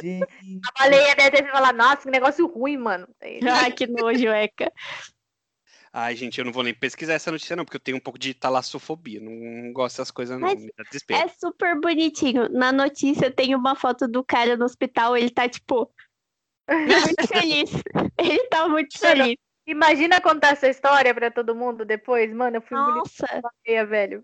Gente, 0.02 0.62
A 0.66 0.80
baleia 0.80 1.16
deve 1.16 1.42
ter 1.42 1.52
falado, 1.52 1.76
nossa, 1.76 2.04
que 2.04 2.10
negócio 2.10 2.46
ruim, 2.48 2.78
mano. 2.78 3.08
Ai, 3.68 3.72
que 3.72 3.88
nojo, 3.88 4.28
Eca. 4.28 4.72
Ai, 5.92 6.16
gente, 6.16 6.38
eu 6.38 6.46
não 6.46 6.52
vou 6.52 6.64
nem 6.64 6.74
pesquisar 6.74 7.14
essa 7.14 7.32
notícia, 7.32 7.56
não, 7.56 7.66
porque 7.66 7.78
eu 7.78 7.82
tenho 7.82 7.98
um 7.98 8.02
pouco 8.02 8.20
de 8.20 8.34
talassofobia. 8.34 9.20
Não 9.20 9.74
gosto 9.74 9.96
dessas 9.98 10.12
coisas, 10.12 10.40
não. 10.40 10.48
Mas. 10.48 10.64
É 11.10 11.28
super 11.28 11.80
bonitinho. 11.80 12.48
Na 12.50 12.72
notícia 12.72 13.32
tem 13.32 13.56
uma 13.56 13.76
foto 13.76 14.08
do 14.08 14.24
cara 14.24 14.56
no 14.56 14.66
hospital, 14.66 15.18
ele 15.18 15.32
tá, 15.32 15.50
tipo, 15.50 15.92
muito 16.70 17.28
feliz. 17.28 17.72
Ele 18.18 18.48
tá 18.48 18.68
muito 18.68 18.98
feliz. 19.00 19.36
Imagina 19.66 20.22
contar 20.22 20.50
essa 20.50 20.68
história 20.68 21.14
pra 21.14 21.32
todo 21.32 21.56
mundo 21.56 21.86
depois. 21.86 22.32
Mano, 22.34 22.58
eu 22.58 22.62
fui 22.62 22.78
Nossa, 22.78 23.28
baleia, 23.42 23.86
velho. 23.86 24.24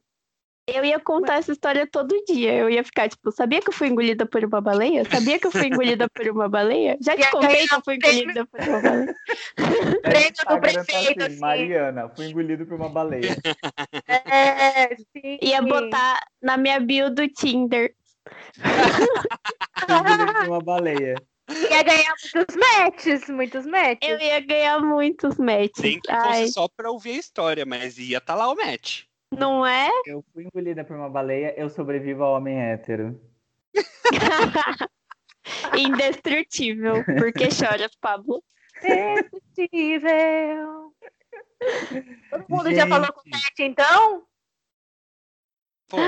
Eu 0.67 0.83
ia 0.83 0.99
contar 0.99 1.35
essa 1.35 1.51
história 1.51 1.85
todo 1.85 2.23
dia. 2.27 2.53
Eu 2.53 2.69
ia 2.69 2.83
ficar, 2.83 3.07
tipo, 3.07 3.31
sabia 3.31 3.61
que 3.61 3.69
eu 3.69 3.73
fui 3.73 3.87
engolida 3.87 4.25
por 4.25 4.43
uma 4.43 4.59
baleia? 4.59 5.03
Sabia 5.09 5.39
que 5.39 5.45
eu 5.45 5.51
fui 5.51 5.67
engolida 5.67 6.09
por 6.09 6.27
uma 6.27 6.49
baleia? 6.49 6.97
Já 7.01 7.15
te 7.15 7.29
contei 7.29 7.67
que 7.67 7.75
eu 7.75 7.81
fui 7.83 7.95
engolida 7.95 8.45
por 8.45 8.59
uma 8.61 8.81
baleia. 8.81 9.15
Prêmio 10.01 10.31
do 10.31 10.45
tá 10.45 10.57
prefeito, 10.57 11.23
assim, 11.23 11.33
assim. 11.33 11.39
Mariana, 11.39 12.09
fui 12.15 12.27
engolido 12.27 12.65
por 12.65 12.75
uma 12.75 12.89
baleia. 12.89 13.35
É, 14.07 14.95
sim. 14.95 15.37
Ia 15.41 15.61
botar 15.61 16.19
na 16.41 16.57
minha 16.57 16.79
bio 16.79 17.09
do 17.09 17.27
Tinder. 17.29 17.93
Fui 18.55 19.95
engolido 19.95 20.33
por 20.33 20.47
uma 20.47 20.61
baleia. 20.61 21.15
Ia 21.47 21.83
ganhar 21.83 22.13
muitos 22.33 22.55
matches, 22.55 23.29
muitos 23.29 23.65
matches. 23.67 24.09
Eu 24.09 24.19
ia 24.19 24.39
ganhar 24.39 24.79
muitos 24.79 25.37
matches. 25.37 25.79
Nem 25.79 25.99
que 25.99 26.11
Ai, 26.11 26.41
fosse 26.41 26.53
só 26.53 26.67
pra 26.67 26.89
ouvir 26.89 27.11
a 27.11 27.19
história, 27.19 27.65
mas 27.67 27.99
ia 27.99 28.19
tá 28.19 28.33
lá 28.33 28.49
o 28.49 28.55
match. 28.55 29.03
Não 29.37 29.65
é? 29.65 29.89
Eu 30.05 30.23
fui 30.33 30.45
engolida 30.45 30.83
por 30.83 30.95
uma 30.95 31.09
baleia, 31.09 31.53
eu 31.57 31.69
sobrevivo 31.69 32.23
ao 32.23 32.35
homem 32.35 32.59
hétero. 32.59 33.19
Indestrutível. 35.77 37.03
Por 37.03 37.33
que 37.33 37.51
choras, 37.51 37.91
Pablo? 37.99 38.43
Irresistível. 38.83 40.93
Todo 42.29 42.45
mundo 42.49 42.73
já 42.73 42.87
falou 42.87 43.11
com 43.13 43.21
o 43.21 43.23
Gente. 43.23 43.45
Tete, 43.47 43.63
então? 43.63 44.23
Foi. 45.89 45.99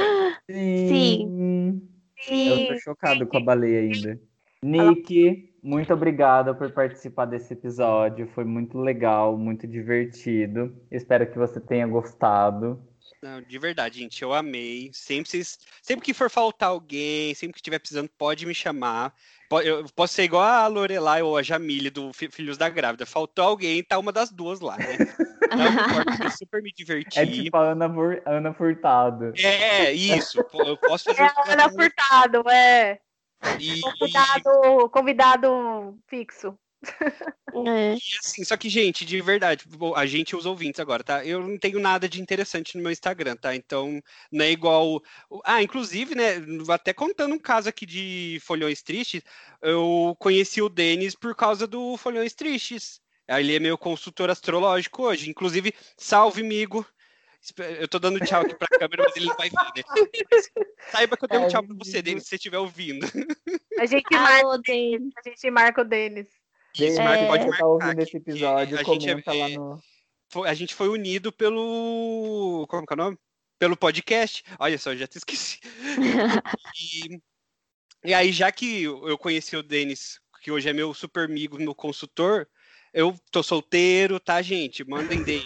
Sim. 0.49 1.81
Eu 2.29 2.33
Sim. 2.35 2.67
tô 2.67 2.79
chocado 2.79 3.27
com 3.27 3.37
a 3.37 3.41
baleia 3.41 3.81
ainda. 3.81 4.19
Nick, 4.63 5.53
muito 5.61 5.93
obrigada 5.93 6.53
por 6.53 6.71
participar 6.71 7.25
desse 7.25 7.53
episódio. 7.53 8.27
Foi 8.27 8.43
muito 8.43 8.79
legal, 8.79 9.37
muito 9.37 9.67
divertido. 9.67 10.75
Espero 10.91 11.29
que 11.29 11.37
você 11.37 11.59
tenha 11.59 11.87
gostado. 11.87 12.81
Não, 13.21 13.41
de 13.41 13.57
verdade, 13.57 13.99
gente, 13.99 14.21
eu 14.21 14.33
amei. 14.33 14.91
Sempre, 14.93 15.29
vocês- 15.29 15.57
sempre 15.81 16.05
que 16.05 16.13
for 16.13 16.29
faltar 16.29 16.69
alguém, 16.69 17.33
sempre 17.33 17.53
que 17.53 17.59
estiver 17.59 17.79
precisando, 17.79 18.09
pode 18.17 18.45
me 18.45 18.53
chamar. 18.53 19.13
Eu 19.63 19.85
posso 19.95 20.13
ser 20.13 20.23
igual 20.23 20.43
a 20.43 20.67
Lorelai 20.67 21.21
ou 21.21 21.37
a 21.37 21.41
Jamile 21.41 21.89
do 21.89 22.11
Fi- 22.13 22.29
Filhos 22.29 22.57
da 22.57 22.69
Grávida. 22.69 23.05
Faltou 23.05 23.45
alguém, 23.45 23.83
tá 23.83 23.97
uma 23.97 24.11
das 24.11 24.29
duas 24.29 24.59
lá, 24.59 24.77
né? 24.77 24.97
Não 25.49 25.65
importa, 25.71 26.05
porque 26.11 26.25
eu 26.25 26.31
super 26.31 26.61
me 26.61 26.71
diverti. 26.71 27.17
É 27.19 27.25
tipo 27.25 27.55
a 27.55 27.71
Ana, 27.71 27.85
Ana 28.25 28.53
Furtado. 28.53 29.31
É, 29.37 29.91
isso. 29.93 30.39
Eu 30.53 30.77
posso 30.77 31.05
fazer 31.05 31.23
É 31.23 31.25
a 31.25 31.53
Ana. 31.53 31.69
Furtado, 31.69 32.49
é. 32.49 32.99
E, 33.59 33.79
Convidado, 33.81 34.89
convidado 34.89 35.97
fixo. 36.07 36.57
É. 37.65 37.95
Assim, 38.23 38.43
só 38.43 38.55
que, 38.55 38.69
gente, 38.69 39.03
de 39.03 39.19
verdade, 39.21 39.65
bom, 39.67 39.95
a 39.95 40.05
gente, 40.05 40.35
os 40.35 40.45
ouvintes 40.45 40.79
agora, 40.79 41.03
tá? 41.03 41.25
Eu 41.25 41.45
não 41.45 41.57
tenho 41.57 41.79
nada 41.79 42.07
de 42.07 42.21
interessante 42.21 42.77
no 42.77 42.83
meu 42.83 42.91
Instagram, 42.91 43.35
tá? 43.35 43.55
Então, 43.55 44.01
não 44.31 44.45
é 44.45 44.51
igual. 44.51 45.01
Ah, 45.43 45.61
inclusive, 45.63 46.13
né? 46.13 46.35
Até 46.69 46.93
contando 46.93 47.33
um 47.33 47.39
caso 47.39 47.67
aqui 47.67 47.85
de 47.85 48.39
Folhões 48.43 48.81
Tristes, 48.83 49.23
eu 49.61 50.15
conheci 50.19 50.61
o 50.61 50.69
Denis 50.69 51.15
por 51.15 51.35
causa 51.35 51.65
do 51.65 51.97
Folhões 51.97 52.33
Tristes. 52.33 53.01
Ele 53.27 53.55
é 53.55 53.59
meu 53.59 53.77
consultor 53.77 54.29
astrológico 54.29 55.03
hoje. 55.03 55.29
Inclusive, 55.29 55.73
salve, 55.97 56.41
amigo. 56.41 56.85
Eu 57.79 57.87
tô 57.87 57.99
dando 57.99 58.19
tchau 58.19 58.41
aqui 58.41 58.55
pra 58.55 58.67
câmera, 58.79 59.03
mas 59.03 59.15
ele 59.15 59.25
não 59.27 59.35
vai 59.35 59.49
ver, 59.49 59.55
né? 59.55 59.83
Saiba 60.91 61.17
que 61.17 61.25
eu 61.25 61.29
dei 61.29 61.39
um 61.39 61.47
tchau 61.47 61.63
pra 61.63 61.75
você, 61.77 62.01
Denis, 62.01 62.23
se 62.23 62.29
você 62.29 62.35
estiver 62.35 62.57
ouvindo. 62.57 63.05
A 63.79 63.85
gente, 63.85 64.11
marca, 64.11 64.45
Alô, 64.45 64.57
Denis. 64.57 65.13
a 65.17 65.29
gente 65.29 65.51
marca 65.51 65.81
o 65.81 65.85
Denis. 65.85 66.27
Marco, 67.03 67.21
se 67.23 67.27
pode 67.27 67.43
marcar. 67.45 67.57
tá 67.57 67.65
ouvindo 67.65 68.01
esse 68.01 68.17
episódio, 68.17 68.77
a 68.77 68.83
gente 68.83 69.09
é- 69.09 69.13
comenta 69.13 69.33
lá 69.33 69.49
é- 69.49 69.55
no. 69.57 69.81
foi- 70.31 70.49
a 70.49 70.53
gente 70.53 70.73
foi 70.75 70.89
unido 70.89 71.31
pelo. 71.31 72.65
Como 72.69 72.85
que 72.85 72.93
é 72.93 72.95
o 72.95 72.97
nome? 72.97 73.17
Pelo 73.59 73.75
podcast. 73.75 74.43
Olha 74.59 74.77
só, 74.77 74.91
eu 74.93 74.97
já 74.97 75.07
te 75.07 75.17
esqueci. 75.17 75.59
E, 76.79 77.19
e 78.05 78.13
aí, 78.13 78.31
já 78.31 78.51
que 78.51 78.83
eu 78.83 79.17
conheci 79.17 79.55
o 79.57 79.63
Denis, 79.63 80.19
que 80.41 80.51
hoje 80.51 80.69
é 80.69 80.73
meu 80.73 80.93
super 80.93 81.25
amigo, 81.25 81.57
meu 81.57 81.73
consultor, 81.73 82.47
Eu 82.93 83.13
tô 83.31 83.43
solteiro, 83.43 84.19
tá, 84.19 84.41
gente? 84.41 84.83
Mandem 84.87 85.21
DM. 85.23 85.43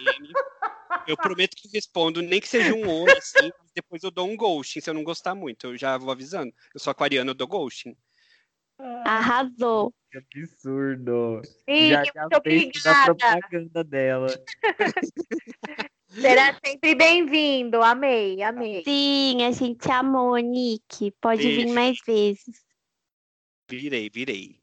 Eu 1.08 1.18
prometo 1.18 1.56
que 1.58 1.68
respondo, 1.74 2.22
nem 2.22 2.40
que 2.40 2.48
seja 2.48 2.74
um 2.74 2.88
oi, 2.88 3.12
assim, 3.18 3.52
mas 3.60 3.72
depois 3.74 4.04
eu 4.04 4.12
dou 4.12 4.30
um 4.30 4.38
ghosting 4.38 4.80
se 4.80 4.90
eu 4.90 4.94
não 4.94 5.04
gostar 5.04 5.34
muito. 5.36 5.68
Eu 5.68 5.78
já 5.78 5.98
vou 5.98 6.12
avisando. 6.12 6.54
Eu 6.74 6.80
sou 6.80 6.92
aquariano, 6.92 7.32
eu 7.32 7.34
dou 7.34 7.48
ghosting. 7.48 7.96
Arrasou. 9.06 9.94
Que 10.12 10.18
absurdo. 10.18 11.42
Ih, 11.68 11.92
Já 11.92 12.00
muito 12.00 12.14
já 12.14 12.42
fez 12.42 12.86
a 12.86 13.06
propaganda 13.06 13.84
dela. 13.84 14.28
Será 16.10 16.60
sempre 16.66 16.96
bem-vindo. 16.96 17.82
Amei, 17.82 18.44
amei. 18.44 18.84
Sim, 18.84 19.46
a 19.46 19.52
gente 19.52 19.90
amou, 19.90 20.36
Nick. 20.36 21.12
Pode 21.22 21.42
vir 21.42 21.64
Beijo. 21.64 21.74
mais 21.74 21.98
vezes. 22.06 22.62
Virei, 23.70 24.10
virei. 24.10 24.60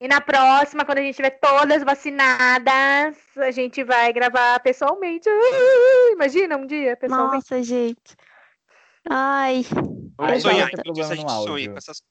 E 0.00 0.08
na 0.08 0.22
próxima, 0.22 0.86
quando 0.86 0.98
a 0.98 1.02
gente 1.02 1.16
tiver 1.16 1.38
todas 1.38 1.82
vacinadas, 1.84 3.18
a 3.36 3.50
gente 3.50 3.84
vai 3.84 4.10
gravar 4.10 4.58
pessoalmente. 4.60 5.28
Ah, 5.28 6.12
Imagina 6.14 6.56
um 6.56 6.66
dia, 6.66 6.96
pessoalmente. 6.96 7.34
Nossa, 7.34 7.62
gente. 7.62 8.16
Ai, 9.06 9.58
Exato. 9.58 10.40
Sonhar, 10.40 10.70
então, 10.72 11.04
a 11.04 11.14
gente 11.14 11.30
sonha 11.30 11.70
com 11.70 11.76
essas 11.76 12.02